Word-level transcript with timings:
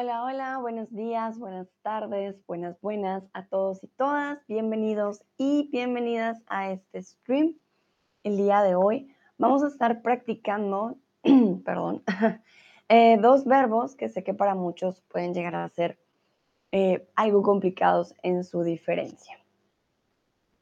Hola, 0.00 0.22
hola, 0.22 0.58
buenos 0.58 0.94
días, 0.94 1.40
buenas 1.40 1.66
tardes, 1.82 2.36
buenas, 2.46 2.80
buenas 2.80 3.24
a 3.32 3.46
todos 3.46 3.82
y 3.82 3.88
todas. 3.88 4.38
Bienvenidos 4.46 5.24
y 5.36 5.68
bienvenidas 5.72 6.40
a 6.46 6.70
este 6.70 7.02
stream. 7.02 7.56
El 8.22 8.36
día 8.36 8.62
de 8.62 8.76
hoy 8.76 9.12
vamos 9.38 9.64
a 9.64 9.66
estar 9.66 10.00
practicando, 10.00 10.94
perdón, 11.64 12.04
eh, 12.88 13.18
dos 13.20 13.44
verbos 13.44 13.96
que 13.96 14.08
sé 14.08 14.22
que 14.22 14.34
para 14.34 14.54
muchos 14.54 15.00
pueden 15.08 15.34
llegar 15.34 15.56
a 15.56 15.68
ser 15.68 15.98
eh, 16.70 17.08
algo 17.16 17.42
complicados 17.42 18.14
en 18.22 18.44
su 18.44 18.62
diferencia. 18.62 19.36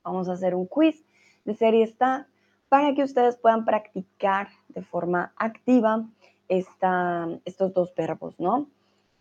Vamos 0.03 0.31
a 0.31 0.33
hacer 0.33 0.55
un 0.55 0.67
quiz 0.67 1.05
de 1.45 1.53
serie 1.53 1.85
está 1.85 2.27
para 2.71 2.95
que 2.95 3.03
ustedes 3.03 3.37
puedan 3.37 3.67
practicar 3.67 4.49
de 4.69 4.81
forma 4.81 5.35
activa 5.37 6.07
esta, 6.49 7.29
estos 7.45 7.75
dos 7.75 7.95
verbos, 7.95 8.41
¿no? 8.41 8.71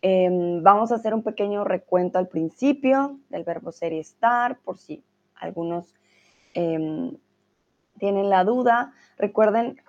Em, 0.08 0.62
vamos 0.62 0.92
a 0.92 0.94
hacer 0.94 1.14
un 1.14 1.24
pequeño 1.24 1.64
recuento 1.64 2.20
al 2.20 2.28
principio 2.28 3.18
del 3.28 3.42
verbo 3.42 3.72
ser 3.72 3.92
y 3.92 3.98
estar, 3.98 4.56
por 4.60 4.78
si 4.78 5.02
algunos 5.34 5.96
em, 6.54 7.16
tienen 7.98 8.30
la 8.30 8.44
duda. 8.44 8.92
Recuerden, 9.18 9.82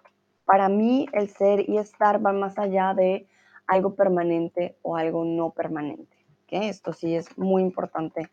para 0.43 0.69
mí 0.69 1.05
el 1.13 1.29
ser 1.29 1.69
y 1.69 1.77
estar 1.77 2.25
va 2.25 2.33
más 2.33 2.57
allá 2.57 2.95
de 2.95 3.27
algo 3.67 3.93
permanente 3.93 4.75
o 4.81 4.95
algo 4.95 5.23
no 5.23 5.51
permanente. 5.51 6.17
Esto 6.47 6.93
sí 6.93 7.13
es 7.13 7.37
muy 7.37 7.61
importante 7.61 8.27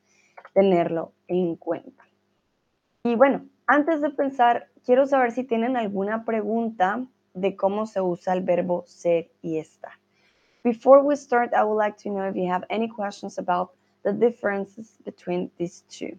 tenerlo 0.54 1.12
en 1.28 1.54
cuenta. 1.54 2.02
Y 3.02 3.14
bueno, 3.14 3.44
antes 3.66 4.00
de 4.00 4.08
pensar, 4.08 4.68
quiero 4.86 5.04
saber 5.04 5.32
si 5.32 5.44
tienen 5.44 5.76
alguna 5.76 6.24
pregunta 6.24 7.04
de 7.34 7.56
cómo 7.56 7.84
se 7.84 8.00
usa 8.00 8.32
el 8.32 8.40
verbo 8.40 8.84
ser 8.86 9.32
y 9.42 9.58
estar. 9.58 9.92
Before 10.64 11.04
we 11.04 11.14
start, 11.14 11.52
I 11.52 11.62
would 11.62 11.74
like 11.74 11.98
to 11.98 12.08
know 12.08 12.22
if 12.22 12.36
you 12.36 12.48
have 12.48 12.64
any 12.70 12.88
questions 12.88 13.36
about 13.36 13.72
the 14.02 14.14
differences 14.14 14.96
between 15.04 15.50
these 15.58 15.84
two. 15.90 16.18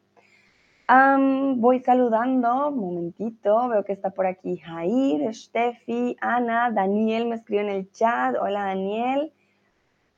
Voy 0.87 1.79
saludando, 1.79 2.69
momentito, 2.69 3.67
veo 3.69 3.83
que 3.83 3.93
está 3.93 4.13
por 4.13 4.27
aquí 4.27 4.61
Jair, 4.61 5.33
Steffi, 5.33 6.15
Ana, 6.21 6.69
Daniel 6.69 7.25
me 7.25 7.37
escribió 7.37 7.61
en 7.61 7.69
el 7.69 7.91
chat, 7.91 8.35
hola 8.39 8.65
Daniel, 8.65 9.33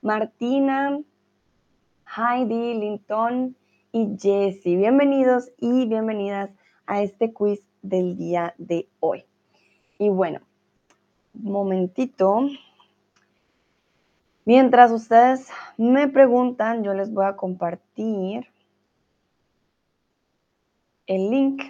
Martina, 0.02 1.00
Heidi, 2.06 2.74
Linton 2.74 3.56
y 3.94 4.18
Jessie. 4.20 4.76
Bienvenidos 4.76 5.54
y 5.58 5.88
bienvenidas 5.88 6.50
a 6.86 7.02
este 7.02 7.32
quiz 7.32 7.62
del 7.82 8.18
día 8.18 8.54
de 8.58 8.90
hoy. 9.00 9.24
Y 9.98 10.10
bueno, 10.10 10.42
momentito, 11.34 12.50
Mientras 14.48 14.94
ustedes 14.94 15.50
me 15.76 16.08
preguntan, 16.08 16.82
yo 16.82 16.94
les 16.94 17.12
voy 17.12 17.26
a 17.26 17.36
compartir 17.36 18.48
el 21.06 21.30
link. 21.30 21.64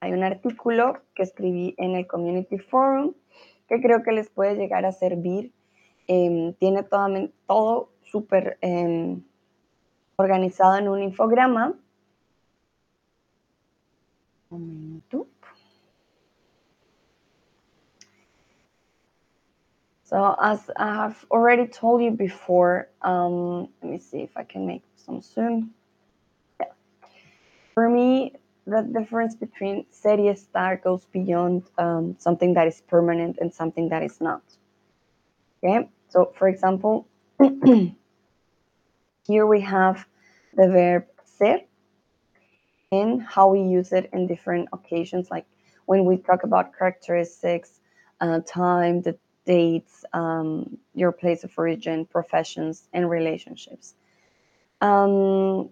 Hay 0.00 0.12
un 0.12 0.24
artículo 0.24 1.02
que 1.14 1.24
escribí 1.24 1.74
en 1.76 1.96
el 1.96 2.06
Community 2.06 2.56
Forum 2.56 3.12
que 3.68 3.78
creo 3.82 4.02
que 4.02 4.12
les 4.12 4.30
puede 4.30 4.54
llegar 4.54 4.86
a 4.86 4.92
servir. 4.92 5.52
Em, 6.06 6.54
tiene 6.54 6.82
todo, 6.82 7.90
súper 8.04 8.56
em, 8.62 9.22
organizado 10.16 10.78
en 10.78 10.88
un 10.88 11.02
infograma. 11.02 11.74
Un 14.48 14.60
momento. 14.60 15.26
So 20.08 20.34
as 20.40 20.70
I 20.74 20.94
have 20.94 21.22
already 21.30 21.66
told 21.66 22.02
you 22.02 22.10
before, 22.10 22.88
um, 23.02 23.68
let 23.82 23.92
me 23.92 23.98
see 23.98 24.20
if 24.22 24.34
I 24.38 24.42
can 24.42 24.66
make 24.66 24.82
some 24.96 25.20
zoom. 25.20 25.74
Yeah. 26.58 26.72
For 27.74 27.90
me, 27.90 28.32
the 28.66 28.88
difference 28.90 29.34
between 29.34 29.84
serie 29.90 30.34
star 30.34 30.76
goes 30.76 31.04
beyond 31.12 31.64
um, 31.76 32.16
something 32.18 32.54
that 32.54 32.66
is 32.66 32.80
permanent 32.80 33.36
and 33.38 33.52
something 33.52 33.90
that 33.90 34.02
is 34.02 34.18
not. 34.18 34.40
Okay, 35.62 35.90
so 36.08 36.32
for 36.38 36.48
example, 36.48 37.06
here 39.26 39.46
we 39.46 39.60
have 39.60 40.06
the 40.54 40.68
verb 40.68 41.04
ser 41.26 41.60
and 42.92 43.20
how 43.20 43.48
we 43.48 43.60
use 43.60 43.92
it 43.92 44.08
in 44.14 44.26
different 44.26 44.70
occasions, 44.72 45.30
like 45.30 45.44
when 45.84 46.06
we 46.06 46.16
talk 46.16 46.44
about 46.44 46.74
characteristics, 46.78 47.80
uh, 48.22 48.40
time, 48.46 49.02
the 49.02 49.18
dates, 49.48 50.04
um, 50.12 50.76
your 50.94 51.10
place 51.10 51.42
of 51.42 51.50
origin, 51.56 52.04
professions, 52.04 52.86
and 52.92 53.08
relationships. 53.08 53.94
Um, 54.82 55.70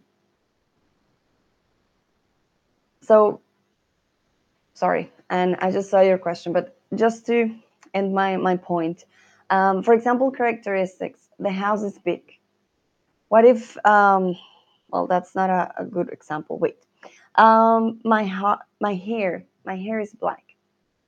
so, 3.02 3.40
sorry, 4.72 5.12
and 5.28 5.56
I 5.60 5.70
just 5.70 5.90
saw 5.90 6.00
your 6.00 6.16
question, 6.16 6.54
but 6.54 6.74
just 6.94 7.26
to 7.26 7.54
end 7.92 8.14
my, 8.14 8.38
my 8.38 8.56
point, 8.56 9.04
um, 9.50 9.82
for 9.82 9.92
example, 9.92 10.30
characteristics, 10.30 11.20
the 11.38 11.50
house 11.50 11.82
is 11.82 11.98
big. 11.98 12.22
What 13.28 13.44
if, 13.44 13.76
um, 13.84 14.36
well, 14.88 15.06
that's 15.06 15.34
not 15.34 15.50
a, 15.50 15.82
a 15.82 15.84
good 15.84 16.08
example. 16.08 16.58
Wait, 16.58 16.78
um, 17.34 18.00
my, 18.04 18.24
ha- 18.24 18.62
my 18.80 18.94
hair, 18.94 19.44
my 19.66 19.76
hair 19.76 20.00
is 20.00 20.14
black. 20.14 20.44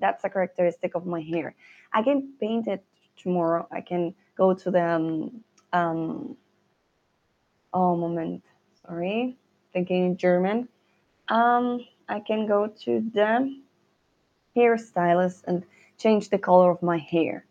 That's 0.00 0.22
a 0.24 0.28
characteristic 0.28 0.94
of 0.94 1.06
my 1.06 1.22
hair. 1.22 1.54
I 1.92 2.02
can 2.02 2.32
paint 2.40 2.68
it 2.68 2.84
tomorrow. 3.16 3.66
I 3.72 3.80
can 3.80 4.14
go 4.36 4.54
to 4.54 4.70
the 4.70 4.84
um, 4.84 5.44
um 5.72 6.36
oh 7.72 7.96
moment, 7.96 8.44
sorry, 8.86 9.36
thinking 9.72 10.06
in 10.06 10.16
German. 10.16 10.68
Um, 11.28 11.86
I 12.08 12.20
can 12.20 12.46
go 12.46 12.68
to 12.84 13.10
the 13.12 13.60
hairstylist 14.56 15.44
and 15.46 15.64
change 15.98 16.30
the 16.30 16.38
color 16.38 16.70
of 16.70 16.82
my 16.82 16.98
hair. 16.98 17.44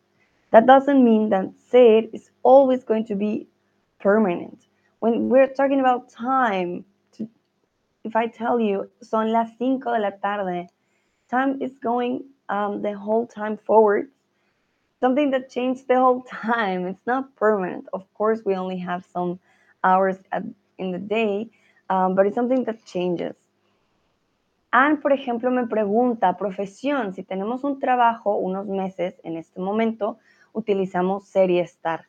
That 0.51 0.65
doesn't 0.65 1.03
mean 1.03 1.29
that 1.29 1.51
said 1.69 2.09
is 2.13 2.29
always 2.43 2.83
going 2.83 3.05
to 3.07 3.15
be 3.15 3.47
permanent. 3.99 4.65
When 4.99 5.29
we're 5.29 5.47
talking 5.53 5.79
about 5.79 6.09
time, 6.09 6.85
to, 7.13 7.27
if 8.03 8.15
I 8.15 8.27
tell 8.27 8.59
you 8.59 8.89
son 9.01 9.31
las 9.31 9.49
cinco 9.59 9.93
de 9.93 9.99
la 9.99 10.11
tarde, 10.11 10.67
time 11.29 11.61
is 11.61 11.77
going 11.83 12.23
um, 12.49 12.81
the 12.81 12.97
whole 12.97 13.27
time 13.27 13.57
forward 13.57 14.09
something 14.99 15.31
that 15.31 15.49
changed 15.49 15.87
the 15.87 15.95
whole 15.95 16.21
time. 16.29 16.87
It's 16.87 17.05
not 17.05 17.35
permanent. 17.35 17.87
Of 17.93 18.03
course, 18.13 18.41
we 18.45 18.55
only 18.55 18.77
have 18.79 19.05
some 19.13 19.39
hours 19.83 20.17
in 20.77 20.91
the 20.91 20.99
day, 20.99 21.49
um, 21.89 22.15
but 22.15 22.25
it's 22.25 22.35
something 22.35 22.63
that 22.65 22.85
changes. 22.85 23.35
Anne, 24.71 24.97
por 24.97 25.11
ejemplo, 25.11 25.49
me 25.49 25.65
pregunta, 25.65 26.37
profesión, 26.37 27.13
si 27.13 27.23
tenemos 27.23 27.63
un 27.63 27.79
trabajo 27.79 28.35
unos 28.35 28.67
meses 28.67 29.15
en 29.23 29.37
este 29.37 29.61
momento, 29.61 30.17
utilizamos 30.53 31.25
ser 31.25 31.49
y 31.49 31.59
estar. 31.59 32.07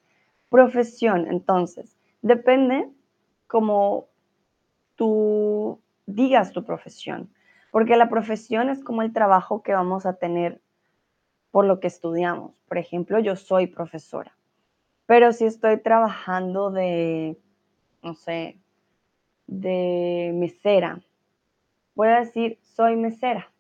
Profesión, 0.51 1.29
entonces, 1.29 1.97
depende 2.21 2.89
como 3.47 4.07
tú 4.97 5.79
digas 6.07 6.53
tu 6.53 6.65
profesión, 6.65 7.31
porque 7.71 7.97
la 7.97 8.09
profesión 8.09 8.69
es 8.71 8.83
como 8.83 9.03
el 9.03 9.13
trabajo 9.13 9.63
que 9.63 9.73
vamos 9.73 10.05
a 10.05 10.15
tener 10.15 10.61
por 11.59 11.65
lo 11.65 11.81
que 11.81 11.89
estudiamos. 11.89 12.55
Por 12.69 12.79
ejemplo, 12.79 13.19
yo 13.19 13.35
soy 13.35 13.67
profesora, 13.67 14.31
pero 15.07 15.33
si 15.33 15.45
estoy 15.45 15.79
trabajando 15.79 16.71
de, 16.71 17.37
no 18.01 18.15
sé, 18.15 18.61
de 19.49 20.31
mesera, 20.37 21.01
voy 21.97 22.07
a 22.11 22.21
decir 22.21 22.61
soy 22.63 22.95
mesera. 22.95 23.51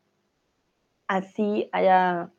Así 1.08 1.68
haya 1.72 2.30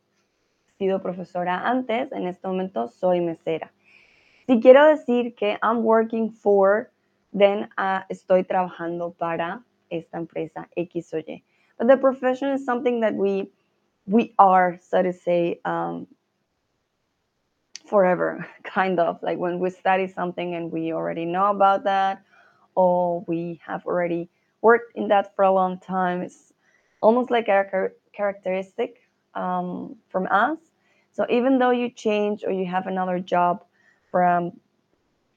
sido 0.78 1.02
profesora 1.02 1.68
antes, 1.68 2.10
en 2.14 2.28
este 2.28 2.48
momento 2.48 2.88
soy 2.88 3.20
mesera. 3.20 3.74
Si 4.48 4.62
quiero 4.62 4.86
decir 4.86 5.36
que 5.36 5.60
I'm 5.62 5.84
working 5.84 6.32
for, 6.32 6.90
then 7.38 7.68
uh, 7.78 8.06
estoy 8.08 8.46
trabajando 8.46 9.12
para 9.12 9.62
esta 9.90 10.20
empresa 10.20 10.70
X 10.78 11.14
o 11.14 11.18
Y. 11.18 11.44
But 11.78 11.90
the 11.90 11.98
profession 11.98 12.54
is 12.54 12.64
something 12.64 13.02
that 13.02 13.14
we 13.14 13.52
we 14.10 14.34
are, 14.40 14.80
so 14.82 15.04
to 15.04 15.14
say, 15.14 15.62
um, 15.66 16.08
forever, 17.88 18.46
kind 18.64 19.00
of 19.00 19.22
like 19.22 19.38
when 19.38 19.60
we 19.60 19.70
study 19.70 20.08
something 20.08 20.56
and 20.56 20.72
we 20.72 20.94
already 20.94 21.26
know 21.26 21.52
about 21.52 21.84
that, 21.86 22.24
or 22.76 23.24
we 23.28 23.60
have 23.66 23.86
already 23.86 24.30
worked 24.62 24.96
in 24.96 25.08
that 25.10 25.36
for 25.36 25.44
a 25.44 25.52
long 25.52 25.80
time. 25.80 26.22
It's 26.22 26.54
almost 27.02 27.32
like 27.32 27.48
a 27.48 27.90
characteristic 28.14 29.02
um, 29.36 29.96
from 30.10 30.28
us. 30.32 30.58
So 31.12 31.26
even 31.30 31.60
though 31.60 31.72
you 31.72 31.90
change 31.90 32.44
or 32.46 32.52
you 32.52 32.66
have 32.66 32.88
another 32.88 33.20
job 33.20 33.66
from 34.12 34.54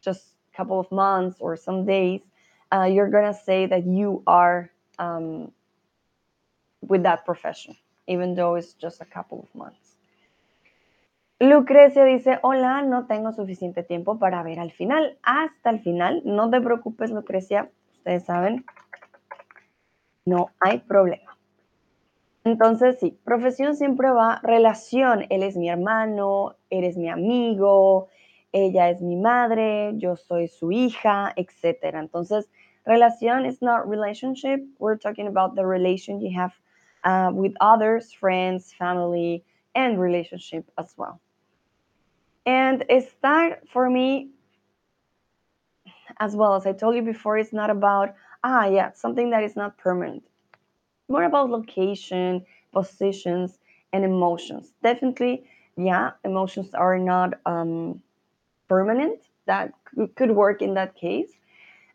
just 0.03 0.35
a 0.53 0.57
couple 0.57 0.79
of 0.81 0.91
months 0.93 1.39
or 1.41 1.57
some 1.57 1.85
days, 1.87 2.23
uh, 2.73 2.85
you're 2.85 3.11
gonna 3.11 3.35
say 3.35 3.67
that 3.67 3.87
you 3.87 4.23
are 4.27 4.71
um, 4.99 5.53
with 6.83 7.03
that 7.05 7.25
profession 7.25 7.77
even 8.07 8.35
though 8.35 8.57
it's 8.57 8.75
just 8.75 9.01
a 9.01 9.05
couple 9.05 9.41
of 9.41 9.55
months. 9.55 9.97
Lucrecia 11.39 12.05
dice, 12.05 12.39
hola, 12.43 12.83
no 12.83 13.07
tengo 13.07 13.33
suficiente 13.33 13.83
tiempo 13.83 14.19
para 14.19 14.45
ver 14.45 14.61
al 14.61 14.71
final. 14.71 15.19
Hasta 15.25 15.71
el 15.71 15.81
final, 15.81 16.23
no 16.25 16.51
te 16.51 16.61
preocupes, 16.61 17.11
Lucrecia, 17.11 17.69
ustedes 17.97 18.25
saben, 18.25 18.65
no 20.25 20.51
hay 20.61 20.79
problema. 20.79 21.37
Entonces, 22.45 22.99
sí, 23.01 23.19
profesión 23.25 23.77
siempre 23.77 24.11
va, 24.11 24.41
relación, 24.43 25.27
él 25.31 25.43
es 25.43 25.57
mi 25.57 25.69
hermano, 25.69 26.57
eres 26.71 26.97
mi 26.97 27.09
amigo, 27.09 28.09
ella 28.53 28.91
es 28.91 29.01
mi 29.01 29.17
madre, 29.17 29.93
yo 29.97 30.17
soy 30.17 30.47
su 30.49 30.71
hija, 30.71 31.33
etc. 31.37 31.95
Entonces, 31.95 32.49
relación 32.85 33.47
is 33.47 33.63
not 33.63 33.87
relationship. 33.87 34.61
We're 34.79 34.99
talking 34.99 35.27
about 35.27 35.55
the 35.55 35.65
relation 35.65 36.21
you 36.21 36.31
have 36.39 36.53
uh, 37.05 37.31
with 37.33 37.53
others, 37.61 38.13
friends, 38.13 38.73
family, 38.73 39.45
and 39.75 40.01
relationship 40.01 40.71
as 40.79 40.95
well. 40.97 41.21
And 42.47 42.85
estar 42.91 43.59
for 43.73 43.89
me, 43.89 44.31
as 46.19 46.35
well 46.37 46.55
as 46.55 46.67
I 46.67 46.73
told 46.73 46.97
you 46.97 47.03
before, 47.03 47.39
it's 47.39 47.53
not 47.53 47.71
about, 47.71 48.15
ah, 48.45 48.67
yeah, 48.67 48.93
something 48.93 49.31
that 49.31 49.43
is 49.45 49.57
not 49.57 49.79
permanent. 49.79 50.23
More 51.09 51.25
about 51.25 51.51
location, 51.51 52.45
positions, 52.73 53.59
and 53.93 54.05
emotions. 54.05 54.73
Definitely, 54.83 55.45
yeah, 55.77 56.13
emotions 56.25 56.75
are 56.75 56.99
not 56.99 57.35
um, 57.47 58.03
permanent. 58.69 59.21
That 59.47 59.73
could 60.15 60.31
work 60.33 60.63
in 60.63 60.75
that 60.75 60.95
case. 60.95 61.31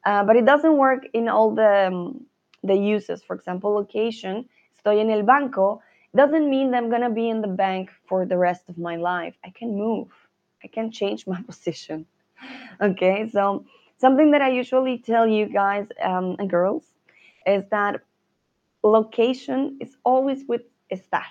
Uh, 0.06 0.24
but 0.24 0.36
it 0.36 0.46
doesn't 0.46 0.78
work 0.78 1.06
in 1.14 1.28
all 1.28 1.52
the, 1.52 1.88
um, 1.88 2.26
the 2.64 2.76
uses. 2.76 3.24
For 3.24 3.36
example, 3.36 3.74
location, 3.74 4.48
estoy 4.88 5.00
en 5.02 5.12
el 5.12 5.24
banco, 5.24 5.82
doesn't 6.16 6.50
mean 6.50 6.72
that 6.72 6.78
I'm 6.84 6.90
going 6.90 7.02
to 7.02 7.10
be 7.10 7.30
in 7.30 7.42
the 7.42 7.48
bank 7.48 7.92
for 8.08 8.26
the 8.26 8.38
rest 8.38 8.70
of 8.70 8.78
my 8.78 8.96
life. 8.96 9.36
I 9.44 9.50
can 9.50 9.78
move. 9.78 10.10
I 10.64 10.68
can 10.68 10.92
change 10.92 11.28
my 11.28 11.42
position. 11.48 12.06
Okay, 12.82 13.30
so 13.30 13.66
something 13.98 14.32
that 14.32 14.42
I 14.42 14.50
usually 14.50 14.98
tell 15.00 15.28
you 15.28 15.48
guys 15.48 15.88
um, 16.04 16.36
and 16.40 16.50
girls 16.50 16.86
is 17.46 17.64
that 17.72 18.02
location 18.84 19.78
is 19.82 19.96
always 20.04 20.46
with 20.48 20.62
estar. 20.92 21.24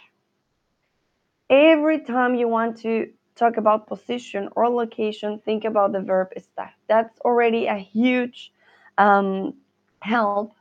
Every 1.51 2.01
time 2.01 2.35
you 2.35 2.49
want 2.49 2.79
to 2.79 3.11
talk 3.37 3.57
about 3.57 3.87
position 3.87 4.49
or 4.57 4.69
location, 4.69 5.41
think 5.45 5.65
about 5.65 5.93
the 5.93 6.01
verb 6.01 6.29
estar. 6.37 6.71
That's 6.89 7.21
already 7.21 7.67
a 7.67 7.77
huge 7.77 8.53
um, 8.99 9.55
help 10.01 10.53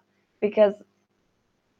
because 0.41 0.75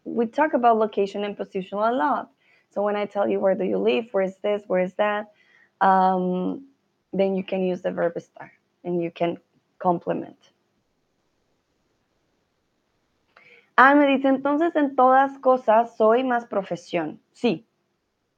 we 0.05 0.27
talk 0.27 0.53
about 0.53 0.77
location 0.77 1.23
and 1.23 1.35
position 1.35 1.79
a 1.79 1.91
lot. 1.91 2.29
So 2.69 2.81
when 2.81 2.95
I 2.95 3.05
tell 3.05 3.27
you 3.27 3.39
where 3.39 3.55
do 3.55 3.65
you 3.65 3.77
live, 3.77 4.05
where 4.11 4.23
is 4.23 4.37
this, 4.37 4.63
where 4.67 4.81
is 4.81 4.93
that, 4.93 5.31
um, 5.81 6.67
then 7.11 7.35
you 7.35 7.43
can 7.43 7.63
use 7.63 7.81
the 7.81 7.91
verb 7.91 8.13
estar 8.15 8.51
and 8.83 9.01
you 9.01 9.11
can 9.11 9.37
complement. 9.79 10.37
Ah, 13.77 13.93
me 13.93 14.05
dice, 14.07 14.29
entonces 14.29 14.73
en 14.75 14.95
todas 14.95 15.37
cosas 15.39 15.97
soy 15.97 16.23
más 16.23 16.45
profesión. 16.45 17.19
Sí, 17.33 17.65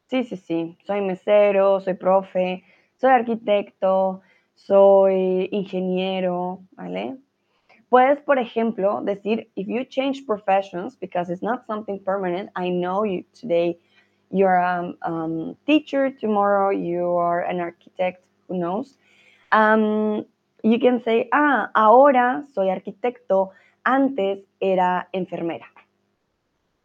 sí, 0.09 0.23
sí, 0.23 0.37
sí. 0.37 0.77
Soy 0.85 1.01
mesero, 1.01 1.79
soy 1.79 1.93
profe, 1.93 2.63
soy 2.95 3.11
arquitecto, 3.11 4.21
soy 4.55 5.47
ingeniero, 5.51 6.61
¿vale? 6.71 7.17
Puedes, 7.89 8.19
por 8.21 8.37
ejemplo, 8.37 9.01
decir, 9.01 9.49
if 9.55 9.67
you 9.67 9.85
change 9.85 10.25
professions, 10.25 10.95
because 10.95 11.29
it's 11.29 11.41
not 11.41 11.65
something 11.65 11.99
permanent, 12.03 12.49
I 12.55 12.69
know 12.69 13.03
you 13.05 13.23
today, 13.33 13.77
you're 14.29 14.57
a 14.57 14.93
um, 15.03 15.55
teacher, 15.65 16.11
tomorrow 16.11 16.71
you 16.71 17.15
are 17.17 17.41
an 17.41 17.61
architect, 17.61 18.23
who 18.47 18.57
knows? 18.57 18.97
Um, 19.51 20.25
you 20.63 20.79
can 20.79 21.01
say, 21.03 21.29
ah, 21.31 21.69
ahora 21.73 22.43
soy 22.53 22.69
arquitecto, 22.69 23.51
antes 23.85 24.39
era 24.59 25.07
enfermera. 25.13 25.67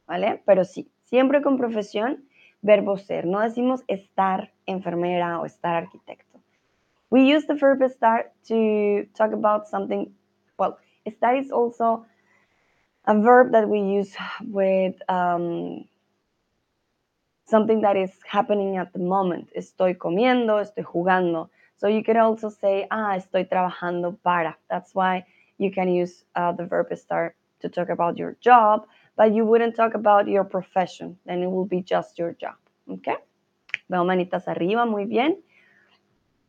¿Vale? 0.06 0.42
Pero 0.46 0.64
sí, 0.64 0.88
siempre 1.04 1.42
con 1.42 1.58
profesión, 1.58 2.24
verbo 2.60 2.96
ser. 2.96 3.26
No 3.26 3.40
decimos 3.40 3.82
estar 3.88 4.52
enfermera 4.66 5.40
o 5.40 5.46
estar 5.46 5.74
arquitecto. 5.74 6.40
We 7.10 7.24
use 7.24 7.46
the 7.46 7.54
verb 7.54 7.82
estar 7.82 8.32
to 8.48 9.06
talk 9.14 9.32
about 9.32 9.66
something, 9.66 10.14
well, 11.04 11.12
estar 11.12 11.38
is 11.40 11.50
also 11.50 12.06
a 13.06 13.18
verb 13.18 13.52
that 13.52 13.68
we 13.68 13.80
use 13.80 14.14
with 14.40 14.94
um, 15.08 15.84
something 17.46 17.82
that 17.82 17.96
is 17.96 18.10
happening 18.26 18.76
at 18.76 18.92
the 18.92 18.98
moment. 18.98 19.50
Estoy 19.56 19.96
comiendo, 19.96 20.60
estoy 20.60 20.84
jugando. 20.84 21.48
So 21.76 21.88
you 21.88 22.04
could 22.04 22.16
also 22.16 22.48
say, 22.48 22.86
ah, 22.90 23.16
estoy 23.16 23.48
trabajando 23.48 24.16
para. 24.22 24.56
That's 24.70 24.94
why 24.94 25.24
you 25.58 25.70
can 25.70 25.88
use 25.88 26.24
uh, 26.36 26.52
the 26.52 26.64
verb 26.64 26.90
estar 26.90 27.32
to 27.60 27.68
talk 27.68 27.88
about 27.88 28.16
your 28.16 28.36
job, 28.40 28.86
but 29.16 29.32
you 29.32 29.44
wouldn't 29.44 29.76
talk 29.76 29.94
about 29.94 30.28
your 30.28 30.44
profession. 30.44 31.18
Then 31.26 31.42
it 31.42 31.50
will 31.50 31.64
be 31.64 31.80
just 31.82 32.18
your 32.18 32.32
job. 32.32 32.54
Okay? 32.88 33.16
Veo 33.88 34.04
manitas 34.04 34.46
arriba, 34.46 34.86
muy 34.86 35.04
bien. 35.04 35.42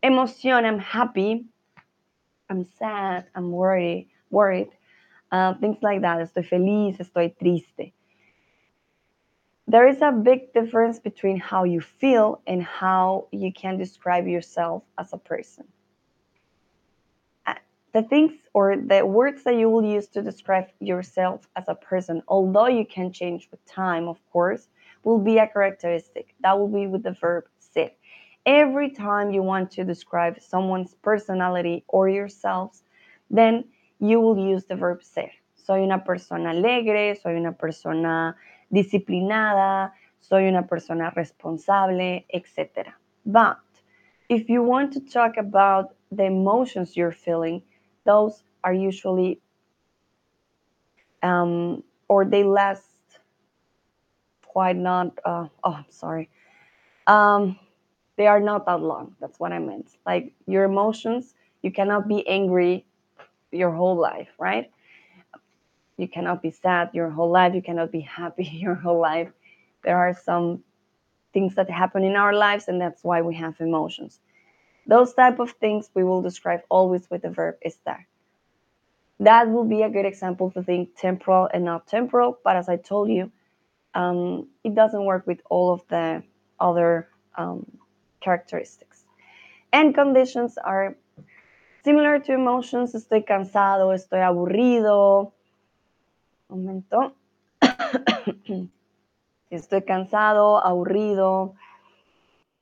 Emoción, 0.04 0.66
I'm 0.66 0.80
happy. 0.80 1.46
I'm 2.50 2.66
sad, 2.78 3.26
I'm 3.36 3.52
worried, 3.52 4.10
worried. 4.34 4.72
Uh, 5.32 5.54
things 5.62 5.78
like 5.82 6.02
that. 6.02 6.20
Estoy 6.20 6.46
feliz, 6.46 6.98
estoy 6.98 7.34
triste. 7.40 7.94
There 9.68 9.88
is 9.88 10.02
a 10.02 10.12
big 10.12 10.54
difference 10.54 11.00
between 11.00 11.38
how 11.40 11.64
you 11.64 11.80
feel 11.80 12.42
and 12.46 12.62
how 12.62 13.28
you 13.32 13.52
can 13.54 13.78
describe 13.78 14.28
yourself 14.28 14.84
as 14.98 15.14
a 15.14 15.18
person 15.18 15.66
the 17.94 18.02
things 18.02 18.34
or 18.54 18.76
the 18.76 19.06
words 19.06 19.44
that 19.44 19.56
you 19.56 19.70
will 19.70 19.86
use 19.86 20.08
to 20.08 20.22
describe 20.22 20.68
yourself 20.80 21.48
as 21.56 21.66
a 21.68 21.76
person, 21.76 22.24
although 22.28 22.68
you 22.68 22.86
can 22.86 23.12
change 23.12 23.48
with 23.52 23.64
time, 23.66 24.08
of 24.08 24.18
course, 24.32 24.68
will 25.04 25.20
be 25.20 25.38
a 25.38 25.48
characteristic. 25.48 26.34
That 26.42 26.58
will 26.58 26.68
be 26.68 26.88
with 26.88 27.04
the 27.04 27.12
verb 27.12 27.46
ser. 27.60 27.92
Every 28.46 28.90
time 28.90 29.32
you 29.32 29.44
want 29.44 29.72
to 29.72 29.84
describe 29.84 30.42
someone's 30.42 30.96
personality 30.96 31.84
or 31.88 32.10
yourselves, 32.10 32.84
then 33.30 33.64
you 34.04 34.20
will 34.20 34.38
use 34.38 34.66
the 34.66 34.76
verb 34.76 35.02
ser. 35.02 35.32
Soy 35.56 35.82
una 35.82 36.00
persona 36.04 36.50
alegre, 36.50 37.16
soy 37.16 37.36
una 37.36 37.54
persona 37.54 38.36
disciplinada, 38.72 39.94
soy 40.20 40.48
una 40.48 40.64
persona 40.64 41.12
responsable, 41.16 42.26
etc. 42.34 42.94
But 43.26 43.58
if 44.28 44.50
you 44.50 44.62
want 44.62 44.92
to 44.94 45.00
talk 45.00 45.38
about 45.38 45.96
the 46.12 46.26
emotions 46.26 46.98
you're 46.98 47.14
feeling, 47.14 47.64
those 48.06 48.44
are 48.64 48.74
usually 48.74 49.40
um, 51.22 51.84
or 52.10 52.26
they 52.26 52.44
last 52.44 52.90
quite 54.46 54.76
not 54.76 55.18
uh, 55.26 55.48
oh 55.64 55.74
i'm 55.74 55.86
sorry 55.90 56.30
um, 57.08 57.58
they 58.18 58.28
are 58.28 58.40
not 58.40 58.66
that 58.66 58.82
long 58.82 59.16
that's 59.20 59.40
what 59.40 59.52
i 59.52 59.58
meant 59.58 59.90
like 60.06 60.32
your 60.46 60.64
emotions 60.66 61.34
you 61.64 61.72
cannot 61.72 62.08
be 62.08 62.28
angry 62.28 62.86
your 63.54 63.72
whole 63.72 63.96
life 63.96 64.30
right 64.40 64.72
you 65.98 66.08
cannot 66.08 66.42
be 66.42 66.52
sad 66.52 66.90
your 66.94 67.10
whole 67.10 67.32
life 67.32 67.54
you 67.54 67.62
cannot 67.62 67.92
be 67.92 68.02
happy 68.20 68.46
your 68.46 68.76
whole 68.76 69.00
life 69.00 69.32
there 69.84 69.98
are 69.98 70.14
some 70.14 70.64
things 71.34 71.56
that 71.56 71.70
happen 71.70 72.04
in 72.04 72.16
our 72.16 72.34
lives 72.34 72.68
and 72.68 72.82
that's 72.82 73.04
why 73.04 73.22
we 73.22 73.36
have 73.36 73.56
emotions 73.60 74.20
those 74.86 75.14
type 75.14 75.40
of 75.40 75.52
things 75.52 75.90
we 75.94 76.04
will 76.04 76.22
describe 76.22 76.62
always 76.70 77.10
with 77.10 77.22
the 77.22 77.30
verb 77.30 77.56
estar. 77.66 78.06
That 79.20 79.50
will 79.50 79.64
be 79.64 79.84
a 79.84 79.90
good 79.90 80.06
example 80.06 80.52
to 80.52 80.64
think 80.64 80.98
temporal 80.98 81.50
and 81.54 81.64
not 81.64 81.88
temporal, 81.88 82.38
but 82.44 82.58
as 82.58 82.68
I 82.68 82.78
told 82.78 83.10
you, 83.10 83.32
um, 83.94 84.50
it 84.64 84.76
doesn't 84.76 85.06
work 85.06 85.26
with 85.26 85.40
all 85.50 85.72
of 85.72 85.82
the 85.88 86.24
other 86.60 87.08
um, 87.38 87.66
characteristics. 88.20 89.06
And 89.72 89.94
conditions 89.96 90.58
are 90.58 90.96
similar 91.84 92.20
to 92.20 92.34
emotions. 92.34 92.96
Estoy 92.96 93.24
cansado, 93.24 93.94
estoy 93.94 94.20
aburrido. 94.20 95.34
Un 96.50 96.66
momento. 96.66 97.16
estoy 99.50 99.84
cansado, 99.84 100.64
aburrido. 100.64 101.56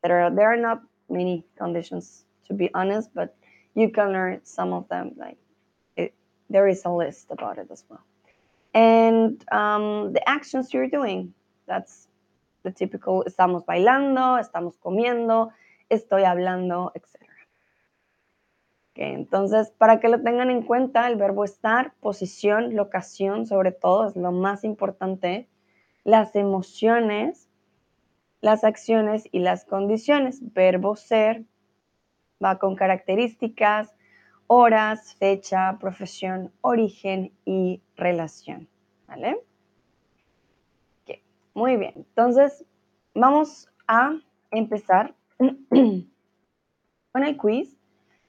There 0.03 0.23
are, 0.23 0.31
there 0.31 0.47
are 0.47 0.57
not 0.57 0.81
many 1.09 1.43
conditions 1.57 2.25
to 2.51 2.57
be 2.57 2.69
honest, 2.73 3.09
but 3.13 3.35
you 3.75 3.89
can 3.89 4.11
learn 4.11 4.41
some 4.43 4.73
of 4.73 4.87
them. 4.89 5.13
Like 5.15 5.37
it, 5.95 6.13
there 6.49 6.67
is 6.67 6.83
a 6.85 6.89
list 6.91 7.27
about 7.31 7.57
it 7.57 7.67
as 7.71 7.83
well, 7.89 8.03
and 8.73 9.41
um, 9.51 10.13
the 10.13 10.21
actions 10.27 10.73
you're 10.73 10.89
doing. 10.89 11.33
That's 11.67 12.07
the 12.63 12.71
typical. 12.71 13.23
Estamos 13.25 13.65
bailando, 13.65 14.37
estamos 14.37 14.75
comiendo, 14.83 15.51
estoy 15.89 16.23
hablando, 16.23 16.91
etc. 16.95 17.10
Entonces, 19.03 19.71
para 19.77 19.99
que 19.99 20.09
lo 20.09 20.21
tengan 20.21 20.49
en 20.49 20.63
cuenta, 20.63 21.07
el 21.07 21.15
verbo 21.15 21.43
estar, 21.43 21.93
posición, 21.99 22.75
locación, 22.75 23.45
sobre 23.45 23.71
todo, 23.71 24.07
es 24.07 24.15
lo 24.15 24.31
más 24.31 24.63
importante. 24.63 25.47
Las 26.03 26.35
emociones 26.35 27.51
las 28.41 28.63
acciones 28.63 29.29
y 29.31 29.39
las 29.39 29.65
condiciones. 29.65 30.39
Verbo 30.53 30.95
ser 30.95 31.45
va 32.43 32.57
con 32.57 32.75
características, 32.75 33.95
horas, 34.47 35.15
fecha, 35.15 35.77
profesión, 35.79 36.51
origen 36.61 37.31
y 37.45 37.81
relación. 37.95 38.67
¿Vale? 39.07 39.39
Muy 41.53 41.75
bien. 41.75 41.93
Entonces, 41.95 42.65
vamos 43.13 43.69
a 43.85 44.17
empezar 44.51 45.13
con 45.37 47.23
el 47.23 47.37
quiz, 47.37 47.77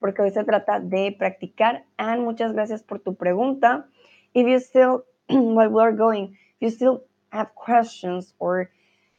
porque 0.03 0.21
hoy 0.21 0.31
se 0.31 0.43
trata 0.43 0.81
de 0.81 1.15
practicar. 1.17 1.85
And 1.97 2.25
muchas 2.25 2.51
gracias 2.51 2.83
por 2.83 2.99
tu 2.99 3.15
pregunta. 3.15 3.85
If 4.33 4.45
you 4.45 4.59
still, 4.59 5.05
while 5.29 5.69
we're 5.69 5.95
going, 5.95 6.37
if 6.59 6.61
you 6.61 6.69
still 6.71 7.03
have 7.31 7.55
questions 7.55 8.33
or 8.37 8.69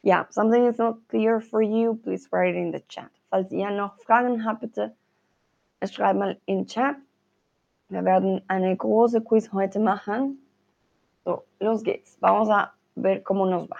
yeah, 0.02 0.26
something 0.28 0.66
is 0.66 0.76
not 0.76 0.98
clear 1.08 1.40
for 1.40 1.62
you, 1.62 1.98
please 2.04 2.28
write 2.30 2.54
it 2.54 2.58
in 2.58 2.70
the 2.70 2.80
chat. 2.86 3.08
Falls 3.30 3.50
ihr 3.50 3.70
noch 3.70 3.98
Fragen 4.06 4.44
habt, 4.44 4.60
bitte 4.60 4.92
schreibt 5.86 6.18
mal 6.18 6.36
in 6.46 6.66
chat. 6.66 6.96
Wir 7.88 8.04
werden 8.04 8.42
eine 8.48 8.76
große 8.76 9.22
Quiz 9.22 9.50
heute 9.54 9.80
machen. 9.80 10.36
So, 11.24 11.44
los 11.60 11.82
geht's. 11.82 12.18
Vamos 12.20 12.50
a 12.50 12.74
ver 12.94 13.22
cómo 13.22 13.46
nos 13.46 13.70
va. 13.70 13.78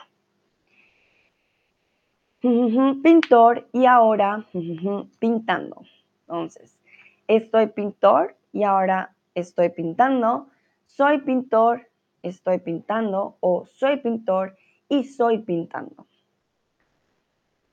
Pintor 3.03 3.69
y 3.75 3.85
ahora 3.85 4.47
pintando. 5.21 5.83
Entonces, 6.27 6.79
estoy 7.28 7.69
pintor 7.69 8.37
y 8.52 8.64
ahora 8.64 9.14
estoy 9.35 9.71
pintando. 9.71 10.49
Soy 10.87 11.19
pintor, 11.21 11.88
estoy 12.23 12.59
pintando 12.59 13.37
o 13.40 13.66
soy 13.66 13.99
pintor 13.99 14.57
y 14.88 15.04
soy 15.04 15.38
pintando. 15.38 16.07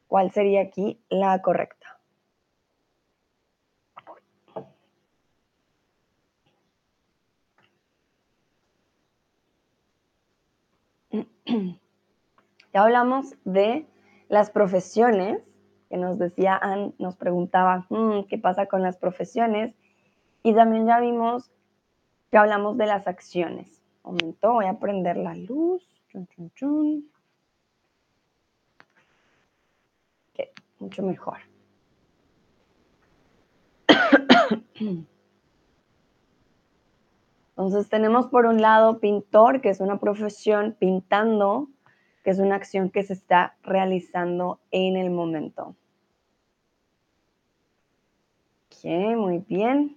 ¿Cuál 0.08 0.32
sería 0.32 0.62
aquí 0.62 1.00
la 1.10 1.42
correcta? 1.42 2.00
Ya 12.74 12.84
hablamos 12.84 13.36
de 13.44 13.86
las 14.30 14.50
profesiones, 14.50 15.42
que 15.92 15.98
nos 15.98 16.18
decía 16.18 16.56
Anne, 16.56 16.94
nos 17.00 17.18
preguntaba, 17.18 17.86
mm, 17.90 18.24
¿qué 18.30 18.38
pasa 18.38 18.68
con 18.68 18.82
las 18.82 18.96
profesiones? 18.96 19.76
Y 20.42 20.56
también 20.56 20.88
ya 20.88 21.02
vimos 21.02 21.52
que 22.32 22.38
hablamos 22.38 22.78
de 22.78 22.86
las 22.86 23.08
acciones. 23.08 23.84
Un 24.04 24.14
momento, 24.14 24.54
voy 24.54 24.68
a 24.68 24.80
prender 24.80 25.18
la 25.18 25.36
luz. 25.36 25.86
mucho 30.80 31.04
mejor. 31.04 31.38
Entonces 37.50 37.90
tenemos 37.90 38.28
por 38.28 38.46
un 38.48 38.62
lado 38.62 39.00
pintor, 39.00 39.62
que 39.62 39.70
es 39.70 39.80
una 39.80 40.00
profesión 40.00 40.76
pintando, 40.80 41.70
que 42.24 42.32
es 42.32 42.40
una 42.40 42.56
acción 42.56 42.90
que 42.90 43.04
se 43.04 43.14
está 43.14 43.56
realizando 43.62 44.60
en 44.72 44.98
el 44.98 45.12
momento. 45.12 45.76
Muy 48.84 49.40
bien. 49.48 49.96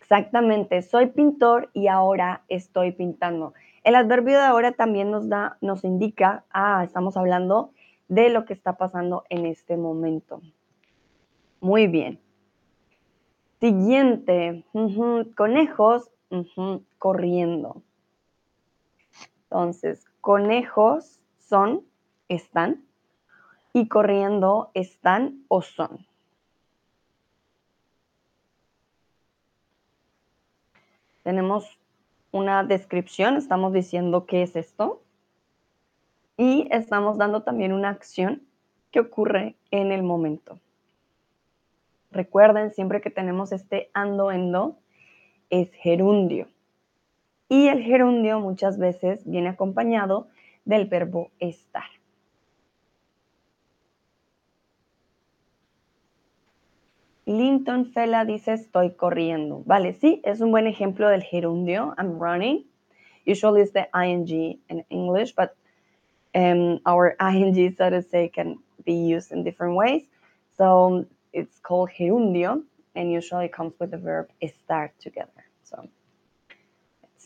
Exactamente, 0.00 0.82
soy 0.82 1.06
pintor 1.06 1.70
y 1.72 1.88
ahora 1.88 2.42
estoy 2.48 2.92
pintando. 2.92 3.54
El 3.82 3.94
adverbio 3.94 4.38
de 4.38 4.44
ahora 4.44 4.72
también 4.72 5.10
nos 5.10 5.28
da, 5.28 5.58
nos 5.60 5.84
indica, 5.84 6.44
ah, 6.50 6.82
estamos 6.84 7.16
hablando 7.16 7.72
de 8.08 8.30
lo 8.30 8.44
que 8.44 8.52
está 8.52 8.76
pasando 8.76 9.24
en 9.30 9.46
este 9.46 9.76
momento. 9.76 10.40
Muy 11.60 11.86
bien. 11.88 12.20
Siguiente, 13.60 14.64
conejos 15.34 16.10
corriendo. 16.98 17.82
Entonces, 19.44 20.04
conejos 20.20 21.20
son, 21.38 21.82
están, 22.28 22.84
y 23.72 23.88
corriendo 23.88 24.70
están 24.74 25.44
o 25.48 25.62
son. 25.62 26.06
Tenemos 31.26 31.80
una 32.30 32.62
descripción, 32.62 33.34
estamos 33.36 33.72
diciendo 33.72 34.26
qué 34.26 34.44
es 34.44 34.54
esto, 34.54 35.02
y 36.36 36.68
estamos 36.70 37.18
dando 37.18 37.42
también 37.42 37.72
una 37.72 37.88
acción 37.88 38.42
que 38.92 39.00
ocurre 39.00 39.56
en 39.72 39.90
el 39.90 40.04
momento. 40.04 40.60
Recuerden, 42.12 42.70
siempre 42.70 43.00
que 43.00 43.10
tenemos 43.10 43.50
este 43.50 43.90
ando, 43.92 44.30
endo, 44.30 44.78
es 45.50 45.72
gerundio. 45.72 46.46
Y 47.48 47.66
el 47.66 47.82
gerundio 47.82 48.38
muchas 48.38 48.78
veces 48.78 49.28
viene 49.28 49.48
acompañado 49.48 50.28
del 50.64 50.86
verbo 50.86 51.32
estar. 51.40 51.95
Linton 57.26 57.92
Fela 57.92 58.24
dice 58.24 58.52
estoy 58.52 58.94
corriendo. 58.94 59.62
Vale, 59.66 59.94
sí, 59.94 60.20
es 60.24 60.40
un 60.40 60.52
buen 60.52 60.66
ejemplo 60.66 61.08
del 61.08 61.22
gerundio. 61.22 61.94
I'm 61.98 62.18
running. 62.18 62.64
Usually 63.26 63.62
it's 63.62 63.72
the 63.72 63.88
ing 63.94 64.60
in 64.68 64.84
English, 64.88 65.34
but 65.34 65.56
um, 66.34 66.80
our 66.86 67.16
ing, 67.20 67.74
so 67.76 67.90
to 67.90 68.02
say, 68.02 68.28
can 68.28 68.58
be 68.84 68.94
used 68.94 69.32
in 69.32 69.42
different 69.42 69.74
ways. 69.74 70.04
So 70.56 71.04
it's 71.32 71.58
called 71.58 71.90
gerundio, 71.90 72.62
and 72.94 73.10
usually 73.10 73.48
comes 73.48 73.74
with 73.80 73.90
the 73.90 73.98
verb 73.98 74.28
estar 74.40 74.90
together. 75.00 75.44
So 75.64 75.88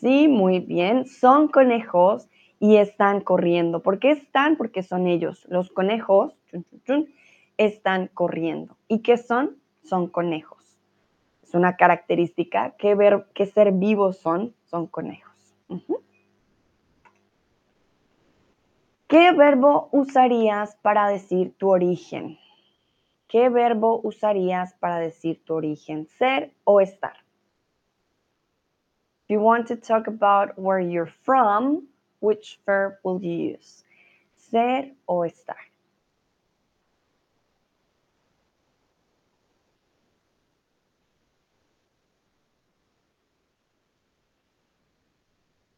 Sí, 0.01 0.27
muy 0.27 0.59
bien. 0.59 1.05
Son 1.05 1.47
conejos 1.47 2.27
y 2.59 2.77
están 2.77 3.21
corriendo. 3.21 3.83
¿Por 3.83 3.99
qué 3.99 4.11
están? 4.11 4.57
Porque 4.57 4.81
son 4.81 5.05
ellos. 5.05 5.45
Los 5.47 5.69
conejos 5.69 6.33
están 7.57 8.07
corriendo. 8.07 8.75
¿Y 8.87 9.03
qué 9.03 9.17
son? 9.17 9.60
Son 9.83 10.07
conejos. 10.07 10.79
Es 11.43 11.53
una 11.53 11.75
característica. 11.75 12.71
¿Qué, 12.77 12.95
ver, 12.95 13.27
qué 13.33 13.45
ser 13.45 13.71
vivos 13.71 14.17
son? 14.17 14.53
Son 14.65 14.87
conejos. 14.87 15.55
¿Qué 19.07 19.31
verbo 19.33 19.89
usarías 19.91 20.75
para 20.81 21.09
decir 21.09 21.53
tu 21.57 21.69
origen? 21.69 22.37
¿Qué 23.27 23.49
verbo 23.49 23.99
usarías 24.03 24.73
para 24.75 24.99
decir 24.99 25.43
tu 25.43 25.55
origen? 25.55 26.07
¿Ser 26.17 26.53
o 26.63 26.79
estar? 26.79 27.21
you 29.31 29.39
want 29.39 29.65
to 29.65 29.77
talk 29.77 30.07
about 30.07 30.59
where 30.59 30.81
you're 30.81 31.13
from, 31.23 31.87
which 32.19 32.59
verb 32.65 32.95
will 33.01 33.23
you 33.23 33.55
use? 33.55 33.85
Ser 34.35 34.91
o 35.07 35.21
estar. 35.21 35.70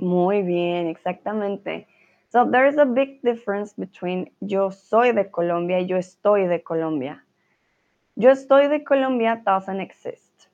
Muy 0.03 0.41
bien, 0.41 0.88
exactamente. 0.88 1.88
So 2.29 2.50
there's 2.50 2.75
a 2.75 2.86
big 2.86 3.22
difference 3.22 3.72
between 3.72 4.31
yo 4.41 4.69
soy 4.69 5.13
de 5.13 5.31
Colombia 5.31 5.79
y 5.79 5.86
yo 5.86 5.95
estoy 5.95 6.45
de 6.50 6.62
Colombia. 6.62 7.24
Yo 8.17 8.29
estoy 8.29 8.67
de 8.67 8.83
Colombia 8.83 9.41
doesn't 9.45 9.79
exist. 9.79 10.50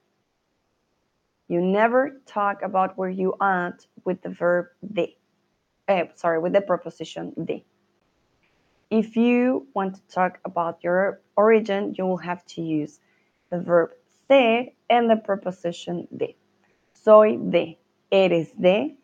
You 1.48 1.62
never 1.62 2.22
talk 2.27 2.62
about 2.62 2.96
where 2.96 3.10
you 3.10 3.34
are 3.41 3.75
with 4.06 4.22
the 4.22 4.29
verb 4.29 4.68
de. 4.94 5.18
Uh, 5.88 6.03
sorry, 6.13 6.38
with 6.38 6.53
the 6.53 6.62
preposition 6.62 7.34
de. 7.44 7.65
If 8.91 9.15
you 9.15 9.65
want 9.74 9.96
to 9.96 10.01
talk 10.13 10.39
about 10.46 10.84
your 10.84 11.22
origin, 11.36 11.96
you 11.98 12.06
will 12.06 12.18
have 12.18 12.46
to 12.53 12.62
use 12.62 13.00
the 13.50 13.60
verb 13.60 13.89
ser 14.27 14.68
and 14.91 15.10
the 15.10 15.15
preposition 15.15 16.08
de. 16.15 16.36
Soy 16.94 17.38
de, 17.38 17.79
eres 18.12 18.51
de, 18.51 18.99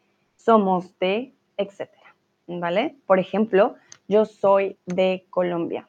somos 0.45 0.97
de, 0.99 1.33
etc. 1.57 1.89
¿Vale? 2.47 2.95
Por 3.07 3.17
ejemplo, 3.19 3.75
yo 4.07 4.25
soy 4.25 4.77
de 4.85 5.25
Colombia. 5.31 5.87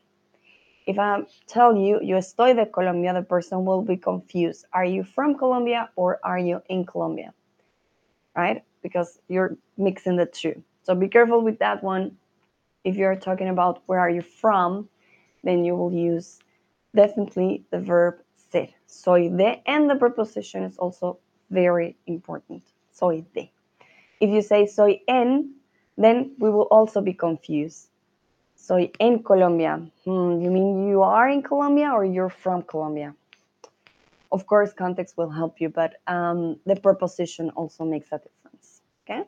If 0.87 0.99
I 0.99 1.25
tell 1.47 1.77
you, 1.77 2.01
yo 2.01 2.17
estoy 2.17 2.55
de 2.55 2.71
Colombia, 2.71 3.13
the 3.13 3.23
person 3.23 3.65
will 3.65 3.83
be 3.83 3.97
confused. 3.97 4.65
Are 4.73 4.85
you 4.85 5.05
from 5.05 5.37
Colombia 5.37 5.91
or 5.97 6.19
are 6.23 6.39
you 6.39 6.63
in 6.69 6.87
Colombia? 6.87 7.35
Right? 8.35 8.63
Because 8.83 9.21
you're 9.29 9.57
mixing 9.77 10.17
the 10.17 10.27
two. 10.27 10.63
So 10.85 10.95
be 10.95 11.09
careful 11.09 11.43
with 11.43 11.59
that 11.59 11.83
one. 11.83 12.17
If 12.85 12.97
you're 12.97 13.17
talking 13.17 13.49
about 13.49 13.83
where 13.87 13.99
are 13.99 14.11
you 14.11 14.23
from, 14.23 14.89
then 15.43 15.65
you 15.65 15.75
will 15.75 15.93
use 15.93 16.39
definitely 16.95 17.65
the 17.71 17.81
verb 17.81 18.15
ser. 18.37 18.69
Soy 18.87 19.29
de, 19.29 19.61
and 19.67 19.91
the 19.91 19.97
preposition 19.97 20.63
is 20.63 20.79
also 20.79 21.19
very 21.51 21.97
important. 22.07 22.63
Soy 22.93 23.25
de. 23.35 23.51
If 24.21 24.31
you 24.31 24.43
say 24.43 24.67
soy 24.67 25.01
en, 25.09 25.55
then 25.97 26.33
we 26.39 26.51
will 26.51 26.69
also 26.71 27.01
be 27.01 27.13
confused. 27.13 27.89
Soy 28.55 28.91
en 28.99 29.23
Colombia. 29.23 29.81
Hmm, 30.05 30.41
you 30.41 30.51
mean 30.51 30.89
you 30.89 31.03
are 31.03 31.29
in 31.29 31.43
Colombia 31.43 31.91
or 31.93 32.05
you're 32.05 32.31
from 32.31 32.63
Colombia? 32.63 33.15
Of 34.33 34.47
course, 34.47 34.73
context 34.73 35.17
will 35.17 35.31
help 35.31 35.61
you, 35.61 35.69
but 35.69 35.95
um, 36.07 36.59
the 36.67 36.77
preposition 36.77 37.51
also 37.51 37.85
makes 37.85 38.09
a 38.13 38.19
difference. 38.19 38.83
Okay? 39.05 39.25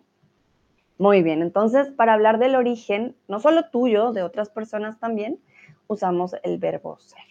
Muy 0.99 1.23
bien, 1.23 1.43
entonces 1.43 1.89
para 1.97 2.15
hablar 2.15 2.41
del 2.41 2.57
origen, 2.57 3.15
no 3.29 3.39
solo 3.39 3.71
tuyo, 3.71 4.13
de 4.13 4.23
otras 4.23 4.51
personas 4.51 4.99
también, 4.99 5.39
usamos 5.87 6.35
el 6.43 6.59
verbo 6.59 6.99
ser. 6.99 7.28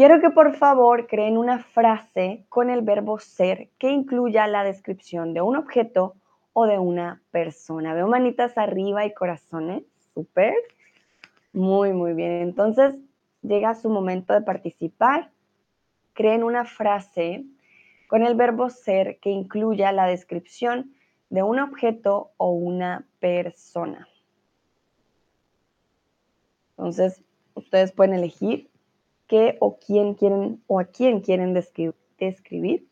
Quiero 0.00 0.18
que 0.22 0.30
por 0.30 0.56
favor 0.56 1.06
creen 1.06 1.36
una 1.36 1.58
frase 1.58 2.46
con 2.48 2.70
el 2.70 2.80
verbo 2.80 3.18
ser 3.18 3.68
que 3.78 3.90
incluya 3.90 4.46
la 4.46 4.64
descripción 4.64 5.34
de 5.34 5.42
un 5.42 5.56
objeto 5.56 6.14
o 6.54 6.64
de 6.64 6.78
una 6.78 7.20
persona. 7.30 7.92
Veo 7.92 8.08
manitas 8.08 8.56
arriba 8.56 9.04
y 9.04 9.12
corazones. 9.12 9.82
Súper. 10.14 10.54
Muy, 11.52 11.92
muy 11.92 12.14
bien. 12.14 12.32
Entonces, 12.40 12.94
llega 13.42 13.74
su 13.74 13.90
momento 13.90 14.32
de 14.32 14.40
participar. 14.40 15.32
Creen 16.14 16.44
una 16.44 16.64
frase 16.64 17.44
con 18.08 18.22
el 18.22 18.36
verbo 18.36 18.70
ser 18.70 19.18
que 19.18 19.28
incluya 19.28 19.92
la 19.92 20.06
descripción 20.06 20.94
de 21.28 21.42
un 21.42 21.58
objeto 21.58 22.30
o 22.38 22.52
una 22.52 23.06
persona. 23.18 24.08
Entonces, 26.78 27.22
ustedes 27.54 27.92
pueden 27.92 28.14
elegir 28.14 28.69
qué 29.30 29.56
o 29.60 29.78
quién 29.78 30.14
quieren 30.14 30.60
o 30.66 30.80
a 30.80 30.84
quién 30.86 31.20
quieren 31.20 31.54
describir. 32.18 32.88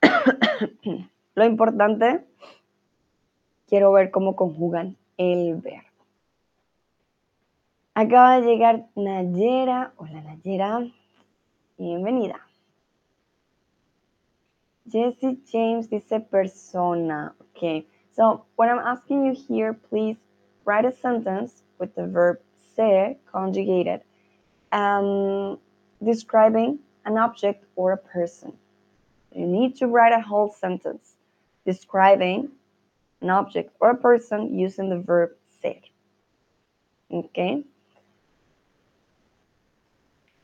Lo 1.34 1.44
importante, 1.44 2.24
quiero 3.66 3.90
ver 3.90 4.12
cómo 4.12 4.36
conjugan 4.36 4.96
el 5.16 5.56
verbo. 5.56 5.88
Acaba 7.94 8.40
de 8.40 8.46
llegar 8.46 8.86
Nayera. 8.94 9.92
Hola 9.96 10.22
Nayera. 10.22 10.88
Bienvenida. 11.76 12.40
Jesse 14.88 15.38
James 15.50 15.90
dice 15.90 16.20
persona. 16.20 17.34
Okay. 17.50 17.88
So 18.12 18.46
what 18.54 18.68
I'm 18.68 18.78
asking 18.78 19.26
you 19.26 19.34
here, 19.34 19.74
please 19.74 20.18
write 20.64 20.86
a 20.86 20.92
sentence 20.92 21.64
with 21.80 21.94
the 21.96 22.06
verb 22.06 22.38
ser 22.76 23.16
conjugated 23.26 24.02
um, 24.72 25.58
describing 26.02 26.78
an 27.04 27.18
object 27.18 27.64
or 27.76 27.92
a 27.92 27.96
person. 27.96 28.52
You 29.34 29.46
need 29.46 29.76
to 29.76 29.86
write 29.86 30.12
a 30.12 30.20
whole 30.20 30.52
sentence 30.52 31.14
describing 31.64 32.50
an 33.20 33.30
object 33.30 33.74
or 33.80 33.90
a 33.90 33.96
person 33.96 34.58
using 34.58 34.88
the 34.90 34.98
verb 34.98 35.30
ser. 35.60 35.80
Okay. 37.10 37.64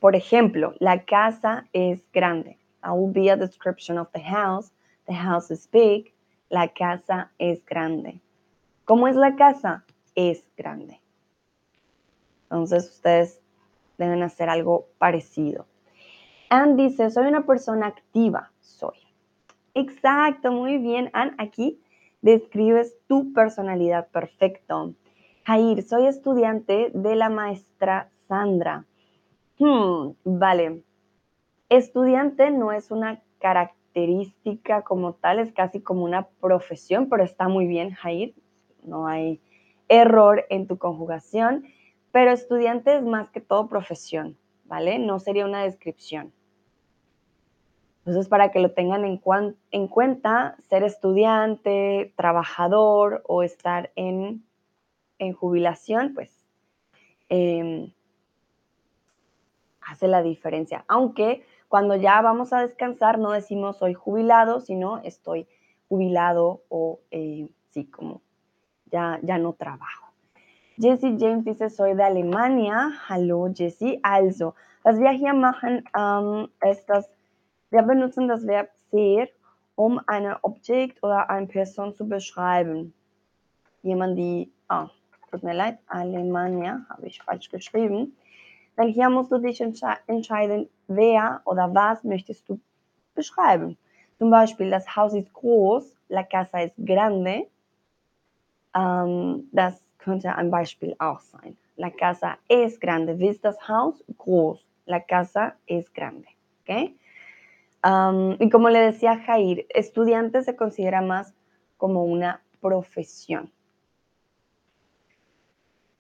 Por 0.00 0.12
ejemplo, 0.12 0.74
la 0.80 0.98
casa 0.98 1.64
es 1.74 2.00
grande. 2.14 2.56
That 2.82 2.96
will 2.96 3.12
be 3.12 3.28
a 3.30 3.36
description 3.36 3.98
of 3.98 4.06
the 4.12 4.20
house. 4.20 4.70
The 5.06 5.14
house 5.14 5.50
is 5.50 5.66
big. 5.66 6.12
La 6.50 6.68
casa 6.68 7.30
es 7.40 7.58
grande. 7.64 8.20
¿Cómo 8.86 9.08
es 9.08 9.16
la 9.16 9.36
casa? 9.36 9.82
Es 10.14 10.42
grande. 10.56 11.00
Entonces 12.50 12.88
ustedes 12.88 13.40
deben 13.98 14.22
hacer 14.22 14.48
algo 14.48 14.86
parecido. 14.98 15.66
Anne 16.50 16.82
dice, 16.82 17.10
soy 17.10 17.26
una 17.26 17.44
persona 17.44 17.88
activa, 17.88 18.52
soy. 18.60 18.96
Exacto, 19.74 20.50
muy 20.50 20.78
bien. 20.78 21.10
Anne, 21.12 21.34
aquí 21.38 21.80
describes 22.22 22.96
tu 23.06 23.32
personalidad 23.32 24.08
perfecto. 24.08 24.94
Jair, 25.44 25.82
soy 25.82 26.06
estudiante 26.06 26.90
de 26.94 27.16
la 27.16 27.28
maestra 27.28 28.10
Sandra. 28.28 28.86
Hmm, 29.58 30.12
vale. 30.24 30.82
Estudiante 31.68 32.50
no 32.50 32.72
es 32.72 32.90
una 32.90 33.22
característica 33.38 34.82
como 34.82 35.14
tal, 35.14 35.38
es 35.38 35.52
casi 35.52 35.80
como 35.80 36.04
una 36.04 36.28
profesión, 36.40 37.08
pero 37.08 37.24
está 37.24 37.48
muy 37.48 37.66
bien, 37.66 37.92
Jair. 37.92 38.34
No 38.82 39.06
hay 39.06 39.40
error 39.88 40.44
en 40.50 40.66
tu 40.66 40.78
conjugación. 40.78 41.64
Pero 42.12 42.30
estudiante 42.30 42.96
es 42.96 43.02
más 43.02 43.30
que 43.30 43.40
todo 43.40 43.68
profesión, 43.68 44.36
¿vale? 44.64 44.98
No 44.98 45.18
sería 45.18 45.44
una 45.44 45.62
descripción. 45.62 46.32
Entonces, 48.08 48.28
para 48.28 48.50
que 48.50 48.60
lo 48.60 48.72
tengan 48.72 49.04
en, 49.04 49.20
en 49.70 49.88
cuenta, 49.88 50.56
ser 50.70 50.82
estudiante, 50.82 52.14
trabajador 52.16 53.22
o 53.26 53.42
estar 53.42 53.92
en, 53.96 54.46
jubilación, 55.36 56.14
pues 56.14 56.46
em, 57.28 57.92
hace 59.82 60.08
la 60.08 60.22
diferencia. 60.22 60.86
Aunque 60.88 61.44
cuando 61.68 61.96
ya 61.96 62.22
vamos 62.22 62.54
a 62.54 62.60
descansar 62.60 63.18
no 63.18 63.32
decimos 63.32 63.76
soy 63.76 63.92
jubilado, 63.92 64.60
sino 64.60 64.98
estoy 64.98 65.46
jubilado 65.88 66.62
o 66.70 67.00
eh, 67.10 67.50
sí, 67.70 67.84
como 67.84 68.22
ya, 68.86 69.18
ya 69.22 69.36
no 69.36 69.52
trabajo. 69.52 70.07
Jessie 70.80 71.16
James 71.18 71.44
dice, 71.44 71.68
soy 71.70 71.96
de 71.96 72.04
Alemania. 72.04 72.92
Hallo 73.08 73.48
Jessie. 73.48 73.98
Also, 74.00 74.54
was 74.84 74.96
wir 75.00 75.10
hier 75.10 75.34
machen, 75.34 75.82
ähm, 75.98 76.48
ist, 76.70 76.86
dass 76.86 77.10
wir 77.70 77.82
benutzen 77.82 78.28
das 78.28 78.46
Verb 78.46 78.70
ser, 78.92 79.26
um 79.74 80.00
ein 80.06 80.32
Objekt 80.42 81.02
oder 81.02 81.28
eine 81.30 81.48
Person 81.48 81.96
zu 81.96 82.08
beschreiben. 82.08 82.94
Jemand, 83.82 84.16
die, 84.16 84.52
ah, 84.68 84.88
tut 85.32 85.42
mir 85.42 85.54
leid, 85.54 85.78
Alemania, 85.88 86.86
habe 86.88 87.08
ich 87.08 87.20
falsch 87.24 87.50
geschrieben. 87.50 88.16
Denn 88.76 88.86
hier 88.86 89.10
musst 89.10 89.32
du 89.32 89.38
dich 89.38 89.60
entsche 89.60 89.96
entscheiden, 90.06 90.68
wer 90.86 91.40
oder 91.44 91.74
was 91.74 92.04
möchtest 92.04 92.48
du 92.48 92.60
beschreiben. 93.16 93.76
Zum 94.18 94.30
Beispiel, 94.30 94.70
das 94.70 94.94
Haus 94.94 95.12
ist 95.12 95.32
groß, 95.32 95.92
la 96.08 96.22
casa 96.22 96.60
es 96.60 96.72
grande. 96.76 97.48
Ähm, 98.76 99.48
das 99.50 99.82
könnte 99.98 100.34
ein 100.34 100.50
Beispiel 100.50 100.94
auch 100.98 101.20
sein. 101.20 101.56
La 101.76 101.90
casa 101.90 102.38
es 102.48 102.78
grande. 102.80 103.12
Ist 103.12 103.44
das 103.44 103.68
Haus? 103.68 104.02
Groß. 104.18 104.64
La 104.86 105.00
casa 105.00 105.54
es 105.66 105.92
grande. 105.92 106.28
¿Okay? 106.62 106.94
Um, 107.84 108.36
y 108.40 108.50
como 108.50 108.68
le 108.68 108.80
decía 108.80 109.16
Jair, 109.24 109.66
estudiante 109.68 110.42
se 110.42 110.56
considera 110.56 111.00
más 111.00 111.32
como 111.76 112.04
una 112.04 112.42
profesión. 112.60 113.50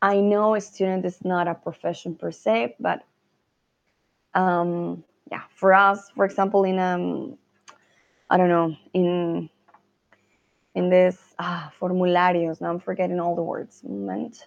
I 0.02 0.20
know 0.20 0.54
a 0.54 0.60
student 0.60 1.04
is 1.04 1.24
not 1.24 1.48
a 1.48 1.54
profession 1.54 2.14
per 2.14 2.32
se, 2.32 2.76
but 2.78 3.02
um, 4.34 5.02
yeah, 5.30 5.42
for 5.54 5.72
us, 5.72 6.10
for 6.14 6.24
example, 6.24 6.64
in 6.64 6.78
um, 6.78 7.36
I 8.30 8.36
don't 8.36 8.48
know, 8.48 8.76
in 8.92 9.48
in 10.78 10.90
this 10.90 11.18
ah, 11.40 11.72
formularios. 11.80 12.60
Now 12.60 12.70
I'm 12.70 12.78
forgetting 12.78 13.18
all 13.18 13.34
the 13.34 13.42
words. 13.42 13.82
Moment. 13.82 14.46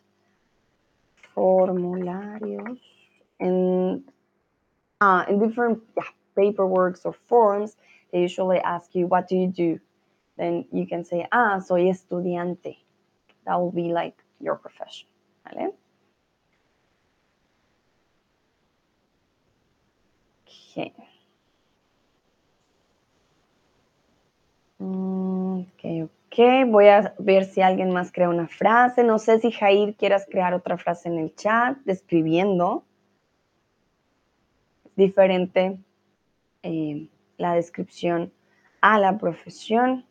Formularios. 1.36 2.80
In, 3.42 4.04
uh, 5.02 5.26
in 5.28 5.40
different 5.40 5.84
yeah, 5.98 6.04
paperworks 6.38 7.02
or 7.06 7.14
forms, 7.28 7.76
they 8.14 8.22
usually 8.22 8.60
ask 8.60 8.96
you, 8.96 9.08
what 9.08 9.28
do 9.28 9.36
you 9.36 9.48
do? 9.48 9.80
Then 10.38 10.66
you 10.72 10.88
can 10.88 11.04
say, 11.04 11.28
ah, 11.34 11.60
soy 11.60 11.92
estudiante. 11.92 12.78
That 13.46 13.60
will 13.60 13.72
be 13.72 13.92
like 13.92 14.18
your 14.40 14.56
profession. 14.56 15.08
¿Vale? 15.44 15.74
Okay. 20.72 20.94
Mm, 24.80 25.68
ok, 25.76 26.10
Voy 26.38 26.88
a 26.88 27.14
ver 27.20 27.46
si 27.46 27.62
alguien 27.62 27.92
más 27.92 28.12
crea 28.12 28.30
una 28.30 28.48
frase. 28.48 29.04
No 29.04 29.20
sé 29.20 29.40
si 29.40 29.52
Jair 29.52 29.96
quieras 29.96 30.26
crear 30.30 30.54
otra 30.54 30.78
frase 30.78 31.10
en 31.10 31.18
el 31.20 31.36
chat, 31.36 31.78
describiendo. 31.84 32.86
diferente 34.96 35.80
eh, 36.64 37.08
la 37.38 37.56
descripción 37.56 38.32
a 38.82 39.00
la 39.00 39.18
profesión. 39.18 40.06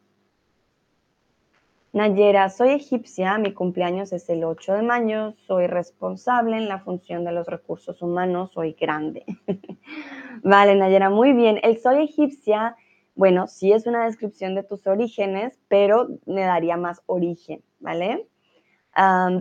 Nayera, 1.93 2.51
soy 2.51 2.71
egipcia, 2.71 3.39
mi 3.39 3.53
cumpleaños 3.53 4.13
es 4.13 4.29
el 4.31 4.45
8 4.45 4.75
de 4.75 4.83
mayo, 4.83 5.35
soy 5.47 5.67
responsable 5.67 6.57
en 6.57 6.69
la 6.69 6.79
función 6.79 7.25
de 7.25 7.33
los 7.33 7.47
recursos 7.47 8.01
humanos, 8.01 8.53
soy 8.53 8.77
grande. 8.79 9.25
vale, 10.43 10.77
Nayera, 10.77 11.11
muy 11.11 11.33
bien. 11.33 11.59
El 11.63 11.79
soy 11.79 12.05
egipcia 12.05 12.77
bueno, 13.15 13.47
sí 13.47 13.73
es 13.73 13.87
una 13.87 14.05
descripción 14.07 14.55
de 14.55 14.63
tus 14.63 14.87
orígenes, 14.87 15.59
pero 15.69 16.09
me 16.27 16.43
daría 16.43 16.77
más 16.77 17.03
origen, 17.07 17.63
¿vale? 17.79 18.27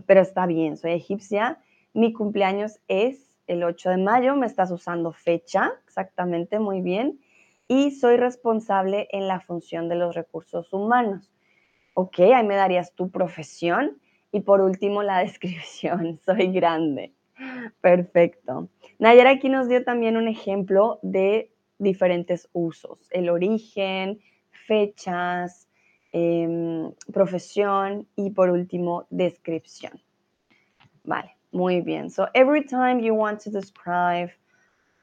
pero 0.05 0.21
está 0.21 0.45
bien, 0.45 0.77
soy 0.77 0.91
egipcia. 0.91 1.60
Mi 1.93 2.13
cumpleaños 2.13 2.79
es 2.88 3.36
el 3.47 3.63
8 3.63 3.89
de 3.89 3.97
mayo, 3.97 4.36
me 4.36 4.45
estás 4.45 4.71
usando 4.71 5.12
fecha, 5.12 5.73
exactamente, 5.86 6.60
muy 6.60 6.82
bien. 6.82 7.19
Y 7.67 7.91
soy 7.91 8.17
responsable 8.17 9.08
en 9.12 9.27
la 9.27 9.39
función 9.39 9.89
de 9.89 9.95
los 9.95 10.15
recursos 10.15 10.71
humanos. 10.71 11.32
Ok, 11.93 12.19
ahí 12.19 12.45
me 12.45 12.55
darías 12.55 12.93
tu 12.93 13.10
profesión. 13.10 13.99
Y 14.32 14.41
por 14.41 14.62
último, 14.62 15.03
la 15.03 15.19
descripción, 15.23 16.19
soy 16.25 16.51
grande. 16.51 17.13
Perfecto. 17.82 18.69
Nayara 18.99 19.32
aquí 19.32 19.49
nos 19.49 19.67
dio 19.67 19.84
también 19.84 20.17
un 20.17 20.27
ejemplo 20.27 20.99
de 21.01 21.51
diferentes 21.79 22.47
usos, 22.53 23.07
el 23.11 23.29
origen, 23.29 24.19
fechas, 24.51 25.67
em, 26.11 26.91
profesión 27.11 28.07
y 28.15 28.31
por 28.31 28.49
último, 28.49 29.07
descripción. 29.09 29.99
Vale, 31.03 31.35
muy 31.51 31.81
bien. 31.81 32.09
So 32.09 32.27
every 32.35 32.63
time 32.65 32.99
you 32.99 33.15
want 33.15 33.41
to 33.41 33.49
describe 33.49 34.29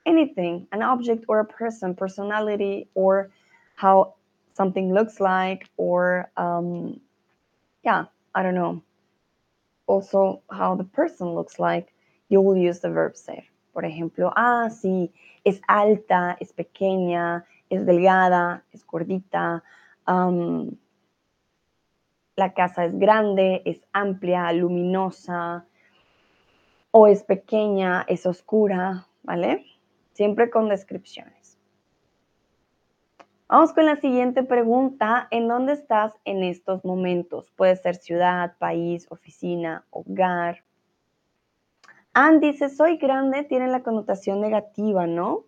anything, 0.05 0.69
an 0.71 0.83
object 0.83 1.25
or 1.29 1.41
a 1.41 1.45
person, 1.45 1.95
personality, 1.95 2.89
or 2.95 3.31
how 3.75 4.15
something 4.55 4.93
looks 4.95 5.21
like, 5.21 5.69
or 5.77 6.31
um, 6.37 7.01
yeah, 7.83 8.05
I 8.35 8.43
don't 8.43 8.55
know. 8.55 8.83
Also, 9.87 10.43
how 10.51 10.75
the 10.75 10.85
person 10.85 11.35
looks 11.35 11.59
like, 11.59 11.93
you 12.29 12.41
will 12.41 12.57
use 12.57 12.81
the 12.81 12.91
verb 12.91 13.17
ser. 13.17 13.45
Por 13.73 13.83
ejemplo, 13.83 14.33
ah, 14.35 14.69
sí, 14.71 15.11
es 15.47 15.63
alta, 15.69 16.37
es 16.41 16.53
pequeña, 16.53 17.47
es 17.71 17.87
delgada, 17.87 18.65
es 18.73 18.85
gordita. 18.85 19.63
La 22.35 22.53
casa 22.53 22.85
es 22.85 22.99
grande, 22.99 23.63
es 23.65 23.81
amplia, 23.93 24.53
luminosa, 24.53 25.65
o 26.91 27.07
es 27.07 27.23
pequeña, 27.23 28.05
es 28.09 28.27
oscura, 28.27 29.07
¿vale? 29.23 29.65
Siempre 30.15 30.51
con 30.51 30.69
descripciones. 30.69 31.57
Vamos 33.49 33.73
con 33.73 33.87
la 33.87 33.95
siguiente 34.01 34.43
pregunta. 34.43 35.29
¿En 35.31 35.47
dónde 35.47 35.75
estás 35.75 36.13
en 36.25 36.43
estos 36.43 36.85
momentos? 36.85 37.53
Puede 37.55 37.77
ser 37.77 37.95
ciudad, 37.95 38.57
país, 38.59 39.07
oficina, 39.11 39.85
hogar. 39.91 40.65
Anne 42.17 42.41
dice, 42.41 42.71
soy 42.71 42.97
grande, 42.97 43.45
tiene 43.45 43.69
la 43.69 43.83
connotación 43.83 44.41
negativa, 44.41 45.07
¿no? 45.07 45.45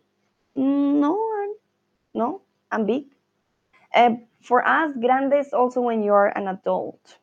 Mm, 0.54 1.00
no, 1.00 1.16
no, 2.12 2.42
I'm 2.70 2.84
big. 2.84 3.10
Uh, 3.94 4.16
for 4.42 4.62
us, 4.66 4.94
grande 4.96 5.38
is 5.38 5.54
also 5.54 5.80
when 5.80 6.02
you're 6.02 6.30
an 6.36 6.46
adult. 6.46 7.20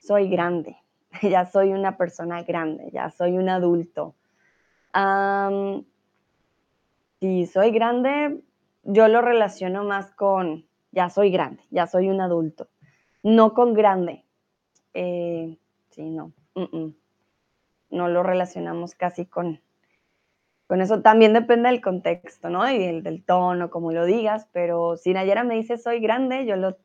Soy 0.00 0.28
grande, 0.28 0.76
ya 1.22 1.46
soy 1.46 1.72
una 1.72 1.96
persona 1.96 2.42
grande, 2.42 2.90
ya 2.92 3.10
soy 3.10 3.38
un 3.38 3.48
adulto. 3.48 4.16
Um, 4.92 5.84
si 7.20 7.46
soy 7.46 7.70
grande, 7.70 8.42
yo 8.82 9.06
lo 9.06 9.22
relaciono 9.22 9.84
más 9.84 10.10
con 10.16 10.66
ya 10.90 11.10
soy 11.10 11.30
grande, 11.30 11.62
ya 11.70 11.86
soy 11.86 12.08
un 12.08 12.20
adulto, 12.20 12.68
no 13.22 13.54
con 13.54 13.72
grande. 13.72 14.24
Eh, 14.94 15.56
sí, 15.90 16.10
no. 16.10 16.32
No 17.92 18.08
lo 18.08 18.22
relacionamos 18.22 18.94
casi 18.96 19.26
con, 19.26 19.60
con 20.66 20.80
eso. 20.80 21.02
También 21.02 21.34
depende 21.34 21.68
del 21.68 21.80
contexto, 21.80 22.48
¿no? 22.48 22.68
Y 22.68 23.00
del, 23.02 23.22
tono, 23.24 23.70
como 23.70 23.92
lo 23.92 24.06
digas, 24.06 24.48
pero 24.52 24.96
si 24.96 25.12
Nayara 25.12 25.44
me 25.44 25.54
dice 25.54 25.78
soy 25.78 26.00
grande, 26.00 26.46
yo 26.46 26.56
lo, 26.56 26.76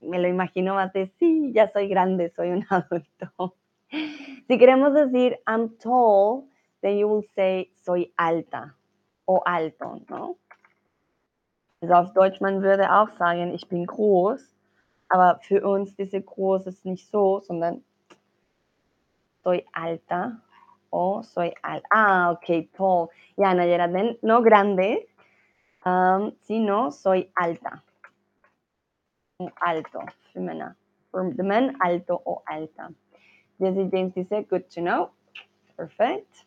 me 0.00 0.18
lo 0.18 0.26
imagino 0.26 0.74
más 0.74 0.92
de 0.94 1.06
sí, 1.18 1.52
ya 1.54 1.70
soy 1.70 1.88
grande, 1.88 2.30
soy 2.30 2.48
un 2.50 2.66
adulto. 2.70 3.54
si 4.48 4.58
queremos 4.58 4.94
decir 4.94 5.38
I'm 5.46 5.76
tall, 5.78 6.48
then 6.80 6.98
you 6.98 7.06
will 7.06 7.26
say 7.34 7.70
soy 7.84 8.12
alta 8.16 8.74
o 9.26 9.42
alto, 9.44 10.00
¿no? 10.08 10.38
Also 11.82 11.94
auf 11.94 12.12
Deutsch, 12.14 12.40
man 12.40 12.62
würde 12.62 12.92
auch 12.92 13.10
sagen, 13.18 13.54
ich 13.54 13.68
bin 13.68 13.86
groß, 13.86 14.40
aber 15.08 15.38
für 15.42 15.66
uns 15.66 15.94
diese 15.96 16.20
groß 16.20 16.66
ist 16.66 16.84
nicht 16.84 17.08
so, 17.10 17.40
sondern 17.40 17.84
soy 19.42 19.64
alta 19.72 20.42
o 20.90 21.22
soy 21.22 21.52
alta. 21.62 21.86
Ah, 21.90 22.30
ok, 22.32 22.68
tall. 22.76 23.08
Ya, 23.36 23.54
Nayera, 23.54 23.88
no 24.22 24.42
grande, 24.42 25.08
um, 25.84 26.32
sino 26.42 26.90
soy 26.90 27.30
alta. 27.34 27.82
Alto, 29.60 30.00
femina. 30.32 30.76
For 31.10 31.32
the 31.34 31.42
men, 31.42 31.76
alto 31.80 32.20
o 32.24 32.42
alta. 32.46 32.90
Jesse 33.58 33.88
James 33.90 34.14
dice, 34.14 34.46
good 34.48 34.68
to 34.70 34.80
know. 34.80 35.10
Perfect. 35.76 36.44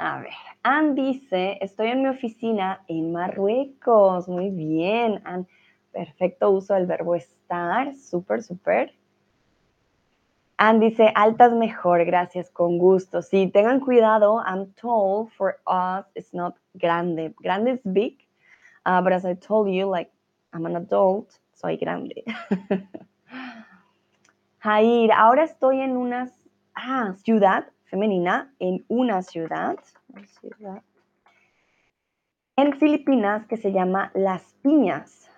A 0.00 0.20
ver, 0.20 0.32
Ann 0.62 0.94
dice, 0.94 1.58
estoy 1.60 1.88
en 1.88 2.02
mi 2.02 2.08
oficina 2.08 2.84
en 2.86 3.12
Marruecos. 3.12 4.28
Muy 4.28 4.50
bien, 4.50 5.20
Ann. 5.24 5.48
Perfecto 5.92 6.50
uso 6.50 6.74
del 6.74 6.86
verbo 6.86 7.16
estar. 7.16 7.96
Súper, 7.96 8.42
súper. 8.42 8.97
Ann 10.58 10.80
dice, 10.80 11.12
altas 11.14 11.52
mejor, 11.52 12.04
gracias, 12.04 12.50
con 12.50 12.78
gusto. 12.78 13.22
Sí, 13.22 13.48
tengan 13.48 13.80
cuidado. 13.80 14.42
I'm 14.44 14.72
told 14.74 15.30
for 15.32 15.60
us 15.66 16.04
it's 16.14 16.34
not 16.34 16.56
grande. 16.74 17.32
Grande 17.36 17.72
is 17.72 17.80
big. 17.84 18.18
Uh, 18.84 19.00
but 19.00 19.12
as 19.12 19.24
I 19.24 19.34
told 19.34 19.68
you, 19.70 19.86
like, 19.86 20.10
I'm 20.52 20.66
an 20.66 20.76
adult, 20.76 21.38
soy 21.54 21.76
grande. 21.76 22.24
Jair, 24.64 25.12
ahora 25.12 25.44
estoy 25.44 25.80
en 25.80 25.96
una 25.96 26.28
ah, 26.74 27.14
ciudad 27.22 27.66
femenina 27.84 28.52
en 28.58 28.84
una 28.88 29.22
ciudad, 29.22 29.78
en 32.56 32.72
Filipinas 32.78 33.46
que 33.46 33.56
se 33.56 33.72
llama 33.72 34.10
Las 34.14 34.54
Piñas. 34.62 35.30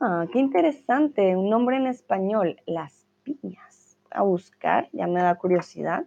Ah, 0.00 0.26
qué 0.32 0.38
interesante, 0.38 1.36
un 1.36 1.48
nombre 1.48 1.76
en 1.76 1.86
español, 1.86 2.60
Las 2.66 3.06
Piñas. 3.24 3.69
A 4.10 4.22
buscar, 4.22 4.88
ya 4.92 5.06
me 5.06 5.22
da 5.22 5.34
curiosidad. 5.36 6.04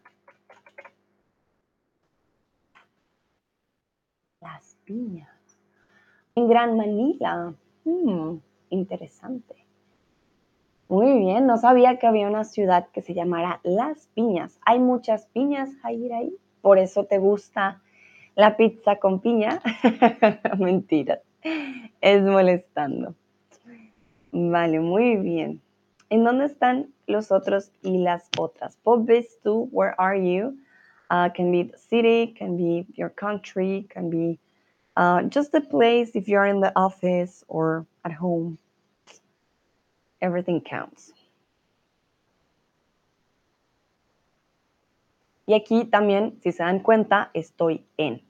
Las 4.42 4.78
Piñas. 4.86 5.30
En 6.36 6.48
Gran 6.48 6.78
Manila. 6.78 7.54
Hmm, 7.86 8.38
interesante. 8.70 9.64
Muy 10.90 11.18
bien, 11.18 11.48
no 11.48 11.58
sabía 11.58 11.98
que 11.98 12.08
había 12.08 12.28
una 12.28 12.44
ciudad 12.44 12.88
que 12.94 13.02
se 13.02 13.14
llamara 13.14 13.60
Las 13.64 14.08
Piñas. 14.14 14.60
Hay 14.66 14.80
muchas 14.80 15.26
piñas, 15.28 15.70
ir 15.92 16.14
ahí. 16.14 16.36
Por 16.62 16.78
eso 16.78 17.06
te 17.06 17.18
gusta 17.18 17.82
la 18.36 18.58
pizza 18.58 18.98
con 18.98 19.20
piña. 19.20 19.62
Mentira, 20.60 21.22
es 22.02 22.22
molestando. 22.22 23.16
Vale, 24.32 24.80
muy 24.80 25.18
bien. 25.18 25.62
¿En 26.14 26.24
dónde 26.24 26.46
están 26.46 26.94
los 27.08 27.32
otros 27.32 27.72
y 27.82 27.98
las 27.98 28.30
otras? 28.38 28.78
Bob 28.84 29.10
tú? 29.44 29.68
Where 29.72 29.96
are 29.98 30.16
you? 30.16 30.56
Uh, 31.10 31.28
can 31.34 31.52
be 31.52 31.64
the 31.64 31.76
city, 31.76 32.36
can 32.38 32.56
be 32.56 32.86
your 32.94 33.10
country, 33.10 33.88
can 33.90 34.12
be 34.12 34.38
uh, 34.96 35.24
just 35.24 35.52
the 35.52 35.62
place 35.62 36.12
if 36.14 36.28
you're 36.28 36.46
in 36.46 36.62
the 36.62 36.72
office 36.76 37.44
or 37.48 37.88
at 38.06 38.12
home. 38.12 38.60
Everything 40.22 40.62
counts. 40.62 41.12
Y 45.48 45.56
aquí 45.56 45.86
también, 45.86 46.40
si 46.44 46.52
se 46.52 46.62
dan 46.62 46.82
cuenta, 46.82 47.32
estoy 47.34 47.82
en. 47.98 48.22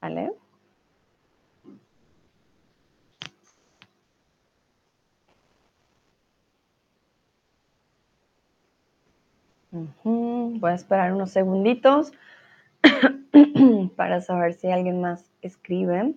¿Vale? 0.00 0.30
Voy 9.70 10.70
a 10.70 10.74
esperar 10.74 11.12
unos 11.12 11.30
segunditos 11.30 12.12
para 13.96 14.20
saber 14.20 14.54
si 14.54 14.70
alguien 14.70 15.00
más 15.00 15.30
escribe. 15.42 16.14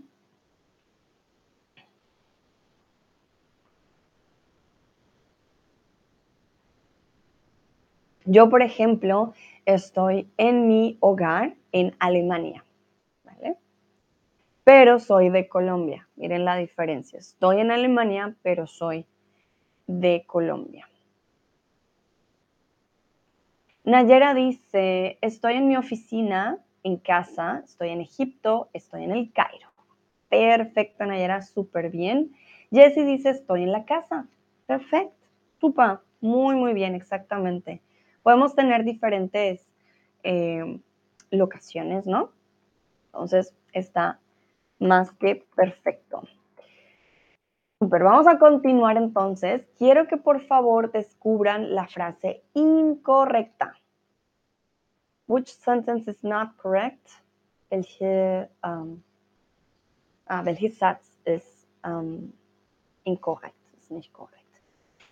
Yo, 8.26 8.50
por 8.50 8.62
ejemplo, 8.62 9.34
estoy 9.66 10.30
en 10.38 10.68
mi 10.68 10.98
hogar 11.02 11.56
en 11.74 11.94
Alemania, 12.00 12.64
¿vale? 13.26 13.58
Pero 14.64 15.00
soy 15.00 15.30
de 15.30 15.50
Colombia. 15.50 16.08
Miren 16.16 16.46
la 16.46 16.56
diferencia. 16.56 17.20
Estoy 17.20 17.60
en 17.60 17.72
Alemania, 17.72 18.36
pero 18.44 18.68
soy 18.68 19.06
de 19.88 20.24
Colombia. 20.26 20.88
Nayera 23.92 24.34
dice, 24.34 25.18
estoy 25.22 25.56
en 25.56 25.68
mi 25.68 25.78
oficina, 25.78 26.58
en 26.84 26.98
casa, 26.98 27.62
estoy 27.66 27.90
en 27.90 28.02
Egipto, 28.02 28.70
estoy 28.74 29.04
en 29.04 29.12
el 29.12 29.32
Cairo. 29.32 29.70
Perfecto, 30.30 31.06
Nayera, 31.06 31.42
súper 31.42 31.90
bien. 31.90 32.32
Jessie 32.72 33.06
dice, 33.06 33.30
estoy 33.30 33.64
en 33.64 33.72
la 33.72 33.86
casa. 33.86 34.28
Perfecto. 34.66 35.28
Tupa, 35.60 36.02
muy, 36.22 36.56
muy 36.56 36.74
bien, 36.74 36.96
exactamente 36.96 37.82
podemos 38.24 38.56
tener 38.56 38.84
diferentes 38.84 39.68
eh, 40.24 40.80
locaciones, 41.32 42.06
¿no? 42.06 42.32
Entonces 43.08 43.54
está 43.74 44.20
más 44.80 45.12
que 45.14 45.46
perfecto. 45.56 46.24
Super, 47.80 48.04
vamos 48.04 48.28
a 48.28 48.38
continuar 48.38 48.98
entonces. 48.98 49.68
Quiero 49.78 50.08
que 50.08 50.18
por 50.18 50.42
favor 50.46 50.92
descubran 50.92 51.74
la 51.74 51.88
frase 51.88 52.44
incorrecta. 52.54 53.76
Which 55.32 55.48
sentence 55.48 56.10
is 56.10 56.22
not 56.24 56.58
correct? 56.58 57.08
Welche, 57.72 58.50
um, 58.64 59.02
ah, 60.28 60.44
um, 61.86 62.34
incorrect? 63.06 63.56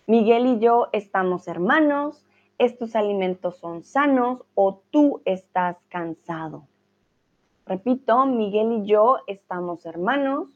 Miguel 0.06 0.46
y 0.46 0.58
yo 0.58 0.88
estamos 0.92 1.48
hermanos. 1.48 2.22
Estos 2.58 2.94
alimentos 2.94 3.56
son 3.56 3.82
sanos 3.82 4.42
o 4.54 4.82
tú 4.90 5.22
estás 5.24 5.78
cansado. 5.88 6.66
Repito, 7.64 8.26
Miguel 8.26 8.72
y 8.82 8.86
yo 8.86 9.20
estamos 9.26 9.86
hermanos 9.86 10.48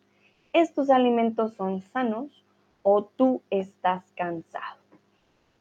estos 0.52 0.90
alimentos 0.90 1.54
son 1.54 1.80
sanos 1.80 2.44
o 2.82 3.04
tú 3.04 3.42
estás 3.50 4.04
cansado. 4.12 4.80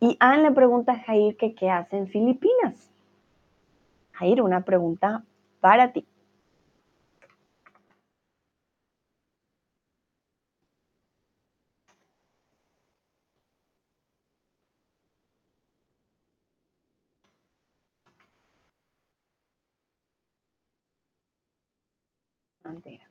Y 0.02 0.18
Anne 0.20 0.44
le 0.44 0.52
pregunta 0.52 0.92
a 0.92 1.00
Jair 1.00 1.38
que 1.38 1.56
qué 1.56 1.70
hace 1.70 1.98
en 1.98 2.08
Filipinas. 2.08 2.83
Jair, 4.24 4.42
una 4.42 4.64
pregunta 4.64 5.26
para 5.60 5.92
ti. 5.92 6.08
A 22.66 22.72
ver, 22.86 23.02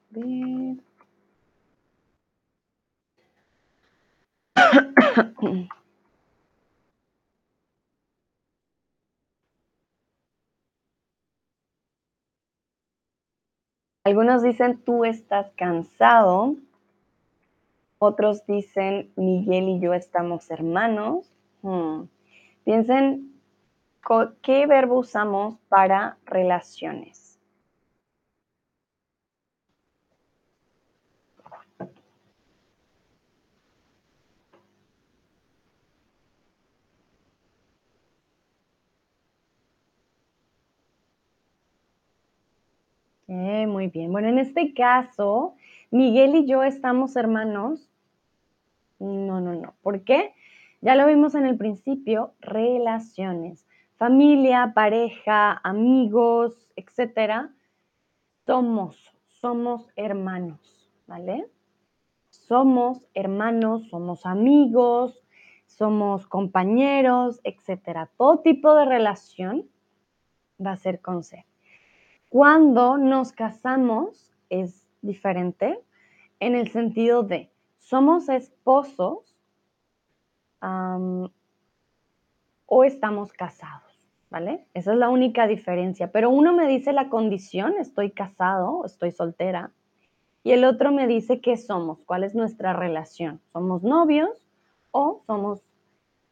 Algunos 14.05 14.43
dicen 14.43 14.79
tú 14.79 15.05
estás 15.05 15.53
cansado. 15.57 16.57
Otros 17.99 18.45
dicen 18.47 19.13
Miguel 19.15 19.69
y 19.69 19.81
yo 19.81 19.95
estamos 19.95 20.51
hermanos. 20.51 21.33
Hmm. 21.63 22.07
Piensen 22.65 23.33
qué 24.43 24.67
verbo 24.67 24.99
usamos 24.99 25.57
para 25.69 26.17
relaciones. 26.27 27.22
Eh, 43.35 43.67
muy 43.67 43.87
bien. 43.87 44.13
Bueno, 44.13 44.29
en 44.29 44.39
este 44.39 44.75
caso, 44.75 45.55
Miguel 45.91 46.37
y 46.37 46.47
yo 46.47 46.63
estamos 46.63 47.17
hermanos. 47.17 47.89
No, 48.99 49.41
no, 49.41 49.55
no. 49.55 49.75
¿Por 49.81 50.05
qué? 50.05 50.35
Ya 50.83 50.97
lo 50.97 51.07
vimos 51.07 51.35
en 51.35 51.47
el 51.47 51.57
principio, 51.57 52.35
relaciones. 52.41 53.67
Familia, 53.97 54.73
pareja, 54.75 55.59
amigos, 55.65 56.69
etcétera. 56.77 57.55
Somos, 58.45 58.99
somos 59.29 59.89
hermanos, 59.97 60.93
¿vale? 61.07 61.49
Somos 62.29 63.01
hermanos, 63.15 63.89
somos 63.89 64.27
amigos, 64.27 65.25
somos 65.65 66.27
compañeros, 66.27 67.41
etcétera. 67.45 68.11
Todo 68.19 68.41
tipo 68.41 68.75
de 68.75 68.85
relación 68.85 69.71
va 70.61 70.73
a 70.73 70.77
ser 70.77 71.01
con 71.01 71.23
ser. 71.23 71.47
Cuando 72.33 72.97
nos 72.97 73.31
casamos 73.31 74.33
es 74.49 74.89
diferente 75.03 75.79
en 76.41 76.55
el 76.55 76.71
sentido 76.71 77.25
de 77.25 77.53
somos 77.77 78.31
esposos 78.31 79.37
o 82.65 82.85
estamos 82.85 83.35
casados, 83.35 84.09
¿vale? 84.31 84.67
Esa 84.73 84.93
es 84.93 84.99
la 84.99 85.11
única 85.11 85.47
diferencia. 85.47 86.11
Pero 86.11 86.31
uno 86.31 86.55
me 86.55 86.67
dice 86.67 86.95
la 86.95 87.11
condición, 87.11 87.75
estoy 87.79 88.13
casado, 88.13 88.87
estoy 88.87 89.11
soltera, 89.11 89.71
y 90.43 90.53
el 90.53 90.65
otro 90.65 90.91
me 90.91 91.07
dice 91.07 91.43
qué 91.43 91.59
somos, 91.59 91.99
cuál 92.07 92.25
es 92.25 92.35
nuestra 92.35 92.73
relación. 92.73 93.43
¿Somos 93.53 93.83
novios 93.83 94.31
o 94.91 95.21
somos 95.27 95.61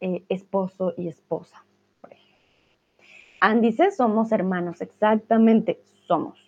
eh, 0.00 0.24
esposo 0.30 0.94
y 0.96 1.08
esposa? 1.08 1.62
Anne 3.40 3.62
dice, 3.62 3.90
somos 3.90 4.33
hermanos, 4.33 4.83
exactamente, 4.83 5.81
somos. 6.07 6.38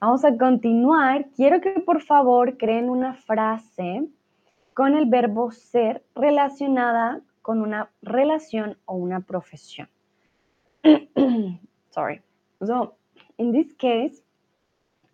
Vamos 0.00 0.24
a 0.24 0.38
continuar. 0.38 1.26
Quiero 1.34 1.60
que 1.60 1.80
por 1.80 2.00
favor 2.02 2.56
creen 2.56 2.88
una 2.88 3.14
frase 3.14 4.08
con 4.72 4.94
el 4.94 5.06
verbo 5.06 5.50
ser 5.50 6.04
relacionada 6.14 7.20
con 7.42 7.60
una 7.60 7.90
relación 8.00 8.78
o 8.84 8.94
una 8.94 9.20
profesión. 9.20 9.88
Sorry. 11.90 12.22
So, 12.64 12.94
in 13.38 13.50
this 13.50 13.72
case, 13.72 14.22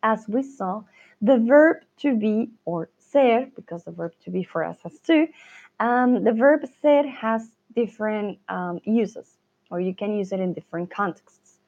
as 0.03 0.29
we 0.29 0.43
saw, 0.43 0.83
the 1.23 1.39
verb 1.39 1.79
to 2.03 2.15
be 2.15 2.51
or 2.67 2.91
ser, 2.99 3.51
because 3.57 3.85
the 3.85 3.91
verb 3.91 4.13
to 4.25 4.31
be 4.31 4.45
for 4.45 4.63
us 4.63 4.83
has 4.83 5.01
two, 5.01 5.29
um, 5.81 6.23
the 6.25 6.33
verb 6.33 6.67
ser 6.83 7.09
has 7.09 7.49
different 7.75 8.39
um, 8.49 8.81
uses 8.85 9.36
or 9.71 9.81
you 9.81 9.95
can 9.95 10.17
use 10.17 10.33
it 10.33 10.41
in 10.41 10.53
different 10.53 10.91
contexts. 10.91 11.59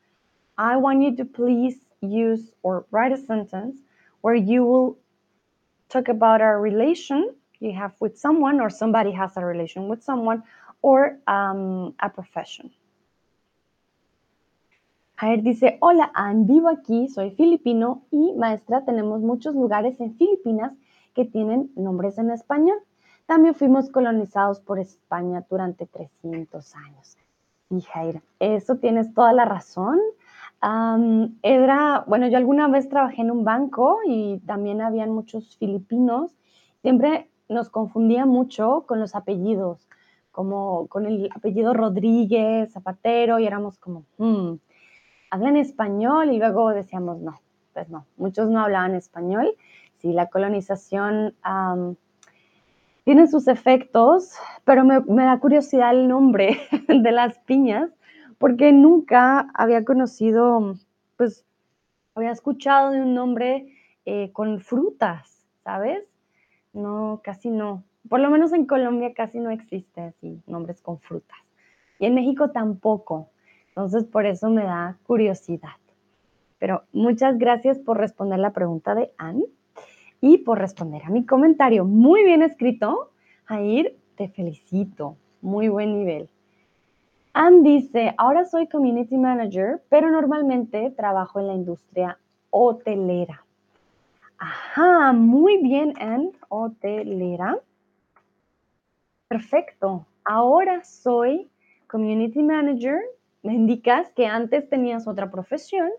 I 0.57 0.77
want 0.77 1.03
you 1.03 1.17
to 1.17 1.25
please 1.25 1.77
use 2.01 2.53
or 2.63 2.87
write 2.91 3.13
a 3.13 3.17
sentence 3.17 3.77
where 4.21 4.35
you 4.35 4.65
will 4.65 4.99
talk 5.89 6.09
about 6.09 6.41
a 6.41 6.57
relation 6.57 7.35
you 7.61 7.73
have 7.73 7.93
with 8.01 8.19
someone 8.19 8.61
or 8.61 8.71
somebody 8.71 9.11
has 9.13 9.37
a 9.37 9.45
relation 9.45 9.89
with 9.89 10.03
someone 10.03 10.43
or 10.83 11.19
um, 11.27 11.95
a 12.01 12.09
profession. 12.09 12.71
Jair 15.21 15.43
dice, 15.43 15.79
hola 15.83 16.13
Ann, 16.15 16.47
vivo 16.47 16.69
aquí, 16.69 17.09
soy 17.09 17.33
filipino 17.33 18.03
y 18.13 18.33
maestra, 18.37 18.85
tenemos 18.85 19.21
muchos 19.21 19.55
lugares 19.57 20.01
en 20.01 20.15
Filipinas 20.15 20.73
que 21.15 21.25
tienen 21.25 21.73
nombres 21.75 22.19
en 22.19 22.31
español. 22.31 22.79
También 23.27 23.57
fuimos 23.57 23.91
colonizados 23.91 24.61
por 24.61 24.79
España 24.79 25.45
durante 25.51 25.87
300 25.87 26.75
años. 26.77 27.19
Y 27.71 27.83
Jair, 27.83 28.23
eso 28.39 28.77
tienes 28.77 29.13
toda 29.13 29.33
la 29.33 29.45
razón. 29.45 29.99
Edra, 31.43 32.05
bueno, 32.07 32.27
yo 32.29 32.37
alguna 32.37 32.67
vez 32.69 32.89
trabajé 32.89 33.23
en 33.23 33.31
un 33.31 33.45
banco 33.45 33.99
y 34.07 34.39
también 34.47 34.81
habían 34.81 35.11
muchos 35.11 35.57
filipinos. 35.59 36.35
Siempre 36.83 37.31
nos 37.49 37.69
confundía 37.69 38.27
mucho 38.27 38.85
con 38.87 39.01
los 39.01 39.15
apellidos, 39.15 39.87
como 40.33 40.87
con 40.89 41.07
el 41.07 41.31
apellido 41.35 41.75
Rodríguez, 41.75 42.73
Zapatero, 42.73 43.39
y 43.39 43.47
éramos 43.47 43.79
como, 43.79 44.05
hmm, 44.17 44.55
hablan 45.31 45.57
español 45.57 46.33
y 46.33 46.39
luego 46.39 46.71
decíamos, 46.71 47.21
no, 47.21 47.41
pues 47.75 47.89
no, 47.89 48.07
muchos 48.17 48.49
no 48.49 48.61
hablaban 48.61 48.95
español. 48.95 49.55
Sí, 49.99 50.13
la 50.13 50.29
colonización 50.29 51.35
tiene 53.09 53.27
sus 53.27 53.49
efectos, 53.49 54.35
pero 54.65 54.85
me, 54.85 55.25
da 55.25 55.41
curiosidad 55.41 55.93
el 55.93 56.09
nombre 56.09 56.61
de 56.89 57.11
las 57.11 57.39
piñas, 57.39 57.91
porque 58.37 58.71
nunca 58.71 59.49
había 59.55 59.83
conocido, 59.83 60.75
pues, 61.17 61.47
había 62.15 62.33
escuchado 62.33 62.91
de 62.91 63.01
un 63.01 63.15
nombre 63.15 63.75
eh, 64.05 64.31
con 64.35 64.61
frutas, 64.61 65.43
¿sabes? 65.65 66.05
No, 66.75 67.23
casi 67.25 67.49
no. 67.49 67.83
Por 68.11 68.21
lo 68.21 68.29
menos 68.29 68.53
en 68.53 68.67
Colombia 68.67 69.15
casi 69.15 69.41
no 69.41 69.51
existe 69.51 70.03
así, 70.03 70.43
nombres 70.47 70.83
con 70.83 71.01
frutas. 71.01 71.39
Y 71.99 72.05
en 72.05 72.15
México 72.15 72.51
tampoco. 72.51 73.31
Entonces, 73.69 74.05
por 74.05 74.27
eso 74.27 74.51
me 74.51 74.65
da 74.65 74.99
curiosidad. 75.05 75.79
Pero 76.59 76.83
muchas 76.93 77.39
gracias 77.39 77.79
por 77.79 77.97
responder 77.97 78.39
la 78.39 78.53
pregunta 78.53 78.95
de 78.95 79.11
Anne 79.17 79.47
y 80.21 80.39
por 80.39 80.59
responder 80.59 81.03
a 81.05 81.11
mi 81.11 81.25
comentario. 81.25 81.85
Muy 81.85 82.25
bien 82.25 82.43
escrito. 82.43 83.11
Jair, 83.45 83.97
te 84.17 84.29
felicito. 84.29 85.17
Muy 85.41 85.69
buen 85.69 85.99
nivel. 85.99 86.29
Ann 87.33 87.63
dice, 87.63 88.15
ahora 88.19 88.45
soy 88.45 88.67
community 88.67 89.17
manager, 89.17 89.83
pero 89.89 90.11
normalmente 90.11 90.91
trabajo 90.91 91.39
en 91.39 91.47
la 91.47 91.55
industria 91.55 92.19
hotelera. 92.51 93.45
Ajá, 94.39 95.13
muy 95.13 95.63
bien, 95.63 95.95
Ann, 96.01 96.33
hotelera. 96.49 97.59
Perfecto. 99.29 100.07
Ahora 100.25 100.83
soy 100.85 101.49
community 101.87 102.43
manager. 102.43 103.01
Me 103.43 103.55
indicas 103.55 104.11
que 104.17 104.27
antes 104.27 104.69
tenías 104.69 105.07
otra 105.07 105.31
profesión 105.31 105.91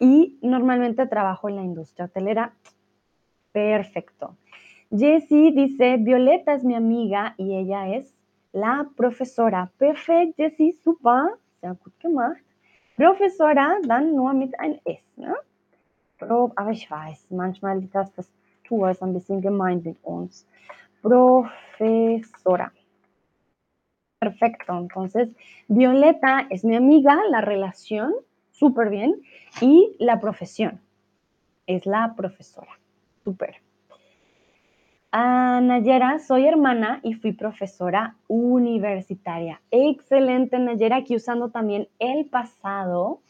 y 0.00 0.38
normalmente 0.42 1.06
trabajo 1.06 1.48
en 1.48 1.56
la 1.56 1.62
industria 1.62 2.06
hotelera. 2.06 2.54
Perfecto. 3.52 4.36
Jessie 4.90 5.52
dice, 5.52 5.96
Violeta 5.98 6.54
es 6.54 6.64
mi 6.64 6.74
amiga 6.74 7.34
y 7.38 7.54
ella 7.54 7.88
es 7.94 8.14
la 8.52 8.86
professora. 8.96 9.70
Perfekt, 9.78 10.36
Jessie, 10.36 10.72
super. 10.72 11.38
Sehr 11.60 11.74
gut 11.74 11.98
gemacht. 12.00 12.42
Professora 12.96 13.78
dann 13.86 14.14
nur 14.14 14.34
mit 14.34 14.58
ein 14.60 14.78
S, 14.84 15.00
ne? 15.16 15.34
Pro, 16.18 16.52
aber 16.56 16.70
ich 16.70 16.90
weiß, 16.90 17.30
manchmal 17.30 17.80
die 17.80 17.88
Tastatur 17.88 18.90
ist 18.90 19.02
ein 19.02 19.14
bisschen 19.14 19.40
gemein 19.40 19.82
mit 19.82 19.96
uns. 20.02 20.46
Profesora. 21.00 22.70
Perfecto, 24.20 24.78
entonces 24.78 25.30
Violeta 25.66 26.46
es 26.48 26.62
mi 26.62 26.76
amiga, 26.76 27.18
la 27.30 27.40
relación, 27.40 28.12
súper 28.52 28.88
bien, 28.90 29.20
y 29.60 29.96
la 29.98 30.20
profesión 30.20 30.80
es 31.66 31.86
la 31.86 32.14
profesora, 32.14 32.78
súper. 33.24 33.56
Ah, 35.14 35.60
Nayera, 35.62 36.18
soy 36.20 36.46
hermana 36.46 37.00
y 37.02 37.14
fui 37.14 37.32
profesora 37.32 38.16
universitaria. 38.28 39.60
Excelente, 39.70 40.58
Nayera, 40.58 40.96
aquí 40.96 41.14
usando 41.16 41.50
también 41.50 41.88
el 41.98 42.26
pasado. 42.26 43.20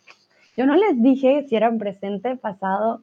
Yo 0.57 0.65
no 0.65 0.77
les 0.77 1.03
dije 1.03 1.45
si 1.49 1.57
eran 1.57 1.79
presente, 1.79 2.37
pasado, 2.37 3.03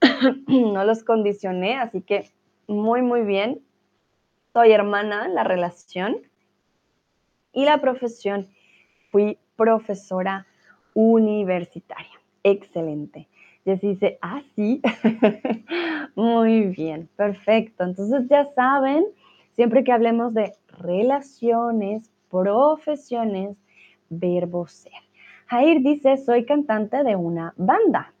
no 0.46 0.84
los 0.84 1.04
condicioné, 1.04 1.78
así 1.78 2.02
que 2.02 2.30
muy, 2.66 3.00
muy 3.00 3.22
bien. 3.22 3.62
Soy 4.52 4.72
hermana, 4.72 5.28
la 5.28 5.44
relación. 5.44 6.18
Y 7.52 7.64
la 7.64 7.78
profesión, 7.80 8.48
fui 9.10 9.38
profesora 9.56 10.46
universitaria. 10.92 12.20
Excelente. 12.42 13.28
Jessy 13.66 13.88
dice, 13.88 14.18
ah, 14.22 14.42
sí. 14.54 14.80
Muy 16.14 16.66
bien, 16.68 17.08
perfecto. 17.16 17.82
Entonces 17.82 18.28
ya 18.30 18.46
saben, 18.54 19.04
siempre 19.54 19.82
que 19.82 19.90
hablemos 19.90 20.32
de 20.34 20.52
relaciones, 20.78 22.08
profesiones, 22.30 23.56
verbo 24.08 24.68
ser. 24.68 24.92
Jair 25.46 25.82
dice, 25.82 26.16
soy 26.16 26.46
cantante 26.46 27.02
de 27.02 27.16
una 27.16 27.54
banda. 27.56 28.12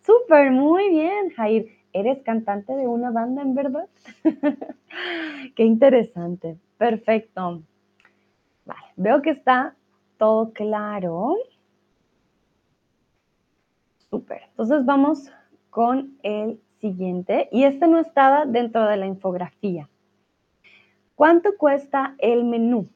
Súper, 0.00 0.50
muy 0.50 0.88
bien, 0.88 1.30
Jair. 1.36 1.68
¿Eres 1.92 2.22
cantante 2.22 2.74
de 2.74 2.86
una 2.86 3.10
banda 3.10 3.42
en 3.42 3.54
verdad? 3.54 3.88
Qué 5.56 5.64
interesante. 5.64 6.56
Perfecto. 6.78 7.62
Vale, 8.64 8.86
veo 8.96 9.20
que 9.20 9.30
está 9.30 9.74
todo 10.18 10.52
claro. 10.52 11.36
Súper. 14.10 14.42
Entonces 14.50 14.84
vamos 14.84 15.30
con 15.70 16.16
el 16.22 16.60
siguiente. 16.80 17.48
Y 17.52 17.64
este 17.64 17.86
no 17.86 17.98
estaba 17.98 18.46
dentro 18.46 18.86
de 18.86 18.96
la 18.96 19.06
infografía. 19.06 19.88
¿Cuánto 21.14 21.56
cuesta 21.56 22.14
el 22.18 22.44
menú? 22.44 22.88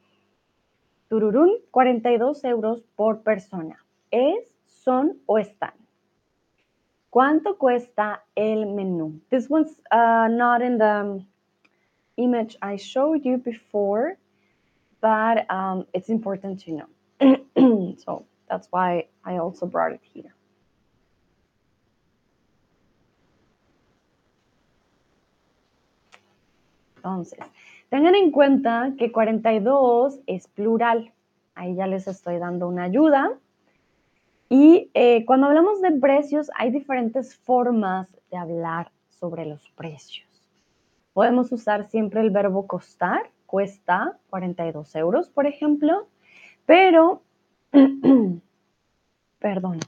Tururún, 1.08 1.50
42 1.70 2.44
euros 2.44 2.82
por 2.94 3.22
persona. 3.22 3.84
¿Es, 4.10 4.54
son 4.66 5.18
o 5.26 5.38
están? 5.38 5.72
¿Cuánto 7.10 7.58
cuesta 7.58 8.22
el 8.36 8.66
menú? 8.66 9.20
This 9.30 9.50
one's 9.50 9.80
uh, 9.90 10.28
not 10.28 10.62
in 10.62 10.78
the 10.78 11.24
image 12.16 12.56
I 12.62 12.76
showed 12.76 13.24
you 13.24 13.38
before, 13.38 14.16
but 15.00 15.50
um, 15.50 15.86
it's 15.92 16.08
important 16.08 16.60
to 16.64 16.72
know. 16.72 17.94
so 17.98 18.24
that's 18.48 18.68
why 18.70 19.08
I 19.24 19.38
also 19.38 19.66
brought 19.66 19.92
it 19.92 20.00
here. 20.02 20.32
Entonces, 27.00 27.38
tengan 27.88 28.14
en 28.14 28.30
cuenta 28.30 28.92
que 28.98 29.10
42 29.10 30.20
es 30.26 30.48
plural. 30.48 31.12
Ahí 31.54 31.74
ya 31.74 31.86
les 31.86 32.06
estoy 32.06 32.36
dando 32.38 32.68
una 32.68 32.84
ayuda. 32.84 33.32
Y 34.50 34.90
eh, 34.92 35.24
cuando 35.24 35.46
hablamos 35.46 35.80
de 35.80 35.92
precios, 35.92 36.50
hay 36.56 36.70
diferentes 36.70 37.34
formas 37.36 38.06
de 38.30 38.36
hablar 38.36 38.90
sobre 39.08 39.46
los 39.46 39.70
precios. 39.70 40.28
Podemos 41.14 41.50
usar 41.52 41.88
siempre 41.88 42.20
el 42.20 42.30
verbo 42.30 42.66
costar, 42.66 43.30
cuesta 43.46 44.18
42 44.28 44.94
euros, 44.96 45.30
por 45.30 45.46
ejemplo, 45.46 46.06
pero, 46.66 47.22
perdón, 49.38 49.80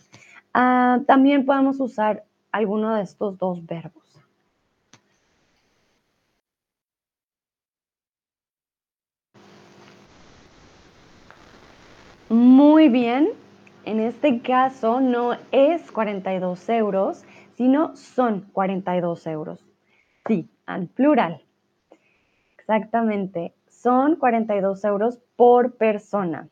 ah, 0.54 1.00
también 1.06 1.44
podemos 1.44 1.78
usar 1.78 2.24
alguno 2.52 2.94
de 2.94 3.02
estos 3.02 3.36
dos 3.36 3.64
verbos. 3.66 4.11
Muy 12.32 12.88
bien, 12.88 13.28
en 13.84 14.00
este 14.00 14.40
caso 14.40 15.02
no 15.02 15.36
es 15.50 15.92
42 15.92 16.66
euros, 16.70 17.26
sino 17.58 17.94
son 17.94 18.48
42 18.54 19.26
euros. 19.26 19.62
Sí, 20.26 20.48
en 20.66 20.88
plural. 20.88 21.42
Exactamente, 22.56 23.52
son 23.68 24.16
42 24.16 24.82
euros 24.86 25.20
por 25.36 25.76
persona, 25.76 26.48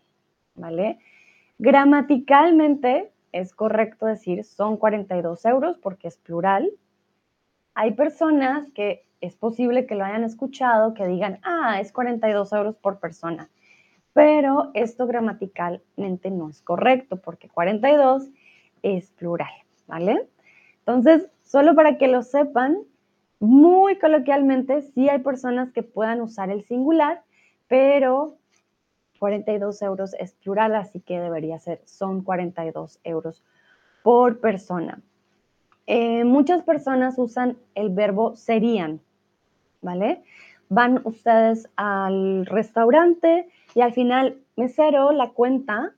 ¿vale? 0.54 0.98
Gramaticalmente 1.58 3.10
es 3.32 3.54
correcto 3.54 4.04
decir 4.04 4.44
son 4.44 4.76
42 4.76 5.46
euros 5.46 5.78
porque 5.78 6.08
es 6.08 6.18
plural. 6.18 6.70
Hay 7.72 7.92
personas 7.92 8.70
que 8.74 9.06
es 9.22 9.34
posible 9.34 9.86
que 9.86 9.94
lo 9.94 10.04
hayan 10.04 10.24
escuchado, 10.24 10.92
que 10.92 11.06
digan, 11.06 11.38
ah, 11.42 11.80
es 11.80 11.90
42 11.90 12.52
euros 12.52 12.76
por 12.76 12.98
persona 12.98 13.48
pero 14.12 14.70
esto 14.74 15.06
gramaticalmente 15.06 16.30
no 16.30 16.50
es 16.50 16.62
correcto 16.62 17.16
porque 17.16 17.48
42 17.48 18.28
es 18.82 19.10
plural, 19.10 19.52
¿vale? 19.86 20.28
Entonces, 20.80 21.28
solo 21.42 21.74
para 21.74 21.98
que 21.98 22.08
lo 22.08 22.22
sepan, 22.22 22.78
muy 23.38 23.98
coloquialmente, 23.98 24.82
sí 24.82 25.08
hay 25.08 25.20
personas 25.20 25.72
que 25.72 25.82
puedan 25.82 26.20
usar 26.20 26.50
el 26.50 26.62
singular, 26.64 27.22
pero 27.68 28.36
42 29.18 29.80
euros 29.82 30.14
es 30.18 30.32
plural, 30.34 30.74
así 30.74 31.00
que 31.00 31.20
debería 31.20 31.58
ser, 31.58 31.80
son 31.84 32.22
42 32.22 33.00
euros 33.04 33.42
por 34.02 34.40
persona. 34.40 35.00
Eh, 35.86 36.24
muchas 36.24 36.62
personas 36.62 37.18
usan 37.18 37.56
el 37.74 37.90
verbo 37.90 38.36
serían, 38.36 39.00
¿vale? 39.80 40.22
Van 40.68 41.00
ustedes 41.04 41.68
al 41.76 42.46
restaurante, 42.46 43.48
y 43.74 43.80
al 43.80 43.92
final, 43.92 44.38
mesero, 44.56 45.12
la 45.12 45.30
cuenta, 45.30 45.92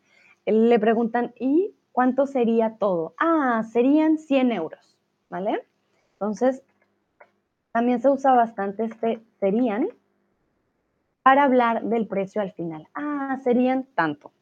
le 0.47 0.79
preguntan, 0.79 1.33
¿y 1.39 1.75
cuánto 1.93 2.27
sería 2.27 2.77
todo? 2.79 3.15
Ah, 3.19 3.63
serían 3.71 4.19
100 4.19 4.53
euros, 4.53 4.99
¿vale? 5.31 5.67
Entonces, 6.15 6.63
también 7.73 8.01
se 8.01 8.11
usa 8.11 8.33
bastante 8.35 8.85
este 8.85 9.23
serían 9.41 9.89
para 11.23 11.45
hablar 11.45 11.83
del 11.85 12.07
precio 12.07 12.43
al 12.43 12.53
final. 12.53 12.89
Ah, 12.95 13.39
serían 13.43 13.85
tanto. 13.95 14.33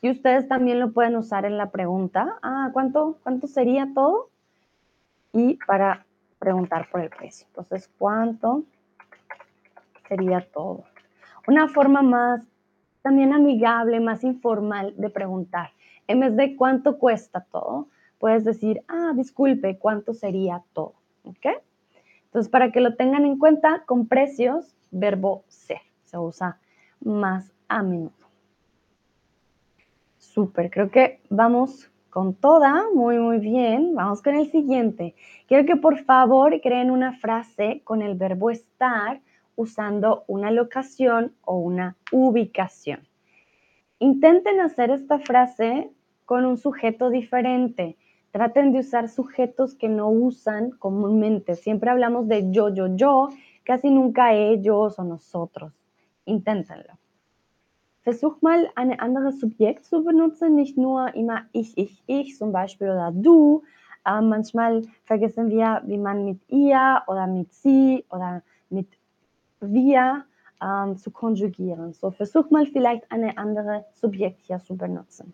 Y 0.00 0.10
ustedes 0.10 0.46
también 0.46 0.78
lo 0.78 0.92
pueden 0.92 1.16
usar 1.16 1.44
en 1.46 1.56
la 1.56 1.70
pregunta. 1.70 2.38
Ah, 2.42 2.70
¿cuánto, 2.72 3.18
cuánto 3.22 3.46
sería 3.46 3.88
todo? 3.94 4.30
Y 5.32 5.58
para 5.66 6.06
preguntar 6.38 6.88
por 6.90 7.00
el 7.00 7.10
precio. 7.10 7.46
Entonces, 7.48 7.90
¿cuánto 7.98 8.64
sería 10.08 10.46
todo? 10.52 10.84
Una 11.48 11.68
forma 11.68 12.02
más 12.02 12.46
también 13.06 13.32
amigable, 13.32 14.00
más 14.00 14.24
informal 14.24 14.92
de 14.96 15.10
preguntar. 15.10 15.70
En 16.08 16.18
vez 16.18 16.34
de 16.34 16.56
cuánto 16.56 16.98
cuesta 16.98 17.46
todo, 17.52 17.86
puedes 18.18 18.44
decir, 18.44 18.82
ah, 18.88 19.12
disculpe, 19.14 19.78
¿cuánto 19.78 20.12
sería 20.12 20.64
todo? 20.72 20.94
¿Ok? 21.22 21.46
Entonces, 22.24 22.50
para 22.50 22.72
que 22.72 22.80
lo 22.80 22.96
tengan 22.96 23.24
en 23.24 23.38
cuenta, 23.38 23.84
con 23.86 24.08
precios, 24.08 24.74
verbo 24.90 25.44
ser 25.46 25.78
se 26.02 26.18
usa 26.18 26.58
más 26.98 27.52
a 27.68 27.84
menudo. 27.84 28.10
Súper, 30.18 30.68
creo 30.68 30.90
que 30.90 31.20
vamos 31.30 31.88
con 32.10 32.34
toda, 32.34 32.86
muy, 32.92 33.20
muy 33.20 33.38
bien. 33.38 33.94
Vamos 33.94 34.20
con 34.20 34.34
el 34.34 34.50
siguiente. 34.50 35.14
Quiero 35.46 35.64
que 35.64 35.76
por 35.76 36.02
favor 36.02 36.60
creen 36.60 36.90
una 36.90 37.12
frase 37.12 37.82
con 37.84 38.02
el 38.02 38.16
verbo 38.16 38.50
estar 38.50 39.20
usando 39.56 40.24
una 40.28 40.50
locación 40.50 41.34
o 41.42 41.58
una 41.58 41.96
ubicación. 42.12 43.00
Intenten 43.98 44.60
hacer 44.60 44.90
esta 44.90 45.18
frase 45.18 45.90
con 46.26 46.44
un 46.44 46.58
sujeto 46.58 47.10
diferente. 47.10 47.96
Traten 48.30 48.72
de 48.72 48.80
usar 48.80 49.08
sujetos 49.08 49.74
que 49.74 49.88
no 49.88 50.10
usan 50.10 50.70
comúnmente. 50.72 51.56
Siempre 51.56 51.90
hablamos 51.90 52.28
de 52.28 52.50
yo, 52.50 52.72
yo, 52.74 52.94
yo, 52.94 53.30
casi 53.64 53.90
nunca 53.90 54.34
ellos 54.34 54.98
o 54.98 55.04
nosotros. 55.04 55.72
Inténtenlo. 56.26 56.98
Versuch 58.02 58.40
mal, 58.40 58.70
ein 58.76 59.00
anderes 59.00 59.40
Subjekt 59.40 59.84
zu 59.84 60.04
benutzen, 60.04 60.54
nicht 60.54 60.78
nur 60.78 61.12
immer 61.14 61.46
ich, 61.52 61.76
ich, 61.76 62.04
ich, 62.06 62.36
zum 62.36 62.52
Beispiel 62.52 62.88
oder 62.88 63.10
du. 63.12 63.64
Ähm, 64.06 64.28
manchmal 64.28 64.82
vergessen 65.04 65.50
wir, 65.50 65.82
wie 65.86 65.98
man 65.98 66.24
mit 66.24 66.40
ihr 66.48 67.02
oder 67.08 67.26
mit 67.26 67.52
sie 67.52 68.04
oder 68.10 68.44
mit 68.70 68.86
wir 69.60 70.24
ähm, 70.62 70.96
zu 70.96 71.10
konjugieren. 71.10 71.92
So, 71.92 72.10
versuch 72.10 72.50
mal 72.50 72.66
vielleicht 72.66 73.10
eine 73.10 73.36
andere 73.38 73.84
Subjekt 73.94 74.40
hier 74.42 74.58
zu 74.60 74.76
benutzen. 74.76 75.32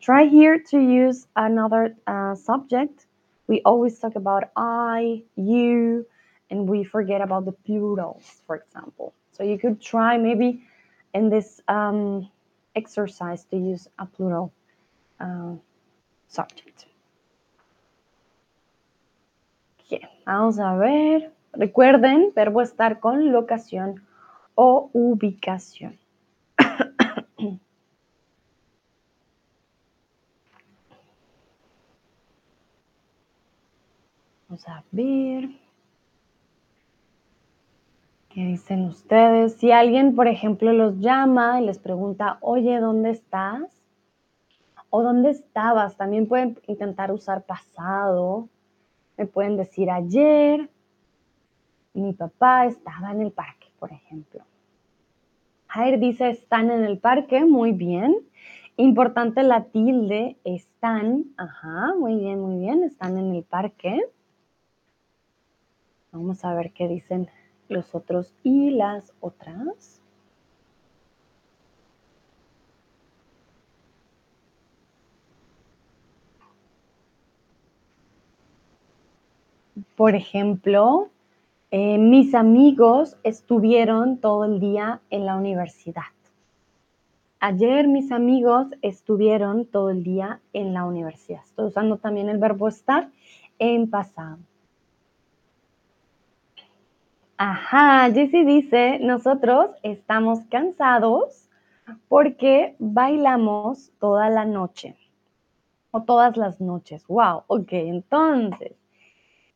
Try 0.00 0.28
here 0.28 0.58
to 0.70 0.78
use 0.78 1.26
another 1.34 1.94
uh, 2.06 2.34
subject. 2.34 3.06
We 3.48 3.60
always 3.64 3.98
talk 3.98 4.16
about 4.16 4.44
I, 4.56 5.24
you, 5.36 6.06
and 6.50 6.68
we 6.68 6.84
forget 6.84 7.20
about 7.20 7.44
the 7.44 7.52
plurals, 7.52 8.42
for 8.46 8.56
example. 8.56 9.12
So 9.32 9.42
you 9.44 9.58
could 9.58 9.80
try 9.80 10.16
maybe 10.16 10.62
in 11.12 11.28
this 11.28 11.60
um, 11.68 12.30
exercise 12.74 13.44
to 13.50 13.56
use 13.56 13.88
a 13.98 14.06
plural 14.06 14.52
uh, 15.20 15.56
subject. 16.28 16.86
Okay, 19.80 20.06
vamos 20.24 20.58
a 20.58 20.76
ver. 20.78 21.30
Recuerden, 21.52 22.32
verbo 22.34 22.62
estar 22.62 23.00
con 23.00 23.32
locación 23.32 24.04
o 24.54 24.90
ubicación. 24.92 25.98
Vamos 34.48 34.68
a 34.68 34.84
ver. 34.92 35.48
¿Qué 38.28 38.44
dicen 38.44 38.84
ustedes? 38.84 39.54
Si 39.54 39.72
alguien, 39.72 40.14
por 40.14 40.28
ejemplo, 40.28 40.72
los 40.72 41.00
llama 41.00 41.60
y 41.60 41.66
les 41.66 41.78
pregunta, 41.78 42.38
oye, 42.40 42.78
¿dónde 42.78 43.10
estás? 43.10 43.62
O 44.88 45.02
¿dónde 45.02 45.30
estabas? 45.30 45.96
También 45.96 46.28
pueden 46.28 46.56
intentar 46.68 47.10
usar 47.10 47.42
pasado. 47.42 48.48
Me 49.16 49.26
pueden 49.26 49.56
decir 49.56 49.90
ayer. 49.90 50.70
Mi 51.92 52.12
papá 52.12 52.66
estaba 52.66 53.10
en 53.12 53.22
el 53.22 53.32
parque, 53.32 53.66
por 53.78 53.92
ejemplo. 53.92 54.44
Jair 55.66 55.98
dice, 55.98 56.30
están 56.30 56.70
en 56.70 56.84
el 56.84 56.98
parque. 56.98 57.44
Muy 57.44 57.72
bien. 57.72 58.16
Importante 58.76 59.42
la 59.42 59.64
tilde, 59.64 60.36
están. 60.44 61.26
Ajá, 61.36 61.94
muy 61.98 62.16
bien, 62.16 62.40
muy 62.40 62.60
bien. 62.60 62.84
Están 62.84 63.18
en 63.18 63.34
el 63.34 63.42
parque. 63.44 64.00
Vamos 66.12 66.44
a 66.44 66.54
ver 66.54 66.72
qué 66.72 66.88
dicen 66.88 67.28
los 67.68 67.94
otros 67.94 68.34
y 68.42 68.70
las 68.70 69.12
otras. 69.20 70.00
Por 79.96 80.14
ejemplo, 80.14 81.10
eh, 81.70 81.98
mis 81.98 82.34
amigos 82.34 83.16
estuvieron 83.22 84.18
todo 84.18 84.44
el 84.44 84.58
día 84.58 85.00
en 85.10 85.26
la 85.26 85.36
universidad. 85.36 86.02
Ayer 87.38 87.88
mis 87.88 88.12
amigos 88.12 88.66
estuvieron 88.82 89.64
todo 89.64 89.90
el 89.90 90.02
día 90.02 90.40
en 90.52 90.74
la 90.74 90.84
universidad. 90.84 91.40
Estoy 91.44 91.66
usando 91.66 91.96
también 91.96 92.28
el 92.28 92.38
verbo 92.38 92.68
estar 92.68 93.08
en 93.58 93.88
pasado. 93.88 94.38
Ajá, 97.36 98.12
Jessie 98.12 98.44
dice, 98.44 98.98
nosotros 99.00 99.70
estamos 99.82 100.40
cansados 100.50 101.48
porque 102.08 102.76
bailamos 102.78 103.92
toda 103.98 104.28
la 104.28 104.44
noche 104.44 104.96
o 105.92 106.02
todas 106.02 106.36
las 106.36 106.60
noches. 106.60 107.06
Wow, 107.06 107.44
ok, 107.46 107.72
entonces, 107.72 108.72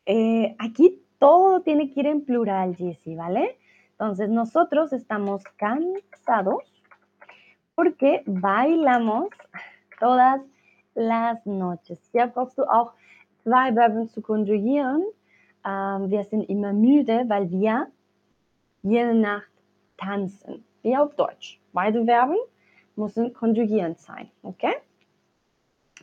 eh, 0.07 0.57
aquí 0.59 1.04
todo 1.25 1.63
tiene 1.63 1.91
que 1.91 2.01
ir 2.01 2.07
en 2.07 2.23
plural, 2.23 2.77
Jessie, 2.77 3.17
¿vale? 3.17 3.57
Entonces, 3.93 4.29
nosotros 4.29 4.93
estamos 4.93 5.43
cansados 5.57 6.63
porque 7.75 8.23
bailamos 8.27 9.31
todas 9.99 10.43
las 10.95 11.47
noches. 11.47 11.99
Hier 12.13 12.27
brauchst 12.27 12.59
du 12.59 12.65
auch 12.65 12.93
zwei 13.43 13.73
Verben 13.73 14.07
zu 14.11 14.21
konjugieren. 14.21 15.03
Ähm, 15.65 16.11
wir 16.11 16.25
sind 16.25 16.47
immer 16.51 16.75
müde, 16.75 17.25
weil 17.27 17.51
wir 17.51 17.91
jede 18.83 19.15
Nacht 19.15 19.51
tanzen. 19.97 20.63
Wie 20.83 20.95
auf 20.95 21.15
Deutsch. 21.15 21.59
Beide 21.73 22.05
Verben 22.05 22.37
müssen 22.97 23.33
konjugierend 23.33 23.99
sein, 23.99 24.31
¿ok? 24.43 24.65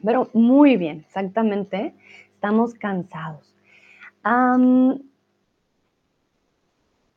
Pero 0.03 0.29
muy 0.33 0.77
bien, 0.77 1.01
exactamente. 1.01 1.93
Estamos 2.33 2.73
cansados. 2.73 3.53
Um, 4.23 5.10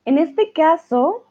en 0.04 0.18
este 0.18 0.52
caso, 0.52 1.24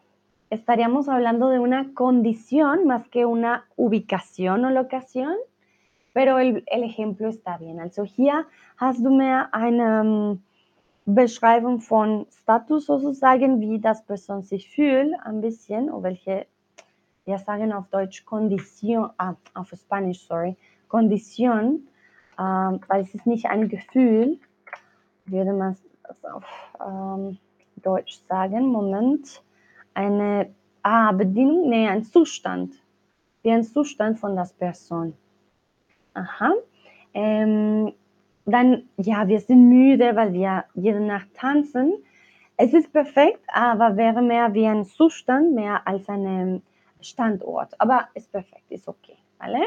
estaríamos 0.50 1.10
hablando 1.10 1.50
de 1.50 1.60
una 1.60 1.94
condición 1.94 2.86
más 2.86 3.08
que 3.10 3.26
una 3.26 3.66
ubicación 3.76 4.66
o 4.66 4.70
locación, 4.70 5.36
pero 6.14 6.40
el, 6.40 6.64
el 6.68 6.84
ejemplo 6.84 7.28
está 7.28 7.58
bien. 7.58 7.80
Also 7.80 8.04
hier 8.04 8.46
hast 8.78 9.04
du 9.04 9.10
mehr 9.10 9.50
eine 9.52 10.38
Beschreibung 11.06 11.82
von 11.82 12.28
Status 12.32 12.86
sozusagen, 12.86 13.60
wie 13.60 13.80
das 13.80 14.06
Person 14.06 14.44
sich 14.44 14.70
fühlt, 14.70 15.14
ein 15.26 15.42
bisschen, 15.42 15.90
o 15.92 16.02
welche, 16.02 16.48
wir 17.26 17.40
sagen 17.40 17.74
auf 17.74 17.88
Deutsch 17.90 18.24
Kondition, 18.26 19.10
ah, 19.18 19.34
auf 19.54 19.74
Spanisch, 19.76 20.26
sorry, 20.28 20.56
Kondition, 20.88 21.88
ähm, 22.40 22.80
weil 22.88 23.02
es 23.02 23.14
ist 23.14 23.26
nicht 23.26 23.48
ein 23.48 23.68
Gefühl, 23.68 24.40
würde 25.26 25.54
man 25.54 25.72
es 25.72 26.26
auf 26.26 26.46
ähm, 26.80 27.38
Deutsch 27.84 28.20
sagen, 28.28 28.68
Moment, 28.68 29.42
eine 29.94 30.54
ah, 30.82 31.12
Bedienung, 31.12 31.70
nee, 31.70 31.88
ein 31.88 32.04
Zustand, 32.04 32.74
wie 33.42 33.52
ein 33.52 33.64
Zustand 33.64 34.20
von 34.20 34.36
der 34.36 34.50
Person. 34.58 35.14
Aha. 36.14 36.54
Ähm, 37.14 37.94
dann, 38.46 38.84
ja, 38.98 39.28
wir 39.28 39.40
sind 39.40 39.70
müde, 39.70 40.16
weil 40.16 40.34
wir 40.34 40.66
jede 40.74 41.00
Nacht 41.00 41.34
tanzen. 41.34 41.94
Es 42.58 42.74
ist 42.74 42.92
perfekt, 42.92 43.42
aber 43.48 43.98
wäre 43.98 44.22
mehr 44.22 44.54
wie 44.54 44.68
ein 44.68 44.86
Zustand, 44.86 45.54
mehr 45.54 45.88
als 45.88 46.08
ein 46.10 46.62
Standort. 47.02 47.74
Aber 47.80 48.08
ist 48.14 48.32
perfekt, 48.32 48.70
ist 48.70 48.88
okay, 48.88 49.18
¿vale? 49.40 49.62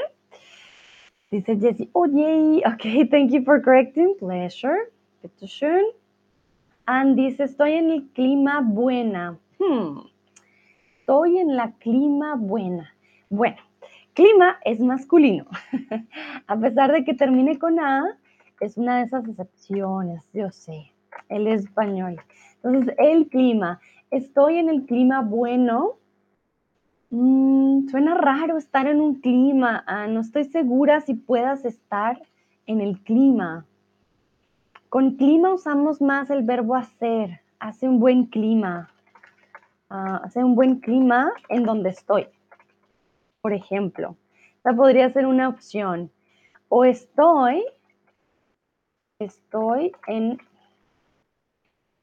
Dice 1.33 1.61
Jessie, 1.61 1.91
oh 1.93 2.07
yay, 2.07 2.63
okay, 2.65 3.05
thank 3.05 3.33
you 3.33 3.43
for 3.43 3.61
correcting, 3.61 4.17
pleasure, 4.19 4.77
bitteschön. 5.23 5.85
And 6.87 7.17
dice, 7.17 7.45
estoy 7.45 7.73
en 7.73 7.91
el 7.91 8.09
clima 8.11 8.61
buena. 8.61 9.39
Hmm, 9.59 9.99
estoy 11.01 11.39
en 11.39 11.57
la 11.57 11.73
clima 11.73 12.37
buena. 12.37 12.95
Bueno, 13.29 13.57
clima 14.15 14.59
es 14.65 14.79
masculino. 14.79 15.47
A 16.47 16.57
pesar 16.57 16.93
de 16.93 17.05
que 17.05 17.15
termine 17.15 17.59
con 17.59 17.81
A, 17.81 18.17
es 18.61 18.77
una 18.77 18.99
de 18.99 19.05
esas 19.05 19.29
excepciones, 19.29 20.23
yo 20.33 20.51
sé, 20.51 20.93
el 21.29 21.49
español. 21.49 22.21
Entonces, 22.63 22.95
el 22.99 23.29
clima, 23.29 23.81
estoy 24.13 24.59
en 24.59 24.69
el 24.69 24.87
clima 24.87 25.23
bueno. 25.23 25.97
Mm, 27.11 27.89
suena 27.89 28.15
raro 28.15 28.59
estar 28.59 28.87
en 28.87 29.01
un 29.01 29.21
clima, 29.21 29.83
ah, 29.87 30.07
no 30.07 30.21
estoy 30.21 30.45
segura 30.45 31.01
si 31.01 31.15
puedas 31.15 31.65
estar 31.65 32.23
en 32.67 32.81
el 32.81 33.01
clima. 33.03 33.67
Con 34.97 35.17
clima 35.17 35.53
usamos 35.53 36.01
más 36.01 36.31
el 36.31 36.43
verbo 36.43 36.75
hacer, 36.75 37.43
hace 37.59 37.87
un 37.87 38.01
buen 38.01 38.25
clima, 38.25 38.91
ah, 39.91 40.23
hace 40.25 40.43
un 40.43 40.55
buen 40.55 40.81
clima 40.81 41.31
en 41.51 41.65
donde 41.65 41.91
estoy. 41.91 42.27
Por 43.43 43.53
ejemplo, 43.53 44.17
esta 44.57 44.75
podría 44.75 45.11
ser 45.11 45.27
una 45.27 45.51
opción. 45.51 46.11
O 46.71 46.87
estoy 46.87 47.63
estoy 49.19 49.93
en, 50.07 50.39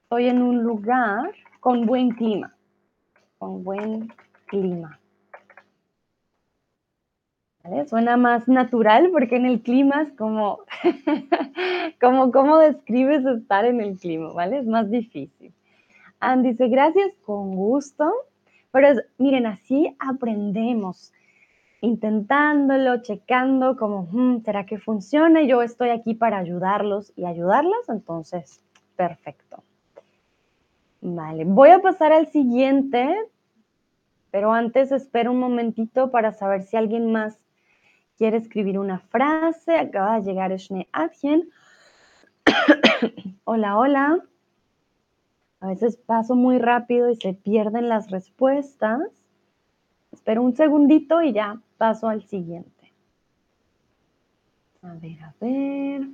estoy 0.03 0.27
en 0.27 0.43
un 0.43 0.61
lugar 0.61 1.31
con 1.61 1.87
buen 1.87 2.11
clima, 2.11 2.55
con 3.39 3.63
buen 3.63 4.13
clima. 4.45 4.99
Suena 7.88 8.18
más 8.18 8.47
natural 8.49 9.09
porque 9.11 9.38
en 9.38 9.45
el 9.45 9.61
clima 9.61 10.01
es 10.01 10.11
como, 10.14 10.59
como, 12.01 12.32
¿cómo 12.32 12.57
describes 12.57 13.26
estar 13.26 13.66
en 13.66 13.80
el 13.80 13.97
clima? 13.97 14.34
¿Vale? 14.34 14.59
Es 14.59 14.66
más 14.66 14.91
difícil. 14.91 15.53
Andy 16.20 16.51
dice, 16.51 16.68
gracias, 16.68 17.14
con 17.26 17.55
gusto. 17.55 18.11
Pero 18.72 18.99
miren, 19.18 19.45
así 19.45 19.95
aprendemos 19.99 21.14
intentándolo, 21.80 23.01
checando 23.01 23.76
como, 23.76 24.07
hmm, 24.11 24.43
¿será 24.43 24.66
que 24.66 24.78
funciona? 24.78 25.43
Yo 25.43 25.61
estoy 25.61 25.89
aquí 25.89 26.16
para 26.16 26.38
ayudarlos 26.38 27.11
y 27.18 27.26
ayudarlas, 27.26 27.89
entonces, 27.89 28.61
perfecto. 28.95 29.64
Vale, 31.01 31.43
voy 31.43 31.72
a 31.72 31.82
pasar 31.82 32.14
al 32.14 32.32
siguiente, 32.32 33.14
pero 34.32 34.53
antes 34.53 34.93
espero 34.93 35.32
un 35.32 35.39
momentito 35.39 36.09
para 36.09 36.32
saber 36.32 36.64
si 36.64 36.78
alguien 36.78 37.11
más 37.11 37.38
quiere 38.24 38.38
escribir 38.38 38.80
una 38.80 38.99
frase. 38.99 39.76
Acaba 39.76 40.15
de 40.17 40.24
llegar 40.24 40.57
Schnee 40.57 40.88
Adjen. 40.93 41.49
hola, 43.43 43.78
hola. 43.78 44.24
A 45.59 45.67
veces 45.67 45.97
paso 45.97 46.34
muy 46.34 46.57
rápido 46.57 47.09
y 47.09 47.17
se 47.17 47.34
pierden 47.34 47.89
las 47.89 48.11
respuestas. 48.11 49.01
Espero 50.13 50.41
un 50.41 50.55
segundito 50.55 51.21
y 51.21 51.34
ya 51.34 51.59
paso 51.78 52.07
al 52.07 52.24
siguiente. 52.24 52.93
A 54.84 54.93
ver, 54.93 55.21
a 55.21 55.34
ver. 55.41 56.07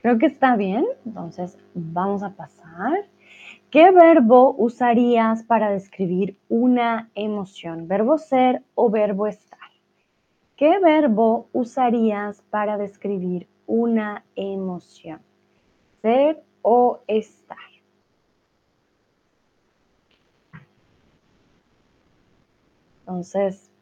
Creo 0.00 0.18
que 0.18 0.26
está 0.26 0.54
bien, 0.54 0.86
entonces 1.04 1.58
vamos 1.74 2.22
a 2.22 2.30
pasar. 2.30 3.04
¿Qué 3.74 3.90
verbo 3.90 4.54
usarías 4.56 5.42
para 5.42 5.68
describir 5.68 6.38
una 6.48 7.10
emoción? 7.16 7.88
¿Verbo 7.88 8.18
ser 8.18 8.62
o 8.76 8.88
verbo 8.88 9.26
estar? 9.26 9.58
¿Qué 10.54 10.78
verbo 10.78 11.48
usarías 11.52 12.40
para 12.50 12.78
describir 12.78 13.48
una 13.66 14.24
emoción? 14.36 15.18
¿Ser 16.02 16.40
o 16.62 17.00
estar? 17.08 17.58
Entonces, 23.00 23.72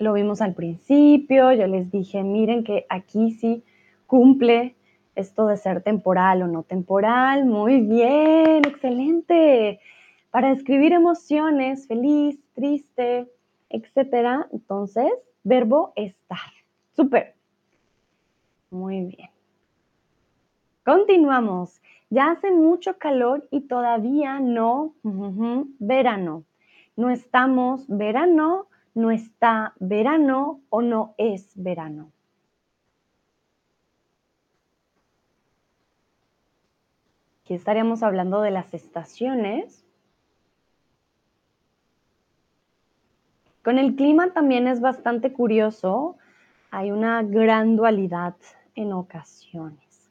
lo 0.00 0.12
vimos 0.12 0.42
al 0.42 0.54
principio, 0.54 1.52
yo 1.52 1.68
les 1.68 1.92
dije, 1.92 2.24
miren 2.24 2.64
que 2.64 2.84
aquí 2.88 3.30
sí 3.30 3.62
cumple 4.08 4.74
esto 5.18 5.46
de 5.46 5.56
ser 5.56 5.82
temporal 5.82 6.42
o 6.42 6.46
no 6.46 6.62
temporal. 6.62 7.44
Muy 7.44 7.80
bien, 7.80 8.62
excelente. 8.66 9.80
Para 10.30 10.50
describir 10.50 10.92
emociones, 10.92 11.86
feliz, 11.86 12.38
triste, 12.54 13.28
etcétera, 13.68 14.48
entonces, 14.52 15.10
verbo 15.42 15.92
estar. 15.96 16.50
Súper. 16.94 17.34
Muy 18.70 19.00
bien. 19.04 19.30
Continuamos. 20.84 21.80
Ya 22.10 22.30
hace 22.30 22.50
mucho 22.50 22.96
calor 22.96 23.46
y 23.50 23.62
todavía 23.62 24.40
no 24.40 24.94
verano. 25.78 26.44
No 26.96 27.10
estamos 27.10 27.84
verano, 27.88 28.68
no 28.94 29.10
está 29.10 29.74
verano 29.78 30.60
o 30.70 30.80
no 30.80 31.14
es 31.18 31.52
verano. 31.54 32.10
Aquí 37.48 37.54
estaríamos 37.54 38.02
hablando 38.02 38.42
de 38.42 38.50
las 38.50 38.74
estaciones. 38.74 39.82
Con 43.64 43.78
el 43.78 43.96
clima 43.96 44.34
también 44.34 44.68
es 44.68 44.82
bastante 44.82 45.32
curioso. 45.32 46.18
Hay 46.70 46.90
una 46.90 47.22
gran 47.22 47.74
dualidad 47.74 48.36
en 48.74 48.92
ocasiones. 48.92 50.10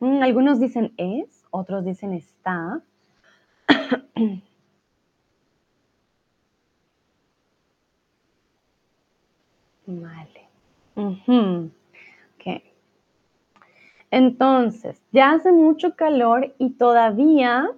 Algunos 0.00 0.60
dicen 0.60 0.94
es, 0.98 1.44
otros 1.50 1.84
dicen 1.84 2.12
está. 2.12 2.80
Vale. 10.00 10.48
Entonces, 14.10 15.00
ya 15.10 15.32
hace 15.32 15.52
mucho 15.52 15.96
calor 15.96 16.54
y 16.58 16.70
todavía 16.70 17.70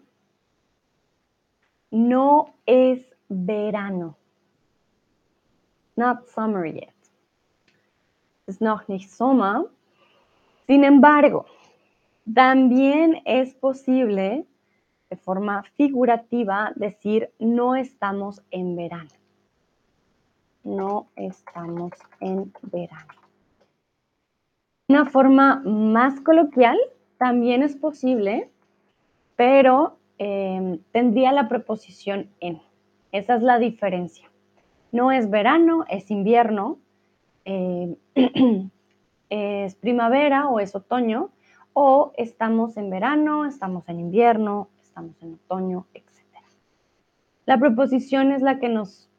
no 1.92 2.54
es 2.66 3.06
verano. 3.28 4.16
Not 5.94 6.26
summer 6.26 6.66
yet. 6.66 6.92
Es 8.48 8.60
noch 8.60 8.88
nicht 8.88 9.10
Sommer. 9.10 9.70
Sin 10.66 10.82
embargo, 10.82 11.46
también 12.34 13.22
es 13.24 13.54
posible 13.54 14.44
de 15.08 15.16
forma 15.16 15.62
figurativa 15.76 16.72
decir 16.74 17.30
no 17.38 17.76
estamos 17.76 18.42
en 18.50 18.74
verano 18.74 19.23
no 20.64 21.08
estamos 21.16 21.92
en 22.20 22.52
verano. 22.62 23.12
Una 24.88 25.06
forma 25.06 25.62
más 25.64 26.20
coloquial 26.20 26.78
también 27.18 27.62
es 27.62 27.76
posible, 27.76 28.50
pero 29.36 29.98
em, 30.18 30.78
tendría 30.92 31.32
la 31.32 31.48
preposición 31.48 32.28
en. 32.40 32.60
Esa 33.12 33.36
es 33.36 33.42
la 33.42 33.58
diferencia. 33.58 34.30
No 34.92 35.12
es 35.12 35.30
verano, 35.30 35.84
es 35.88 36.10
invierno, 36.10 36.78
em, 37.44 37.96
es 39.30 39.74
primavera 39.76 40.48
o 40.48 40.60
es 40.60 40.74
otoño, 40.74 41.30
o 41.72 42.12
estamos 42.16 42.76
en 42.76 42.90
verano, 42.90 43.46
estamos 43.46 43.88
en 43.88 44.00
invierno, 44.00 44.68
estamos 44.82 45.20
en 45.22 45.34
otoño, 45.34 45.86
etc. 45.94 46.12
La 47.46 47.58
preposición 47.58 48.32
es 48.32 48.42
la 48.42 48.58
que 48.58 48.68
nos 48.68 49.10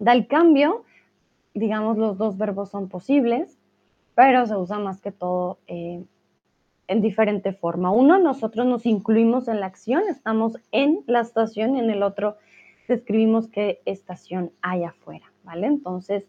da 0.00 0.12
el 0.12 0.26
cambio, 0.26 0.84
digamos, 1.54 1.96
los 1.96 2.18
dos 2.18 2.36
verbos 2.36 2.70
son 2.70 2.88
posibles, 2.88 3.56
pero 4.16 4.46
se 4.46 4.56
usa 4.56 4.78
más 4.80 5.00
que 5.00 5.12
todo 5.12 5.58
eh, 5.68 6.02
en 6.88 7.00
diferente 7.00 7.52
forma. 7.52 7.92
Uno, 7.92 8.18
nosotros 8.18 8.66
nos 8.66 8.86
incluimos 8.86 9.46
en 9.46 9.60
la 9.60 9.66
acción, 9.66 10.02
estamos 10.08 10.58
en 10.72 11.04
la 11.06 11.20
estación, 11.20 11.76
y 11.76 11.78
en 11.78 11.90
el 11.90 12.02
otro 12.02 12.36
describimos 12.88 13.46
qué 13.46 13.80
estación 13.84 14.50
hay 14.62 14.82
afuera, 14.82 15.30
¿vale? 15.44 15.68
Entonces, 15.68 16.24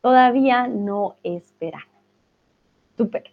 todavía 0.00 0.68
no 0.68 1.16
es 1.24 1.52
verano. 1.58 1.92
Súper. 2.96 3.24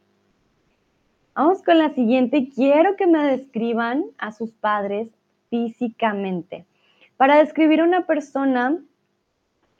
Vamos 1.35 1.61
con 1.63 1.77
la 1.77 1.93
siguiente. 1.93 2.49
Quiero 2.53 2.95
que 2.95 3.07
me 3.07 3.23
describan 3.23 4.05
a 4.17 4.31
sus 4.31 4.51
padres 4.51 5.09
físicamente. 5.49 6.65
Para 7.17 7.37
describir 7.37 7.81
a 7.81 7.83
una 7.83 8.07
persona, 8.07 8.79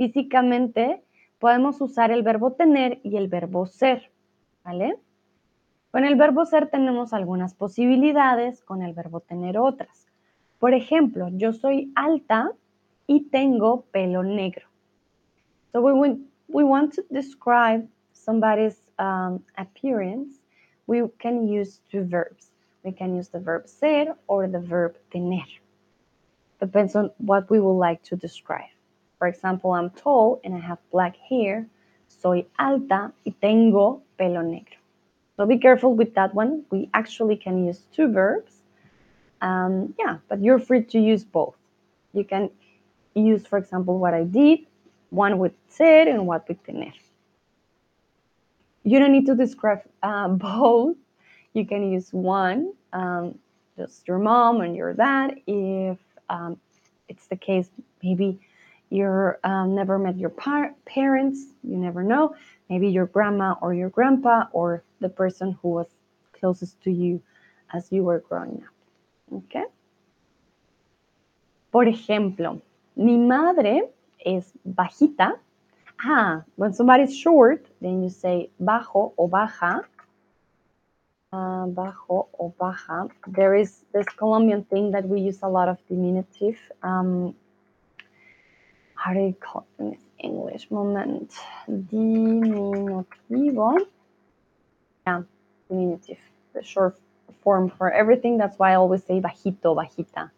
físicamente 0.01 1.03
podemos 1.37 1.79
usar 1.79 2.09
el 2.09 2.23
verbo 2.23 2.53
tener 2.53 2.99
y 3.03 3.17
el 3.17 3.27
verbo 3.27 3.67
ser, 3.67 4.09
¿vale? 4.63 4.97
Con 5.91 6.05
el 6.05 6.15
verbo 6.15 6.43
ser 6.43 6.71
tenemos 6.71 7.13
algunas 7.13 7.53
posibilidades, 7.53 8.63
con 8.63 8.81
el 8.81 8.93
verbo 8.93 9.19
tener 9.19 9.59
otras. 9.59 10.07
Por 10.57 10.73
ejemplo, 10.73 11.27
yo 11.33 11.53
soy 11.53 11.91
alta 11.93 12.51
y 13.05 13.29
tengo 13.29 13.83
pelo 13.91 14.23
negro. 14.23 14.65
So 15.71 15.81
we, 15.81 15.93
want, 16.63 16.95
to 16.95 17.03
describe 17.11 17.87
somebody's 18.11 18.81
um, 18.97 19.43
appearance, 19.55 20.41
we 20.87 21.03
can 21.19 21.47
use 21.47 21.79
two 21.91 22.03
verbs. 22.05 22.51
We 22.83 22.91
can 22.91 23.15
use 23.15 23.29
the 23.29 23.39
verb 23.39 23.67
ser 23.67 24.15
or 24.27 24.47
the 24.47 24.59
verb 24.59 24.95
tener. 25.11 25.45
Depends 26.59 26.95
on 26.95 27.11
what 27.19 27.51
we 27.51 27.59
would 27.59 27.77
like 27.77 28.01
to 28.09 28.15
describe. 28.15 28.73
For 29.21 29.27
example, 29.27 29.73
I'm 29.73 29.91
tall 29.91 30.41
and 30.43 30.55
I 30.55 30.57
have 30.57 30.79
black 30.91 31.15
hair. 31.15 31.67
Soy 32.07 32.47
alta 32.57 33.13
y 33.23 33.31
tengo 33.39 34.01
pelo 34.17 34.41
negro. 34.41 34.77
So 35.37 35.45
be 35.45 35.59
careful 35.59 35.93
with 35.93 36.15
that 36.15 36.33
one. 36.33 36.63
We 36.71 36.89
actually 36.95 37.35
can 37.35 37.63
use 37.63 37.83
two 37.95 38.11
verbs. 38.11 38.63
Um, 39.39 39.93
yeah, 39.99 40.17
but 40.27 40.41
you're 40.41 40.57
free 40.57 40.81
to 40.85 40.99
use 40.99 41.23
both. 41.23 41.53
You 42.13 42.23
can 42.23 42.49
use, 43.13 43.45
for 43.45 43.59
example, 43.59 43.99
what 43.99 44.15
I 44.15 44.23
did, 44.23 44.61
one 45.11 45.37
with 45.37 45.53
ser 45.69 46.09
and 46.09 46.25
one 46.25 46.41
with 46.47 46.57
tener. 46.65 46.91
You 48.83 48.97
don't 48.97 49.11
need 49.11 49.27
to 49.27 49.35
describe 49.35 49.83
uh, 50.01 50.29
both. 50.29 50.95
You 51.53 51.67
can 51.67 51.91
use 51.91 52.11
one, 52.11 52.73
um, 52.91 53.37
just 53.77 54.07
your 54.07 54.17
mom 54.17 54.61
and 54.61 54.75
your 54.75 54.95
dad. 54.95 55.35
If 55.45 55.99
um, 56.27 56.57
it's 57.07 57.27
the 57.27 57.35
case, 57.35 57.69
maybe 58.01 58.39
you 58.91 59.31
um, 59.43 59.73
never 59.73 59.97
met 59.97 60.17
your 60.17 60.29
par- 60.29 60.75
parents, 60.85 61.39
you 61.63 61.77
never 61.77 62.03
know. 62.03 62.35
Maybe 62.69 62.89
your 62.89 63.05
grandma 63.05 63.55
or 63.61 63.73
your 63.73 63.89
grandpa 63.89 64.45
or 64.51 64.83
the 64.99 65.09
person 65.09 65.57
who 65.61 65.69
was 65.69 65.87
closest 66.33 66.81
to 66.83 66.91
you 66.91 67.21
as 67.73 67.89
you 67.89 68.03
were 68.03 68.19
growing 68.19 68.61
up. 68.63 69.43
Okay? 69.45 69.63
Por 71.71 71.85
ejemplo, 71.85 72.61
mi 72.97 73.17
madre 73.17 73.89
es 74.25 74.51
bajita. 74.67 75.39
Ah, 76.03 76.43
when 76.57 76.73
somebody's 76.73 77.15
short, 77.15 77.65
then 77.79 78.03
you 78.03 78.09
say 78.09 78.49
bajo 78.61 79.13
o 79.17 79.27
baja. 79.27 79.81
Uh, 81.31 81.65
bajo 81.67 82.27
o 82.37 82.53
baja. 82.59 83.07
There 83.25 83.55
is 83.55 83.85
this 83.93 84.05
Colombian 84.17 84.65
thing 84.65 84.91
that 84.91 85.07
we 85.07 85.21
use 85.21 85.39
a 85.43 85.47
lot 85.47 85.69
of 85.69 85.77
diminutive. 85.87 86.57
Um, 86.83 87.35
how 89.01 89.13
do 89.13 89.19
you 89.19 89.33
call 89.33 89.65
it 89.79 89.83
in 89.83 89.97
English? 90.19 90.69
Moment. 90.69 91.33
Diminutivo. 91.67 93.07
Yeah, 95.07 95.23
diminutive. 95.67 96.19
The 96.53 96.61
short 96.61 96.99
form 97.43 97.69
for 97.69 97.91
everything. 97.91 98.37
That's 98.37 98.59
why 98.59 98.73
I 98.73 98.75
always 98.75 99.03
say 99.03 99.19
bajito, 99.19 99.73
bajita. 99.73 100.29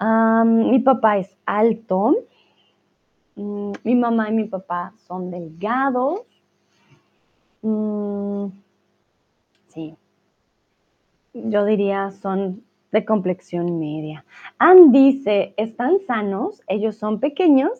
Um, 0.00 0.70
mi 0.70 0.78
papá 0.78 1.20
es 1.20 1.28
alto. 1.46 2.24
Mm, 3.36 3.76
mi 3.84 3.94
mamá 3.94 4.28
y 4.30 4.32
mi 4.32 4.44
papá 4.44 4.92
son 5.06 5.30
delgados. 5.30 6.20
Mm, 7.62 8.52
sí. 9.68 9.96
Yo 11.34 11.64
diría 11.66 12.10
son 12.22 12.62
de 12.94 13.04
complexión 13.04 13.80
media. 13.80 14.24
Ann 14.58 14.92
dice, 14.92 15.52
¿están 15.56 15.98
sanos? 16.06 16.62
Ellos 16.68 16.96
son 16.96 17.18
pequeños, 17.18 17.72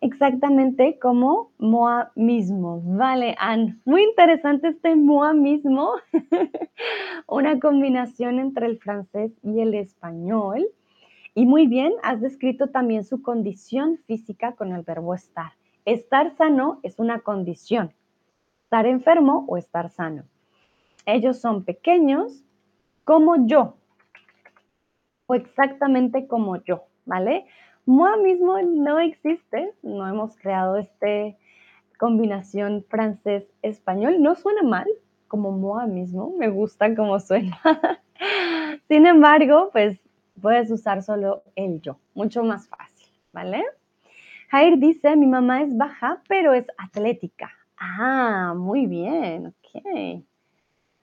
exactamente 0.00 0.98
como 0.98 1.50
Moa 1.58 2.12
mismo. 2.14 2.80
Vale, 2.82 3.36
Ann, 3.38 3.82
muy 3.84 4.02
interesante 4.04 4.68
este 4.68 4.96
Moa 4.96 5.34
mismo. 5.34 5.92
Una 7.28 7.60
combinación 7.60 8.38
entre 8.38 8.64
el 8.64 8.78
francés 8.78 9.32
y 9.42 9.60
el 9.60 9.74
español. 9.74 10.66
Y 11.34 11.44
muy 11.44 11.66
bien, 11.66 11.92
has 12.02 12.22
descrito 12.22 12.68
también 12.68 13.04
su 13.04 13.20
condición 13.20 13.98
física 14.06 14.52
con 14.52 14.72
el 14.72 14.80
verbo 14.80 15.14
estar. 15.14 15.52
Estar 15.84 16.34
sano 16.38 16.80
es 16.82 16.98
una 16.98 17.18
condición. 17.18 17.92
Estar 18.62 18.86
enfermo 18.86 19.44
o 19.46 19.58
estar 19.58 19.90
sano. 19.90 20.22
Ellos 21.04 21.38
son 21.38 21.64
pequeños 21.64 22.42
como 23.04 23.46
yo, 23.46 23.76
o 25.26 25.34
exactamente 25.34 26.26
como 26.26 26.56
yo, 26.64 26.84
¿vale? 27.06 27.46
Moi 27.86 28.16
mismo 28.22 28.60
no 28.62 28.98
existe, 28.98 29.72
no 29.82 30.08
hemos 30.08 30.36
creado 30.36 30.76
esta 30.78 31.36
combinación 31.98 32.84
francés-español, 32.88 34.22
no 34.22 34.34
suena 34.34 34.62
mal 34.62 34.86
como 35.28 35.50
moi 35.52 35.86
mismo, 35.86 36.32
me 36.38 36.48
gusta 36.48 36.94
como 36.94 37.18
suena. 37.20 37.60
Sin 38.88 39.06
embargo, 39.06 39.70
pues 39.72 39.98
puedes 40.40 40.70
usar 40.70 41.02
solo 41.02 41.42
el 41.56 41.80
yo, 41.80 41.98
mucho 42.14 42.42
más 42.42 42.68
fácil, 42.68 43.08
¿vale? 43.32 43.64
Jair 44.50 44.78
dice, 44.78 45.16
mi 45.16 45.26
mamá 45.26 45.62
es 45.62 45.76
baja, 45.76 46.22
pero 46.28 46.52
es 46.52 46.66
atlética. 46.78 47.50
Ah, 47.76 48.54
muy 48.56 48.86
bien, 48.86 49.48
ok. 49.48 50.24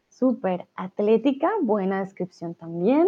Súper 0.10 0.68
atlética, 0.76 1.52
buena 1.62 2.02
descripción 2.02 2.56
también. 2.56 3.08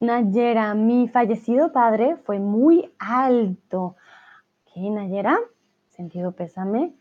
Nayera, 0.00 0.72
mi 0.72 1.08
fallecido 1.08 1.72
padre 1.72 2.16
fue 2.16 2.38
muy 2.38 2.90
alto. 2.98 3.96
¿Qué, 4.72 4.88
Nayera? 4.88 5.38
Sentido 5.90 6.32
pésame. 6.32 6.94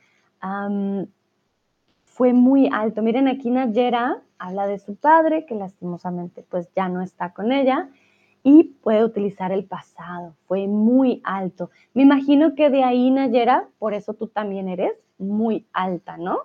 fue 2.04 2.34
muy 2.34 2.70
alto. 2.74 3.02
Miren 3.02 3.30
aquí 3.30 3.52
Nayera 3.52 4.22
habla 4.38 4.68
de 4.68 4.80
su 4.80 4.96
padre, 4.98 5.46
que 5.46 5.56
lastimosamente 5.56 6.44
pues 6.50 6.70
ya 6.76 6.90
no 6.90 7.02
está 7.02 7.32
con 7.34 7.54
ella, 7.54 7.90
y 8.44 8.66
puede 8.66 9.06
utilizar 9.06 9.54
el 9.54 9.64
pasado. 9.64 10.36
Fue 10.46 10.68
muy 10.68 11.22
alto. 11.24 11.70
Me 11.94 12.02
imagino 12.02 12.54
que 12.54 12.70
de 12.70 12.84
ahí, 12.84 13.12
Nayera, 13.12 13.70
por 13.80 13.94
eso 13.94 14.14
tú 14.14 14.28
también 14.28 14.68
eres 14.68 14.92
muy 15.18 15.66
alta, 15.72 16.18
¿no? 16.18 16.40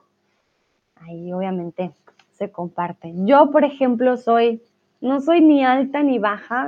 Ahí 0.95 1.33
obviamente 1.33 1.93
se 2.31 2.53
comparte. 2.53 3.13
Yo, 3.25 3.51
por 3.51 3.65
ejemplo, 3.65 4.17
soy 4.17 4.63
no 5.05 5.21
soy 5.21 5.43
ni 5.43 5.63
alta 5.63 6.03
ni 6.03 6.19
baja, 6.19 6.65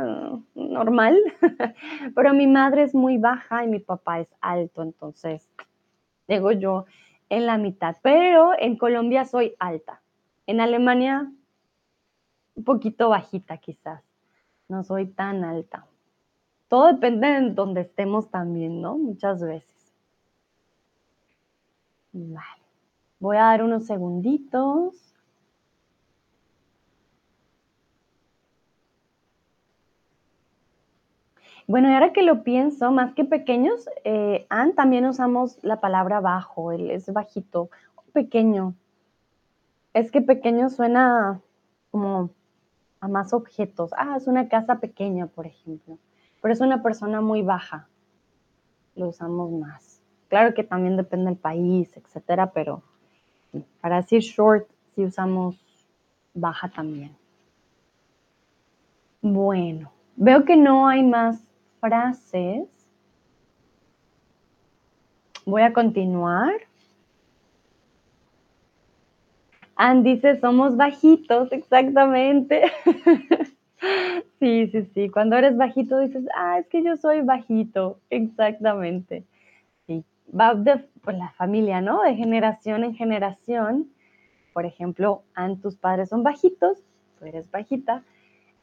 normal, 0.54 1.16
pero 2.14 2.34
mi 2.34 2.46
madre 2.46 2.82
es 2.82 2.94
muy 2.94 3.16
baja 3.16 3.64
y 3.64 3.66
mi 3.66 3.78
papá 3.78 4.20
es 4.20 4.28
alto, 4.42 4.82
entonces 4.82 5.48
digo 6.28 6.52
yo 6.52 6.84
en 7.30 7.46
la 7.46 7.56
mitad, 7.56 7.96
pero 8.02 8.52
en 8.58 8.76
Colombia 8.76 9.24
soy 9.24 9.54
alta. 9.58 10.02
En 10.46 10.60
Alemania 10.60 11.32
un 12.56 12.64
poquito 12.64 13.08
bajita 13.08 13.56
quizás, 13.56 14.02
no 14.68 14.84
soy 14.84 15.06
tan 15.06 15.42
alta. 15.42 15.86
Todo 16.68 16.88
depende 16.88 17.28
de 17.28 17.50
donde 17.52 17.80
estemos 17.80 18.30
también, 18.30 18.82
¿no? 18.82 18.98
Muchas 18.98 19.42
veces. 19.42 19.94
Vale. 22.12 22.62
Voy 23.18 23.38
a 23.38 23.44
dar 23.44 23.62
unos 23.62 23.86
segunditos. 23.86 25.15
Bueno, 31.66 31.90
y 31.90 31.94
ahora 31.94 32.12
que 32.12 32.22
lo 32.22 32.44
pienso, 32.44 32.92
más 32.92 33.12
que 33.14 33.24
pequeños, 33.24 33.88
eh, 34.04 34.46
también 34.76 35.04
usamos 35.06 35.58
la 35.62 35.80
palabra 35.80 36.20
bajo, 36.20 36.70
él 36.70 36.90
es 36.90 37.12
bajito, 37.12 37.70
pequeño. 38.12 38.74
Es 39.92 40.12
que 40.12 40.22
pequeño 40.22 40.70
suena 40.70 41.40
como 41.90 42.30
a 43.00 43.08
más 43.08 43.32
objetos. 43.32 43.90
Ah, 43.96 44.14
es 44.16 44.26
una 44.26 44.48
casa 44.48 44.78
pequeña, 44.78 45.26
por 45.26 45.46
ejemplo. 45.46 45.98
Pero 46.40 46.54
es 46.54 46.60
una 46.60 46.82
persona 46.82 47.20
muy 47.20 47.42
baja. 47.42 47.88
Lo 48.94 49.08
usamos 49.08 49.50
más. 49.50 50.00
Claro 50.28 50.54
que 50.54 50.64
también 50.64 50.96
depende 50.96 51.26
del 51.26 51.38
país, 51.38 51.96
etcétera, 51.96 52.52
pero 52.52 52.82
para 53.80 53.96
decir 53.96 54.20
short, 54.20 54.68
sí 54.94 55.04
usamos 55.04 55.56
baja 56.34 56.68
también. 56.68 57.16
Bueno, 59.20 59.92
veo 60.16 60.44
que 60.44 60.56
no 60.56 60.88
hay 60.88 61.02
más 61.02 61.45
frases. 61.80 62.68
Voy 65.44 65.62
a 65.62 65.72
continuar. 65.72 66.52
Ann 69.76 70.02
dice, 70.02 70.40
somos 70.40 70.76
bajitos, 70.76 71.52
exactamente. 71.52 72.62
sí, 74.40 74.66
sí, 74.68 74.82
sí. 74.94 75.10
Cuando 75.10 75.36
eres 75.36 75.56
bajito 75.56 75.98
dices, 76.00 76.24
ah, 76.34 76.58
es 76.58 76.66
que 76.68 76.82
yo 76.82 76.96
soy 76.96 77.20
bajito, 77.20 78.00
exactamente. 78.08 79.24
Sí, 79.86 80.02
va 80.28 80.54
de 80.54 80.78
pues, 81.02 81.18
la 81.18 81.30
familia, 81.32 81.80
¿no? 81.80 82.02
De 82.02 82.16
generación 82.16 82.84
en 82.84 82.94
generación. 82.94 83.90
Por 84.54 84.64
ejemplo, 84.64 85.22
Ann, 85.34 85.60
tus 85.60 85.76
padres 85.76 86.08
son 86.08 86.22
bajitos, 86.22 86.78
tú 87.18 87.26
eres 87.26 87.50
bajita. 87.50 88.02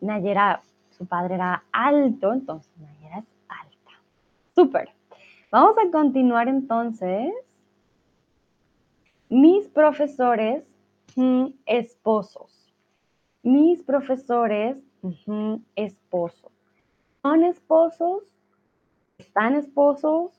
Nayera 0.02 0.62
su 0.98 1.06
padre 1.06 1.36
era 1.36 1.64
alto, 1.72 2.34
entonces 2.34 2.72
Nayera. 2.78 3.03
Súper. 4.56 4.90
Vamos 5.52 5.76
a 5.78 5.92
continuar 5.92 6.48
entonces. 6.48 7.34
Mis 9.30 9.68
profesores, 9.68 10.64
esposos. 11.66 12.74
Mis 13.42 13.82
profesores, 13.84 14.78
esposos. 15.76 16.52
¿Son 17.22 17.44
esposos? 17.44 18.24
¿Están 19.18 19.56
esposos? 19.56 20.32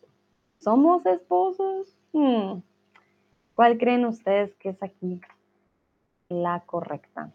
¿Somos 0.59 1.05
esposos? 1.07 1.97
Hmm. 2.12 2.61
¿Cuál 3.55 3.79
creen 3.79 4.05
ustedes 4.05 4.55
que 4.57 4.71
es 4.71 4.83
aquí 4.83 5.21
la 6.29 6.61
correcta? 6.67 7.33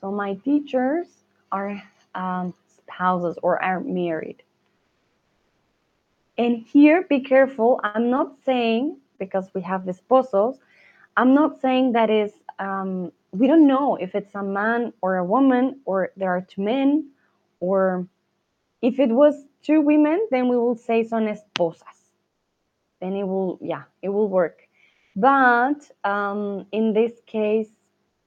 So 0.00 0.10
my 0.10 0.34
teachers 0.34 1.06
are 1.52 1.82
um, 2.14 2.54
spouses 2.76 3.38
or 3.42 3.62
are 3.62 3.80
married. 3.80 4.42
And 6.38 6.64
here, 6.66 7.02
be 7.08 7.20
careful. 7.20 7.80
I'm 7.84 8.10
not 8.10 8.32
saying, 8.44 8.96
because 9.18 9.50
we 9.54 9.60
have 9.62 9.82
esposos, 9.82 10.56
I'm 11.16 11.34
not 11.34 11.60
saying 11.60 11.92
that 11.92 12.08
is, 12.08 12.32
um, 12.58 13.12
we 13.32 13.46
don't 13.46 13.66
know 13.66 13.96
if 13.96 14.14
it's 14.14 14.34
a 14.34 14.42
man 14.42 14.92
or 15.02 15.16
a 15.16 15.24
woman, 15.24 15.80
or 15.84 16.10
there 16.16 16.30
are 16.30 16.40
two 16.40 16.62
men, 16.62 17.10
or 17.60 18.06
if 18.80 18.98
it 18.98 19.10
was 19.10 19.34
two 19.62 19.82
women, 19.82 20.26
then 20.30 20.48
we 20.48 20.56
will 20.56 20.76
say 20.76 21.04
son 21.04 21.26
esposas. 21.26 21.82
Then 23.00 23.14
it 23.14 23.24
will, 23.24 23.58
yeah, 23.60 23.82
it 24.02 24.08
will 24.08 24.28
work. 24.28 24.62
But 25.14 25.90
um, 26.04 26.66
in 26.72 26.94
this 26.94 27.12
case, 27.26 27.68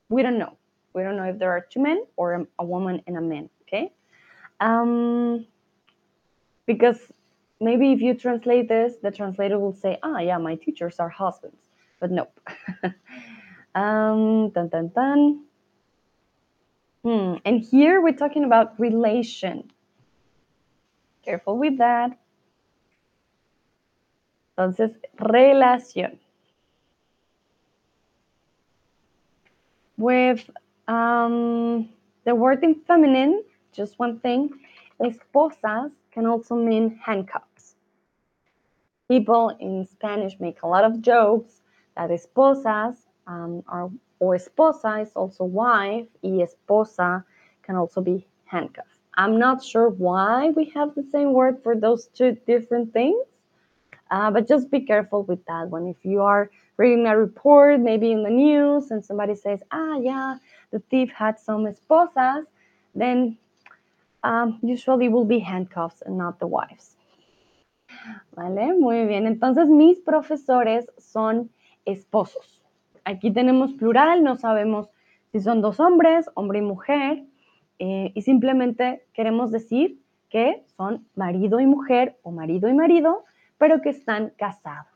we 0.09 0.21
don't 0.21 0.38
know. 0.38 0.57
We 0.94 1.04
don't 1.04 1.18
know 1.18 1.24
if 1.24 1.39
there 1.39 1.52
are 1.52 1.62
two 1.62 1.82
men 1.82 2.04
or 2.16 2.34
a, 2.34 2.48
a 2.60 2.66
woman 2.66 3.02
and 3.08 3.18
a 3.18 3.22
man, 3.22 3.50
okay? 3.64 3.91
Um, 4.60 5.46
because 6.66 7.00
maybe 7.60 7.91
if 7.91 8.02
you 8.02 8.14
translate 8.14 8.68
this, 8.68 8.96
the 9.02 9.12
translator 9.12 9.60
will 9.60 9.74
say, 9.74 9.98
ah, 10.04 10.20
yeah, 10.20 10.38
my 10.38 10.56
teachers 10.56 11.00
are 11.00 11.10
husbands. 11.10 11.58
But 12.00 12.12
nope. 12.12 12.39
um, 13.76 14.50
dun, 14.50 14.70
dun, 14.70 14.91
dun. 14.94 15.44
Hmm. 17.04 17.36
And 17.44 17.62
here 17.62 18.02
we're 18.02 18.14
talking 18.16 18.44
about 18.44 18.80
relation. 18.80 19.72
Careful 21.24 21.58
with 21.58 21.78
that. 21.80 22.18
Entonces, 24.58 24.91
relación. 25.18 26.20
With 29.98 30.50
um, 30.88 31.89
the 32.25 32.36
word 32.36 32.63
in 32.63 32.75
feminine, 32.88 33.43
just 33.73 33.99
one 33.99 34.19
thing, 34.19 34.49
esposas 35.01 35.91
can 36.11 36.25
also 36.25 36.55
mean 36.55 36.99
handcuffs. 37.03 37.75
people 39.09 39.55
in 39.59 39.86
Spanish 39.86 40.39
make 40.39 40.61
a 40.63 40.67
lot 40.67 40.84
of 40.84 41.01
jokes 41.01 41.61
that 41.95 42.09
esposas 42.09 42.97
um, 43.27 43.63
are, 43.67 43.89
or 44.19 44.36
esposa 44.36 45.01
is 45.01 45.11
also 45.15 45.43
wife, 45.43 46.07
y 46.23 46.45
esposa 46.45 47.23
can 47.63 47.75
also 47.75 48.01
be 48.01 48.25
handcuff. 48.45 48.88
I'm 49.15 49.38
not 49.38 49.63
sure 49.63 49.89
why 49.89 50.49
we 50.49 50.65
have 50.75 50.95
the 50.95 51.03
same 51.03 51.34
word 51.34 51.61
for 51.63 51.75
those 51.75 52.07
two 52.07 52.38
different 52.47 52.93
things, 52.93 53.25
uh, 54.09 54.31
but 54.31 54.47
just 54.47 54.71
be 54.71 54.81
careful 54.81 55.23
with 55.23 55.45
that 55.45 55.69
one. 55.69 55.88
If 55.88 56.03
you 56.03 56.21
are 56.21 56.49
reading 56.77 57.05
a 57.05 57.17
report, 57.17 57.79
maybe 57.79 58.11
in 58.11 58.23
the 58.23 58.29
news, 58.31 58.89
and 58.91 59.05
somebody 59.05 59.36
says, 59.36 59.61
ah, 59.71 59.97
yeah, 59.97 60.38
the 60.74 60.80
thief 60.89 61.11
had 61.13 61.39
some 61.39 61.67
esposas, 61.67 62.45
then 62.95 63.38
um, 64.24 64.59
usually 64.63 65.07
will 65.07 65.26
be 65.26 65.39
handcuffs 65.39 66.01
and 66.01 66.17
not 66.17 66.39
the 66.39 66.47
wives. 66.47 66.97
Vale, 68.36 68.74
muy 68.80 69.05
bien. 69.05 69.28
Entonces, 69.28 69.69
mis 69.69 69.99
profesores 69.99 70.88
son 70.97 71.49
esposos. 71.86 72.61
Aquí 73.05 73.32
tenemos 73.32 73.74
plural, 73.74 74.24
no 74.24 74.36
sabemos 74.36 74.89
si 75.32 75.39
son 75.39 75.61
dos 75.61 75.80
hombres, 75.80 76.28
hombre 76.34 76.59
y 76.59 76.61
mujer, 76.61 77.24
eh, 77.80 78.11
y 78.15 78.21
simplemente 78.21 79.05
queremos 79.13 79.51
decir 79.51 79.99
que 80.30 80.63
son 80.76 81.05
marido 81.15 81.59
y 81.59 81.67
mujer 81.67 82.17
o 82.24 82.32
marido 82.32 82.67
y 82.67 82.74
marido, 82.74 83.26
pero 83.59 83.82
que 83.82 83.89
están 83.89 84.32
casados. 84.38 84.88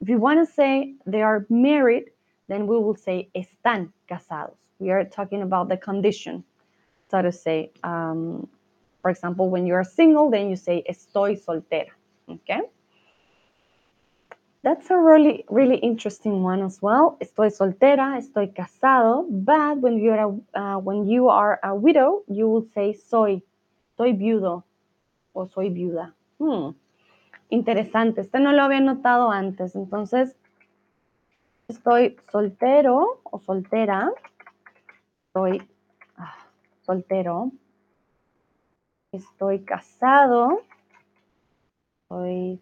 If 0.00 0.08
you 0.08 0.18
want 0.18 0.40
to 0.40 0.46
say 0.46 0.96
they 1.06 1.22
are 1.22 1.46
married, 1.48 2.10
then 2.48 2.66
we 2.66 2.76
will 2.76 2.96
say 2.96 3.30
están 3.32 3.92
casados. 4.06 4.58
We 4.82 4.90
are 4.90 5.04
talking 5.04 5.42
about 5.42 5.68
the 5.68 5.76
condition, 5.76 6.42
so 7.08 7.22
to 7.22 7.30
say. 7.30 7.70
Um, 7.84 8.48
for 9.00 9.10
example, 9.10 9.48
when 9.48 9.66
you 9.66 9.74
are 9.74 9.84
single, 9.84 10.28
then 10.30 10.50
you 10.50 10.56
say 10.56 10.82
estoy 10.90 11.38
soltera. 11.38 11.90
Okay. 12.28 12.60
That's 14.64 14.90
a 14.90 14.96
really, 14.96 15.44
really 15.48 15.76
interesting 15.76 16.42
one 16.42 16.62
as 16.62 16.80
well. 16.82 17.16
Estoy 17.20 17.50
soltera, 17.50 18.18
estoy 18.18 18.52
casado. 18.52 19.26
But 19.28 19.78
when 19.78 19.98
you 19.98 20.10
are 20.12 20.30
a, 20.54 20.60
uh, 20.60 20.78
when 20.78 21.06
you 21.06 21.28
are 21.28 21.58
a 21.62 21.74
widow, 21.74 22.22
you 22.28 22.48
will 22.48 22.66
say 22.74 22.92
soy, 22.92 23.42
soy 23.96 24.12
viudo 24.12 24.64
o 25.34 25.46
soy 25.46 25.70
viuda. 25.70 26.12
Hmm. 26.38 26.74
Interesante. 27.50 28.20
Este 28.20 28.38
no 28.40 28.52
lo 28.52 28.62
había 28.62 28.80
notado 28.80 29.30
antes. 29.30 29.74
Entonces, 29.74 30.36
estoy 31.68 32.16
soltero 32.30 33.20
o 33.24 33.38
soltera. 33.40 34.12
Estoy 35.34 35.66
ah, 36.18 36.36
soltero. 36.82 37.52
Estoy 39.12 39.64
casado. 39.64 40.60
Estoy 42.02 42.60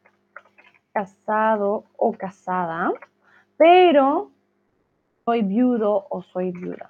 casado 0.92 1.86
o 1.96 2.12
casada, 2.12 2.92
pero 3.56 4.30
soy 5.24 5.42
viudo 5.42 6.06
o 6.10 6.22
soy 6.22 6.52
viuda. 6.52 6.88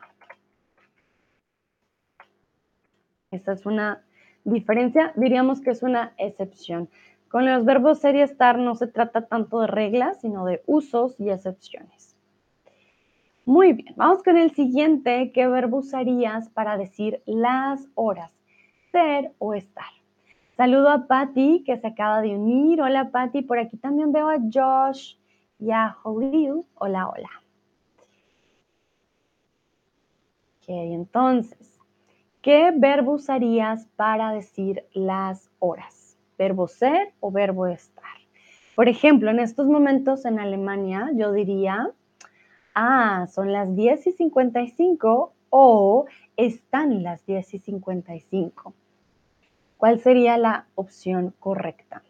Esta 3.31 3.53
es 3.53 3.65
una 3.65 4.05
diferencia, 4.45 5.15
diríamos 5.17 5.63
que 5.63 5.71
es 5.71 5.83
una 5.83 6.13
excepción. 6.19 6.91
Con 7.31 7.47
los 7.47 7.65
verbos 7.65 8.01
ser 8.01 8.17
y 8.17 8.21
estar 8.21 8.59
no 8.59 8.75
se 8.75 8.87
trata 8.87 9.29
tanto 9.29 9.61
de 9.61 9.67
reglas, 9.67 10.21
sino 10.21 10.45
de 10.45 10.63
usos 10.67 11.19
y 11.19 11.31
excepciones. 11.31 12.10
Muy 13.51 13.73
bien, 13.73 13.93
vamos 13.97 14.23
con 14.23 14.37
el 14.37 14.53
siguiente. 14.53 15.33
¿Qué 15.33 15.49
verbo 15.49 15.79
usarías 15.79 16.49
para 16.51 16.77
decir 16.77 17.21
las 17.27 17.85
horas? 17.97 18.31
Ser 18.93 19.33
o 19.41 19.55
estar. 19.55 19.91
Saludo 20.57 20.89
a 20.89 21.09
Patty, 21.09 21.65
que 21.67 21.77
se 21.77 21.89
acaba 21.89 22.21
de 22.21 22.37
unir. 22.37 22.81
Hola, 22.81 23.11
Patty. 23.11 23.43
Por 23.43 23.59
aquí 23.59 23.77
también 23.77 24.13
veo 24.13 24.29
a 24.29 24.37
Josh 24.39 25.17
y 25.59 25.73
a 25.73 25.97
Holil. 26.05 26.63
Hola, 26.77 27.09
hola. 27.09 27.29
Ok, 30.61 30.67
entonces, 30.69 31.77
¿qué 32.43 32.73
verbo 32.73 33.15
usarías 33.15 33.85
para 33.97 34.31
decir 34.31 34.85
las 34.93 35.51
horas? 35.59 36.17
¿Verbo 36.39 36.69
ser 36.69 37.15
o 37.19 37.33
verbo 37.33 37.67
estar? 37.67 38.05
Por 38.77 38.89
ejemplo, 38.89 39.29
en 39.29 39.41
estos 39.41 39.67
momentos 39.67 40.25
en 40.25 40.39
Alemania, 40.39 41.11
yo 41.17 41.33
diría, 41.33 41.93
ah, 42.75 43.27
son 43.33 43.53
las 43.53 43.75
10 43.75 44.07
y 44.07 44.13
55 44.13 45.33
o 45.51 46.07
están 46.37 47.03
las 47.03 47.25
10 47.27 47.55
y 47.55 47.59
55. 47.59 48.75
¿Cuál 49.77 50.01
sería 50.01 50.37
la 50.39 50.67
opción 50.75 51.35
correcta? 51.39 52.03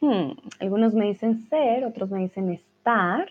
Hmm, 0.00 0.32
algunos 0.60 0.94
me 0.94 1.06
dicen 1.06 1.48
ser, 1.48 1.84
otros 1.84 2.10
me 2.10 2.20
dicen 2.20 2.50
estar. 2.50 3.28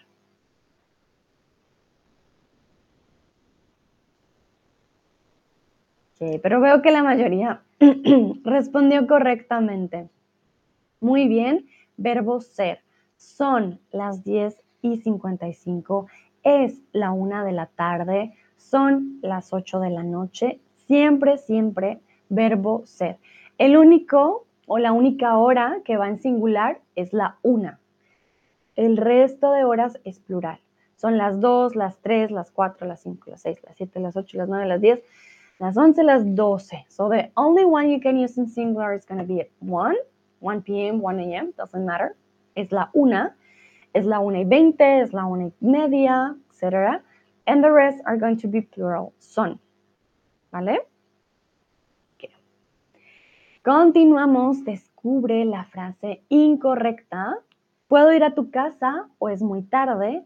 pero 6.41 6.61
veo 6.61 6.81
que 6.81 6.91
la 6.91 7.03
mayoría 7.03 7.61
respondió 8.43 9.07
correctamente. 9.07 10.09
Muy 11.03 11.27
bien, 11.27 11.65
verbo 11.97 12.39
ser. 12.39 12.79
Son 13.17 13.81
las 13.91 14.23
10 14.23 14.55
y 14.81 15.01
55, 15.01 16.07
es 16.43 16.79
la 16.93 17.11
una 17.11 17.43
de 17.43 17.51
la 17.51 17.65
tarde, 17.65 18.33
son 18.55 19.19
las 19.21 19.51
8 19.51 19.81
de 19.81 19.89
la 19.89 20.03
noche, 20.03 20.61
siempre, 20.87 21.37
siempre 21.37 21.99
verbo 22.29 22.83
ser. 22.85 23.17
El 23.57 23.75
único 23.75 24.45
o 24.65 24.77
la 24.77 24.93
única 24.93 25.37
hora 25.37 25.81
que 25.83 25.97
va 25.97 26.07
en 26.07 26.21
singular 26.21 26.79
es 26.95 27.11
la 27.11 27.37
una. 27.41 27.81
El 28.77 28.95
resto 28.95 29.51
de 29.51 29.65
horas 29.65 29.99
es 30.05 30.19
plural. 30.19 30.61
Son 30.95 31.17
las 31.17 31.41
2, 31.41 31.75
las 31.75 31.97
3, 31.97 32.31
las 32.31 32.49
4, 32.49 32.87
las 32.87 33.01
5, 33.01 33.29
las 33.29 33.41
6, 33.41 33.59
las 33.65 33.75
7, 33.75 33.99
las 33.99 34.15
8, 34.15 34.37
las 34.37 34.47
9, 34.47 34.67
las 34.67 34.79
10, 34.79 35.01
las 35.59 35.75
11, 35.75 36.01
las 36.05 36.33
12. 36.33 36.85
So 36.87 37.09
the 37.09 37.29
only 37.35 37.65
one 37.65 37.91
you 37.91 37.99
can 37.99 38.17
use 38.17 38.39
in 38.39 38.47
singular 38.47 38.95
is 38.95 39.05
going 39.05 39.19
to 39.19 39.27
be 39.27 39.41
at 39.41 39.49
1, 39.59 39.97
1 40.43 40.61
p.m., 40.61 40.99
1 40.99 41.19
a.m., 41.19 41.53
doesn't 41.57 41.85
matter. 41.85 42.15
Es 42.55 42.71
la 42.71 42.89
una, 42.93 43.35
es 43.93 44.05
la 44.05 44.19
1 44.19 44.39
y 44.39 44.43
20, 44.43 45.01
es 45.01 45.13
la 45.13 45.25
1 45.25 45.47
y 45.47 45.65
media, 45.65 46.35
etc. 46.51 47.01
And 47.47 47.63
the 47.63 47.71
rest 47.71 47.99
are 48.05 48.17
going 48.17 48.37
to 48.37 48.47
be 48.47 48.61
plural, 48.61 49.13
son. 49.19 49.59
¿Vale? 50.51 50.81
Okay. 52.15 52.29
Continuamos, 53.63 54.63
descubre 54.65 55.45
la 55.45 55.63
frase 55.63 56.23
incorrecta. 56.29 57.39
¿Puedo 57.87 58.11
ir 58.11 58.23
a 58.23 58.35
tu 58.35 58.51
casa 58.51 59.07
o 59.19 59.29
es 59.29 59.41
muy 59.41 59.63
tarde? 59.63 60.23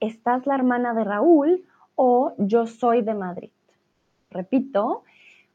¿Estás 0.00 0.46
la 0.46 0.56
hermana 0.56 0.92
de 0.92 1.04
Raúl 1.04 1.64
o 1.94 2.34
yo 2.38 2.66
soy 2.66 3.02
de 3.02 3.14
Madrid? 3.14 3.50
Repito, 4.30 5.04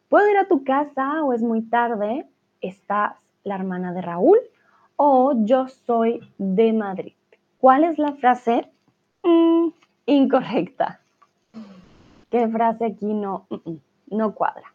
¿puedo 0.07 0.29
ir 0.29 0.37
a 0.37 0.47
tu 0.47 0.63
casa 0.63 1.23
o 1.23 1.33
es 1.33 1.41
muy 1.41 1.61
tarde? 1.63 2.27
¿Estás 2.61 3.17
la 3.43 3.55
hermana 3.55 3.93
de 3.93 4.01
Raúl 4.01 4.39
o 4.95 5.33
yo 5.45 5.67
soy 5.67 6.19
de 6.37 6.73
Madrid? 6.73 7.13
¿Cuál 7.59 7.83
es 7.83 7.97
la 7.97 8.13
frase 8.13 8.69
mm, 9.23 9.67
incorrecta? 10.05 10.99
¿Qué 12.29 12.47
frase 12.47 12.85
aquí 12.85 13.13
no, 13.13 13.45
mm, 13.49 13.69
mm, 13.69 13.79
no 14.11 14.35
cuadra? 14.35 14.73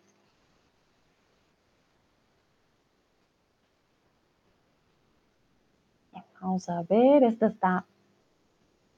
Vamos 6.40 6.68
a 6.68 6.82
ver, 6.82 7.22
esta 7.22 7.46
está 7.46 7.84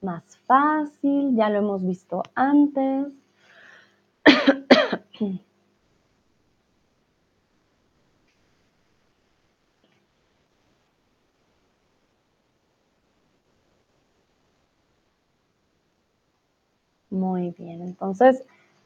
más 0.01 0.23
fácil, 0.47 1.35
ya 1.35 1.49
lo 1.49 1.59
hemos 1.59 1.85
visto 1.85 2.23
antes. 2.33 3.13
Muy 17.15 17.55
bien, 17.57 17.81
entonces, 17.81 18.43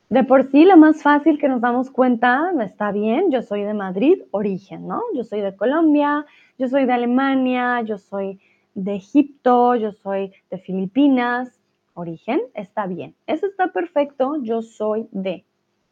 de 0.09 0.23
por 0.23 0.51
sí, 0.51 0.63
lo 0.63 0.77
más 0.77 1.01
fácil 1.01 1.39
que 1.39 1.47
nos 1.47 1.61
damos 1.61 1.89
cuenta, 1.89 2.53
está 2.61 2.91
bien, 2.91 3.31
yo 3.31 3.41
soy 3.41 3.63
de 3.63 3.73
Madrid, 3.73 4.21
origen, 4.29 4.87
¿no? 4.87 5.01
Yo 5.15 5.23
soy 5.23 5.41
de 5.41 5.55
Colombia, 5.55 6.27
yo 6.59 6.67
soy 6.67 6.85
de 6.85 6.93
Alemania, 6.93 7.81
yo 7.81 7.97
soy 7.97 8.39
de 8.75 8.97
Egipto, 8.97 9.73
yo 9.73 9.93
soy 9.93 10.31
de 10.51 10.59
Filipinas, 10.59 11.59
origen, 11.95 12.39
está 12.53 12.85
bien. 12.85 13.15
Eso 13.25 13.47
está 13.47 13.73
perfecto, 13.73 14.35
yo 14.43 14.61
soy 14.61 15.07
de. 15.11 15.43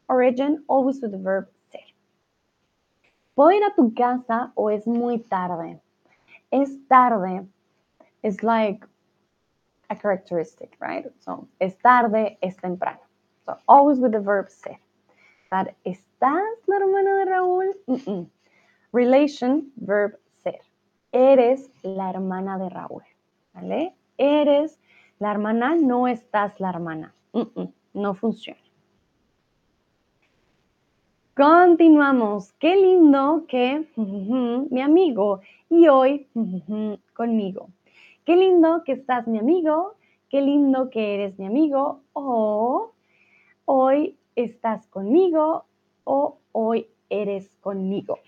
Origin, 0.06 0.64
always 0.68 1.02
with 1.02 1.10
the 1.10 1.18
verb 1.18 1.50
ser. 1.72 1.82
¿Puedo 3.34 3.52
ir 3.52 3.64
a 3.64 3.74
tu 3.74 3.96
casa 3.96 4.52
o 4.54 4.70
es 4.70 4.86
muy 4.86 5.18
tarde? 5.18 5.82
Es 6.52 6.88
tarde. 6.88 7.48
It's 8.22 8.44
like 8.44 8.86
a 9.90 9.96
characteristic, 9.96 10.76
right? 10.80 11.06
So, 11.20 11.48
es 11.60 11.78
tarde, 11.78 12.38
es 12.42 12.56
temprano. 12.58 13.00
So, 13.46 13.58
always 13.68 14.00
with 14.00 14.12
the 14.12 14.20
verb 14.20 14.50
ser. 14.50 14.78
That 15.52 15.76
¿Estás 15.86 16.68
la 16.68 16.78
hermana 16.78 17.18
de 17.18 17.26
Raúl? 17.26 18.24
Relation, 18.92 19.72
verb 19.76 20.20
ser. 20.44 20.60
Eres 21.12 21.70
la 21.84 22.10
hermana 22.10 22.58
de 22.58 22.70
Raúl. 22.70 23.04
¿Vale? 23.54 23.96
Eres 24.18 24.80
la 25.20 25.32
hermana, 25.32 25.76
no 25.76 26.08
estás 26.08 26.60
la 26.60 26.70
hermana. 26.70 27.14
no 27.94 28.14
funciona. 28.14 28.60
Continuamos. 31.36 32.52
Qué 32.54 32.76
lindo 32.76 33.46
que 33.48 33.88
mi 33.96 34.82
amigo 34.82 35.42
y 35.70 35.88
hoy 35.88 36.28
conmigo. 37.14 37.70
Qué 38.28 38.36
lindo 38.36 38.84
que 38.84 38.92
estás 38.92 39.26
mi 39.26 39.40
amigo. 39.40 39.96
Qué 40.30 40.42
lindo 40.42 40.90
que 40.90 41.14
eres 41.14 41.40
mi 41.40 41.46
amigo. 41.46 42.04
O 42.12 42.92
hoy 43.64 44.18
estás 44.36 44.86
conmigo 44.88 45.64
o 46.04 46.38
hoy 46.52 46.90
eres 47.10 47.50
conmigo. 47.62 48.20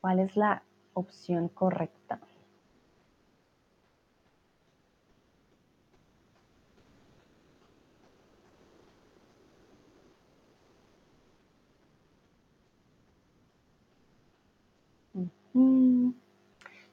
¿Cuál 0.00 0.20
es 0.20 0.36
la 0.36 0.62
opción 0.94 1.48
correcta? 1.48 2.20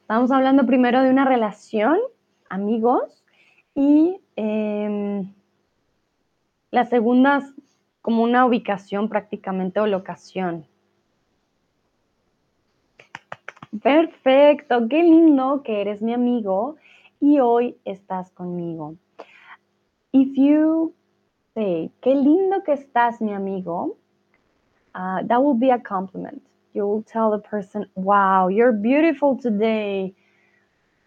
Estamos 0.01 0.31
hablando 0.31 0.65
primero 0.65 1.01
de 1.01 1.09
una 1.09 1.25
relación, 1.25 1.97
amigos, 2.49 3.23
y 3.73 4.21
em, 4.35 5.33
la 6.71 6.85
segunda 6.85 7.37
es 7.37 7.53
como 8.01 8.21
una 8.21 8.45
ubicación 8.45 9.09
prácticamente 9.09 9.79
o 9.79 9.87
locación. 9.87 10.67
Perfecto, 13.81 14.87
qué 14.87 15.01
lindo 15.01 15.63
que 15.63 15.81
eres 15.81 16.01
mi 16.01 16.13
amigo 16.13 16.75
y 17.19 17.39
hoy 17.39 17.77
estás 17.83 18.29
conmigo. 18.31 18.95
If 20.11 20.35
you 20.35 20.93
say, 21.55 21.91
qué 22.01 22.13
lindo 22.13 22.63
que 22.63 22.73
estás 22.73 23.21
mi 23.21 23.33
amigo, 23.33 23.97
uh, 24.93 25.25
that 25.27 25.39
will 25.41 25.57
be 25.57 25.71
a 25.71 25.81
compliment. 25.81 26.41
You 26.75 26.85
will 26.85 27.03
tell 27.03 27.31
the 27.31 27.39
person, 27.39 27.85
wow, 27.95 28.49
you're 28.49 28.73
beautiful 28.73 29.37
today. 29.37 30.13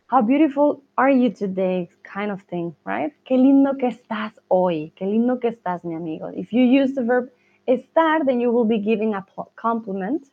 How 0.07 0.23
beautiful 0.23 0.83
are 0.97 1.11
you 1.11 1.29
today? 1.29 1.91
Kind 2.03 2.31
of 2.31 2.41
thing, 2.45 2.75
right? 2.87 3.13
Qué 3.29 3.37
lindo 3.37 3.79
que 3.79 3.91
estás 3.91 4.33
hoy. 4.51 4.93
Qué 4.99 5.05
lindo 5.05 5.39
que 5.39 5.51
estás, 5.51 5.85
mi 5.85 5.95
amigo. 5.95 6.33
If 6.35 6.55
you 6.55 6.65
use 6.65 6.95
the 6.95 7.03
verb 7.03 7.29
estar, 7.69 8.25
then 8.25 8.41
you 8.41 8.51
will 8.51 8.65
be 8.65 8.79
giving 8.79 9.13
a 9.13 9.23
compliment 9.57 10.31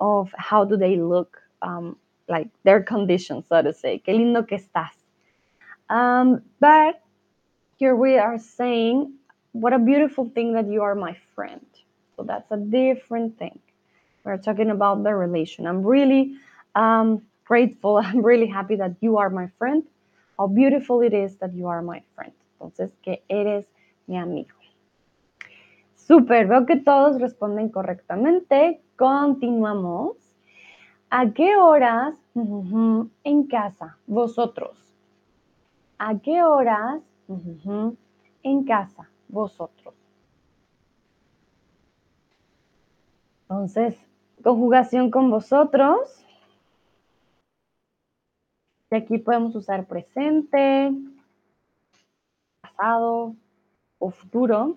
of 0.00 0.32
how 0.34 0.64
do 0.64 0.78
they 0.78 0.96
look, 0.96 1.36
um, 1.60 1.96
like 2.26 2.48
their 2.64 2.82
condition, 2.82 3.44
so 3.46 3.60
to 3.60 3.74
say. 3.74 4.02
Qué 4.02 4.14
lindo 4.14 4.48
que 4.48 4.56
estás. 4.56 4.96
Um, 5.90 6.40
but 6.58 7.02
here 7.76 7.94
we 7.94 8.16
are 8.16 8.38
saying, 8.38 9.12
what 9.52 9.74
a 9.74 9.78
beautiful 9.78 10.30
thing 10.34 10.54
that 10.54 10.68
you 10.68 10.80
are 10.80 10.94
my 10.94 11.18
friend. 11.34 11.66
So 12.16 12.22
that's 12.22 12.50
a 12.50 12.56
different 12.56 13.38
thing. 13.38 13.58
We're 14.24 14.38
talking 14.38 14.70
about 14.70 15.02
the 15.02 15.14
relation. 15.14 15.66
I'm 15.66 15.82
really 15.82 16.36
um, 16.74 17.22
grateful. 17.44 17.96
I'm 18.04 18.22
really 18.22 18.46
happy 18.46 18.76
that 18.76 18.96
you 19.00 19.18
are 19.18 19.30
my 19.30 19.48
friend. 19.58 19.82
How 20.38 20.46
beautiful 20.46 21.02
it 21.02 21.12
is 21.12 21.36
that 21.36 21.54
you 21.54 21.66
are 21.66 21.82
my 21.82 22.02
friend. 22.14 22.32
Entonces, 22.60 22.90
que 23.02 23.22
eres 23.28 23.66
mi 24.06 24.16
amigo. 24.16 24.54
Super, 25.94 26.46
veo 26.46 26.66
que 26.66 26.76
todos 26.76 27.20
responden 27.20 27.68
correctamente. 27.68 28.80
Continuamos. 28.96 30.16
¿A 31.10 31.30
qué 31.30 31.56
horas 31.56 32.14
en 32.34 33.46
casa 33.48 33.96
vosotros? 34.06 34.76
¿A 35.98 36.18
qué 36.18 36.42
horas 36.42 37.02
en 38.42 38.64
casa 38.64 39.08
vosotros? 39.28 39.94
Entonces, 43.42 43.96
conjugación 44.42 45.10
con 45.10 45.30
vosotros. 45.30 46.24
Y 48.90 48.96
aquí 48.96 49.18
podemos 49.18 49.54
usar 49.54 49.86
presente, 49.86 50.92
pasado 52.60 53.36
o 53.98 54.10
futuro. 54.10 54.76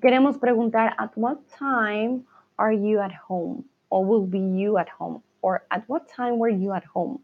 Queremos 0.00 0.36
preguntar, 0.36 0.94
at 0.98 1.16
what 1.16 1.38
time 1.58 2.26
are 2.58 2.74
you 2.74 3.00
at 3.00 3.12
home? 3.12 3.64
Or 3.88 4.04
will 4.04 4.26
be 4.26 4.38
you 4.38 4.76
at 4.76 4.88
home? 4.88 5.22
Or 5.40 5.64
at 5.70 5.84
what 5.88 6.06
time 6.08 6.38
were 6.38 6.52
you 6.52 6.72
at 6.72 6.84
home? 6.84 7.20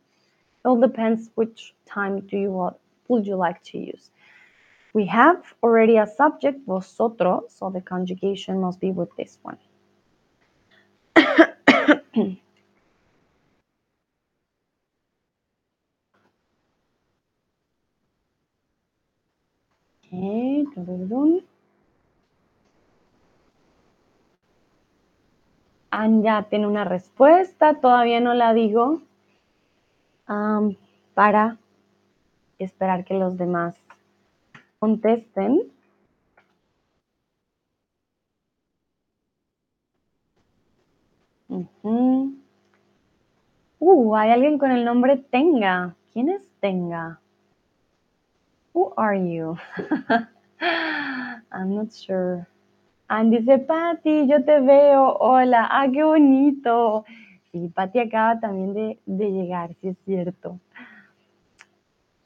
It 0.64 0.68
all 0.68 0.80
depends 0.80 1.30
which 1.34 1.74
time 1.84 2.20
do 2.20 2.38
you 2.38 2.52
want, 2.52 2.76
would 3.08 3.26
you 3.26 3.36
like 3.36 3.62
to 3.64 3.78
use. 3.78 4.10
We 4.94 5.06
have 5.06 5.42
already 5.62 5.96
a 5.96 6.06
subject, 6.06 6.66
vosotros, 6.66 7.52
so 7.52 7.70
the 7.70 7.80
conjugation 7.80 8.60
must 8.60 8.78
be 8.78 8.90
with 8.90 9.08
this 9.16 9.38
one. 9.42 9.56
okay. 11.16 12.38
Anne 25.90 26.22
ya 26.22 26.42
tiene 26.48 26.66
una 26.66 26.84
respuesta, 26.84 27.80
todavía 27.80 28.20
no 28.20 28.34
la 28.34 28.54
digo, 28.54 29.02
para 31.14 31.58
esperar 32.58 33.04
que 33.04 33.14
los 33.14 33.36
demás 33.36 33.74
contesten. 34.82 35.62
Uh, 43.78 44.16
hay 44.16 44.30
alguien 44.32 44.58
con 44.58 44.72
el 44.72 44.84
nombre 44.84 45.18
Tenga. 45.18 45.94
¿Quién 46.12 46.30
es 46.30 46.42
Tenga? 46.58 47.20
Who 48.74 48.92
are 48.96 49.16
you? 49.16 49.56
I'm 50.60 51.76
not 51.76 51.92
sure. 51.92 52.48
And 53.08 53.30
dice, 53.30 53.58
Patti, 53.58 54.26
yo 54.26 54.42
te 54.44 54.58
veo. 54.58 55.16
Hola. 55.20 55.68
Ah, 55.70 55.86
qué 55.92 56.02
bonito. 56.02 57.04
Sí, 57.52 57.70
Patti 57.72 58.00
acaba 58.00 58.40
también 58.40 58.74
de, 59.06 59.30
llegar, 59.30 59.76
sí 59.80 59.90
es 59.90 59.96
cierto. 60.04 60.58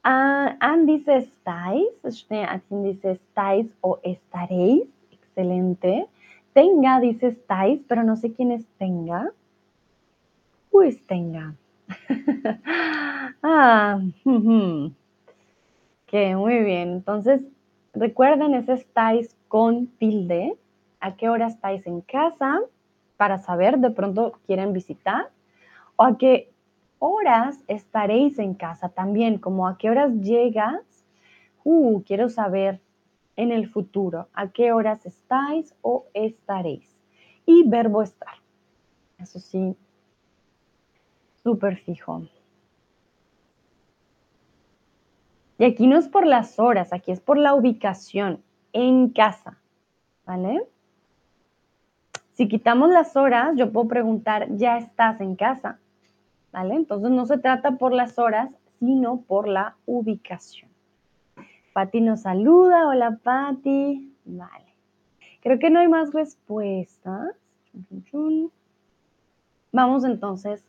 Ah, 0.03 0.55
Anne 0.59 0.85
dice 0.85 1.17
estáis, 1.17 1.87
Anne 2.31 2.89
dice 2.89 3.11
estáis 3.11 3.75
o 3.81 3.99
estaréis, 4.03 4.87
excelente. 5.11 6.07
Tenga 6.53 6.99
dice 6.99 7.27
estáis, 7.27 7.81
pero 7.87 8.03
no 8.03 8.15
sé 8.15 8.33
quién 8.33 8.51
es 8.51 8.65
tenga. 8.77 9.31
Is 10.85 11.05
tenga? 11.07 11.55
ah, 13.43 13.99
que 16.05 16.35
muy 16.35 16.59
bien. 16.63 16.89
Entonces, 16.89 17.41
recuerden, 17.93 18.53
ese 18.53 18.73
estáis 18.73 19.35
con 19.47 19.87
tilde. 19.87 20.55
¿A 20.99 21.15
qué 21.15 21.29
hora 21.29 21.47
estáis 21.47 21.85
en 21.87 22.01
casa? 22.01 22.59
Para 23.17 23.37
saber, 23.37 23.79
de 23.79 23.91
pronto 23.91 24.33
quieren 24.45 24.73
visitar. 24.73 25.29
O 25.95 26.03
a 26.03 26.17
qué 26.17 26.51
horas 26.99 27.63
estaréis 27.67 28.39
en 28.39 28.53
casa 28.53 28.89
también, 28.89 29.37
como 29.37 29.67
a 29.67 29.77
qué 29.77 29.89
horas 29.89 30.11
llegas. 30.21 30.81
Uh, 31.63 32.01
quiero 32.03 32.29
saber 32.29 32.81
en 33.35 33.51
el 33.51 33.69
futuro 33.69 34.27
a 34.33 34.49
qué 34.49 34.71
horas 34.71 35.05
estáis 35.05 35.75
o 35.81 36.05
estaréis. 36.13 36.97
Y 37.45 37.67
verbo 37.67 38.01
estar. 38.01 38.35
Eso 39.19 39.39
sí, 39.39 39.75
súper 41.43 41.77
fijo. 41.77 42.27
Y 45.59 45.65
aquí 45.65 45.87
no 45.87 45.97
es 45.97 46.07
por 46.07 46.25
las 46.25 46.59
horas, 46.59 46.93
aquí 46.93 47.11
es 47.11 47.19
por 47.19 47.37
la 47.37 47.55
ubicación 47.55 48.43
en 48.73 49.09
casa. 49.09 49.57
¿Vale? 50.25 50.67
Si 52.33 52.47
quitamos 52.47 52.89
las 52.91 53.15
horas, 53.15 53.55
yo 53.55 53.71
puedo 53.71 53.87
preguntar, 53.87 54.47
¿ya 54.57 54.77
estás 54.77 55.19
en 55.21 55.35
casa? 55.35 55.79
Entonces 56.65 57.11
no 57.11 57.25
se 57.25 57.37
trata 57.37 57.77
por 57.77 57.93
las 57.93 58.17
horas, 58.17 58.49
sino 58.79 59.21
por 59.21 59.47
la 59.47 59.75
ubicación. 59.85 60.69
Patti 61.73 62.01
nos 62.01 62.21
saluda, 62.21 62.87
hola 62.87 63.19
Patti, 63.21 64.11
vale. 64.25 64.73
Creo 65.41 65.59
que 65.59 65.69
no 65.69 65.79
hay 65.79 65.87
más 65.87 66.13
respuestas. 66.13 67.35
Vamos 69.71 70.03
entonces 70.03 70.65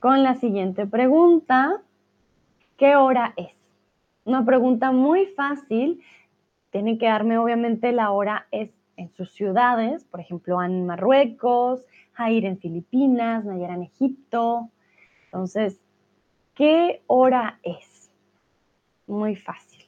con 0.00 0.22
la 0.22 0.36
siguiente 0.36 0.86
pregunta. 0.86 1.82
¿Qué 2.78 2.96
hora 2.96 3.34
es? 3.36 3.52
Una 4.24 4.44
pregunta 4.44 4.92
muy 4.92 5.26
fácil. 5.26 6.02
Tienen 6.70 6.98
que 6.98 7.06
darme 7.06 7.36
obviamente 7.36 7.92
la 7.92 8.10
hora 8.12 8.46
es 8.50 8.70
en 8.98 9.10
sus 9.14 9.32
ciudades, 9.32 10.04
por 10.04 10.20
ejemplo, 10.20 10.62
en 10.62 10.84
Marruecos, 10.84 11.86
Jair 12.12 12.44
en 12.44 12.58
Filipinas, 12.58 13.44
Nayara 13.44 13.74
en 13.74 13.84
Egipto. 13.84 14.68
Entonces, 15.26 15.80
¿qué 16.54 17.02
hora 17.06 17.60
es? 17.62 18.10
Muy 19.06 19.36
fácil. 19.36 19.86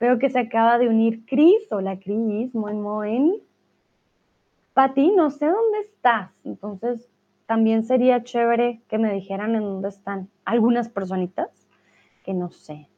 Veo 0.00 0.18
que 0.18 0.30
se 0.30 0.40
acaba 0.40 0.78
de 0.78 0.88
unir 0.88 1.24
Cris. 1.26 1.70
Hola 1.70 1.98
Cris, 1.98 2.54
muy 2.54 2.74
muy. 2.74 3.42
Pati, 4.72 5.12
no 5.12 5.30
sé 5.30 5.46
dónde 5.46 5.78
estás. 5.80 6.32
Entonces, 6.44 7.08
también 7.46 7.84
sería 7.84 8.24
chévere 8.24 8.80
que 8.88 8.98
me 8.98 9.12
dijeran 9.12 9.54
en 9.54 9.62
dónde 9.62 9.88
están 9.88 10.30
algunas 10.44 10.88
personitas 10.88 11.68
que 12.24 12.32
no 12.32 12.50
sé. 12.50 12.88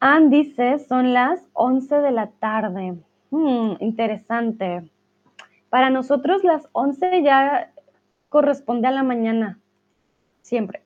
Ann 0.00 0.30
dice, 0.30 0.78
son 0.78 1.12
las 1.12 1.46
11 1.52 1.96
de 1.96 2.10
la 2.10 2.30
tarde. 2.30 2.96
Hmm, 3.30 3.74
interesante. 3.80 4.90
Para 5.68 5.90
nosotros 5.90 6.42
las 6.44 6.68
11 6.72 7.22
ya 7.22 7.72
corresponde 8.28 8.88
a 8.88 8.90
la 8.90 9.02
mañana, 9.02 9.60
siempre. 10.42 10.82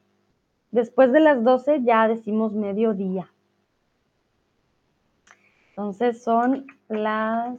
Después 0.71 1.13
de 1.13 1.21
las 1.21 1.43
12 1.43 1.83
ya 1.83 2.07
decimos 2.09 2.53
mediodía. 2.53 3.31
Entonces 5.71 6.23
son 6.23 6.67
las 6.89 7.57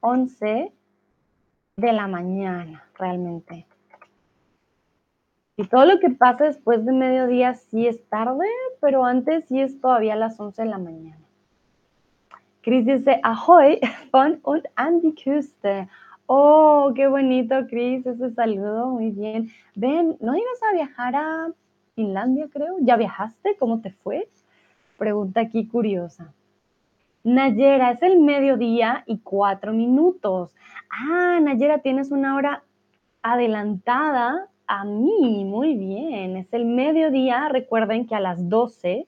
11 0.00 0.72
de 1.76 1.92
la 1.92 2.06
mañana, 2.06 2.84
realmente. 2.98 3.66
Y 5.56 5.66
todo 5.66 5.84
lo 5.86 5.98
que 6.00 6.10
pasa 6.10 6.44
después 6.44 6.84
de 6.84 6.92
mediodía 6.92 7.54
sí 7.54 7.86
es 7.86 8.08
tarde, 8.08 8.46
pero 8.80 9.04
antes 9.04 9.46
sí 9.48 9.60
es 9.60 9.80
todavía 9.80 10.16
las 10.16 10.38
11 10.38 10.62
de 10.62 10.68
la 10.68 10.78
mañana. 10.78 11.21
Chris 12.62 12.86
dice, 12.86 13.20
ahoy, 13.22 13.80
von 14.12 14.38
und 14.42 14.66
an 14.76 15.00
die 15.00 15.14
Küste. 15.14 15.88
Oh, 16.26 16.92
qué 16.94 17.08
bonito, 17.08 17.66
Chris, 17.68 18.06
ese 18.06 18.30
saludo, 18.30 18.90
muy 18.90 19.10
bien. 19.10 19.50
Ven, 19.74 20.16
¿no 20.20 20.34
ibas 20.34 20.62
a 20.70 20.74
viajar 20.74 21.16
a 21.16 21.48
Finlandia, 21.94 22.48
creo? 22.50 22.76
¿Ya 22.80 22.96
viajaste? 22.96 23.56
¿Cómo 23.58 23.80
te 23.80 23.90
fue? 23.90 24.28
Pregunta 24.96 25.40
aquí 25.40 25.66
curiosa. 25.66 26.32
Nayera, 27.24 27.90
es 27.90 28.02
el 28.02 28.20
mediodía 28.20 29.02
y 29.06 29.18
cuatro 29.18 29.72
minutos. 29.72 30.54
Ah, 30.90 31.40
Nayera, 31.42 31.78
tienes 31.78 32.10
una 32.10 32.36
hora 32.36 32.62
adelantada 33.22 34.48
a 34.66 34.84
mí. 34.84 35.44
Muy 35.44 35.74
bien, 35.74 36.36
es 36.36 36.52
el 36.52 36.64
mediodía. 36.64 37.48
Recuerden 37.48 38.06
que 38.06 38.14
a 38.14 38.20
las 38.20 38.48
12 38.48 39.06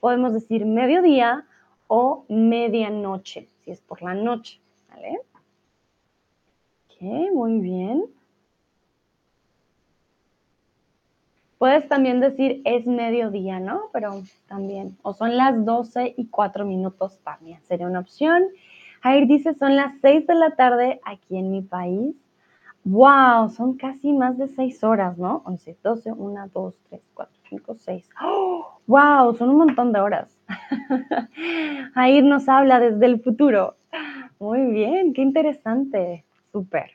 podemos 0.00 0.32
decir 0.32 0.66
mediodía 0.66 1.46
o 1.88 2.24
medianoche, 2.28 3.48
si 3.64 3.70
es 3.70 3.80
por 3.80 4.02
la 4.02 4.14
noche. 4.14 4.60
¿Vale? 4.88 5.20
Ok, 6.86 7.02
muy 7.32 7.60
bien. 7.60 8.04
Puedes 11.58 11.88
también 11.88 12.20
decir 12.20 12.60
es 12.64 12.86
mediodía, 12.86 13.60
¿no? 13.60 13.84
Pero 13.92 14.22
también, 14.46 14.98
o 15.02 15.14
son 15.14 15.36
las 15.36 15.64
12 15.64 16.14
y 16.16 16.26
4 16.26 16.66
minutos 16.66 17.18
también, 17.24 17.60
sería 17.62 17.86
una 17.86 18.00
opción. 18.00 18.44
Jair 19.02 19.26
dice, 19.26 19.54
son 19.54 19.74
las 19.74 19.94
6 20.02 20.26
de 20.26 20.34
la 20.34 20.50
tarde 20.50 21.00
aquí 21.04 21.38
en 21.38 21.50
mi 21.50 21.62
país. 21.62 22.14
¡Wow! 22.84 23.48
Son 23.50 23.76
casi 23.76 24.12
más 24.12 24.36
de 24.36 24.48
6 24.48 24.84
horas, 24.84 25.16
¿no? 25.18 25.42
11, 25.46 25.78
12, 25.82 26.12
1, 26.12 26.50
2, 26.52 26.74
3, 26.90 27.02
4, 27.14 27.36
5, 27.48 27.74
6. 27.74 28.08
¡Wow! 28.86 29.34
Son 29.36 29.48
un 29.48 29.56
montón 29.56 29.92
de 29.92 30.00
horas. 30.00 30.35
Jair 31.94 32.24
nos 32.24 32.48
habla 32.48 32.80
desde 32.80 33.06
el 33.06 33.20
futuro. 33.20 33.76
Muy 34.38 34.66
bien, 34.66 35.12
qué 35.12 35.22
interesante. 35.22 36.24
Súper. 36.52 36.92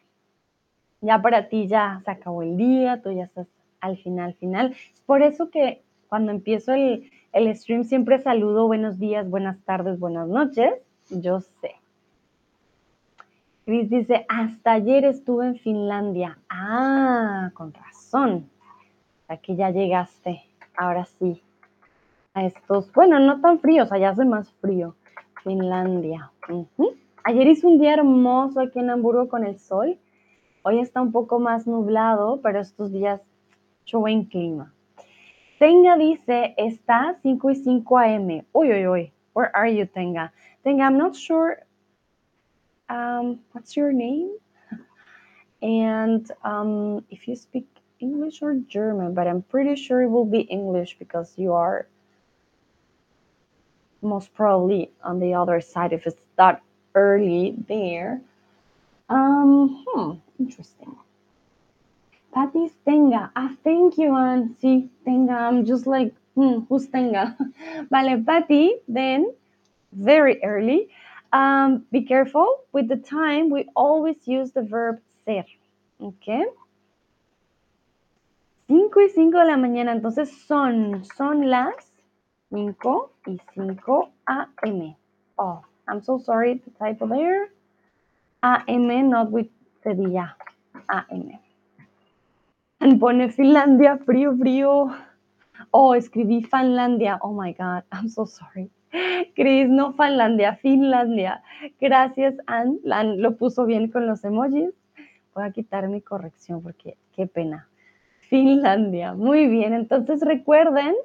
Ya 1.02 1.22
para 1.22 1.50
ti 1.50 1.68
ya 1.68 2.02
se 2.06 2.12
acabó 2.12 2.44
el 2.44 2.58
día, 2.58 3.02
tú 3.02 3.12
ya 3.12 3.24
estás 3.24 3.48
al 3.80 3.98
final, 3.98 4.36
final. 4.36 4.76
Por 5.06 5.24
eso 5.24 5.50
que 5.50 5.82
cuando 6.08 6.32
empiezo 6.32 6.74
el, 6.74 7.10
el 7.34 7.56
stream 7.56 7.84
siempre 7.84 8.20
saludo 8.20 8.68
buenos 8.68 9.00
días, 9.00 9.30
buenas 9.30 9.60
tardes, 9.62 10.00
buenas 10.00 10.28
noches. 10.28 10.74
Yo 11.10 11.40
sé. 11.42 11.76
Chris 13.66 13.90
dice, 13.90 14.26
hasta 14.28 14.74
ayer 14.74 15.06
estuve 15.06 15.48
en 15.48 15.56
Finlandia. 15.58 16.38
Ah, 16.50 17.52
con 17.54 17.74
razón. 17.74 18.50
Aquí 19.28 19.56
ya 19.56 19.70
llegaste. 19.70 20.44
Ahora 20.76 21.06
sí. 21.06 21.42
A 22.34 22.46
estos, 22.46 22.92
bueno, 22.94 23.20
no 23.20 23.42
tan 23.42 23.60
fríos, 23.60 23.92
allá 23.92 24.12
hace 24.12 24.26
más 24.26 24.52
frío. 24.62 24.96
Finlandia. 25.44 26.32
Ayer 27.24 27.48
hizo 27.48 27.68
un 27.68 27.80
día 27.80 27.94
hermoso 27.94 28.60
aquí 28.60 28.80
en 28.80 28.90
Hamburgo 28.90 29.28
con 29.28 29.44
el 29.44 29.60
sol. 29.60 29.98
Hoy 30.64 30.80
está 30.80 31.02
un 31.02 31.12
poco 31.12 31.40
más 31.40 31.68
nublado, 31.68 32.40
pero 32.42 32.60
estos 32.60 32.92
días 32.92 33.22
buen 33.94 34.26
clima. 34.26 34.74
Tenga 35.60 35.98
dice, 35.98 36.54
está 36.58 37.18
5 37.22 37.52
y 37.52 37.56
5 37.56 37.98
a.m. 37.98 38.46
Uy, 38.54 38.72
uy, 38.72 38.88
uy. 38.88 39.14
Where 39.34 39.52
are 39.54 39.70
you, 39.70 39.86
Tenga? 39.86 40.32
Tenga, 40.64 40.86
I'm 40.86 40.98
not 40.98 41.16
sure. 41.16 41.58
Um, 42.90 43.40
what's 43.54 43.76
your 43.76 43.92
name? 43.94 44.38
And 45.62 46.30
um, 46.44 47.06
if 47.10 47.28
you 47.28 47.36
speak 47.36 47.68
English 48.00 48.42
or 48.42 48.56
German, 48.68 49.14
but 49.14 49.28
I'm 49.28 49.44
pretty 49.44 49.76
sure 49.76 50.02
it 50.02 50.10
will 50.10 50.26
be 50.26 50.42
English 50.42 50.98
because 50.98 51.38
you 51.38 51.54
are 51.54 51.88
most 54.02 54.34
probably 54.34 54.92
on 55.04 55.20
the 55.20 55.34
other 55.34 55.62
side 55.62 55.94
if 55.94 56.08
it's 56.08 56.22
that 56.38 56.62
early 56.96 57.56
there. 57.68 58.22
Um, 59.10 59.84
hmm, 59.88 60.12
interesting. 60.40 60.96
Patty's 62.34 62.72
Tenga. 62.86 63.32
Ah, 63.36 63.54
thank 63.64 63.98
you. 63.98 64.12
Sí, 64.62 64.90
Tenga. 65.06 65.34
I'm 65.34 65.66
just 65.66 65.86
like, 65.86 66.14
hmm, 66.36 66.60
who's 66.70 66.88
Tenga? 66.88 67.36
vale, 67.92 68.24
Patty, 68.24 68.76
then, 68.88 69.34
very 69.92 70.42
early. 70.44 70.90
Um, 71.34 71.86
be 71.92 72.02
careful 72.04 72.62
with 72.72 72.88
the 72.88 72.98
time. 72.98 73.50
We 73.50 73.68
always 73.76 74.16
use 74.26 74.52
the 74.52 74.62
verb 74.62 75.00
ser. 75.26 75.46
Okay. 76.02 76.46
5 78.68 79.02
y 79.02 79.10
5 79.10 79.40
de 79.40 79.46
la 79.46 79.58
mañana. 79.58 79.92
Entonces 79.92 80.32
son, 80.48 81.04
son 81.18 81.50
las 81.50 81.91
5 82.52 83.12
y 83.28 83.40
5 83.56 84.12
a.m. 84.28 84.98
Oh, 85.38 85.62
I'm 85.88 86.02
so 86.02 86.20
sorry, 86.20 86.62
the 86.66 86.72
typo 86.72 87.08
there. 87.08 87.50
A.m. 88.44 89.10
not 89.10 89.32
with 89.32 89.48
Sevilla. 89.84 90.36
A.m. 90.90 91.40
Pone 93.00 93.30
Finlandia, 93.30 93.98
frío, 94.00 94.36
frío. 94.38 94.92
Oh, 95.72 95.96
escribí 95.96 96.44
Finlandia. 96.44 97.20
Oh 97.22 97.34
my 97.34 97.54
God, 97.54 97.84
I'm 97.92 98.10
so 98.10 98.26
sorry. 98.26 98.70
Chris, 99.36 99.70
no 99.70 99.94
Finlandia, 99.94 100.58
Finlandia. 100.58 101.42
Gracias, 101.80 102.36
Ann. 102.48 102.80
lo 102.84 103.38
puso 103.38 103.66
bien 103.66 103.90
con 103.90 104.08
los 104.08 104.24
emojis. 104.26 104.72
Voy 105.34 105.44
a 105.46 105.52
quitar 105.52 105.88
mi 105.88 106.02
corrección 106.02 106.62
porque 106.62 106.98
qué 107.16 107.28
pena. 107.28 107.70
Finlandia. 108.30 109.14
Muy 109.14 109.48
bien. 109.48 109.74
Entonces 109.74 110.22
recuerden, 110.22 110.96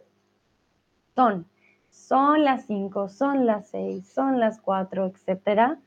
son, 1.17 1.47
son 1.91 2.45
las 2.45 2.67
5, 2.67 3.09
son 3.09 3.47
las 3.47 3.69
6, 3.71 4.07
son 4.07 4.39
las 4.39 4.61
4, 4.61 5.07
etcétera. 5.07 5.79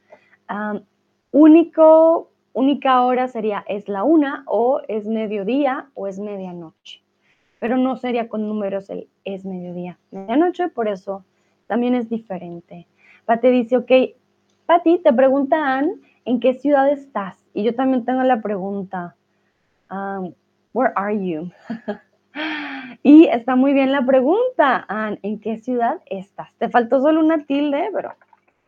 único 1.31 2.31
única 2.53 3.03
hora 3.03 3.27
sería 3.27 3.63
es 3.67 3.87
la 3.87 4.03
una 4.03 4.43
o 4.47 4.81
es 4.87 5.05
mediodía 5.05 5.89
o 5.93 6.07
es 6.07 6.19
medianoche. 6.19 7.01
Pero 7.59 7.77
no 7.77 7.95
sería 7.95 8.27
con 8.27 8.47
números 8.47 8.89
el 8.89 9.07
es 9.23 9.45
mediodía, 9.45 9.99
medianoche, 10.11 10.67
por 10.69 10.87
eso 10.87 11.23
también 11.67 11.93
es 11.93 12.09
diferente. 12.09 12.87
Pati 13.25 13.49
dice, 13.49 13.77
ok, 13.77 13.91
Pati, 14.65 14.97
te 14.97 15.13
preguntan 15.13 16.01
en 16.25 16.39
qué 16.39 16.55
ciudad 16.55 16.89
estás. 16.89 17.37
Y 17.53 17.63
yo 17.63 17.75
también 17.75 18.03
tengo 18.03 18.23
la 18.23 18.41
pregunta, 18.41 19.15
um, 19.91 20.33
where 20.73 20.91
are 20.95 21.15
you? 21.15 21.51
y 23.01 23.27
está 23.27 23.55
muy 23.55 23.73
bien 23.73 23.91
la 23.91 24.05
pregunta, 24.05 24.85
¿en 25.21 25.39
qué 25.39 25.57
ciudad 25.57 26.01
estás? 26.05 26.53
Te 26.55 26.69
faltó 26.69 27.01
solo 27.01 27.21
una 27.21 27.45
tilde, 27.45 27.89
pero 27.93 28.13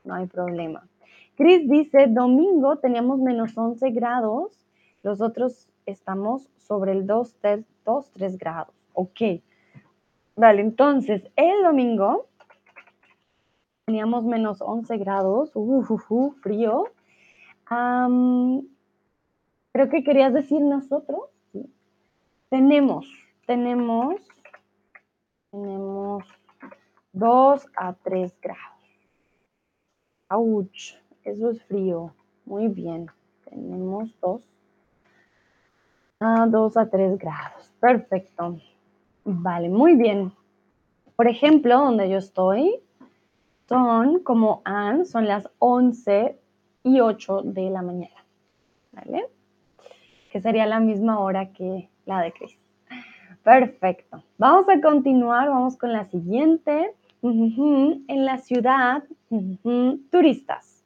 no 0.03 0.15
hay 0.15 0.25
problema. 0.25 0.87
Chris 1.35 1.69
dice, 1.69 2.07
domingo 2.07 2.77
teníamos 2.77 3.19
menos 3.19 3.57
11 3.57 3.89
grados, 3.91 4.65
los 5.03 5.21
otros 5.21 5.67
estamos 5.85 6.49
sobre 6.57 6.93
el 6.93 7.07
2, 7.07 7.35
3, 7.41 8.37
grados. 8.37 8.73
Ok. 8.93 9.21
Vale, 10.35 10.61
entonces 10.61 11.23
el 11.35 11.63
domingo 11.63 12.27
teníamos 13.85 14.23
menos 14.23 14.61
11 14.61 14.97
grados, 14.97 15.51
uh, 15.55 16.31
frío. 16.41 16.85
creo 19.73 19.89
que 19.89 20.03
querías 20.03 20.33
decir 20.33 20.61
nosotros. 20.61 21.23
Tenemos 22.49 23.07
tenemos, 23.45 24.15
tenemos 25.51 26.23
2 27.13 27.67
a 27.75 27.93
3 27.93 28.39
grados. 28.41 28.61
¡Auch! 30.29 30.97
Eso 31.23 31.49
es 31.49 31.63
frío. 31.65 32.13
Muy 32.45 32.67
bien. 32.67 33.07
Tenemos 33.45 34.09
2 34.21 34.41
a 36.19 36.47
2 36.47 36.77
a 36.77 36.89
3 36.89 37.17
grados. 37.17 37.73
Perfecto. 37.79 38.59
Vale, 39.23 39.69
muy 39.69 39.95
bien. 39.95 40.31
Por 41.15 41.27
ejemplo, 41.27 41.77
donde 41.77 42.09
yo 42.09 42.17
estoy, 42.17 42.81
son 43.67 44.23
como 44.23 44.61
an, 44.65 45.05
son 45.05 45.27
las 45.27 45.49
11 45.59 46.39
y 46.83 46.99
8 46.99 47.41
de 47.43 47.69
la 47.69 47.81
mañana. 47.81 48.25
¿Vale? 48.91 49.27
Que 50.31 50.41
sería 50.41 50.65
la 50.65 50.79
misma 50.79 51.19
hora 51.19 51.51
que 51.51 51.89
la 52.05 52.21
de 52.21 52.31
Cris. 52.31 52.60
Perfecto. 53.43 54.23
Vamos 54.37 54.69
a 54.69 54.79
continuar, 54.81 55.49
vamos 55.49 55.77
con 55.77 55.91
la 55.91 56.05
siguiente. 56.05 56.93
En 57.23 58.25
la 58.25 58.39
ciudad, 58.39 59.03
turistas. 60.09 60.83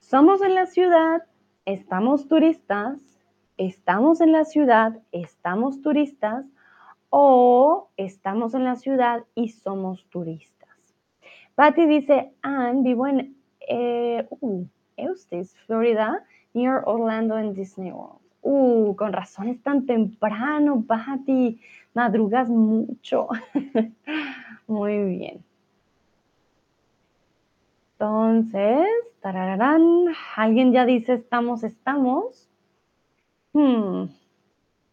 Somos 0.00 0.42
en 0.42 0.54
la 0.54 0.66
ciudad, 0.66 1.22
estamos 1.64 2.28
turistas, 2.28 2.98
estamos 3.56 4.20
en 4.20 4.32
la 4.32 4.44
ciudad, 4.44 5.00
estamos 5.10 5.80
turistas 5.80 6.44
o 7.08 7.88
estamos 7.96 8.54
en 8.54 8.64
la 8.64 8.76
ciudad 8.76 9.24
y 9.34 9.48
somos 9.48 10.04
turistas. 10.10 10.68
Patty 11.54 11.86
dice, 11.86 12.32
Anne, 12.42 12.82
vivo 12.82 13.06
en 13.06 13.36
eh, 13.68 14.26
uh, 14.40 14.66
Florida, 15.66 16.24
near 16.54 16.82
Orlando 16.86 17.36
and 17.36 17.54
Disney 17.54 17.92
World. 17.92 18.21
Uh, 18.42 18.94
con 18.96 19.12
razón 19.12 19.48
es 19.48 19.62
tan 19.62 19.86
temprano, 19.86 20.84
Patty. 20.86 21.60
Madrugas 21.94 22.48
mucho. 22.48 23.28
Muy 24.66 25.04
bien. 25.04 25.44
Entonces, 27.92 28.88
tararán, 29.20 30.06
alguien 30.34 30.72
ya 30.72 30.84
dice 30.84 31.14
estamos, 31.14 31.62
estamos. 31.62 32.48
Hmm. 33.52 34.06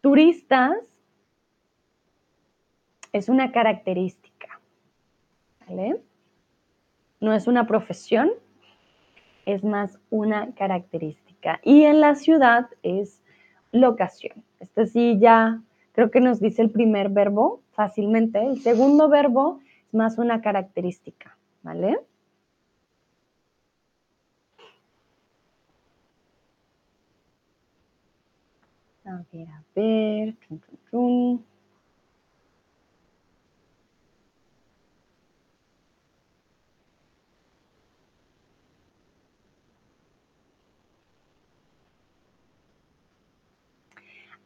Turistas 0.02 0.78
es 3.12 3.28
una 3.30 3.52
característica, 3.52 4.60
¿vale? 5.68 6.00
No 7.20 7.34
es 7.34 7.48
una 7.48 7.66
profesión, 7.66 8.30
es 9.46 9.64
más 9.64 10.00
una 10.12 10.54
característica. 10.54 11.60
Y 11.64 11.84
en 11.84 12.02
la 12.02 12.14
ciudad 12.14 12.70
es 12.84 13.24
locación. 13.72 14.44
Este 14.60 14.88
sí 14.88 15.18
ya 15.20 15.62
creo 15.94 16.12
que 16.12 16.22
nos 16.22 16.40
dice 16.40 16.62
el 16.62 16.72
primer 16.72 17.10
verbo 17.10 17.62
fácilmente. 17.72 18.44
El 18.46 18.62
segundo 18.62 19.10
verbo 19.10 19.60
es 19.88 19.94
más 19.94 20.18
una 20.18 20.42
característica, 20.42 21.38
¿vale? 21.64 22.00
A 29.06 29.24
ver, 29.32 29.48
a 29.48 29.64
ver. 29.76 30.36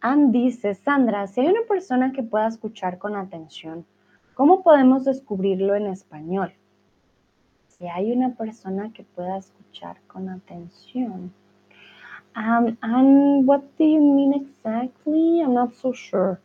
Ann 0.03 0.33
dice, 0.33 0.75
Sandra, 0.75 1.27
si 1.27 1.39
hay 1.39 1.47
una 1.47 1.61
persona 1.65 2.11
que 2.11 2.23
pueda 2.23 2.49
escuchar 2.49 2.97
con 2.97 3.15
atención, 3.15 3.85
¿cómo 4.33 4.61
podemos 4.61 5.05
descubrirlo 5.05 5.75
en 5.75 5.87
español? 5.87 6.51
Si 7.69 7.87
hay 7.87 8.11
una 8.11 8.35
persona 8.35 8.91
que 8.93 9.03
pueda 9.03 9.37
escuchar 9.37 9.95
con 10.07 10.27
atención. 10.27 11.31
Um, 12.35 12.75
and 12.81 13.47
what 13.47 13.61
do 13.77 13.85
you 13.85 14.01
mean 14.01 14.33
exactly? 14.33 15.39
I'm 15.39 15.53
not 15.53 15.71
so 15.75 15.93
sure. 15.93 16.37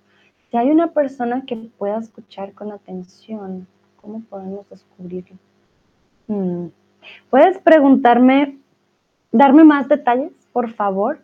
Si 0.48 0.56
hay 0.56 0.70
una 0.70 0.92
persona 0.92 1.42
que 1.44 1.56
pueda 1.56 1.98
escuchar 1.98 2.52
con 2.52 2.70
atención, 2.70 3.66
¿cómo 4.00 4.20
podemos 4.20 4.70
descubrirlo? 4.70 5.36
Hmm. 6.28 6.68
¿Puedes 7.28 7.58
preguntarme, 7.58 8.56
darme 9.32 9.64
más 9.64 9.88
detalles, 9.88 10.30
por 10.52 10.70
favor? 10.70 11.18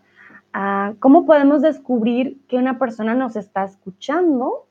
¿Cómo 1.00 1.26
podemos 1.26 1.62
descubrir 1.62 2.40
que 2.46 2.56
una 2.56 2.78
persona 2.78 3.14
nos 3.14 3.34
está 3.34 3.64
escuchando? 3.64 4.66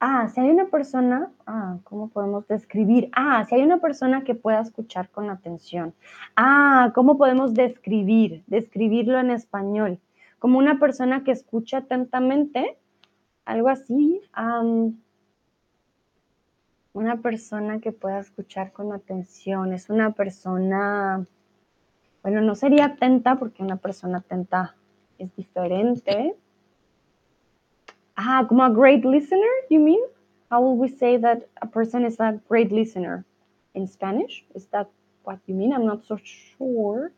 Ah, 0.00 0.28
si 0.28 0.40
hay 0.40 0.50
una 0.50 0.66
persona, 0.66 1.30
ah, 1.46 1.78
¿cómo 1.84 2.08
podemos 2.08 2.48
describir? 2.48 3.10
Ah, 3.12 3.44
si 3.44 3.54
hay 3.54 3.62
una 3.62 3.78
persona 3.78 4.24
que 4.24 4.34
pueda 4.34 4.60
escuchar 4.60 5.10
con 5.10 5.28
atención. 5.28 5.94
Ah, 6.36 6.92
¿cómo 6.94 7.18
podemos 7.18 7.52
describir? 7.52 8.42
Describirlo 8.46 9.18
en 9.18 9.30
español. 9.30 9.98
Como 10.38 10.58
una 10.58 10.78
persona 10.78 11.22
que 11.22 11.32
escucha 11.32 11.78
atentamente, 11.78 12.78
algo 13.44 13.68
así. 13.68 14.22
una 16.94 17.16
persona 17.20 17.80
que 17.80 17.92
pueda 17.92 18.20
escuchar 18.20 18.72
con 18.72 18.92
atención. 18.92 19.72
Es 19.74 19.90
una 19.90 20.12
persona 20.12 21.26
bueno, 22.24 22.40
no 22.40 22.54
sería 22.54 22.86
atenta 22.86 23.36
porque 23.36 23.62
una 23.62 23.76
persona 23.76 24.18
atenta 24.18 24.74
es 25.18 25.36
diferente. 25.36 26.34
Ah, 28.16 28.46
como 28.48 28.64
a 28.64 28.70
great 28.70 29.04
listener, 29.04 29.50
you 29.68 29.78
mean? 29.78 30.00
How 30.50 30.62
will 30.62 30.78
we 30.78 30.88
say 30.88 31.18
that 31.18 31.46
a 31.60 31.66
person 31.66 32.06
is 32.06 32.18
a 32.20 32.40
great 32.48 32.72
listener 32.72 33.26
in 33.74 33.86
Spanish? 33.86 34.42
Is 34.54 34.66
that 34.68 34.88
what 35.24 35.38
you 35.46 35.54
mean? 35.54 35.74
I'm 35.74 35.84
not 35.84 36.06
so 36.06 36.16
sure. 36.24 37.12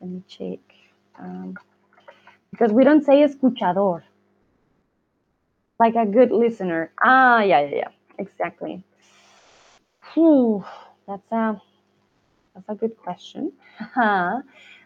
Let 0.00 0.10
me 0.10 0.22
check. 0.26 0.58
Um, 1.16 1.56
because 2.50 2.72
we 2.72 2.82
don't 2.82 3.04
say 3.04 3.22
escuchador. 3.22 4.02
Like 5.78 5.94
a 5.94 6.04
good 6.04 6.32
listener. 6.32 6.90
Ah, 7.00 7.42
yeah, 7.42 7.60
yeah, 7.60 7.76
yeah. 7.76 7.88
Exactly. 8.18 8.82
Whew, 10.14 10.64
that's 11.06 11.30
a 11.30 11.60
that's 12.58 12.68
a 12.68 12.74
good 12.74 12.96
question. 12.96 13.52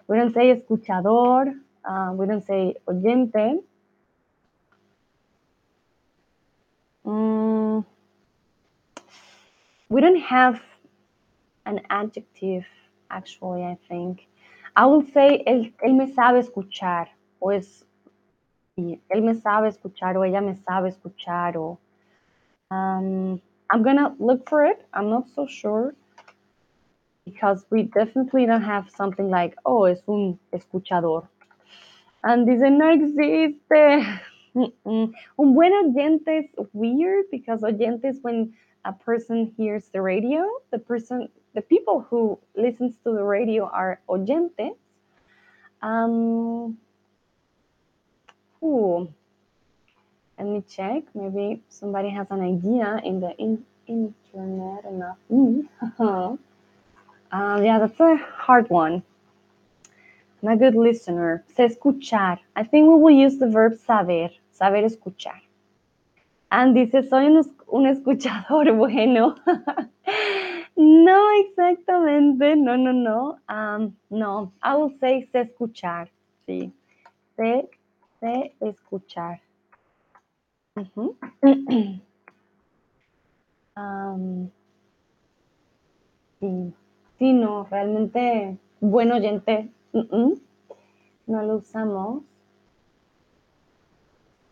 we 0.06 0.16
don't 0.16 0.34
say 0.34 0.50
escuchador. 0.50 1.54
Uh, 1.84 2.12
we 2.14 2.26
don't 2.26 2.44
say 2.46 2.74
oyente. 2.86 3.62
Mm, 7.06 7.84
we 9.88 10.00
don't 10.00 10.20
have 10.20 10.60
an 11.66 11.80
adjective, 11.88 12.64
actually, 13.10 13.64
I 13.64 13.78
think. 13.88 14.26
I 14.76 14.86
will 14.86 15.04
say, 15.12 15.42
él, 15.46 15.72
él 15.82 15.94
me 15.94 16.12
sabe 16.14 16.40
escuchar, 16.40 17.08
o 17.40 17.50
es, 17.50 17.84
sí, 18.76 19.00
él 19.10 19.22
me 19.22 19.34
sabe 19.34 19.68
escuchar, 19.68 20.16
o 20.16 20.24
ella 20.24 20.40
me 20.40 20.56
sabe 20.56 20.90
escuchar, 20.90 21.56
o, 21.56 21.78
um, 22.70 23.40
I'm 23.70 23.82
gonna 23.82 24.14
look 24.18 24.48
for 24.48 24.64
it. 24.64 24.86
I'm 24.94 25.10
not 25.10 25.28
so 25.34 25.46
sure 25.46 25.94
because 27.24 27.64
we 27.70 27.84
definitely 27.84 28.46
don't 28.46 28.62
have 28.62 28.90
something 28.90 29.30
like, 29.30 29.56
oh, 29.64 29.84
es 29.84 30.00
un 30.08 30.38
escuchador. 30.52 31.28
And 32.24 32.46
dice, 32.46 32.70
no 32.70 32.92
existe. 32.92 34.20
Un 34.84 35.54
buen 35.54 35.72
oyente 35.72 36.44
is 36.44 36.68
weird 36.74 37.24
because 37.30 37.62
oyente 37.62 38.04
is 38.04 38.18
when 38.20 38.52
a 38.84 38.92
person 38.92 39.52
hears 39.56 39.88
the 39.92 40.02
radio. 40.02 40.46
The 40.70 40.78
person, 40.78 41.28
the 41.54 41.62
people 41.62 42.06
who 42.08 42.38
listens 42.54 42.94
to 43.04 43.12
the 43.12 43.24
radio 43.24 43.64
are 43.64 44.00
oyentes. 44.08 44.76
Um, 45.80 46.76
ooh, 48.62 49.08
let 50.38 50.46
me 50.46 50.62
check. 50.68 51.04
Maybe 51.14 51.62
somebody 51.68 52.10
has 52.10 52.26
an 52.30 52.42
idea 52.42 53.00
in 53.04 53.20
the 53.20 53.34
in, 53.38 53.64
internet 53.86 54.84
enough. 54.84 55.16
Mm. 55.98 56.38
Um, 57.32 57.64
yeah, 57.64 57.78
that's 57.78 57.98
a 57.98 58.16
hard 58.16 58.68
one. 58.68 59.02
I'm 60.42 60.48
a 60.50 60.56
good 60.56 60.74
listener. 60.74 61.44
Se 61.56 61.68
escuchar. 61.68 62.38
I 62.54 62.64
think 62.64 62.88
we 62.88 62.94
will 62.96 63.10
use 63.10 63.38
the 63.38 63.48
verb 63.48 63.78
saber. 63.78 64.30
Saber 64.52 64.84
escuchar. 64.84 65.40
And 66.50 66.74
dice, 66.74 67.08
soy 67.08 67.26
un, 67.26 67.42
un 67.68 67.86
escuchador 67.86 68.70
bueno. 68.76 69.36
no, 70.76 71.40
exactamente. 71.40 72.54
No, 72.54 72.76
no, 72.76 72.92
no. 72.92 73.38
Um, 73.48 73.96
no, 74.10 74.52
I 74.62 74.74
will 74.74 74.92
say 75.00 75.26
se 75.32 75.44
escuchar. 75.44 76.08
Sí. 76.46 76.70
Se, 77.36 77.70
se 78.20 78.52
escuchar. 78.60 79.40
Uh 80.76 80.84
-huh. 80.94 82.00
um, 83.76 84.50
sí. 86.40 86.74
No, 87.30 87.68
realmente 87.70 88.58
buen 88.80 89.12
oyente, 89.12 89.68
no 89.92 91.42
lo 91.42 91.56
usamos. 91.58 92.24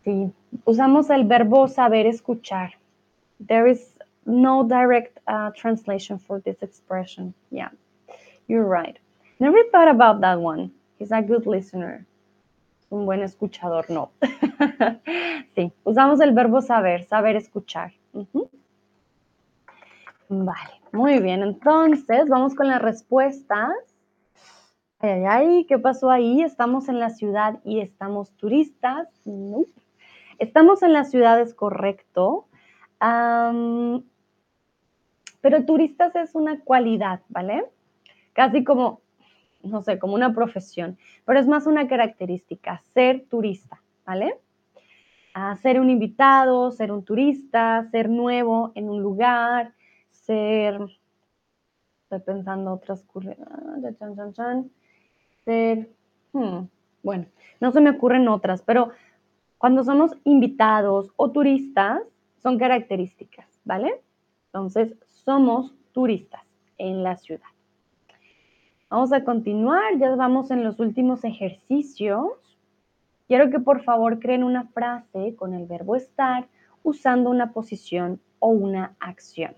Sí, 0.05 0.31
usamos 0.63 1.09
el 1.09 1.25
verbo 1.25 1.67
saber 1.67 2.05
escuchar. 2.05 2.75
There 3.45 3.69
is 3.69 3.93
no 4.25 4.63
direct 4.63 5.19
uh, 5.27 5.51
translation 5.51 6.17
for 6.17 6.39
this 6.39 6.63
expression. 6.63 7.33
Yeah, 7.49 7.71
you're 8.47 8.63
right. 8.63 8.97
Never 9.41 9.63
thought 9.69 9.89
about 9.89 10.21
that 10.21 10.39
one. 10.39 10.71
He's 10.97 11.11
a 11.11 11.21
good 11.21 11.45
listener. 11.45 12.05
Un 12.89 13.05
buen 13.05 13.21
escuchador, 13.21 13.89
no. 13.89 14.11
sí, 15.55 15.73
usamos 15.83 16.21
el 16.21 16.31
verbo 16.31 16.61
saber, 16.61 17.03
saber 17.03 17.35
escuchar. 17.35 17.91
Vale, 20.33 20.79
muy 20.93 21.19
bien. 21.19 21.43
Entonces, 21.43 22.29
vamos 22.29 22.55
con 22.55 22.69
las 22.69 22.81
respuestas. 22.81 23.73
Ay, 24.99 25.09
ay, 25.09 25.25
ay, 25.25 25.65
¿qué 25.65 25.77
pasó 25.77 26.09
ahí? 26.09 26.41
¿Estamos 26.41 26.87
en 26.87 27.01
la 27.01 27.09
ciudad 27.09 27.59
y 27.65 27.81
estamos 27.81 28.31
turistas? 28.37 29.09
No. 29.25 29.65
Estamos 30.39 30.83
en 30.83 30.93
la 30.93 31.03
ciudad, 31.03 31.41
es 31.41 31.53
correcto. 31.53 32.47
pero 35.41 35.65
turistas 35.65 36.15
es 36.15 36.33
una 36.33 36.61
cualidad, 36.61 37.19
¿vale? 37.27 37.65
Casi 38.31 38.63
como, 38.63 39.01
no 39.63 39.81
sé, 39.81 39.99
como 39.99 40.13
una 40.13 40.33
profesión, 40.33 40.97
pero 41.25 41.41
es 41.41 41.47
más 41.47 41.67
una 41.67 41.89
característica, 41.89 42.81
ser 42.93 43.25
turista, 43.27 43.81
¿vale? 44.05 44.39
ser 45.61 45.79
un 45.79 45.89
invitado, 45.89 46.71
ser 46.71 46.91
un 46.91 47.03
turista, 47.03 47.85
ser 47.91 48.09
nuevo 48.09 48.71
en 48.75 48.89
un 48.89 49.01
lugar, 49.01 49.73
ser, 50.21 50.79
estoy 52.03 52.19
pensando 52.19 52.73
otras, 52.73 53.05
ah, 53.47 54.63
ser, 55.43 55.89
hmm, 56.33 56.65
bueno, 57.03 57.25
no 57.59 57.71
se 57.71 57.81
me 57.81 57.91
ocurren 57.91 58.27
otras, 58.27 58.61
pero 58.61 58.91
cuando 59.57 59.83
somos 59.83 60.11
invitados 60.23 61.11
o 61.15 61.31
turistas, 61.31 62.01
son 62.41 62.57
características, 62.57 63.45
¿vale? 63.63 64.01
Entonces, 64.47 64.95
somos 65.05 65.75
turistas 65.91 66.41
en 66.77 67.03
la 67.03 67.15
ciudad. 67.17 67.45
Vamos 68.89 69.13
a 69.13 69.23
continuar, 69.23 69.97
ya 69.99 70.15
vamos 70.15 70.51
en 70.51 70.63
los 70.63 70.79
últimos 70.79 71.23
ejercicios. 71.23 72.33
Quiero 73.27 73.49
que 73.49 73.59
por 73.59 73.83
favor 73.83 74.19
creen 74.19 74.43
una 74.43 74.67
frase 74.69 75.35
con 75.35 75.53
el 75.53 75.65
verbo 75.65 75.95
estar 75.95 76.47
usando 76.83 77.29
una 77.29 77.53
posición 77.53 78.19
o 78.39 78.49
una 78.49 78.95
acción. 78.99 79.55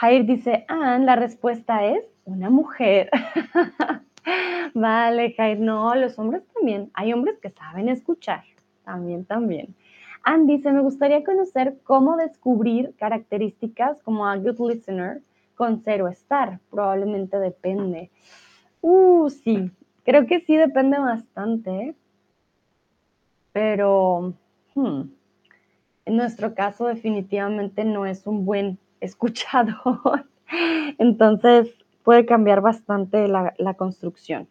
Jair 0.00 0.24
dice, 0.24 0.64
Anne, 0.66 1.04
la 1.04 1.14
respuesta 1.14 1.84
es 1.84 2.02
una 2.24 2.48
mujer. 2.48 3.10
Vale, 4.74 5.34
Jair, 5.34 5.60
no, 5.60 5.94
los 5.94 6.18
hombres 6.18 6.42
también. 6.54 6.90
Hay 6.94 7.12
hombres 7.12 7.38
que 7.38 7.50
saben 7.50 7.90
escuchar. 7.90 8.42
También, 8.82 9.26
también. 9.26 9.74
Ann 10.22 10.46
dice, 10.46 10.72
me 10.72 10.80
gustaría 10.80 11.22
conocer 11.22 11.76
cómo 11.84 12.16
descubrir 12.16 12.94
características 12.96 14.02
como 14.02 14.26
a 14.26 14.36
good 14.36 14.58
listener 14.70 15.20
con 15.54 15.82
cero 15.84 16.08
estar. 16.08 16.60
Probablemente 16.70 17.38
depende. 17.38 18.10
Uh, 18.80 19.28
sí, 19.28 19.70
creo 20.04 20.26
que 20.26 20.40
sí 20.40 20.56
depende 20.56 20.98
bastante. 20.98 21.94
Pero 23.52 24.32
hmm, 24.74 25.02
en 26.06 26.16
nuestro 26.16 26.54
caso 26.54 26.86
definitivamente 26.86 27.84
no 27.84 28.06
es 28.06 28.26
un 28.26 28.46
buen 28.46 28.78
escuchador. 29.00 30.26
Entonces, 30.98 31.72
puede 32.04 32.26
cambiar 32.26 32.60
bastante 32.60 33.28
la, 33.28 33.74
construcción. 33.74 34.48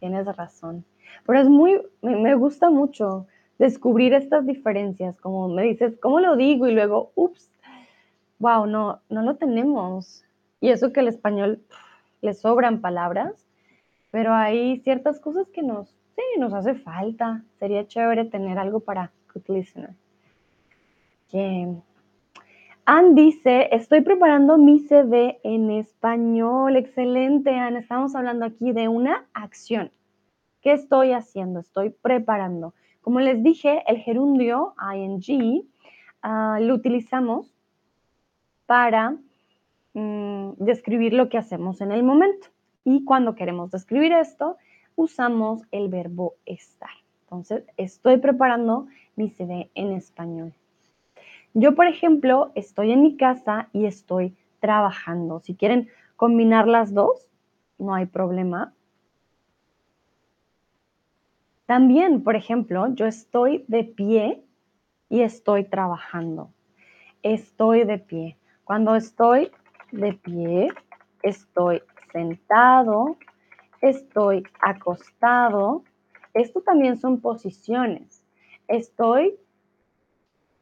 Tienes 0.00 0.26
razón. 0.36 0.84
Pero 1.26 1.40
es 1.40 1.48
muy, 1.48 1.80
me, 2.02 2.34
gusta 2.34 2.70
mucho 2.70 3.26
descubrir 3.58 4.14
estas 4.14 4.46
diferencias, 4.46 5.18
como 5.20 5.48
me 5.48 5.62
dices, 5.62 5.96
¿cómo 6.00 6.20
lo 6.20 6.36
digo? 6.36 6.68
Y 6.68 6.72
luego, 6.72 7.10
ups, 7.14 7.50
wow, 8.38 8.66
no, 8.66 9.00
no 9.08 9.22
lo 9.22 9.36
tenemos. 9.36 10.24
Y 10.60 10.70
eso 10.70 10.92
que 10.92 11.00
el 11.00 11.08
español 11.08 11.60
le 12.20 12.34
sobran 12.34 12.80
palabras, 12.80 13.46
pero 14.10 14.34
hay 14.34 14.80
ciertas 14.80 15.20
cosas 15.20 15.48
que 15.48 15.62
nos, 15.62 15.88
sí, 16.16 16.22
nos 16.38 16.52
hace 16.52 16.74
falta. 16.74 17.42
Sería 17.58 17.86
chévere 17.86 18.24
tener 18.24 18.58
algo 18.58 18.80
para 18.80 19.12
good 19.32 19.48
listener. 19.48 19.94
Bien. 21.32 21.82
Ann 22.90 23.14
dice, 23.14 23.68
estoy 23.72 24.00
preparando 24.00 24.56
mi 24.56 24.78
CV 24.78 25.40
en 25.44 25.70
español. 25.70 26.74
Excelente, 26.74 27.50
Ann. 27.54 27.76
Estamos 27.76 28.16
hablando 28.16 28.46
aquí 28.46 28.72
de 28.72 28.88
una 28.88 29.26
acción. 29.34 29.92
¿Qué 30.62 30.72
estoy 30.72 31.12
haciendo? 31.12 31.60
Estoy 31.60 31.90
preparando. 31.90 32.72
Como 33.02 33.20
les 33.20 33.42
dije, 33.42 33.84
el 33.88 33.98
gerundio 33.98 34.72
ing 34.94 35.64
ah, 36.22 36.60
lo 36.62 36.74
utilizamos 36.74 37.54
para 38.64 39.18
mm, 39.92 40.52
describir 40.56 41.12
lo 41.12 41.28
que 41.28 41.36
hacemos 41.36 41.82
en 41.82 41.92
el 41.92 42.02
momento. 42.02 42.48
Y 42.86 43.04
cuando 43.04 43.34
queremos 43.34 43.70
describir 43.70 44.12
esto, 44.12 44.56
usamos 44.96 45.60
el 45.72 45.90
verbo 45.90 46.36
estar. 46.46 46.96
Entonces, 47.24 47.64
estoy 47.76 48.16
preparando 48.16 48.86
mi 49.14 49.28
CV 49.28 49.70
en 49.74 49.92
español. 49.92 50.54
Yo, 51.60 51.74
por 51.74 51.88
ejemplo, 51.88 52.52
estoy 52.54 52.92
en 52.92 53.02
mi 53.02 53.16
casa 53.16 53.68
y 53.72 53.86
estoy 53.86 54.36
trabajando. 54.60 55.40
Si 55.40 55.56
quieren 55.56 55.88
combinar 56.14 56.68
las 56.68 56.94
dos, 56.94 57.26
no 57.78 57.94
hay 57.94 58.06
problema. 58.06 58.72
También, 61.66 62.22
por 62.22 62.36
ejemplo, 62.36 62.94
yo 62.94 63.06
estoy 63.06 63.64
de 63.66 63.82
pie 63.82 64.44
y 65.08 65.22
estoy 65.22 65.64
trabajando. 65.64 66.52
Estoy 67.24 67.82
de 67.82 67.98
pie. 67.98 68.36
Cuando 68.62 68.94
estoy 68.94 69.50
de 69.90 70.12
pie, 70.12 70.68
estoy 71.24 71.82
sentado, 72.12 73.16
estoy 73.80 74.44
acostado. 74.60 75.82
Esto 76.34 76.60
también 76.60 76.98
son 76.98 77.20
posiciones. 77.20 78.22
Estoy 78.68 79.34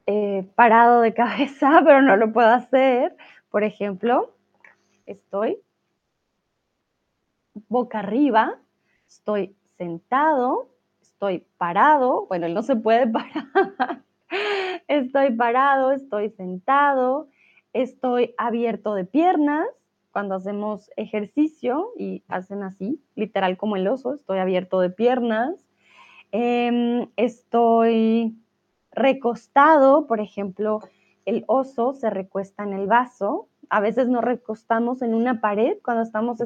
eh, 0.07 0.49
parado 0.55 1.01
de 1.01 1.15
cabeza, 1.15 1.81
pero 1.85 2.03
no 2.03 2.17
lo 2.17 2.33
puedo 2.33 2.49
hacer. 2.49 3.17
Por 3.51 3.65
ejemplo, 3.65 4.35
estoy 5.07 5.59
boca 7.69 8.01
arriba, 8.01 8.59
estoy 9.07 9.57
sentado, 9.79 10.69
estoy 11.01 11.47
parado, 11.57 12.27
bueno, 12.27 12.47
él 12.47 12.55
no 12.55 12.63
se 12.63 12.77
puede 12.77 13.07
parar, 13.11 14.03
estoy 14.89 15.33
parado, 15.33 15.93
estoy 15.93 16.31
sentado, 16.31 17.29
estoy 17.73 18.35
abierto 18.37 18.95
de 18.95 19.05
piernas, 19.05 19.67
cuando 20.13 20.35
hacemos 20.35 20.91
ejercicio 20.97 21.93
y 21.99 22.23
hacen 22.29 22.63
así, 22.63 23.03
literal 23.17 23.59
como 23.59 23.77
el 23.77 23.87
oso, 23.87 24.15
estoy 24.15 24.39
abierto 24.39 24.81
de 24.81 24.89
piernas, 24.89 25.55
em, 26.33 27.09
estoy 27.17 28.35
recostado, 28.97 30.07
por 30.07 30.21
ejemplo, 30.21 30.81
el 31.27 31.45
oso 31.47 31.93
se 31.93 32.11
recuesta 32.11 32.65
en 32.65 32.73
el 32.73 32.87
vaso. 32.87 33.47
A 33.69 33.81
veces 33.81 34.09
nos 34.09 34.25
recostamos 34.25 35.03
en 35.03 35.15
una 35.15 35.41
pared 35.41 35.77
cuando 35.85 36.03
estamos 36.03 36.39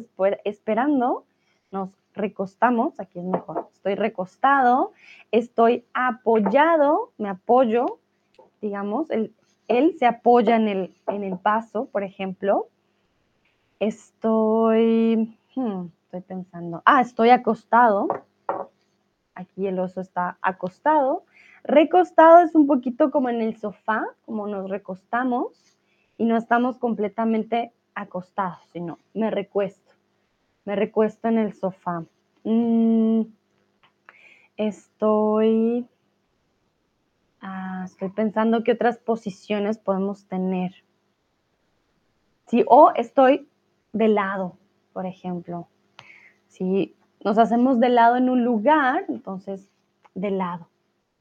esperando, 0.45 1.25
nos 1.71 1.91
recostamos, 2.15 2.99
aquí 2.99 3.21
es 3.21 3.25
mejor, 3.25 3.69
estoy 3.73 3.95
recostado, 3.95 4.93
estoy 5.31 5.85
apoyado, 5.95 7.13
me 7.19 7.29
apoyo, 7.29 7.99
digamos, 8.61 9.09
él, 9.11 9.33
se 9.99 10.07
apoya 10.07 10.57
en 10.57 10.69
el, 10.69 10.95
en 11.07 11.23
el 11.23 11.37
vaso, 11.37 11.87
por 11.87 12.03
ejemplo. 12.03 12.67
Estoy, 13.79 15.39
hmm, 15.55 15.87
estoy 16.05 16.21
pensando, 16.23 16.83
ah, 16.85 17.01
estoy 17.01 17.31
acostado, 17.31 18.09
aquí 19.35 19.67
el 19.67 19.79
oso 19.79 20.01
está 20.01 20.37
acostado, 20.43 21.23
Recostado 21.65 22.41
es 22.41 22.55
un 22.55 22.67
poquito 22.67 23.11
como 23.11 23.29
en 23.29 23.43
el 23.43 23.57
sofá, 23.57 24.05
como 24.25 24.47
nos 24.47 24.69
recostamos 24.71 25.79
y 26.17 26.25
no 26.25 26.37
estamos 26.37 26.79
completamente 26.79 27.73
acostados, 27.95 28.61
sino 28.73 28.99
me 29.15 29.31
recuesto, 29.31 29.93
me 30.65 30.77
recuesto 30.77 31.29
en 31.29 31.39
el 31.39 31.53
sofá. 31.55 32.05
Mm, 32.45 33.23
estoy, 34.57 35.87
ah, 37.41 37.83
estoy 37.85 38.09
pensando 38.11 38.65
qué 38.65 38.73
otras 38.73 38.99
posiciones 38.99 39.79
podemos 39.79 40.27
tener. 40.27 40.73
Sí, 42.47 42.65
o 42.67 42.91
estoy 42.97 43.49
de 43.93 44.09
lado, 44.09 44.57
por 44.93 45.07
ejemplo. 45.07 45.69
Si 46.49 46.97
nos 47.23 47.39
hacemos 47.39 47.79
de 47.81 47.91
lado 47.91 48.17
en 48.17 48.31
un 48.31 48.45
lugar, 48.45 49.05
entonces 49.09 49.71
de 50.15 50.31
lado. 50.31 50.70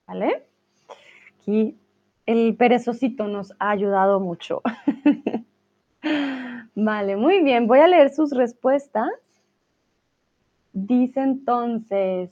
¿Vale? 0.10 0.44
Aquí 1.40 1.78
el 2.26 2.56
perezosito 2.56 3.28
nos 3.28 3.54
ha 3.60 3.70
ayudado 3.70 4.20
mucho. 4.20 4.62
vale, 6.76 7.16
muy 7.16 7.44
bien. 7.44 7.68
Voy 7.68 7.80
a 7.80 7.88
leer 7.88 8.12
sus 8.12 8.32
respuestas. 8.32 9.10
Dice 10.74 11.22
entonces, 11.22 12.32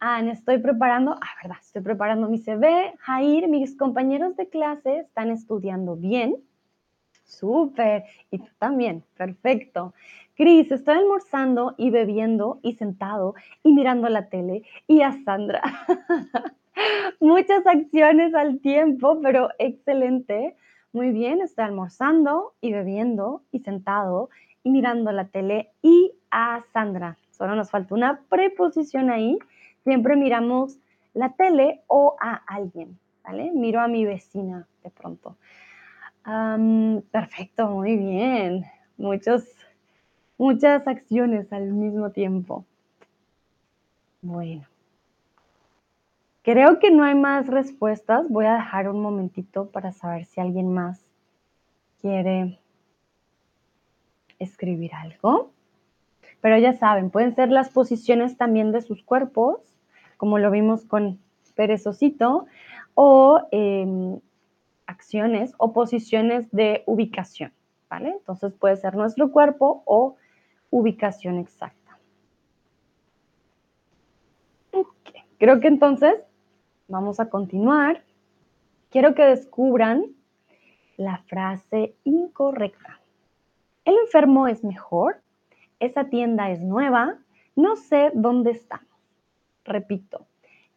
Anne, 0.00 0.32
estoy 0.32 0.58
preparando, 0.58 1.12
ah, 1.20 1.34
verdad, 1.42 1.58
estoy 1.60 1.82
preparando 1.82 2.28
mi 2.28 2.38
CV. 2.38 2.94
Jair, 2.98 3.48
mis 3.48 3.76
compañeros 3.76 4.34
de 4.36 4.48
clase 4.48 5.00
están 5.00 5.30
estudiando 5.30 5.96
bien. 5.96 6.36
Súper. 7.24 8.04
Y 8.30 8.38
tú 8.38 8.50
también. 8.58 9.04
Perfecto. 9.18 9.92
Cris, 10.34 10.70
estoy 10.72 10.96
almorzando 10.96 11.74
y 11.76 11.90
bebiendo 11.90 12.58
y 12.62 12.74
sentado 12.74 13.34
y 13.62 13.72
mirando 13.72 14.08
la 14.08 14.30
tele. 14.30 14.62
Y 14.86 15.02
a 15.02 15.12
Sandra. 15.24 15.60
Muchas 17.20 17.66
acciones 17.66 18.34
al 18.34 18.60
tiempo, 18.60 19.20
pero 19.22 19.50
excelente. 19.58 20.56
Muy 20.92 21.10
bien, 21.10 21.40
estoy 21.40 21.64
almorzando 21.64 22.54
y 22.60 22.72
bebiendo 22.72 23.42
y 23.52 23.60
sentado 23.60 24.30
y 24.62 24.70
mirando 24.70 25.12
la 25.12 25.28
tele. 25.28 25.70
Y 25.82 26.12
a 26.30 26.64
Sandra. 26.72 27.16
Solo 27.30 27.54
nos 27.54 27.70
falta 27.70 27.94
una 27.94 28.20
preposición 28.28 29.10
ahí. 29.10 29.38
Siempre 29.84 30.16
miramos 30.16 30.78
la 31.14 31.34
tele 31.34 31.82
o 31.86 32.16
a 32.20 32.34
alguien, 32.46 32.98
¿vale? 33.24 33.50
Miro 33.52 33.80
a 33.80 33.88
mi 33.88 34.04
vecina 34.04 34.66
de 34.82 34.90
pronto 34.90 35.36
perfecto, 37.10 37.68
muy 37.68 37.96
bien. 37.96 38.64
Muchos, 38.96 39.44
muchas 40.36 40.86
acciones 40.86 41.52
al 41.52 41.72
mismo 41.72 42.10
tiempo. 42.10 42.64
Bueno. 44.20 44.66
Creo 46.48 46.78
que 46.78 46.90
no 46.90 47.04
hay 47.04 47.14
más 47.14 47.46
respuestas. 47.46 48.26
Voy 48.30 48.46
a 48.46 48.54
dejar 48.54 48.88
un 48.88 49.02
momentito 49.02 49.68
para 49.68 49.92
saber 49.92 50.24
si 50.24 50.40
alguien 50.40 50.72
más 50.72 51.04
quiere 52.00 52.58
escribir 54.38 54.92
algo. 54.94 55.50
Pero 56.40 56.56
ya 56.56 56.72
saben, 56.72 57.10
pueden 57.10 57.34
ser 57.34 57.50
las 57.50 57.68
posiciones 57.68 58.38
también 58.38 58.72
de 58.72 58.80
sus 58.80 59.02
cuerpos, 59.02 59.60
como 60.16 60.38
lo 60.38 60.50
vimos 60.50 60.86
con 60.86 61.20
Perezocito, 61.54 62.46
o 62.94 63.46
em, 63.50 64.18
acciones 64.86 65.52
o 65.58 65.74
posiciones 65.74 66.50
de 66.50 66.82
ubicación, 66.86 67.52
¿vale? 67.90 68.08
Entonces 68.08 68.54
puede 68.54 68.78
ser 68.78 68.94
nuestro 68.94 69.32
cuerpo 69.32 69.82
o 69.84 70.16
ubicación 70.70 71.36
exacta. 71.40 71.98
Creo 75.38 75.60
que 75.60 75.68
entonces 75.68 76.14
vamos 76.88 77.20
a 77.20 77.28
continuar. 77.28 78.02
Quiero 78.90 79.14
que 79.14 79.22
descubran 79.22 80.06
la 80.96 81.18
frase 81.28 81.94
incorrecta. 82.04 82.98
El 83.84 83.94
enfermo 83.98 84.48
es 84.48 84.64
mejor, 84.64 85.20
esa 85.78 86.04
tienda 86.04 86.50
es 86.50 86.60
nueva, 86.60 87.18
no 87.54 87.76
sé 87.76 88.10
dónde 88.14 88.50
estamos. 88.50 88.86
Repito, 89.64 90.26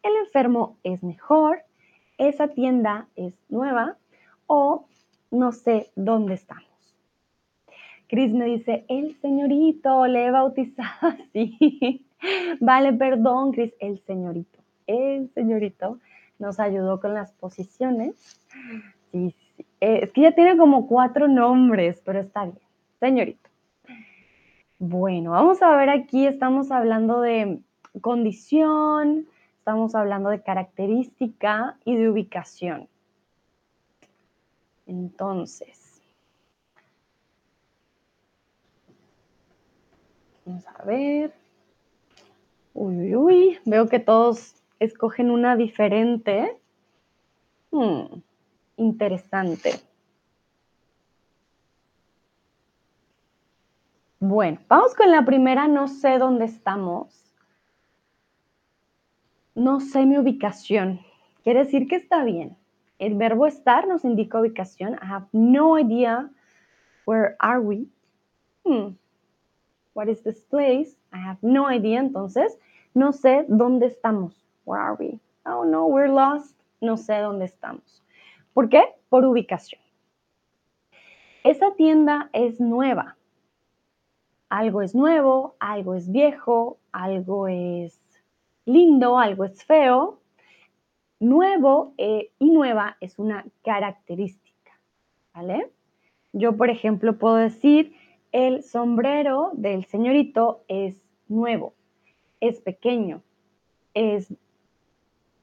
el 0.02 0.12
enfermo 0.24 0.76
es 0.84 1.02
mejor, 1.02 1.62
esa 2.18 2.48
tienda 2.48 3.08
es 3.16 3.34
nueva, 3.48 3.96
o 4.46 4.86
no 5.30 5.52
sé 5.52 5.90
dónde 5.96 6.34
estamos. 6.34 6.64
Cris 8.06 8.32
me 8.32 8.44
dice, 8.44 8.84
el 8.88 9.18
señorito, 9.20 10.06
le 10.06 10.26
he 10.26 10.30
bautizado 10.30 10.88
así. 11.00 12.04
vale, 12.60 12.92
perdón, 12.92 13.52
Cris, 13.52 13.72
el 13.80 13.98
señorito. 14.00 14.61
El 14.86 15.30
señorito 15.34 15.98
nos 16.38 16.60
ayudó 16.60 17.00
con 17.00 17.14
las 17.14 17.32
posiciones. 17.32 18.14
Sí, 18.48 18.82
sí. 19.12 19.34
Eh, 19.80 20.00
es 20.04 20.12
que 20.12 20.20
ya 20.22 20.32
tiene 20.32 20.56
como 20.56 20.86
cuatro 20.86 21.26
nombres, 21.26 22.00
pero 22.04 22.20
está 22.20 22.44
bien. 22.44 22.58
Señorito. 23.00 23.50
Bueno, 24.78 25.32
vamos 25.32 25.62
a 25.62 25.76
ver 25.76 25.90
aquí, 25.90 26.26
estamos 26.26 26.70
hablando 26.70 27.20
de 27.20 27.60
condición, 28.00 29.26
estamos 29.58 29.94
hablando 29.94 30.30
de 30.30 30.42
característica 30.42 31.78
y 31.84 31.96
de 31.96 32.10
ubicación. 32.10 32.88
Entonces, 34.86 36.00
vamos 40.44 40.66
a 40.66 40.84
ver. 40.84 41.32
Uy, 42.74 42.96
uy, 42.96 43.16
uy, 43.16 43.58
veo 43.64 43.88
que 43.88 43.98
todos 43.98 44.61
escogen 44.84 45.30
una 45.30 45.56
diferente. 45.56 46.58
Hmm, 47.70 48.02
interesante. 48.76 49.72
Bueno, 54.18 54.58
vamos 54.68 54.94
con 54.94 55.10
la 55.10 55.24
primera, 55.24 55.66
no 55.66 55.88
sé 55.88 56.18
dónde 56.18 56.44
estamos. 56.44 57.34
No 59.54 59.80
sé 59.80 60.06
mi 60.06 60.16
ubicación. 60.18 61.00
Quiere 61.42 61.64
decir 61.64 61.88
que 61.88 61.96
está 61.96 62.24
bien. 62.24 62.56
El 62.98 63.16
verbo 63.16 63.46
estar 63.46 63.88
nos 63.88 64.04
indica 64.04 64.40
ubicación. 64.40 64.94
I 64.94 65.06
have 65.06 65.26
no 65.32 65.78
idea 65.78 66.30
where 67.04 67.34
are 67.40 67.58
we. 67.58 67.88
Hmm. 68.64 68.94
What 69.94 70.08
is 70.08 70.22
this 70.22 70.42
place? 70.44 70.96
I 71.12 71.18
have 71.18 71.38
no 71.42 71.68
idea. 71.68 71.98
Entonces, 71.98 72.56
no 72.94 73.12
sé 73.12 73.44
dónde 73.48 73.86
estamos. 73.86 74.42
Where 74.64 74.80
are 74.80 74.96
we? 74.98 75.20
Oh 75.44 75.64
no, 75.64 75.86
we're 75.86 76.12
lost. 76.12 76.56
No 76.80 76.96
sé 76.96 77.18
dónde 77.18 77.44
estamos. 77.44 78.02
¿Por 78.54 78.68
qué? 78.68 78.82
Por 79.08 79.24
ubicación. 79.24 79.80
Esa 81.44 81.74
tienda 81.74 82.30
es 82.32 82.60
nueva. 82.60 83.16
Algo 84.48 84.82
es 84.82 84.94
nuevo, 84.94 85.56
algo 85.58 85.94
es 85.94 86.10
viejo, 86.10 86.78
algo 86.92 87.48
es 87.48 87.98
lindo, 88.64 89.18
algo 89.18 89.44
es 89.44 89.64
feo. 89.64 90.20
Nuevo 91.18 91.94
eh, 91.98 92.30
y 92.38 92.50
nueva 92.50 92.96
es 93.00 93.18
una 93.18 93.44
característica, 93.64 94.72
¿vale? 95.34 95.70
Yo, 96.32 96.56
por 96.56 96.70
ejemplo, 96.70 97.18
puedo 97.18 97.36
decir, 97.36 97.94
el 98.32 98.62
sombrero 98.62 99.50
del 99.54 99.84
señorito 99.84 100.64
es 100.66 100.96
nuevo, 101.28 101.74
es 102.40 102.60
pequeño, 102.60 103.22
es 103.94 104.34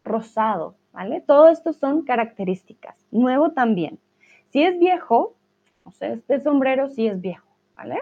rosado, 0.10 0.76
¿vale? 0.92 1.22
Todo 1.22 1.48
esto 1.48 1.72
son 1.72 2.04
características. 2.04 2.96
Nuevo 3.12 3.52
también. 3.52 4.00
Si 4.50 4.64
es 4.64 4.78
viejo, 4.80 5.36
no 5.86 5.92
sé, 5.92 6.14
este 6.14 6.42
sombrero 6.42 6.90
sí 6.90 7.08
es 7.08 7.22
viejo, 7.22 7.48
¿vale? 7.78 8.00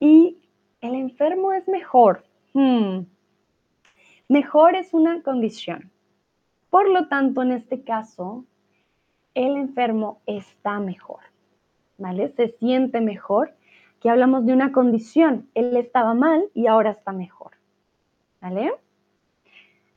Y 0.00 0.38
el 0.80 0.94
enfermo 0.94 1.52
es 1.52 1.68
mejor. 1.68 2.24
Hmm. 2.52 3.02
Mejor 4.28 4.74
es 4.74 4.92
una 4.92 5.22
condición. 5.22 5.90
Por 6.70 6.88
lo 6.88 7.08
tanto, 7.08 7.42
en 7.42 7.52
este 7.52 7.84
caso, 7.84 8.44
el 9.34 9.56
enfermo 9.56 10.20
está 10.26 10.80
mejor, 10.80 11.20
¿vale? 11.98 12.30
Se 12.30 12.48
siente 12.48 13.00
mejor, 13.00 13.54
que 14.00 14.10
hablamos 14.10 14.44
de 14.44 14.52
una 14.52 14.72
condición. 14.72 15.48
Él 15.54 15.76
estaba 15.76 16.14
mal 16.14 16.50
y 16.52 16.66
ahora 16.66 16.90
está 16.90 17.12
mejor, 17.12 17.52
¿vale? 18.40 18.72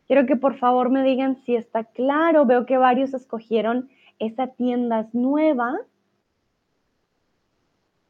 Quiero 0.07 0.25
que 0.25 0.37
por 0.37 0.57
favor 0.57 0.89
me 0.89 1.03
digan 1.03 1.35
si 1.45 1.55
está 1.55 1.83
claro. 1.83 2.45
Veo 2.45 2.65
que 2.65 2.77
varios 2.77 3.13
escogieron 3.13 3.89
esa 4.19 4.47
tienda 4.47 5.09
nueva. 5.13 5.77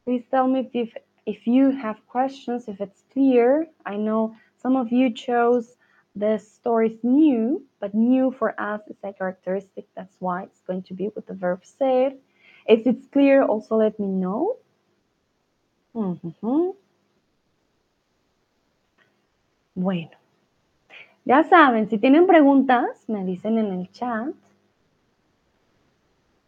Please 0.06 0.26
tell 0.30 0.48
me 0.48 0.70
if, 0.74 0.96
if 1.26 1.46
you 1.46 1.72
have 1.72 2.00
questions, 2.08 2.68
if 2.68 2.80
it's 2.80 3.04
clear. 3.12 3.68
I 3.86 3.98
know 3.98 4.36
some 4.62 4.78
of 4.78 4.92
you 4.92 5.12
chose 5.12 5.76
the 6.16 6.40
story 6.40 6.94
is 6.94 7.04
new, 7.04 7.64
but 7.80 7.94
new 7.94 8.32
for 8.32 8.60
us 8.60 8.82
is 8.88 8.98
a 9.04 9.14
characteristic. 9.14 9.86
That's 9.96 10.16
why 10.20 10.44
it's 10.44 10.62
going 10.62 10.84
to 10.84 10.94
be 10.94 11.10
with 11.16 11.28
the 11.28 11.34
verb 11.34 11.66
ser. 11.66 12.14
If 12.68 12.86
it's 12.88 13.08
clear, 13.08 13.44
also 13.44 13.76
let 13.76 14.00
me 14.00 14.08
know. 14.08 14.58
Bueno, 19.76 20.10
ya 21.28 21.44
saben, 21.44 21.90
si 21.90 21.98
tienen 21.98 22.26
preguntas, 22.26 23.04
me 23.10 23.26
dicen 23.26 23.58
en 23.58 23.74
el 23.74 23.92
chat. 23.92 24.30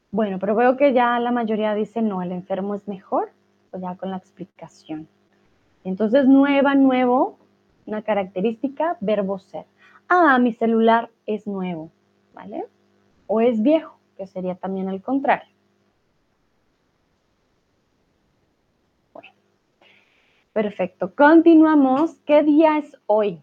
Bueno, 0.10 0.40
pero 0.40 0.56
veo 0.56 0.78
que 0.78 0.94
ya 0.94 1.20
la 1.20 1.32
mayoría 1.32 1.76
dice 1.76 2.02
no, 2.02 2.22
el 2.22 2.32
enfermo 2.32 2.76
es 2.76 2.88
mejor, 2.88 3.30
pues 3.70 3.84
ya 3.84 3.98
con 3.98 4.10
la 4.10 4.16
explicación. 4.16 5.10
Entonces, 5.84 6.28
nueva, 6.28 6.76
nuevo, 6.76 7.38
una 7.88 8.04
característica, 8.04 8.96
verbo 9.02 9.38
ser. 9.40 9.66
Ah, 10.08 10.40
mi 10.40 10.54
celular 10.54 11.10
es 11.26 11.46
nuevo, 11.46 11.92
¿vale? 12.34 12.64
O 13.28 13.42
es 13.42 13.62
viejo, 13.62 14.00
que 14.16 14.28
sería 14.28 14.56
también 14.56 14.88
el 14.88 15.02
contrario. 15.02 15.54
Bueno, 19.12 19.32
perfecto. 20.54 21.14
Continuamos. 21.14 22.14
¿Qué 22.26 22.44
día 22.44 22.78
es 22.78 22.98
hoy? 23.08 23.42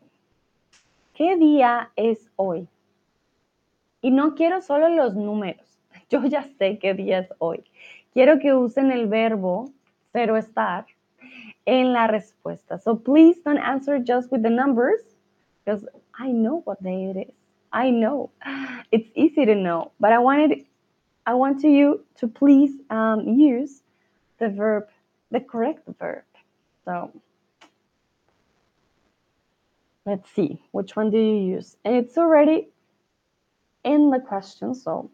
¿Qué 1.16 1.34
día 1.36 1.90
es 1.96 2.30
hoy? 2.36 2.68
Y 4.02 4.10
no 4.10 4.34
quiero 4.34 4.60
solo 4.60 4.90
los 4.90 5.14
números. 5.16 5.78
Yo 6.10 6.22
ya 6.26 6.42
sé 6.58 6.78
qué 6.78 6.92
día 6.92 7.20
es 7.20 7.32
hoy. 7.38 7.64
Quiero 8.12 8.38
que 8.38 8.52
usen 8.52 8.90
el 8.92 9.06
verbo 9.06 9.72
pero 10.12 10.36
estar 10.36 10.84
en 11.64 11.94
la 11.94 12.06
respuesta. 12.06 12.78
So 12.78 12.96
please 12.96 13.40
don't 13.42 13.58
answer 13.58 13.98
just 13.98 14.30
with 14.30 14.42
the 14.42 14.50
numbers 14.50 15.00
because 15.64 15.86
I 16.18 16.32
know 16.32 16.60
what 16.64 16.82
day 16.82 17.10
it 17.10 17.16
is. 17.28 17.34
I 17.72 17.90
know 17.90 18.30
it's 18.90 19.10
easy 19.14 19.46
to 19.46 19.54
know, 19.54 19.92
but 19.98 20.12
I 20.12 20.18
wanted, 20.18 20.66
I 21.26 21.32
want 21.32 21.62
you 21.62 22.04
to 22.16 22.28
please 22.28 22.72
um, 22.90 23.26
use 23.26 23.82
the 24.38 24.50
verb, 24.50 24.88
the 25.30 25.40
correct 25.40 25.88
verb. 25.98 26.24
So 26.84 27.10
let's 30.06 30.30
see, 30.30 30.62
which 30.70 30.96
one 30.96 31.10
do 31.10 31.18
you 31.18 31.56
use? 31.56 31.76
And 31.84 31.96
it's 31.96 32.16
already 32.16 32.68
in 33.84 34.10
the 34.10 34.20
question, 34.20 34.74
so 34.74 35.10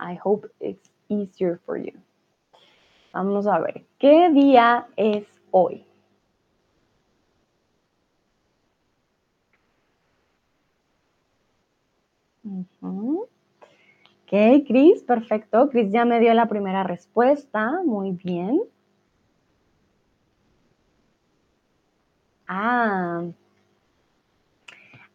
I 0.00 0.14
hope 0.14 0.50
it's 0.60 0.88
easier 1.08 1.60
for 1.64 1.76
you. 1.76 1.92
Vamos 3.12 3.46
a 3.46 3.60
ver, 3.60 3.84
¿qué 3.98 4.30
día 4.32 4.86
es 4.96 5.24
hoy? 5.50 5.84
Uh 12.82 13.26
Ok, 14.26 14.66
Cris, 14.66 15.04
perfecto. 15.04 15.68
Cris 15.68 15.92
ya 15.92 16.04
me 16.04 16.18
dio 16.18 16.34
la 16.34 16.46
primera 16.48 16.82
respuesta. 16.82 17.80
Muy 17.84 18.10
bien. 18.10 18.60
Ah. 22.48 23.24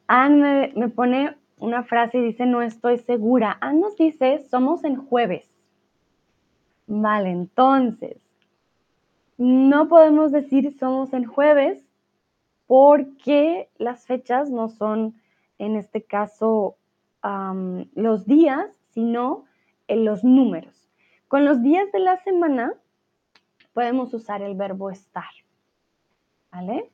Anne 0.08 0.74
me, 0.76 0.90
pone 0.90 1.38
una 1.58 1.84
frase 1.84 2.18
y 2.18 2.22
dice, 2.22 2.46
no 2.46 2.62
estoy 2.62 2.98
segura. 2.98 3.58
Anne 3.62 3.80
nos 3.80 3.96
dice, 3.96 4.40
somos 4.50 4.84
en 4.84 4.98
jueves. 4.98 5.50
Vale, 6.88 7.30
entonces, 7.30 8.18
no 9.38 9.88
podemos 9.88 10.32
decir 10.32 10.78
somos 10.78 11.14
en 11.14 11.24
jueves 11.24 11.82
porque 12.68 13.70
las 13.78 14.06
fechas 14.06 14.50
no 14.50 14.68
son, 14.68 15.16
en 15.58 15.78
este 15.78 16.04
caso, 16.04 16.76
los 17.96 18.26
días, 18.26 18.68
sino 18.94 19.46
en 19.88 20.06
los 20.06 20.24
números. 20.24 20.90
Con 21.28 21.46
los 21.46 21.62
días 21.62 21.90
de 21.94 22.00
la 22.00 22.18
semana 22.24 22.74
podemos 23.74 24.14
usar 24.14 24.42
el 24.42 24.56
verbo 24.56 24.90
estar. 24.90 25.32
¿Vale? 26.52 26.92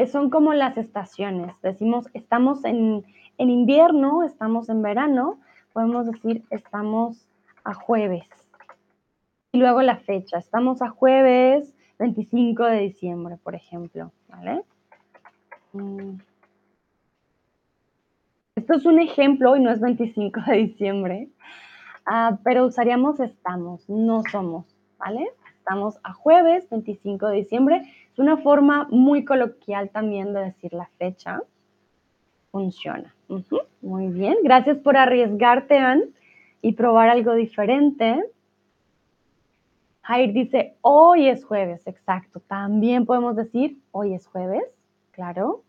Eh, 0.00 0.06
son 0.06 0.30
como 0.30 0.54
las 0.54 0.78
estaciones. 0.78 1.54
Decimos, 1.60 2.06
estamos 2.14 2.64
en, 2.64 3.04
en 3.36 3.50
invierno, 3.50 4.22
estamos 4.24 4.70
en 4.70 4.80
verano, 4.80 5.38
podemos 5.74 6.06
decir, 6.06 6.42
estamos 6.48 7.28
a 7.64 7.74
jueves. 7.74 8.24
Y 9.52 9.58
luego 9.58 9.82
la 9.82 9.98
fecha, 9.98 10.38
estamos 10.38 10.80
a 10.80 10.88
jueves 10.88 11.74
25 11.98 12.64
de 12.64 12.78
diciembre, 12.80 13.36
por 13.42 13.54
ejemplo, 13.54 14.10
¿vale? 14.28 14.62
Mm. 15.74 16.16
Esto 18.56 18.74
es 18.76 18.86
un 18.86 19.00
ejemplo 19.00 19.54
y 19.54 19.60
no 19.60 19.70
es 19.70 19.80
25 19.80 20.40
de 20.46 20.56
diciembre, 20.56 21.28
ah, 22.06 22.38
pero 22.42 22.64
usaríamos 22.64 23.20
estamos, 23.20 23.86
no 23.90 24.22
somos, 24.32 24.64
¿vale? 24.98 25.30
Estamos 25.70 26.00
a 26.02 26.12
jueves 26.12 26.68
25 26.68 27.28
de 27.28 27.36
diciembre. 27.36 27.82
Es 28.12 28.18
una 28.18 28.38
forma 28.38 28.88
muy 28.90 29.24
coloquial 29.24 29.88
también 29.90 30.34
de 30.34 30.46
decir 30.46 30.72
la 30.72 30.90
fecha. 30.98 31.44
Funciona. 32.50 33.14
Muy 33.80 34.08
bien. 34.08 34.38
Gracias 34.42 34.78
por 34.78 34.96
arriesgarte, 34.96 35.78
Ann, 35.78 36.12
y 36.60 36.72
probar 36.72 37.08
algo 37.08 37.34
diferente. 37.34 38.20
Jair 40.02 40.32
dice, 40.32 40.74
hoy 40.80 41.28
es 41.28 41.44
jueves, 41.44 41.86
exacto. 41.86 42.40
También 42.40 43.06
podemos 43.06 43.36
decir, 43.36 43.78
hoy 43.92 44.14
es 44.14 44.26
jueves, 44.26 44.64
claro. 45.12 45.62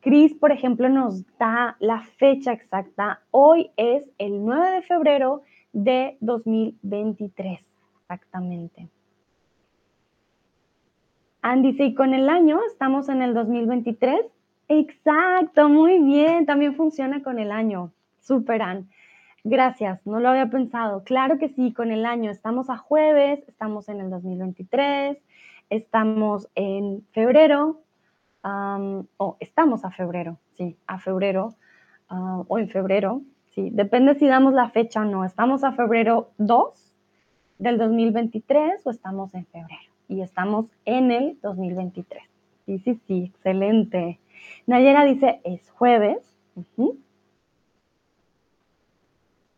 Cris, 0.00 0.32
por 0.32 0.52
ejemplo, 0.52 0.88
nos 0.88 1.22
da 1.36 1.76
la 1.80 2.00
fecha 2.00 2.54
exacta. 2.54 3.20
Hoy 3.30 3.72
es 3.76 4.08
el 4.16 4.42
9 4.42 4.70
de 4.70 4.82
febrero 4.82 5.42
de 5.74 6.16
2023, 6.20 7.60
exactamente. 8.00 8.88
Andy 11.42 11.72
dice, 11.72 11.86
¿y 11.86 11.94
con 11.94 12.14
el 12.14 12.28
año 12.28 12.60
estamos 12.70 13.08
en 13.08 13.20
el 13.20 13.34
2023? 13.34 14.26
Exacto, 14.68 15.68
muy 15.68 15.98
bien, 15.98 16.46
también 16.46 16.76
funciona 16.76 17.20
con 17.20 17.40
el 17.40 17.50
año. 17.50 17.92
Super, 18.20 18.62
Ann. 18.62 18.88
Gracias, 19.42 20.06
no 20.06 20.20
lo 20.20 20.28
había 20.28 20.48
pensado. 20.48 21.02
Claro 21.02 21.38
que 21.38 21.48
sí, 21.48 21.72
con 21.72 21.90
el 21.90 22.06
año 22.06 22.30
estamos 22.30 22.70
a 22.70 22.76
jueves, 22.76 23.42
estamos 23.48 23.88
en 23.88 24.00
el 24.00 24.08
2023, 24.08 25.18
estamos 25.68 26.48
en 26.54 27.04
febrero, 27.10 27.80
o 28.44 29.36
estamos 29.40 29.84
a 29.84 29.90
febrero, 29.90 30.38
sí, 30.56 30.76
a 30.86 31.00
febrero 31.00 31.54
ah, 32.08 32.42
o 32.46 32.58
en 32.58 32.68
febrero, 32.68 33.22
sí, 33.54 33.70
depende 33.72 34.14
si 34.14 34.28
damos 34.28 34.54
la 34.54 34.70
fecha 34.70 35.00
o 35.00 35.04
no. 35.04 35.24
Estamos 35.24 35.64
a 35.64 35.72
febrero 35.72 36.30
2 36.38 36.94
del 37.58 37.78
2023 37.78 38.86
o 38.86 38.90
estamos 38.90 39.34
en 39.34 39.44
febrero 39.46 39.91
y 40.08 40.20
estamos 40.22 40.66
en 40.84 41.10
el 41.10 41.38
2023. 41.42 42.22
Sí, 42.66 42.78
sí, 42.78 43.00
sí, 43.06 43.24
excelente. 43.34 44.18
Nayera 44.66 45.04
dice, 45.04 45.40
es 45.44 45.70
jueves. 45.70 46.18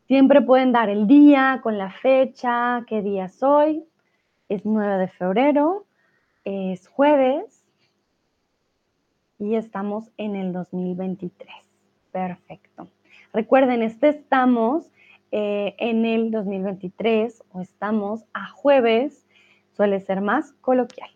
Siempre 0.07 0.43
pueden 0.43 0.73
dar 0.73 0.89
el 0.89 1.07
día 1.07 1.61
con 1.63 1.79
la 1.79 1.91
fecha, 1.91 2.85
qué 2.87 3.03
día 3.03 3.27
es 3.27 3.43
hoy. 3.43 3.85
Es 4.49 4.65
9 4.65 4.99
de 4.99 5.09
febrero, 5.09 5.87
es 6.45 6.87
jueves, 6.89 7.65
y 9.39 9.57
estamos 9.57 10.11
en 10.17 10.37
el 10.37 10.53
2023. 10.53 11.49
Perfecto. 12.13 12.89
Recuerden, 13.33 13.83
este 13.83 14.09
estamos 14.09 14.91
eh, 15.33 15.75
en 15.79 16.05
el 16.05 16.31
2023 16.31 17.43
o 17.53 17.61
estamos 17.61 18.25
a 18.33 18.49
jueves, 18.49 19.24
suele 19.77 20.01
ser 20.01 20.21
más 20.21 20.53
coloquial. 20.61 21.11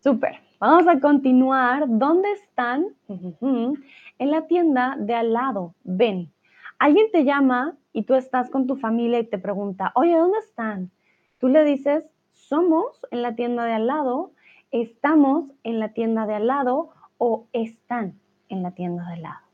Súper. 0.00 0.40
Vamos 0.60 0.86
a 0.88 1.00
continuar. 1.00 1.84
¿Dónde 1.86 2.30
están? 2.32 2.86
En 4.18 4.30
la 4.30 4.46
tienda 4.46 4.96
de 4.98 5.14
al 5.14 5.34
lado. 5.34 5.74
Ven. 5.84 6.32
Alguien 6.78 7.10
te 7.12 7.24
llama 7.24 7.76
y 7.92 8.04
tú 8.04 8.14
estás 8.14 8.48
con 8.48 8.66
tu 8.66 8.76
familia 8.76 9.18
y 9.18 9.26
te 9.26 9.38
pregunta, 9.38 9.92
oye, 9.94 10.16
¿dónde 10.16 10.38
están? 10.38 10.90
Tú 11.38 11.48
le 11.48 11.64
dices, 11.64 12.06
somos 12.32 12.98
en 13.10 13.20
la 13.20 13.34
tienda 13.34 13.66
de 13.66 13.74
al 13.74 13.86
lado 13.86 14.32
estamos 14.70 15.50
en 15.62 15.80
la 15.80 15.92
tienda 15.92 16.26
de 16.26 16.34
al 16.34 16.46
lado 16.46 16.90
o 17.18 17.46
están 17.52 18.20
en 18.48 18.62
la 18.62 18.72
tienda 18.72 19.06
de 19.06 19.12
al 19.14 19.22
lado. 19.22 19.46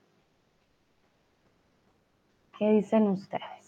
¿Qué 2.58 2.70
dicen 2.70 3.08
ustedes? 3.08 3.61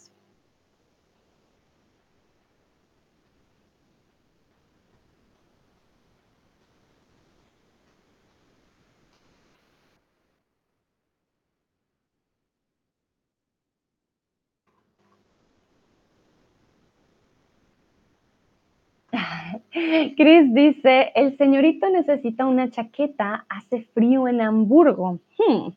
Chris 20.16 20.54
dice, 20.54 21.10
el 21.16 21.36
señorito 21.36 21.88
necesita 21.90 22.46
una 22.46 22.70
chaqueta, 22.70 23.44
hace 23.48 23.82
frío 23.82 24.28
en 24.28 24.40
Hamburgo. 24.40 25.18
Hmm. 25.36 25.70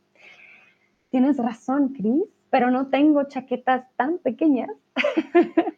Tienes 1.10 1.38
razón, 1.38 1.94
Chris, 1.96 2.24
pero 2.52 2.70
no 2.70 2.88
tengo 2.88 3.24
chaquetas 3.24 3.86
tan 3.96 4.20
pequeñas. 4.20 4.70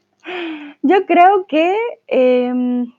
Yo 0.82 1.06
creo 1.06 1.46
que 1.48 1.76
em, 2.08 2.92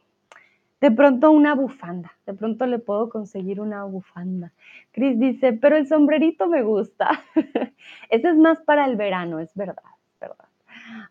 de 0.81 0.91
pronto 0.91 1.31
una 1.31 1.55
bufanda, 1.55 2.13
de 2.25 2.33
pronto 2.33 2.65
le 2.67 2.79
puedo 2.79 3.11
conseguir 3.11 3.61
una 3.61 3.85
bufanda. 3.85 4.53
Chris 4.93 5.19
dice, 5.19 5.53
pero 5.53 5.77
el 5.77 5.87
sombrerito 5.87 6.47
me 6.47 6.63
gusta. 6.63 7.23
Ese 8.09 8.31
es 8.31 8.37
más 8.37 8.59
para 8.63 8.87
el 8.87 8.97
verano, 8.97 9.39
es 9.39 9.55
verdad. 9.55 9.83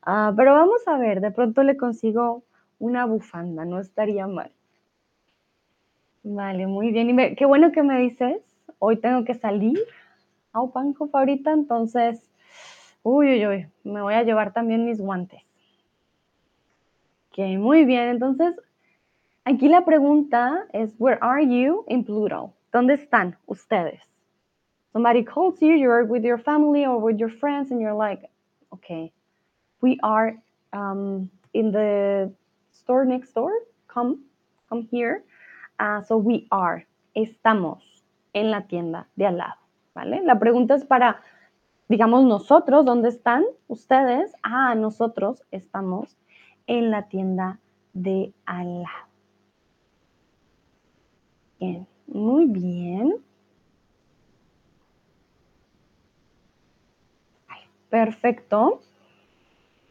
Ah, 0.02 0.34
pero 0.36 0.53
vamos 0.53 0.88
a 0.88 0.98
ver, 0.98 1.22
de 1.22 1.31
pronto 1.31 1.64
le 1.64 1.77
consigo 1.77 2.44
una 2.80 3.06
bufanda, 3.06 3.65
no 3.65 3.80
estaría 3.80 4.27
mal. 4.27 4.51
Vale, 6.23 6.68
muy 6.68 6.91
bien. 6.91 7.19
Y 7.19 7.35
qué 7.35 7.45
bueno 7.45 7.72
que 7.72 7.84
me 7.84 7.99
dices, 7.99 8.41
hoy 8.80 8.97
tengo 8.97 9.26
que 9.26 9.35
salir 9.35 9.80
a 10.53 10.61
Opanco 10.61 11.10
ahorita, 11.14 11.51
entonces, 11.51 12.22
uy, 13.03 13.27
uy, 13.34 13.47
uy, 13.47 13.68
me 13.84 14.01
voy 14.01 14.14
a 14.15 14.23
llevar 14.23 14.53
también 14.53 14.85
mis 14.85 14.99
guantes. 14.99 15.41
Ok, 17.30 17.39
muy 17.57 17.85
bien. 17.85 18.10
Entonces, 18.10 18.56
aquí 19.45 19.68
la 19.68 19.85
pregunta 19.85 20.65
es, 20.73 20.93
where 20.97 21.19
are 21.22 21.45
you 21.45 21.85
in 21.88 22.03
Pluto? 22.03 22.53
¿Dónde 22.72 22.95
están 22.95 23.38
ustedes? 23.45 24.01
Somebody 24.91 25.23
calls 25.23 25.60
you, 25.60 25.76
you're 25.76 26.03
with 26.03 26.23
your 26.23 26.39
family 26.39 26.85
or 26.85 26.97
with 26.97 27.18
your 27.18 27.30
friends, 27.30 27.72
and 27.72 27.80
you're 27.80 27.95
like, 27.95 28.27
okay, 28.73 29.11
we 29.81 29.97
are 30.01 30.35
um, 30.73 31.30
in 31.53 31.72
the 31.72 32.31
store 32.90 33.06
next 33.06 33.34
door. 33.36 33.52
Come, 33.88 34.26
come 34.68 34.88
here. 34.90 35.24
Uh, 35.80 36.02
so 36.02 36.18
we 36.18 36.48
are. 36.49 36.88
Estamos 37.16 37.84
en 38.34 38.49
la 38.49 38.61
tienda 38.61 39.07
de 39.16 39.28
al 39.28 39.38
lado. 39.38 39.60
¿Vale? 39.94 40.22
La 40.24 40.40
pregunta 40.40 40.74
es 40.74 40.86
para, 40.86 41.22
digamos, 41.88 42.24
nosotros, 42.24 42.86
¿dónde 42.86 43.10
están 43.10 43.44
ustedes? 43.68 44.34
Ah, 44.41 44.74
nosotros 44.74 45.44
estamos 45.52 46.18
en 46.66 46.90
la 46.90 47.07
tienda 47.07 47.60
de 47.94 48.34
al 48.45 48.82
lado. 48.82 49.07
Bien, 51.60 51.88
muy 52.07 52.45
bien. 52.45 53.18
Perfecto. 57.90 58.82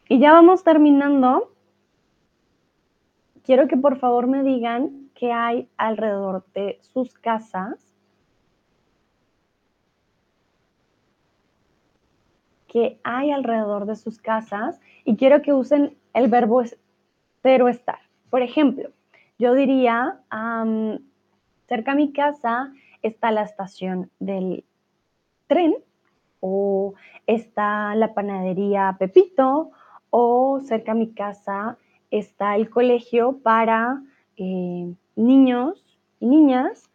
Y 0.09 0.19
ya 0.19 0.33
vamos 0.33 0.63
terminando. 0.63 1.51
Quiero 3.49 3.67
que 3.67 3.77
por 3.77 3.97
favor 3.97 4.27
me 4.27 4.43
digan 4.43 5.09
qué 5.15 5.31
hay 5.31 5.67
alrededor 5.75 6.45
de 6.53 6.77
sus 6.83 7.17
casas. 7.17 7.79
¿Qué 12.67 12.99
hay 13.03 13.31
alrededor 13.31 13.87
de 13.87 13.95
sus 13.95 14.19
casas? 14.19 14.79
Y 15.03 15.15
quiero 15.15 15.41
que 15.41 15.51
usen 15.51 15.97
el 16.13 16.27
verbo 16.27 16.61
ser 17.41 17.63
o 17.63 17.69
estar. 17.69 17.97
Por 18.29 18.43
ejemplo, 18.43 18.91
yo 19.39 19.55
diría, 19.55 20.19
cerca 21.67 21.93
a 21.93 21.95
mi 21.95 22.13
casa 22.13 22.71
está 23.01 23.31
la 23.31 23.41
estación 23.41 24.11
del 24.19 24.63
tren 25.47 25.73
o 26.39 26.93
está 27.25 27.95
la 27.95 28.13
panadería 28.13 28.95
Pepito 28.99 29.71
o 30.11 30.59
cerca 30.59 30.91
a 30.91 30.95
mi 30.95 31.13
casa 31.15 31.79
está 32.11 32.55
el 32.55 32.69
colegio 32.69 33.39
para 33.43 34.01
eh, 34.37 34.93
niños 35.15 35.85
y 36.19 36.27
niñas. 36.27 36.89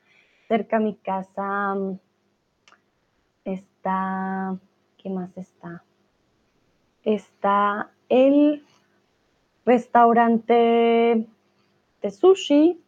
Cerca 0.48 0.76
a 0.76 0.80
mi 0.80 0.94
casa 0.94 1.74
mm, 1.74 1.98
está, 3.44 4.56
¿qué 4.98 5.10
más 5.10 5.36
está? 5.36 5.82
Está 7.02 7.90
el 8.08 8.64
restaurante 9.64 11.26
de 12.02 12.10
sushi, 12.10 12.80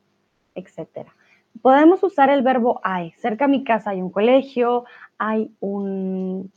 etcétera. 0.55 1.15
Podemos 1.63 2.03
usar 2.03 2.31
el 2.31 2.43
verbo 2.43 2.81
hay. 2.83 3.13
Cerca 3.13 3.47
a 3.47 3.49
mi 3.49 3.65
casa 3.65 3.91
hay 3.91 4.03
un 4.03 4.11
colegio, 4.11 4.85
hay 5.19 5.51
un, 5.61 6.53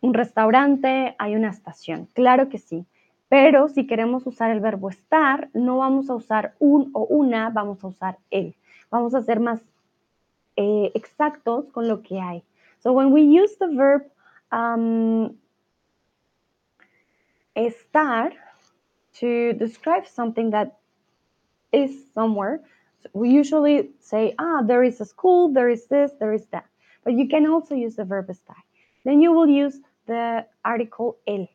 un 0.00 0.14
restaurante, 0.14 1.14
hay 1.18 1.36
una 1.36 1.50
estación. 1.50 2.08
Claro 2.14 2.48
que 2.48 2.58
sí. 2.58 2.86
Pero 3.32 3.66
si 3.70 3.86
queremos 3.86 4.26
usar 4.26 4.50
el 4.50 4.60
verbo 4.60 4.90
estar, 4.90 5.48
no 5.54 5.78
vamos 5.78 6.10
a 6.10 6.14
usar 6.14 6.54
un 6.58 6.90
o 6.92 7.06
una, 7.06 7.48
vamos 7.48 7.82
a 7.82 7.86
usar 7.86 8.18
el. 8.30 8.54
Vamos 8.90 9.14
a 9.14 9.22
ser 9.22 9.40
más 9.40 9.58
eh, 10.56 10.92
exactos 10.94 11.70
con 11.72 11.88
lo 11.88 12.02
que 12.02 12.20
hay. 12.20 12.44
So 12.80 12.92
when 12.92 13.10
we 13.10 13.22
use 13.22 13.56
the 13.56 13.68
verb 13.68 14.02
um, 14.50 15.34
estar 17.56 18.34
to 19.14 19.54
describe 19.54 20.06
something 20.06 20.50
that 20.50 20.78
is 21.72 22.12
somewhere, 22.12 22.60
we 23.14 23.30
usually 23.30 23.92
say, 23.98 24.34
ah, 24.38 24.60
there 24.60 24.84
is 24.84 25.00
a 25.00 25.06
school, 25.06 25.48
there 25.54 25.70
is 25.70 25.86
this, 25.86 26.12
there 26.20 26.34
is 26.34 26.44
that. 26.48 26.66
But 27.02 27.14
you 27.14 27.26
can 27.28 27.46
also 27.46 27.74
use 27.74 27.96
the 27.96 28.04
verb 28.04 28.28
estar. 28.28 28.60
Then 29.04 29.22
you 29.22 29.32
will 29.32 29.48
use 29.48 29.80
the 30.04 30.44
article 30.66 31.16
el. 31.26 31.48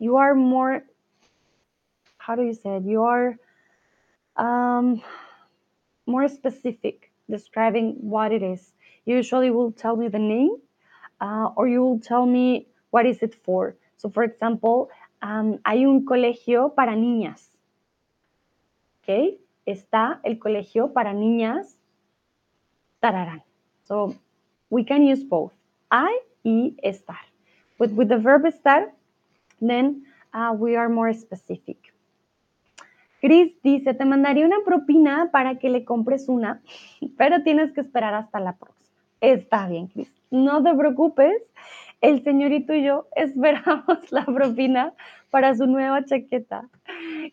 You 0.00 0.16
are 0.16 0.34
more, 0.34 0.82
how 2.20 2.36
do 2.36 2.42
you 2.42 2.52
say 2.54 2.76
it? 2.76 2.84
You 2.84 3.02
are 3.04 3.36
um, 4.36 5.02
more 6.06 6.28
specific, 6.28 7.10
describing 7.28 7.96
what 8.00 8.30
it 8.30 8.42
is. 8.42 8.72
You 9.06 9.16
usually 9.16 9.50
will 9.50 9.72
tell 9.72 9.96
me 9.96 10.08
the 10.08 10.18
name 10.18 10.56
uh, 11.20 11.48
or 11.56 11.66
you 11.66 11.82
will 11.82 11.98
tell 11.98 12.26
me 12.26 12.68
what 12.90 13.06
is 13.06 13.22
it 13.22 13.34
for. 13.42 13.74
So, 13.96 14.10
for 14.10 14.22
example, 14.22 14.90
um, 15.22 15.58
hay 15.64 15.84
un 15.86 16.04
colegio 16.04 16.74
para 16.74 16.92
niñas. 16.92 17.48
Okay, 19.02 19.38
Está 19.66 20.20
el 20.24 20.38
colegio 20.38 20.92
para 20.92 21.12
niñas. 21.12 21.76
Tararán. 23.00 23.42
So, 23.84 24.14
we 24.68 24.84
can 24.84 25.06
use 25.06 25.24
both. 25.24 25.52
I 25.90 26.20
y 26.44 26.76
estar. 26.84 27.24
But 27.78 27.90
with 27.92 28.08
the 28.08 28.18
verb 28.18 28.44
estar, 28.44 28.92
then 29.60 30.04
uh, 30.34 30.54
we 30.56 30.76
are 30.76 30.88
more 30.88 31.12
specific. 31.12 31.92
Chris 33.20 33.52
dice, 33.62 33.94
te 33.94 34.04
mandaría 34.04 34.46
una 34.46 34.64
propina 34.64 35.28
para 35.30 35.58
que 35.58 35.68
le 35.68 35.84
compres 35.84 36.28
una, 36.28 36.62
pero 37.16 37.42
tienes 37.42 37.72
que 37.72 37.82
esperar 37.82 38.14
hasta 38.14 38.40
la 38.40 38.56
próxima. 38.56 38.80
Está 39.20 39.68
bien, 39.68 39.88
Chris. 39.88 40.12
No 40.30 40.62
te 40.62 40.74
preocupes. 40.74 41.42
El 42.00 42.24
señorito 42.24 42.74
y 42.74 42.84
yo 42.84 43.06
esperamos 43.16 44.10
la 44.10 44.24
propina 44.24 44.94
para 45.30 45.54
su 45.54 45.66
nueva 45.66 46.04
chaqueta. 46.04 46.68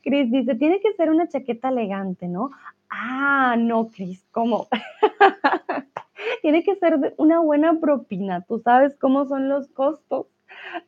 Chris 0.04 0.30
dice, 0.32 0.56
tiene 0.56 0.80
que 0.82 0.94
ser 0.94 1.10
una 1.10 1.28
chaqueta 1.28 1.70
elegante, 1.70 2.28
¿no? 2.28 2.52
Ah, 2.90 3.56
no, 3.58 3.88
Chris, 3.88 4.26
¿cómo? 4.32 4.68
tiene 6.42 6.64
que 6.64 6.76
ser 6.76 7.16
una 7.18 7.40
buena 7.40 7.80
propina. 7.80 8.42
Tú 8.42 8.60
sabes 8.60 8.96
cómo 8.96 9.26
son 9.26 9.50
los 9.50 9.68
costos 9.70 10.28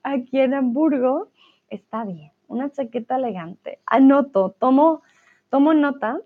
aquí 0.04 0.40
en 0.40 0.54
Hamburgo. 0.54 1.30
Está 1.70 2.04
bien, 2.04 2.32
una 2.50 2.70
chaqueta 2.72 3.16
elegante. 3.16 3.80
Anoto, 3.86 4.56
tomo, 4.60 5.02
tomo 5.50 5.74
nota. 5.74 6.20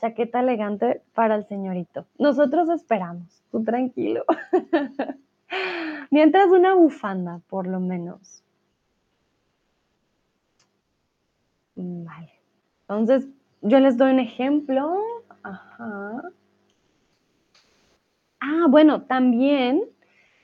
Chaqueta 0.00 0.40
elegante 0.40 1.02
para 1.14 1.34
el 1.36 1.46
señorito. 1.46 2.06
Nosotros 2.18 2.68
esperamos, 2.70 3.42
tú 3.50 3.62
tranquilo. 3.64 4.24
Mientras 6.10 6.48
una 6.48 6.74
bufanda, 6.74 7.40
por 7.48 7.66
lo 7.66 7.80
menos. 7.80 8.42
Vale. 11.74 12.32
Entonces, 12.82 13.28
yo 13.62 13.78
les 13.80 13.96
doy 13.96 14.12
un 14.12 14.20
ejemplo. 14.20 14.96
Ajá. 15.42 16.22
Ah, 18.40 18.66
bueno, 18.68 19.02
también, 19.02 19.82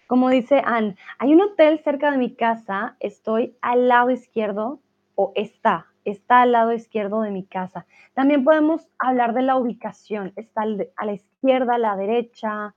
como 0.06 0.30
dice 0.30 0.62
Anne, 0.64 0.96
hay 1.18 1.34
un 1.34 1.40
hotel 1.40 1.80
cerca 1.82 2.10
de 2.10 2.18
mi 2.18 2.34
casa, 2.34 2.96
estoy 3.00 3.56
al 3.60 3.88
lado 3.88 4.10
izquierdo 4.10 4.80
o 5.14 5.32
está, 5.34 5.86
está 6.04 6.42
al 6.42 6.52
lado 6.52 6.72
izquierdo 6.72 7.22
de 7.22 7.30
mi 7.30 7.44
casa. 7.44 7.86
También 8.14 8.44
podemos 8.44 8.88
hablar 8.98 9.34
de 9.34 9.42
la 9.42 9.56
ubicación, 9.56 10.32
está 10.36 10.62
a 10.62 11.04
la 11.04 11.12
izquierda, 11.12 11.74
a 11.74 11.78
la 11.78 11.96
derecha, 11.96 12.74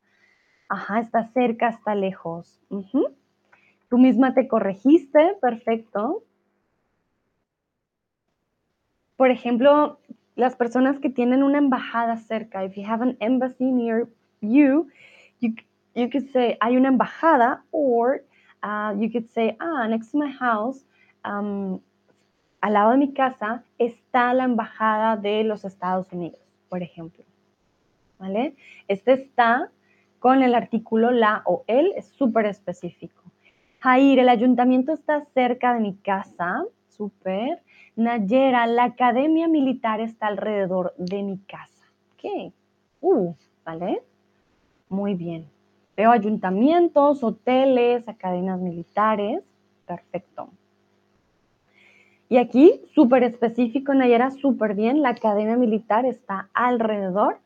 ajá, 0.68 1.00
está 1.00 1.26
cerca, 1.26 1.70
está 1.70 1.96
lejos. 1.96 2.62
Tú 3.90 3.98
misma 3.98 4.34
te 4.34 4.48
corregiste, 4.48 5.36
perfecto. 5.42 6.24
Por 9.18 9.32
ejemplo, 9.32 10.00
las 10.36 10.56
personas 10.56 11.00
que 11.00 11.10
tienen 11.10 11.44
una 11.44 11.58
embajada 11.58 12.18
cerca, 12.18 12.64
if 12.64 12.76
you 12.76 12.86
have 12.88 13.04
an 13.04 13.18
embassy 13.20 13.66
near 13.66 14.08
you, 14.42 14.88
you, 15.42 15.54
you 16.00 16.10
could 16.10 16.32
say, 16.32 16.58
hay 16.62 16.78
una 16.78 16.90
embajada, 16.90 17.64
or 17.72 18.24
uh, 18.64 18.94
you 18.98 19.10
could 19.12 19.30
say, 19.30 19.56
ah, 19.60 19.88
next 19.88 20.12
to 20.12 20.18
my 20.18 20.32
house, 20.32 20.86
um, 21.26 21.80
al 22.62 22.74
lado 22.74 22.92
de 22.92 22.98
mi 22.98 23.14
casa, 23.14 23.64
está 23.78 24.34
la 24.34 24.46
embajada 24.46 25.18
de 25.18 25.44
los 25.44 25.66
Estados 25.66 26.12
Unidos, 26.12 26.40
por 26.70 26.82
ejemplo. 26.82 27.24
¿Vale? 28.18 28.56
Este 28.88 29.14
está 29.14 29.72
con 30.20 30.44
el 30.44 30.54
artículo 30.54 31.12
la 31.12 31.42
o 31.46 31.64
el, 31.68 31.94
es 31.96 32.08
súper 32.08 32.46
específico. 32.46 33.24
Jair, 33.80 34.20
el 34.20 34.28
ayuntamiento 34.28 34.92
está 34.92 35.24
cerca 35.34 35.74
de 35.74 35.80
mi 35.80 35.96
casa, 35.96 36.66
súper. 36.90 37.62
Nayera, 37.96 38.68
la 38.68 38.86
academia 38.86 39.48
militar 39.48 40.02
está 40.02 40.28
alrededor 40.28 40.94
de 40.98 41.24
mi 41.24 41.38
casa. 41.38 41.86
¿Qué? 42.18 42.52
Uh, 43.00 43.34
¿vale? 43.64 44.04
Muy 44.90 45.16
bien. 45.16 45.48
Veo 46.00 46.12
ayuntamientos, 46.12 47.26
hoteles, 47.26 48.08
academias 48.08 48.58
militares. 48.58 49.44
Perfecto. 49.86 50.48
Y 52.30 52.38
aquí, 52.38 52.80
súper 52.96 53.24
específico, 53.24 53.94
Nayera, 53.94 54.32
súper 54.32 54.76
bien. 54.76 55.02
La 55.02 55.10
academia 55.10 55.58
militar 55.58 56.06
está 56.06 56.48
alrededor. 56.54 57.40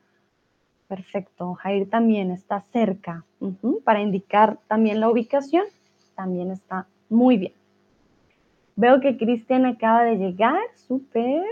Perfecto. 0.87 1.55
Jair 1.55 1.89
también 1.89 2.29
está 2.29 2.61
cerca. 2.71 3.25
Para 3.83 4.03
indicar 4.03 4.59
también 4.67 4.99
la 4.99 5.09
ubicación, 5.09 5.63
también 6.13 6.51
está 6.51 6.85
muy 7.09 7.37
bien. 7.37 7.53
Veo 8.75 8.99
que 8.99 9.17
Cristian 9.17 9.65
acaba 9.65 10.03
de 10.03 10.17
llegar. 10.17 10.61
Súper. 10.75 11.43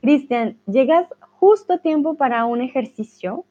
Cristian, 0.00 0.56
llegas 0.66 1.06
justo 1.38 1.74
a 1.74 1.78
tiempo 1.78 2.14
para 2.14 2.46
un 2.46 2.62
ejercicio 2.62 3.44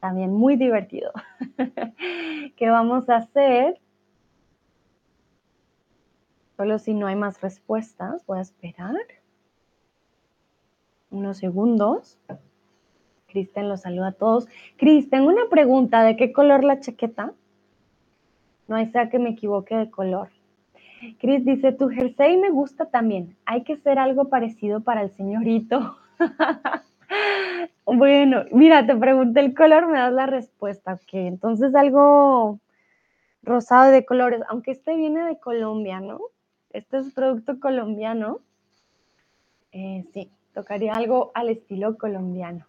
también 0.00 0.32
muy 0.32 0.56
divertido, 0.56 1.12
que 2.56 2.70
vamos 2.70 3.08
a 3.08 3.16
hacer. 3.16 3.78
Solo 6.56 6.78
si 6.78 6.94
no 6.94 7.06
hay 7.06 7.16
más 7.16 7.40
respuestas, 7.40 8.24
voy 8.26 8.38
a 8.38 8.42
esperar. 8.42 8.96
unos 11.10 11.38
segundos. 11.38 12.18
Cristian 13.28 13.68
los 13.68 13.82
saluda 13.82 14.08
a 14.08 14.12
todos. 14.12 14.48
Cris, 14.76 15.08
tengo 15.10 15.28
una 15.28 15.48
pregunta. 15.50 16.02
¿De 16.02 16.16
qué 16.16 16.32
color 16.32 16.64
la 16.64 16.80
chaqueta? 16.80 17.32
No 18.68 18.76
hay 18.76 18.90
sea 18.90 19.08
que 19.08 19.18
me 19.18 19.30
equivoque 19.30 19.76
de 19.76 19.90
color. 19.90 20.30
Cris 21.18 21.44
dice, 21.44 21.72
tu 21.72 21.88
jersey 21.88 22.36
me 22.36 22.50
gusta 22.50 22.86
también. 22.86 23.36
Hay 23.46 23.64
que 23.64 23.76
ser 23.76 23.98
algo 23.98 24.28
parecido 24.28 24.80
para 24.80 25.02
el 25.02 25.10
señorito. 25.10 25.96
bueno, 27.84 28.44
mira, 28.52 28.86
te 28.86 28.96
pregunté 28.96 29.40
el 29.40 29.54
color, 29.54 29.88
me 29.88 29.98
das 29.98 30.12
la 30.12 30.26
respuesta. 30.26 30.94
Ok, 30.94 31.14
entonces 31.14 31.74
algo 31.74 32.60
rosado 33.42 33.90
de 33.90 34.04
colores, 34.04 34.42
aunque 34.48 34.72
este 34.72 34.96
viene 34.96 35.24
de 35.24 35.38
Colombia, 35.38 36.00
¿no? 36.00 36.20
Este 36.70 36.98
es 36.98 37.12
producto 37.12 37.58
colombiano. 37.58 38.40
Eh, 39.72 40.04
sí, 40.12 40.30
tocaría 40.54 40.92
algo 40.92 41.32
al 41.34 41.48
estilo 41.48 41.96
colombiano. 41.96 42.66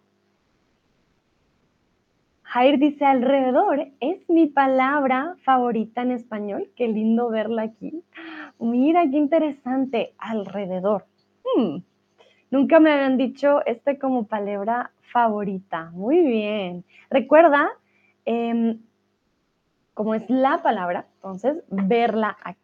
Jair 2.52 2.78
dice, 2.78 3.06
alrededor 3.06 3.88
es 4.00 4.28
mi 4.28 4.46
palabra 4.46 5.36
favorita 5.42 6.02
en 6.02 6.10
español. 6.10 6.70
Qué 6.76 6.86
lindo 6.86 7.30
verla 7.30 7.62
aquí. 7.62 8.04
Mira, 8.58 9.08
qué 9.10 9.16
interesante. 9.16 10.12
Alrededor. 10.18 11.06
Hmm, 11.44 11.78
nunca 12.52 12.78
me 12.78 12.92
habían 12.92 13.16
dicho 13.16 13.64
este 13.66 13.98
como 13.98 14.26
palabra 14.26 14.92
favorita. 15.12 15.90
Muy 15.92 16.20
bien. 16.20 16.84
Recuerda, 17.10 17.70
em, 18.24 18.78
como 19.94 20.14
es 20.14 20.28
la 20.30 20.62
palabra, 20.62 21.06
entonces 21.16 21.64
verla 21.68 22.36
aquí. 22.44 22.60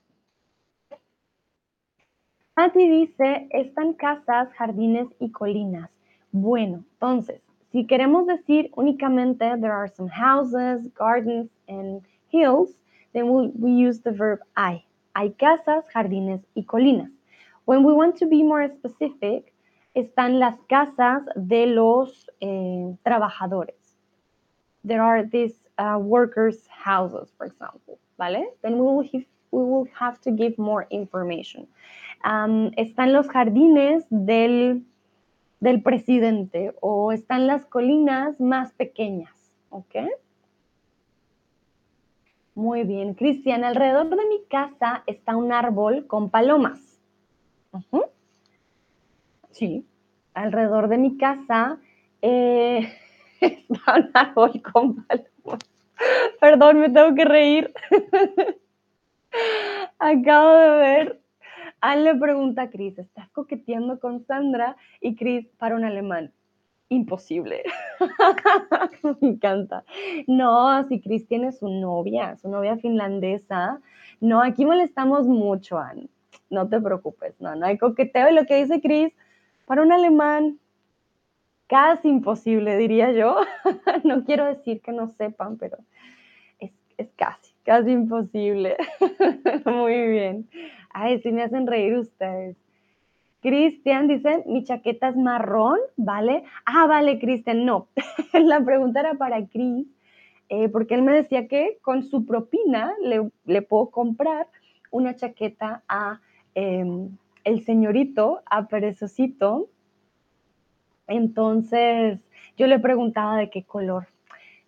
Mati 2.56 2.88
dice, 2.88 3.48
están 3.50 3.94
casas, 3.94 4.52
jardines 4.54 5.08
y 5.20 5.30
colinas. 5.30 5.90
Bueno, 6.32 6.84
entonces, 6.92 7.40
si 7.72 7.86
queremos 7.86 8.26
decir 8.26 8.70
únicamente 8.76 9.44
there 9.58 9.72
are 9.72 9.88
some 9.88 10.10
houses, 10.10 10.92
gardens 10.94 11.50
and 11.68 12.02
hills, 12.30 12.76
then 13.12 13.30
we, 13.30 13.48
we 13.54 13.70
use 13.70 14.02
the 14.02 14.10
verb 14.10 14.40
hay. 14.54 14.84
Hay 15.14 15.32
casas, 15.32 15.84
jardines 15.94 16.40
y 16.54 16.64
colinas. 16.64 17.10
When 17.64 17.84
we 17.84 17.92
want 17.92 18.16
to 18.18 18.26
be 18.26 18.42
more 18.42 18.68
specific, 18.68 19.52
están 20.00 20.38
las 20.38 20.60
casas 20.68 21.22
de 21.34 21.66
los 21.66 22.30
eh, 22.40 22.96
trabajadores. 23.02 23.76
There 24.86 25.02
are 25.02 25.24
these 25.24 25.56
uh, 25.78 25.98
workers' 25.98 26.66
houses, 26.68 27.32
for 27.36 27.46
example. 27.46 27.98
Then 28.18 28.78
we 28.78 29.26
will, 29.52 29.86
have, 29.94 30.20
to 30.22 30.30
give 30.30 30.58
more 30.58 30.86
information. 30.90 31.68
Um, 32.24 32.72
están 32.76 33.12
los 33.12 33.28
jardines 33.28 34.04
del 34.10 34.82
del 35.60 35.82
presidente 35.82 36.74
o 36.80 37.12
están 37.12 37.46
las 37.46 37.66
colinas 37.66 38.40
más 38.40 38.72
pequeñas, 38.74 39.32
¿ok? 39.70 39.96
Muy 42.54 42.84
bien, 42.84 43.14
Cristian, 43.14 43.64
alrededor 43.64 44.08
de 44.10 44.26
mi 44.26 44.44
casa 44.48 45.02
está 45.06 45.36
un 45.36 45.52
árbol 45.52 46.06
con 46.06 46.30
palomas. 46.30 47.00
Sí, 49.58 49.84
alrededor 50.34 50.86
de 50.86 50.98
mi 50.98 51.16
casa 51.16 51.80
eh, 52.22 52.92
está 53.40 53.96
un 53.96 54.10
árbol 54.14 54.62
con 54.62 55.04
palomas. 55.04 55.58
Perdón, 56.40 56.78
me 56.78 56.90
tengo 56.90 57.12
que 57.16 57.24
reír. 57.24 57.74
Acabo 59.98 60.54
de 60.54 60.70
ver 60.70 61.20
Anne 61.80 62.04
le 62.04 62.14
pregunta 62.14 62.62
a 62.62 62.70
Chris, 62.70 63.00
¿estás 63.00 63.28
coqueteando 63.30 63.98
con 63.98 64.24
Sandra? 64.24 64.76
Y 65.00 65.16
Chris 65.16 65.48
para 65.58 65.74
un 65.74 65.84
alemán. 65.84 66.32
Imposible. 66.88 67.64
Me 69.20 69.28
encanta. 69.28 69.84
No, 70.28 70.86
si 70.88 71.00
Chris 71.00 71.26
tiene 71.26 71.50
su 71.50 71.68
novia, 71.68 72.36
su 72.36 72.48
novia 72.48 72.76
finlandesa. 72.76 73.80
No, 74.20 74.40
aquí 74.40 74.64
molestamos 74.64 75.26
mucho, 75.26 75.78
Anne. 75.78 76.08
No 76.48 76.68
te 76.68 76.80
preocupes, 76.80 77.34
no, 77.40 77.56
no 77.56 77.66
hay 77.66 77.76
coqueteo. 77.76 78.30
Y 78.30 78.34
lo 78.34 78.46
que 78.46 78.62
dice 78.62 78.80
Chris, 78.80 79.12
para 79.68 79.82
un 79.82 79.92
alemán, 79.92 80.58
casi 81.66 82.08
imposible, 82.08 82.78
diría 82.78 83.12
yo. 83.12 83.36
no 84.04 84.24
quiero 84.24 84.46
decir 84.46 84.80
que 84.80 84.92
no 84.92 85.08
sepan, 85.10 85.58
pero 85.58 85.76
es, 86.58 86.72
es 86.96 87.10
casi, 87.16 87.52
casi 87.64 87.90
imposible. 87.90 88.78
Muy 89.66 90.08
bien. 90.08 90.48
Ay, 90.90 91.20
sí 91.20 91.30
me 91.32 91.42
hacen 91.42 91.66
reír 91.66 91.98
ustedes. 91.98 92.56
Cristian 93.42 94.08
dice, 94.08 94.42
mi 94.46 94.64
chaqueta 94.64 95.10
es 95.10 95.16
marrón, 95.16 95.78
¿vale? 95.96 96.44
Ah, 96.64 96.86
vale, 96.86 97.18
Cristian, 97.18 97.66
no. 97.66 97.88
la 98.32 98.64
pregunta 98.64 99.00
era 99.00 99.14
para 99.14 99.46
Cris, 99.46 99.86
eh, 100.48 100.70
porque 100.70 100.94
él 100.94 101.02
me 101.02 101.12
decía 101.12 101.46
que 101.46 101.78
con 101.82 102.04
su 102.04 102.24
propina 102.24 102.94
le, 103.44 103.62
puedo 103.62 103.90
comprar 103.90 104.46
una 104.90 105.14
chaqueta 105.14 105.82
a 105.88 106.20
em, 106.54 107.10
el 107.48 107.64
señorito, 107.64 108.42
a 108.46 108.68
Perezocito. 108.68 109.68
Entonces, 111.06 112.20
yo 112.58 112.66
le 112.66 112.78
preguntaba 112.78 113.38
de 113.38 113.48
qué 113.48 113.64
color 113.64 114.06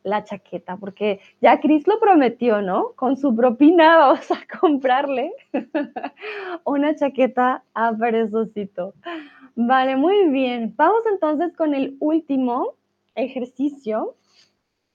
la 0.02 0.24
chaqueta, 0.24 0.78
porque 0.78 1.20
ya 1.42 1.60
Cris 1.60 1.86
lo 1.86 2.00
prometió, 2.00 2.62
¿no? 2.62 2.92
Con 2.96 3.18
su 3.18 3.36
propina 3.36 3.98
vamos 3.98 4.30
a 4.30 4.40
comprarle 4.60 5.32
una 6.64 6.96
chaqueta 6.96 7.62
a 7.74 7.92
Perezocito. 7.92 8.94
Vale, 9.54 9.96
muy 9.96 10.30
bien. 10.30 10.72
Vamos 10.76 11.02
entonces 11.12 11.54
con 11.54 11.74
el 11.74 11.98
último 12.00 12.76
ejercicio. 13.14 14.14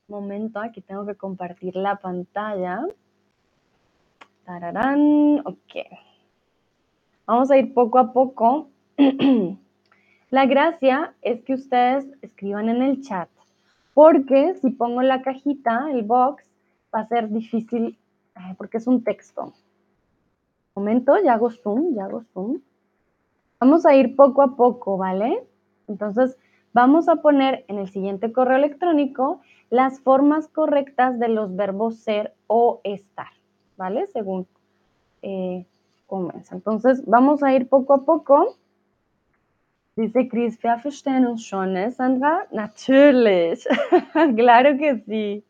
Momento, 0.08 0.60
aquí 0.60 0.82
tengo 0.82 1.06
que 1.06 1.16
compartir 1.16 1.76
la 1.76 1.98
pantalla. 1.98 2.84
Tararán, 4.44 5.42
ok. 5.46 6.15
Vamos 7.26 7.50
a 7.52 7.58
ir 7.58 7.74
poco 7.74 8.00
a 8.00 8.14
poco. 8.14 8.70
la 10.30 10.46
gracia 10.46 11.14
es 11.22 11.44
que 11.44 11.54
ustedes 11.54 12.06
escriban 12.22 12.70
en 12.70 12.82
el 12.82 13.02
chat 13.02 13.30
porque 13.96 14.56
si 14.56 14.72
pongo 14.72 15.02
la 15.02 15.22
cajita, 15.22 15.90
el 15.92 16.04
box, 16.04 16.44
va 16.94 17.00
a 17.00 17.08
ser 17.08 17.30
difícil 17.30 17.98
porque 18.58 18.78
es 18.78 18.88
un 18.88 19.04
texto. 19.04 19.54
Un 20.74 20.84
momento, 20.84 21.16
ya 21.24 21.34
hago 21.34 21.50
zoom, 21.50 21.96
ya 21.96 22.04
hago 22.04 22.24
zoom. 22.34 22.60
Vamos 23.60 23.86
a 23.86 23.96
ir 23.96 24.18
poco 24.18 24.42
a 24.42 24.58
poco, 24.58 24.98
¿vale? 24.98 25.48
Entonces, 25.88 26.38
vamos 26.74 27.08
a 27.08 27.16
poner 27.18 27.64
en 27.70 27.80
el 27.80 27.90
siguiente 27.90 28.34
correo 28.34 28.58
electrónico 28.58 29.40
las 29.70 30.02
formas 30.02 30.50
correctas 30.50 31.18
de 31.18 31.30
los 31.30 31.56
verbos 31.56 31.96
ser 31.96 32.34
o 32.48 32.82
estar, 32.84 33.32
¿vale? 33.78 34.08
Según 34.08 34.46
eh, 35.22 35.66
Entonces, 36.52 37.04
vamos 37.06 37.44
a 37.44 37.54
ir 37.54 37.68
poco 37.68 37.94
a 37.94 38.06
poco. 38.06 38.58
Dice 39.96 40.28
Chris, 40.28 40.62
wir 40.62 40.78
verstehen 40.78 41.26
uns 41.26 41.44
schon, 41.46 41.78
¿eh, 41.78 41.92
Sandra? 41.92 42.48
Natürlich. 42.52 43.66
claro 44.36 44.78
que 44.78 45.00
sí. 45.08 45.44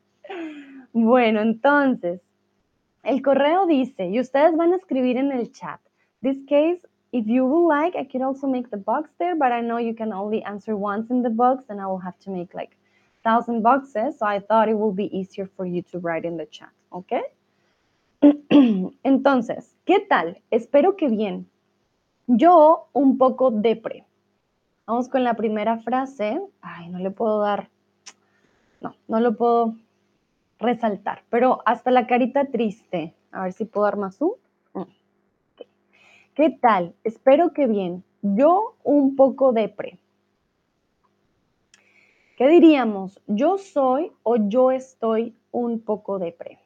Bueno, 0.94 1.42
entonces, 1.42 2.22
el 3.04 3.22
correo 3.22 3.66
dice, 3.66 4.06
y 4.08 4.20
ustedes 4.20 4.56
van 4.56 4.74
a 4.74 4.78
escribir 4.78 5.18
en 5.18 5.32
el 5.32 5.52
chat. 5.52 5.80
This 6.22 6.38
case, 6.48 6.80
if 7.12 7.26
you 7.26 7.46
would 7.46 7.68
like, 7.68 7.96
I 7.98 8.06
could 8.06 8.22
also 8.22 8.48
make 8.48 8.70
the 8.70 8.78
box 8.78 9.10
there, 9.18 9.36
but 9.36 9.52
I 9.52 9.62
know 9.62 9.80
you 9.80 9.96
can 9.96 10.14
only 10.14 10.44
answer 10.44 10.76
once 10.76 11.12
in 11.12 11.22
the 11.22 11.30
box, 11.30 11.66
and 11.70 11.82
I 11.82 11.88
will 11.88 12.02
have 12.02 12.18
to 12.20 12.32
make 12.32 12.54
like 12.54 12.78
thousand 13.24 13.64
boxes, 13.64 14.20
so 14.20 14.26
I 14.26 14.40
thought 14.40 14.70
it 14.70 14.78
would 14.78 14.96
be 14.96 15.10
easier 15.16 15.50
for 15.58 15.66
you 15.66 15.82
to 15.92 16.00
write 16.00 16.24
in 16.24 16.38
the 16.38 16.46
chat, 16.46 16.70
¿ok? 16.92 17.14
Entonces, 19.04 19.76
¿qué 19.86 20.00
tal? 20.00 20.42
Espero 20.52 20.96
que 20.96 21.10
bien. 21.10 21.50
Yo 22.28 22.88
un 22.94 23.18
poco 23.18 23.52
depre. 23.52 24.06
Vamos 24.88 25.10
con 25.10 25.24
la 25.24 25.36
primera 25.36 25.78
frase. 25.80 26.42
Ay, 26.62 26.90
no 26.90 27.00
le 27.00 27.12
puedo 27.12 27.40
dar. 27.40 27.70
No, 28.82 28.96
no 29.08 29.20
lo 29.20 29.36
puedo 29.36 29.76
resaltar. 30.60 31.24
Pero 31.30 31.62
hasta 31.66 31.92
la 31.92 32.08
carita 32.08 32.46
triste. 32.46 33.14
A 33.32 33.44
ver 33.44 33.54
si 33.54 33.66
puedo 33.66 33.86
dar 33.86 33.98
más 33.98 34.22
un. 34.22 34.34
Mm, 34.74 34.84
¿Qué 36.34 36.50
tal? 36.50 36.96
Espero 37.04 37.54
que 37.54 37.68
bien. 37.68 38.04
Yo 38.22 38.76
un 38.84 39.16
poco 39.16 39.54
depre. 39.54 40.00
¿Qué 42.38 42.48
diríamos? 42.48 43.22
Yo 43.28 43.58
soy 43.58 44.12
o 44.24 44.36
yo 44.36 44.72
estoy 44.72 45.36
un 45.52 45.80
poco 45.80 46.20
depre. 46.20 46.65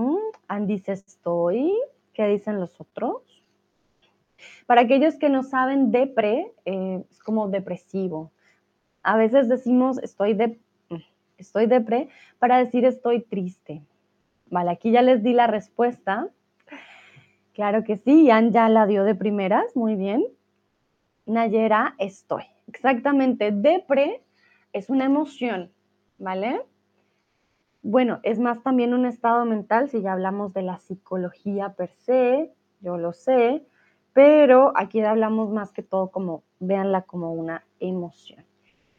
¿Mm? 0.00 0.66
Dice 0.66 0.92
estoy. 0.92 1.78
¿Qué 2.14 2.26
dicen 2.26 2.58
los 2.58 2.80
otros? 2.80 3.22
Para 4.66 4.80
aquellos 4.80 5.16
que 5.16 5.28
no 5.28 5.42
saben, 5.42 5.92
depre 5.92 6.52
eh, 6.64 7.04
es 7.10 7.22
como 7.22 7.48
depresivo. 7.48 8.32
A 9.02 9.18
veces 9.18 9.48
decimos 9.48 9.98
estoy, 9.98 10.32
de, 10.32 10.58
estoy 11.36 11.66
depre 11.66 12.08
para 12.38 12.58
decir 12.58 12.86
estoy 12.86 13.20
triste. 13.20 13.82
Vale, 14.46 14.70
aquí 14.70 14.90
ya 14.90 15.02
les 15.02 15.22
di 15.22 15.34
la 15.34 15.46
respuesta. 15.46 16.28
Claro 17.52 17.84
que 17.84 17.98
sí, 17.98 18.26
Jan 18.26 18.52
ya 18.52 18.70
la 18.70 18.86
dio 18.86 19.04
de 19.04 19.14
primeras, 19.14 19.76
muy 19.76 19.96
bien. 19.96 20.24
Nayera, 21.26 21.94
estoy. 21.98 22.44
Exactamente, 22.68 23.52
depre 23.52 24.22
es 24.72 24.88
una 24.88 25.04
emoción, 25.04 25.70
¿vale? 26.18 26.62
Bueno, 27.82 28.20
es 28.22 28.38
más 28.38 28.62
también 28.62 28.92
un 28.92 29.06
estado 29.06 29.44
mental, 29.44 29.88
si 29.88 30.02
ya 30.02 30.12
hablamos 30.12 30.52
de 30.52 30.62
la 30.62 30.78
psicología 30.78 31.70
per 31.70 31.90
se, 31.94 32.52
yo 32.80 32.98
lo 32.98 33.12
sé, 33.12 33.64
pero 34.12 34.72
aquí 34.76 35.00
hablamos 35.00 35.50
más 35.50 35.72
que 35.72 35.82
todo 35.82 36.10
como, 36.10 36.42
véanla 36.58 37.02
como 37.02 37.32
una 37.32 37.64
emoción. 37.78 38.44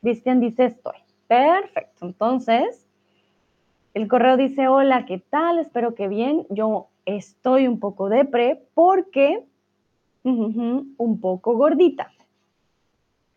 Cristian 0.01 0.39
dice 0.39 0.65
estoy. 0.65 0.95
Perfecto, 1.27 2.05
entonces, 2.05 2.87
el 3.93 4.07
correo 4.07 4.37
dice, 4.37 4.67
hola, 4.67 5.05
¿qué 5.05 5.19
tal? 5.19 5.59
Espero 5.59 5.95
que 5.95 6.07
bien. 6.07 6.45
Yo 6.49 6.87
estoy 7.05 7.67
un 7.67 7.79
poco 7.79 8.09
depre 8.09 8.63
porque 8.73 9.43
un 10.23 11.19
poco 11.19 11.57
gordita. 11.57 12.11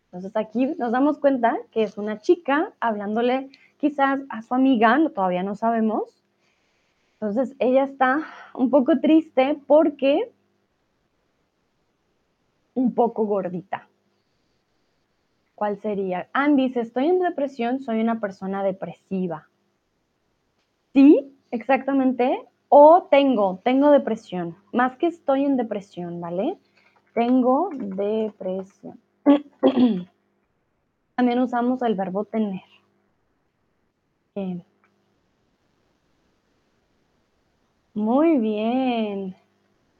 Entonces 0.05 0.35
aquí 0.35 0.67
nos 0.77 0.91
damos 0.91 1.17
cuenta 1.17 1.57
que 1.71 1.83
es 1.83 1.97
una 1.97 2.21
chica 2.21 2.73
hablándole 2.79 3.49
quizás 3.85 4.19
a 4.29 4.41
su 4.41 4.55
amiga, 4.55 4.99
todavía 5.13 5.43
no 5.43 5.53
sabemos. 5.53 6.23
Entonces 7.13 7.55
ella 7.59 7.83
está 7.83 8.25
un 8.55 8.71
poco 8.71 8.99
triste 8.99 9.59
porque 9.67 10.31
un 12.73 12.95
poco 12.95 13.25
gordita. 13.25 13.87
¿Cuál 15.53 15.79
sería? 15.81 16.27
Andy 16.33 16.67
dice, 16.67 16.81
estoy 16.81 17.07
en 17.07 17.19
depresión, 17.19 17.79
soy 17.79 18.01
una 18.01 18.19
persona 18.19 18.63
depresiva. 18.63 19.47
Sí, 20.93 21.37
exactamente. 21.51 22.39
O 22.67 23.03
tengo, 23.11 23.61
tengo 23.63 23.91
depresión. 23.91 24.57
Más 24.73 24.97
que 24.97 25.05
estoy 25.07 25.45
en 25.45 25.57
depresión, 25.57 26.19
¿vale? 26.19 26.57
Tengo 27.13 27.69
depresión. 27.71 28.99
También 31.15 31.39
usamos 31.39 31.83
el 31.83 31.93
verbo 31.93 32.25
tener. 32.25 32.74
Muy 37.93 38.37
bien. 38.37 39.33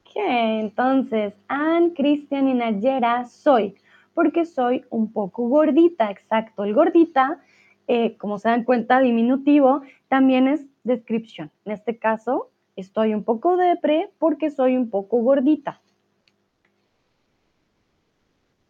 ¿Qué? 0.03 0.59
Entonces, 0.59 1.33
Ann, 1.47 1.91
Cristian 1.91 2.49
y 2.49 2.53
Nayera, 2.53 3.25
soy, 3.27 3.75
porque 4.13 4.43
soy 4.43 4.83
un 4.89 5.13
poco 5.13 5.47
gordita, 5.47 6.11
exacto. 6.11 6.65
El 6.65 6.73
gordita, 6.73 7.41
eh, 7.87 8.17
como 8.17 8.37
se 8.37 8.49
dan 8.49 8.65
cuenta, 8.65 8.99
diminutivo, 8.99 9.83
también 10.09 10.49
es 10.49 10.67
descripción. 10.83 11.49
En 11.63 11.71
este 11.71 11.97
caso, 11.97 12.49
estoy 12.75 13.13
un 13.13 13.23
poco 13.23 13.55
depre 13.55 14.11
porque 14.19 14.51
soy 14.51 14.75
un 14.75 14.89
poco 14.89 15.19
gordita. 15.19 15.79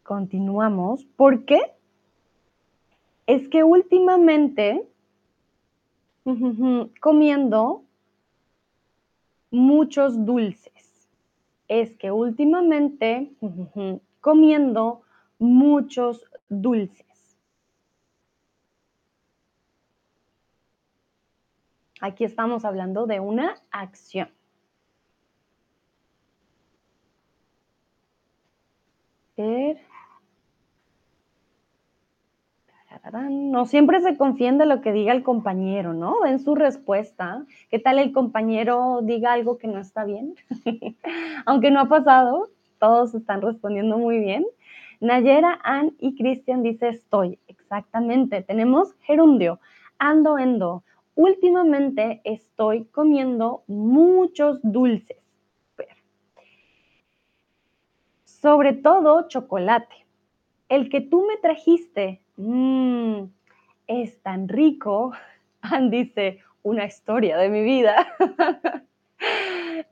Continuamos. 0.04 1.04
¿Por 1.16 1.44
qué? 1.44 1.58
Es 3.26 3.48
que 3.48 3.64
últimamente 3.64 4.86
comiendo 7.00 7.84
muchos 9.50 10.24
dulces. 10.24 11.08
Es 11.68 11.96
que 11.96 12.10
últimamente 12.10 13.32
comiendo 14.20 15.02
muchos 15.38 16.24
dulces. 16.48 17.06
Aquí 22.00 22.24
estamos 22.24 22.64
hablando 22.64 23.06
de 23.06 23.20
una 23.20 23.56
acción. 23.70 24.28
No 33.12 33.66
siempre 33.66 34.00
se 34.00 34.16
confía 34.16 34.48
en 34.48 34.68
lo 34.68 34.80
que 34.80 34.92
diga 34.92 35.12
el 35.12 35.22
compañero, 35.22 35.94
¿no? 35.94 36.26
En 36.26 36.40
su 36.40 36.56
respuesta. 36.56 37.44
¿Qué 37.70 37.78
tal 37.78 38.00
el 38.00 38.12
compañero 38.12 39.00
diga 39.02 39.32
algo 39.32 39.58
que 39.58 39.68
no 39.68 39.78
está 39.78 40.04
bien? 40.04 40.34
Aunque 41.46 41.70
no 41.70 41.80
ha 41.80 41.88
pasado, 41.88 42.48
todos 42.80 43.14
están 43.14 43.42
respondiendo 43.42 43.96
muy 43.96 44.18
bien. 44.18 44.44
Nayera, 45.00 45.60
Ann 45.62 45.94
y 46.00 46.16
Cristian 46.16 46.64
dice 46.64 46.88
estoy. 46.88 47.38
Exactamente. 47.46 48.42
Tenemos 48.42 48.94
gerundio. 49.02 49.60
Ando, 49.98 50.36
endo. 50.36 50.82
Últimamente 51.14 52.20
estoy 52.24 52.86
comiendo 52.86 53.62
muchos 53.68 54.58
dulces. 54.64 55.18
Sobre 58.24 58.72
todo 58.72 59.28
chocolate. 59.28 60.06
El 60.68 60.88
que 60.88 61.00
tú 61.00 61.24
me 61.26 61.36
trajiste 61.36 62.20
mmm, 62.36 63.24
es 63.86 64.20
tan 64.22 64.48
rico. 64.48 65.12
Ann 65.60 65.90
dice, 65.90 66.40
una 66.62 66.84
historia 66.84 67.38
de 67.38 67.48
mi 67.48 67.62
vida. 67.62 68.06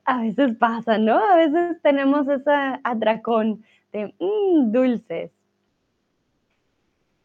a 0.05 0.21
veces 0.21 0.55
pasa, 0.57 0.97
¿no? 0.97 1.17
A 1.17 1.37
veces 1.37 1.81
tenemos 1.81 2.27
ese 2.27 2.51
atracón 2.83 3.63
de 3.91 4.13
mmm, 4.19 4.71
dulces. 4.71 5.31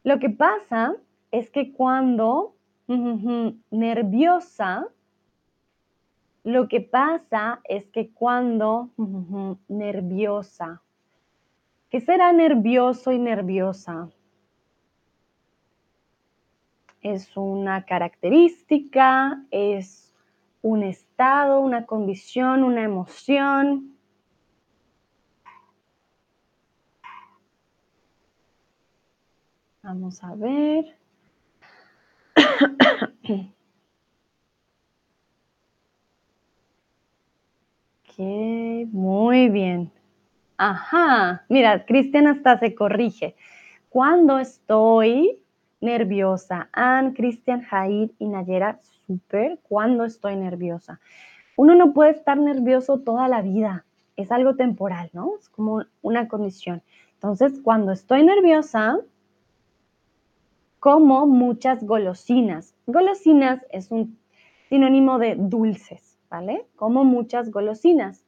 Lo 0.03 0.19
que 0.19 0.31
pasa 0.31 0.95
es 1.31 1.51
que 1.51 1.73
cuando 1.73 2.55
nerviosa, 3.71 4.89
lo 6.43 6.69
que 6.69 6.81
pasa 6.81 7.61
es 7.69 7.87
que 7.91 8.11
cuando 8.11 8.89
nerviosa, 9.69 10.83
¿qué 11.91 12.01
será 12.01 12.33
nervioso 12.33 13.13
y 13.13 13.19
nerviosa? 13.19 14.09
Es 17.03 17.37
una 17.37 17.85
característica, 17.85 19.43
es 19.51 20.13
un 20.63 20.83
estado, 20.83 21.61
una 21.61 21.87
condición, 21.87 22.65
una 22.65 22.83
emoción. 22.83 23.97
Vamos 29.83 30.23
a 30.23 30.35
ver. 30.35 30.97
muy 38.93 39.49
bien. 39.49 39.91
Ajá, 40.59 41.45
mira, 41.49 41.87
Cristian 41.87 42.27
hasta 42.27 42.59
se 42.59 42.75
corrige. 42.75 43.35
Cuando 43.89 44.39
estoy 44.39 45.43
nerviosa. 45.81 46.69
Ann, 46.73 47.13
Cristian, 47.13 47.63
Jair 47.63 48.13
y 48.19 48.29
Nayera, 48.29 48.81
súper. 49.07 49.59
¿Cuándo 49.63 50.05
estoy 50.05 50.37
nerviosa? 50.37 51.01
Uno 51.57 51.75
no 51.75 51.93
puede 51.93 52.11
estar 52.11 52.39
nervioso 52.39 53.01
toda 53.01 53.29
la 53.29 53.43
vida. 53.43 53.85
Es 54.17 54.31
algo 54.33 54.57
temporal, 54.57 55.11
¿no? 55.13 55.33
Es 55.39 55.49
como 55.49 55.85
una 56.03 56.29
condición. 56.29 56.83
Entonces, 57.15 57.61
cuando 57.63 57.93
estoy 57.93 58.25
nerviosa, 58.25 58.99
como 60.81 61.27
muchas 61.27 61.85
golosinas. 61.85 62.75
Golosinas 62.87 63.65
es 63.71 63.91
un 63.91 64.19
sinónimo 64.69 65.19
de 65.19 65.37
dulces, 65.37 66.19
¿vale? 66.31 66.67
Como 66.77 67.05
muchas 67.05 67.51
golosinas. 67.51 68.25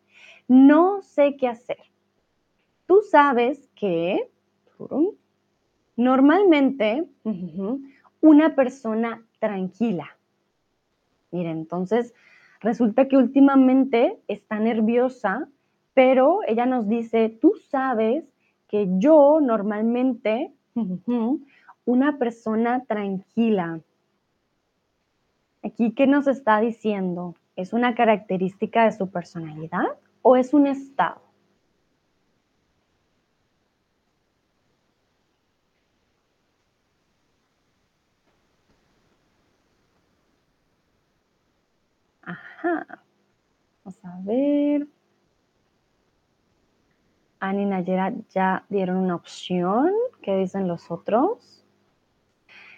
No 0.48 1.00
sé 1.02 1.36
qué 1.36 1.48
hacer. 1.48 1.78
Tú 2.86 3.00
sabes 3.10 3.70
que 3.74 4.28
Normalmente, 5.96 7.06
una 8.20 8.54
persona 8.54 9.22
tranquila. 9.38 10.16
Mira, 11.30 11.50
entonces 11.50 12.14
resulta 12.60 13.08
que 13.08 13.16
últimamente 13.16 14.18
está 14.28 14.58
nerviosa, 14.58 15.48
pero 15.94 16.40
ella 16.46 16.66
nos 16.66 16.88
dice, 16.88 17.28
tú 17.28 17.54
sabes 17.68 18.24
que 18.68 18.88
yo 18.98 19.40
normalmente, 19.42 20.52
una 21.84 22.18
persona 22.18 22.84
tranquila. 22.84 23.80
Aquí, 25.62 25.92
¿qué 25.92 26.06
nos 26.06 26.26
está 26.26 26.60
diciendo? 26.60 27.34
¿Es 27.56 27.72
una 27.72 27.94
característica 27.94 28.84
de 28.84 28.92
su 28.92 29.10
personalidad 29.10 29.98
o 30.22 30.36
es 30.36 30.54
un 30.54 30.66
estado? 30.66 31.20
Vamos 42.62 44.04
a 44.04 44.18
ver. 44.22 44.86
Ani 47.40 47.62
y 47.62 47.66
Nayera 47.66 48.12
ya 48.30 48.64
dieron 48.68 48.96
una 48.98 49.16
opción. 49.16 49.90
¿Qué 50.22 50.36
dicen 50.36 50.68
los 50.68 50.90
otros? 50.90 51.64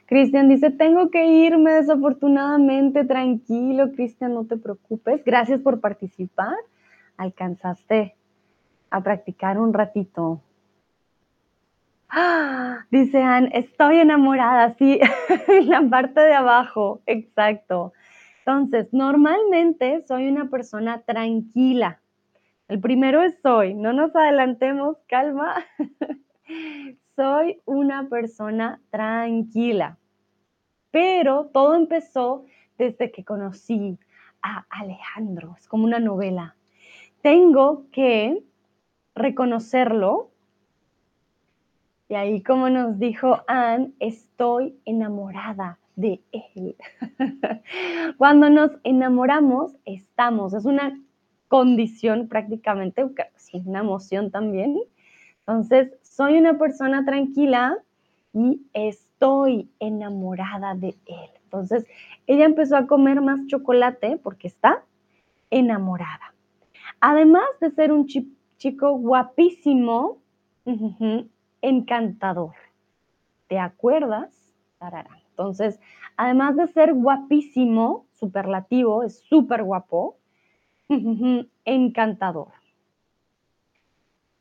Cristian 0.07 0.49
dice, 0.49 0.71
tengo 0.71 1.11
que 1.11 1.27
irme 1.27 1.73
desafortunadamente. 1.73 3.05
Tranquilo, 3.05 3.93
Cristian, 3.93 4.35
no 4.35 4.45
te 4.47 4.57
preocupes. 4.57 5.23
Gracias 5.25 5.61
por 5.61 5.81
participar. 5.81 6.57
Alcanzaste 7.17 8.17
a 8.91 9.03
practicar 9.03 9.59
un 9.59 9.73
ratito. 9.73 10.41
¡Ah! 12.09 12.87
Dice 12.91 13.21
Anne, 13.23 13.51
estoy 13.53 13.99
enamorada, 13.99 14.75
sí, 14.79 15.01
en 15.49 15.69
la 15.69 15.83
parte 15.89 16.21
de 16.21 16.35
abajo, 16.35 17.03
exacto. 17.07 17.93
Entonces, 18.47 18.93
normalmente 18.93 20.05
soy 20.07 20.29
una 20.29 20.51
persona 20.51 21.01
tranquila. 21.01 22.03
El 22.69 22.79
primero 22.79 23.23
es 23.23 23.41
soy, 23.43 23.73
no 23.73 23.95
nos 23.95 24.15
adelantemos, 24.15 24.99
calma. 25.09 25.65
soy 27.17 27.63
una 27.65 28.07
persona 28.11 28.83
tranquila. 28.91 29.97
Pero 30.91 31.47
todo 31.55 31.75
empezó 31.75 32.45
desde 32.77 33.11
que 33.11 33.25
conocí 33.25 33.99
a 34.43 34.67
Alejandro, 34.69 35.55
es 35.59 35.67
como 35.67 35.85
una 35.85 35.99
novela. 35.99 36.55
Tengo 37.23 37.87
que 37.93 38.45
reconocerlo 39.15 40.33
y 42.11 42.15
ahí, 42.15 42.43
como 42.43 42.69
nos 42.69 42.99
dijo 42.99 43.43
Anne, 43.47 43.93
estoy 44.01 44.79
enamorada 44.85 45.79
de 45.97 46.21
él. 46.33 46.77
Cuando 48.19 48.51
nos 48.51 48.73
enamoramos, 48.85 49.77
estamos, 49.85 50.55
es 50.55 50.65
una 50.65 50.99
condición 51.49 52.29
prácticamente, 52.29 53.05
sin 53.37 53.69
una 53.69 53.81
emoción 53.81 54.31
también. 54.31 54.79
Entonces, 55.41 55.93
soy 56.03 56.39
una 56.39 56.59
persona 56.59 57.05
tranquila 57.05 57.77
y 58.33 58.63
estoy 58.73 59.71
enamorada 59.79 60.75
de 60.75 60.97
él. 61.07 61.31
Entonces, 61.45 61.87
ella 62.27 62.47
empezó 62.47 62.77
a 62.77 62.87
comer 62.87 63.21
más 63.21 63.47
chocolate 63.47 64.19
porque 64.23 64.49
está 64.49 64.83
enamorada. 65.51 66.35
Además 67.01 67.45
de 67.61 67.71
ser 67.71 67.93
un 67.93 68.07
chico 68.57 68.93
guapísimo, 68.99 70.19
encantador. 71.61 72.55
¿Te 73.47 73.59
acuerdas? 73.59 74.35
Entonces, 75.35 75.81
además 76.17 76.55
de 76.55 76.69
ser 76.69 76.95
guapísimo, 76.95 78.07
superlativo, 78.13 79.03
es 79.03 79.19
súper 79.19 79.65
guapo, 79.65 80.17
encantador. 81.65 82.53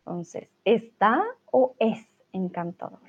Entonces, 0.06 0.50
¿está 0.66 1.24
o 1.52 1.74
es 1.80 2.06
encantador? 2.32 3.00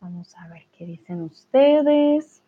Vamos 0.00 0.34
a 0.36 0.48
ver 0.48 0.64
qué 0.76 0.86
dicen 0.86 1.22
ustedes. 1.22 2.42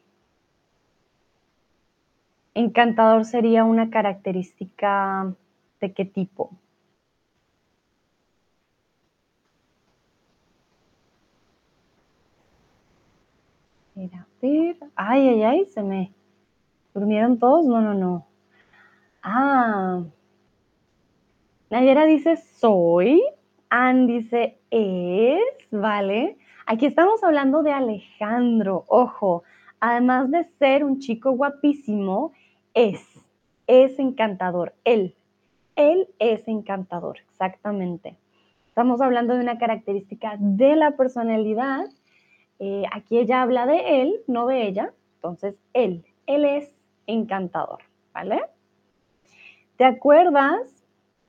Encantador 2.54 3.24
sería 3.24 3.64
una 3.64 3.90
característica 3.90 5.34
de 5.80 5.92
qué 5.92 6.04
tipo? 6.04 6.50
A. 13.96 14.26
Ay, 14.96 15.28
ay, 15.28 15.42
ay, 15.42 15.66
se 15.66 15.82
me 15.82 16.12
durmieron 16.94 17.38
todos. 17.38 17.66
No, 17.66 17.80
no, 17.80 17.94
no. 17.94 18.26
Ah. 19.22 20.02
Nayera 21.70 22.04
dice 22.06 22.36
soy. 22.36 23.22
Ann 23.68 24.06
dice 24.06 24.58
es, 24.70 25.40
¿vale? 25.70 26.38
Aquí 26.66 26.86
estamos 26.86 27.22
hablando 27.22 27.62
de 27.62 27.72
Alejandro. 27.72 28.84
Ojo, 28.88 29.44
además 29.78 30.30
de 30.30 30.44
ser 30.58 30.84
un 30.84 30.98
chico 30.98 31.32
guapísimo, 31.32 32.32
es, 32.74 33.00
es 33.66 33.98
encantador. 33.98 34.74
Él, 34.84 35.14
él 35.76 36.08
es 36.18 36.46
encantador, 36.48 37.18
exactamente. 37.30 38.16
Estamos 38.68 39.00
hablando 39.00 39.34
de 39.34 39.40
una 39.40 39.58
característica 39.58 40.36
de 40.38 40.76
la 40.76 40.92
personalidad. 40.92 41.86
Eh, 42.58 42.84
aquí 42.92 43.18
ella 43.18 43.42
habla 43.42 43.66
de 43.66 44.02
él, 44.02 44.20
no 44.26 44.46
de 44.46 44.66
ella. 44.66 44.92
Entonces, 45.16 45.56
él, 45.72 46.04
él 46.26 46.44
es 46.44 46.74
encantador, 47.06 47.80
¿vale? 48.14 48.42
¿Te 49.76 49.84
acuerdas 49.84 50.86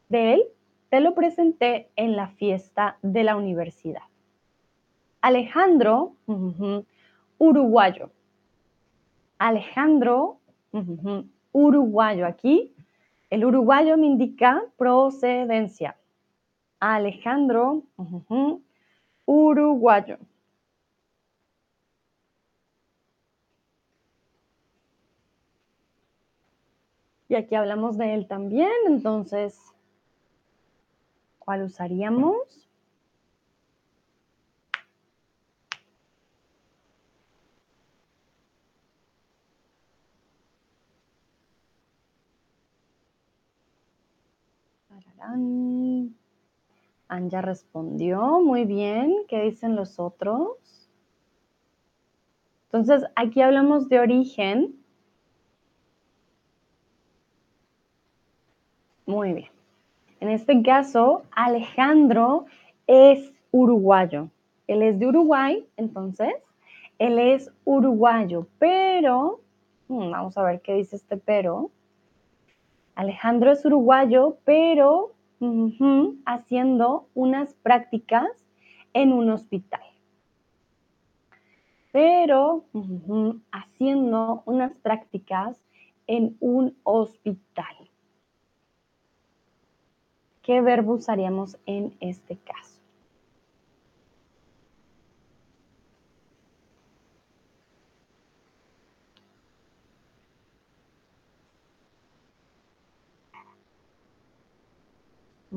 de 0.10 0.34
él? 0.34 0.44
Te 0.90 1.00
lo 1.00 1.16
presenté 1.16 1.90
en 1.96 2.16
la 2.16 2.28
fiesta 2.28 2.98
de 3.02 3.24
la 3.24 3.38
universidad. 3.38 4.04
Alejandro, 5.22 6.16
uruguayo. 7.38 8.12
Alejandro, 9.40 10.41
uruguayo. 11.52 12.26
Aquí 12.26 12.74
el 13.30 13.46
uruguayo 13.46 13.98
me 13.98 14.08
indica 14.08 14.64
procedencia. 14.78 15.96
Alejandro, 16.80 17.84
uruguayo. 19.26 20.18
Y 27.30 27.36
aquí 27.36 27.56
hablamos 27.56 27.98
de 27.98 28.14
él 28.14 28.28
también, 28.28 28.70
entonces, 28.88 29.58
¿cuál 31.40 31.64
usaríamos? 31.64 32.71
Anja 47.08 47.42
respondió, 47.42 48.42
muy 48.42 48.66
bien. 48.66 49.16
¿Qué 49.28 49.44
dicen 49.44 49.76
los 49.76 50.00
otros? 50.00 50.58
Entonces, 52.66 53.04
aquí 53.16 53.42
hablamos 53.42 53.90
de 53.90 54.00
origen. 54.00 54.76
Muy 59.06 59.34
bien. 59.34 59.50
En 60.22 60.30
este 60.30 60.62
caso, 60.64 61.24
Alejandro 61.32 62.46
es 62.88 63.34
uruguayo. 63.52 64.30
Él 64.68 64.84
es 64.84 65.00
de 65.00 65.08
Uruguay, 65.08 65.68
entonces, 65.76 66.34
él 66.98 67.20
es 67.20 67.52
uruguayo, 67.66 68.48
pero, 68.58 69.42
hmm, 69.90 70.12
vamos 70.12 70.38
a 70.38 70.44
ver 70.44 70.62
qué 70.62 70.76
dice 70.76 70.96
este 70.96 71.18
pero. 71.18 71.72
Alejandro 73.02 73.52
es 73.52 73.66
uruguayo, 73.66 74.38
pero 74.46 75.16
haciendo 76.26 77.08
unas 77.16 77.56
prácticas 77.56 78.30
en 78.94 79.12
un 79.12 79.32
hospital. 79.32 79.82
Pero 81.92 82.64
haciendo 83.52 84.44
unas 84.46 84.74
prácticas 84.76 85.60
en 86.06 86.38
un 86.40 86.78
hospital. 86.84 87.76
¿Qué 90.44 90.62
verbo 90.62 90.94
usaríamos 90.94 91.58
en 91.66 91.96
este 92.02 92.38
caso? 92.38 92.71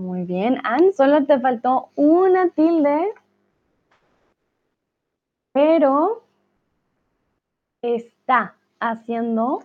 Muy 0.04 0.24
bien, 0.24 0.58
Anne, 0.64 0.92
solo 0.92 1.24
te 1.24 1.40
faltó 1.40 1.88
una 1.96 2.50
tilde, 2.50 3.14
pero 5.50 6.22
está 7.80 8.54
haciendo 8.80 9.60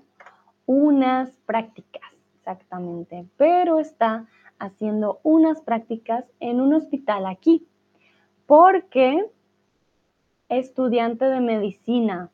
unas 0.65 1.29
prácticas, 1.45 2.09
exactamente, 2.37 3.25
pero 3.35 3.79
está 3.79 4.27
haciendo 4.59 5.19
unas 5.23 5.59
prácticas 5.59 6.23
en 6.39 6.61
un 6.61 6.73
hospital 6.73 7.25
aquí, 7.25 7.67
porque 8.45 9.29
estudiante 10.47 11.25
de 11.25 11.41
medicina, 11.41 12.29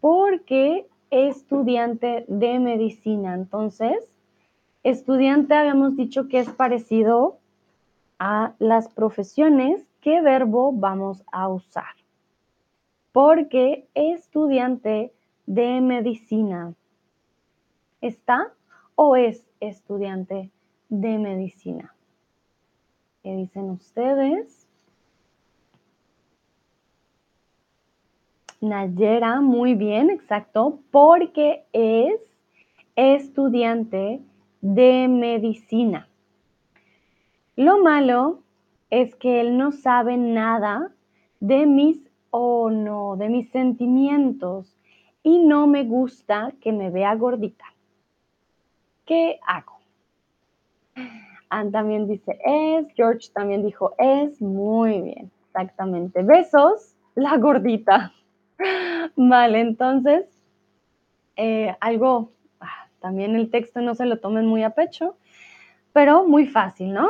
porque 0.00 0.88
estudiante 1.10 2.24
de 2.26 2.58
medicina, 2.58 3.34
entonces 3.34 4.13
Estudiante 4.84 5.54
habíamos 5.54 5.96
dicho 5.96 6.28
que 6.28 6.38
es 6.40 6.50
parecido 6.50 7.38
a 8.18 8.52
las 8.58 8.86
profesiones. 8.88 9.82
¿Qué 10.02 10.20
verbo 10.20 10.72
vamos 10.74 11.24
a 11.32 11.48
usar? 11.48 11.94
Porque 13.10 13.88
estudiante 13.94 15.10
de 15.46 15.80
medicina. 15.80 16.74
¿Está 18.02 18.52
o 18.94 19.16
es 19.16 19.46
estudiante 19.58 20.50
de 20.90 21.18
medicina? 21.18 21.94
¿Qué 23.22 23.34
dicen 23.34 23.70
ustedes? 23.70 24.68
Nayera, 28.60 29.40
muy 29.40 29.74
bien, 29.74 30.10
exacto, 30.10 30.78
porque 30.90 31.64
es 31.72 32.20
estudiante 32.96 34.20
de 34.64 35.08
medicina. 35.08 36.08
Lo 37.54 37.82
malo 37.82 38.40
es 38.88 39.14
que 39.14 39.42
él 39.42 39.58
no 39.58 39.72
sabe 39.72 40.16
nada 40.16 40.90
de 41.38 41.66
mis 41.66 42.00
o 42.30 42.70
no, 42.70 43.16
de 43.16 43.28
mis 43.28 43.50
sentimientos 43.50 44.74
y 45.22 45.38
no 45.40 45.66
me 45.66 45.84
gusta 45.84 46.54
que 46.62 46.72
me 46.72 46.88
vea 46.88 47.14
gordita. 47.14 47.66
¿Qué 49.04 49.38
hago? 49.46 49.80
Anne 51.50 51.70
también 51.70 52.08
dice 52.08 52.38
es, 52.42 52.86
George 52.94 53.28
también 53.34 53.62
dijo 53.62 53.94
es, 53.98 54.40
muy 54.40 55.02
bien, 55.02 55.30
exactamente. 55.44 56.22
Besos, 56.22 56.96
la 57.14 57.36
gordita. 57.36 58.14
Vale, 59.16 59.60
entonces, 59.60 60.24
eh, 61.36 61.76
algo, 61.80 62.32
también 63.04 63.36
el 63.36 63.50
texto 63.50 63.82
no 63.82 63.94
se 63.94 64.06
lo 64.06 64.18
tomen 64.18 64.46
muy 64.46 64.62
a 64.62 64.70
pecho, 64.70 65.18
pero 65.92 66.26
muy 66.26 66.46
fácil, 66.46 66.94
¿no? 66.94 67.06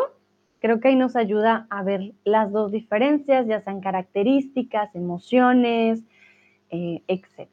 Creo 0.58 0.80
que 0.80 0.88
ahí 0.88 0.96
nos 0.96 1.14
ayuda 1.14 1.68
a 1.70 1.84
ver 1.84 2.14
las 2.24 2.50
dos 2.50 2.72
diferencias, 2.72 3.46
ya 3.46 3.60
sean 3.60 3.80
características, 3.80 4.92
emociones, 4.96 6.02
eh, 6.70 7.00
etc. 7.06 7.48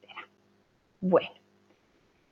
Bueno, 1.01 1.29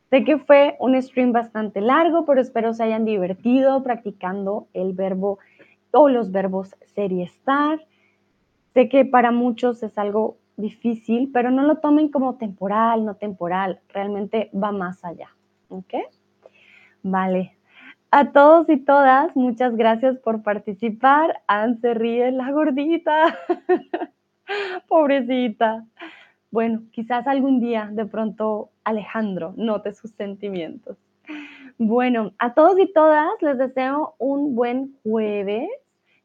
sé 0.09 0.23
que 0.23 0.39
fue 0.39 0.77
un 0.79 0.99
stream 0.99 1.31
bastante 1.31 1.79
largo, 1.79 2.25
pero 2.25 2.41
espero 2.41 2.73
se 2.73 2.81
hayan 2.81 3.05
divertido 3.05 3.83
practicando 3.83 4.67
el 4.73 4.93
verbo 4.93 5.37
o 5.91 6.09
los 6.09 6.31
verbos 6.31 6.75
ser 6.87 7.11
y 7.11 7.21
estar. 7.21 7.85
Sé 8.73 8.89
que 8.89 9.05
para 9.05 9.29
muchos 9.29 9.83
es 9.83 9.95
algo 9.99 10.37
difícil, 10.57 11.29
pero 11.31 11.51
no 11.51 11.61
lo 11.67 11.75
tomen 11.77 12.09
como 12.09 12.37
temporal, 12.37 13.05
no 13.05 13.13
temporal, 13.13 13.79
realmente 13.89 14.49
va 14.55 14.71
más 14.71 15.05
allá. 15.05 15.29
¿Ok? 15.69 15.93
Vale. 17.03 17.55
A 18.11 18.31
todos 18.31 18.67
y 18.69 18.77
todas, 18.77 19.35
muchas 19.35 19.75
gracias 19.75 20.17
por 20.17 20.41
participar. 20.41 21.41
Anne 21.47 21.77
se 21.79 21.93
ríe, 21.93 22.31
la 22.31 22.51
gordita. 22.51 23.37
Pobrecita. 24.87 25.85
Bueno, 26.51 26.81
quizás 26.91 27.27
algún 27.27 27.59
día 27.59 27.89
de 27.91 28.05
pronto 28.05 28.71
Alejandro 28.83 29.53
note 29.55 29.93
sus 29.93 30.11
sentimientos. 30.11 30.97
Bueno, 31.77 32.33
a 32.39 32.55
todos 32.55 32.79
y 32.79 32.91
todas 32.91 33.29
les 33.41 33.59
deseo 33.59 34.15
un 34.17 34.55
buen 34.55 34.97
jueves. 35.03 35.69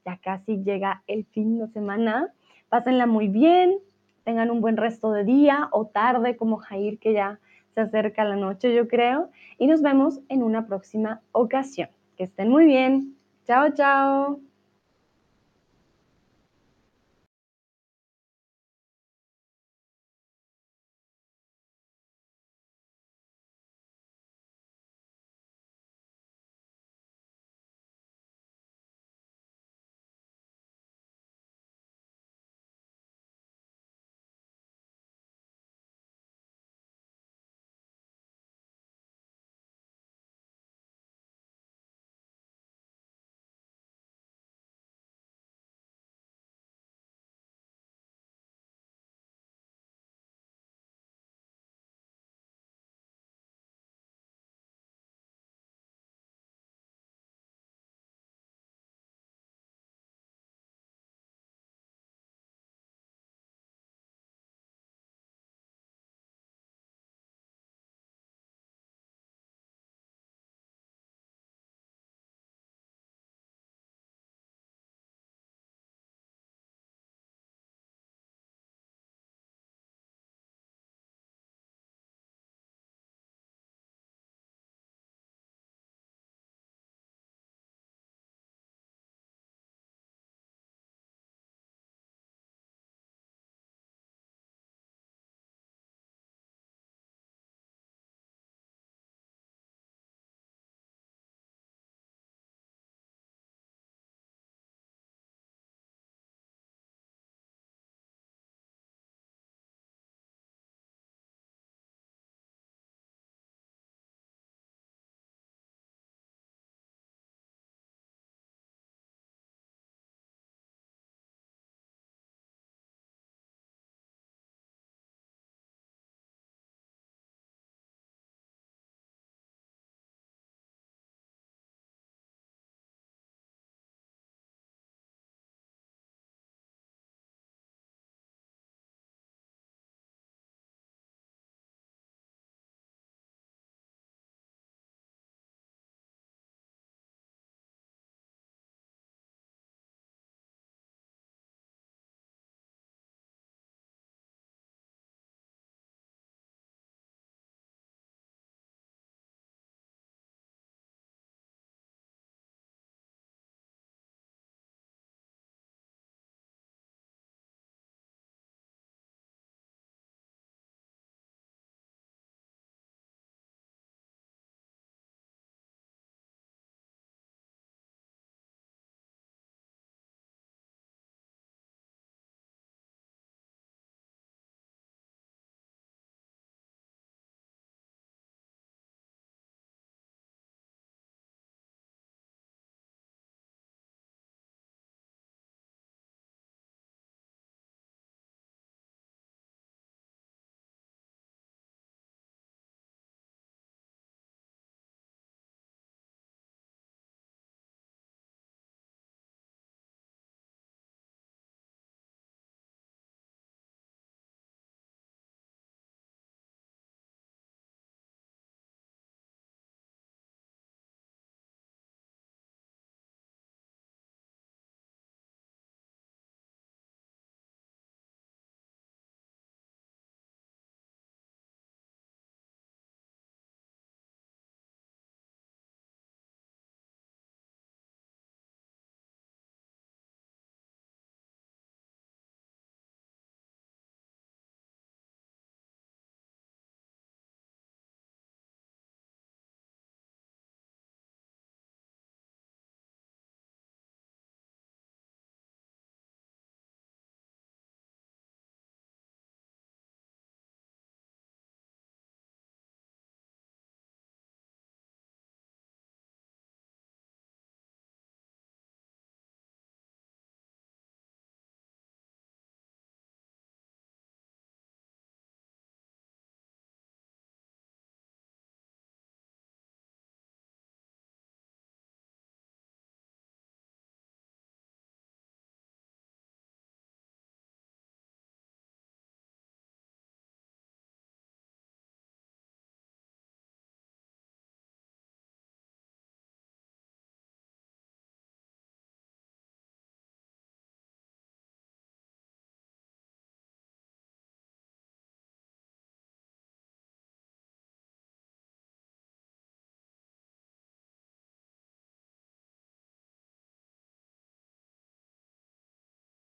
Ya 0.07 0.16
casi 0.16 0.65
llega 0.65 1.03
el 1.07 1.27
fin 1.27 1.59
de 1.59 1.69
semana. 1.69 2.33
Pásenla 2.71 3.07
muy 3.07 3.29
bien, 3.29 3.79
tengan 4.25 4.51
un 4.51 4.62
buen 4.62 4.79
resto 4.79 5.12
de 5.12 5.25
día 5.25 5.69
o 5.71 5.87
tarde 5.87 6.37
como 6.37 6.57
Jair 6.57 6.99
que 6.99 7.12
ya 7.12 7.39
se 7.75 7.81
acerca 7.81 8.25
la 8.25 8.37
noche 8.37 8.75
yo 8.75 8.89
creo. 8.89 9.31
Y 9.59 9.67
nos 9.67 9.83
vemos 9.83 10.21
en 10.29 10.43
una 10.43 10.67
próxima 10.67 11.21
ocasión. 11.33 11.89
Que 12.17 12.25
estén 12.25 12.49
muy 12.49 12.65
bien. 12.65 13.17
Chao, 13.47 13.75
chao. 13.75 14.53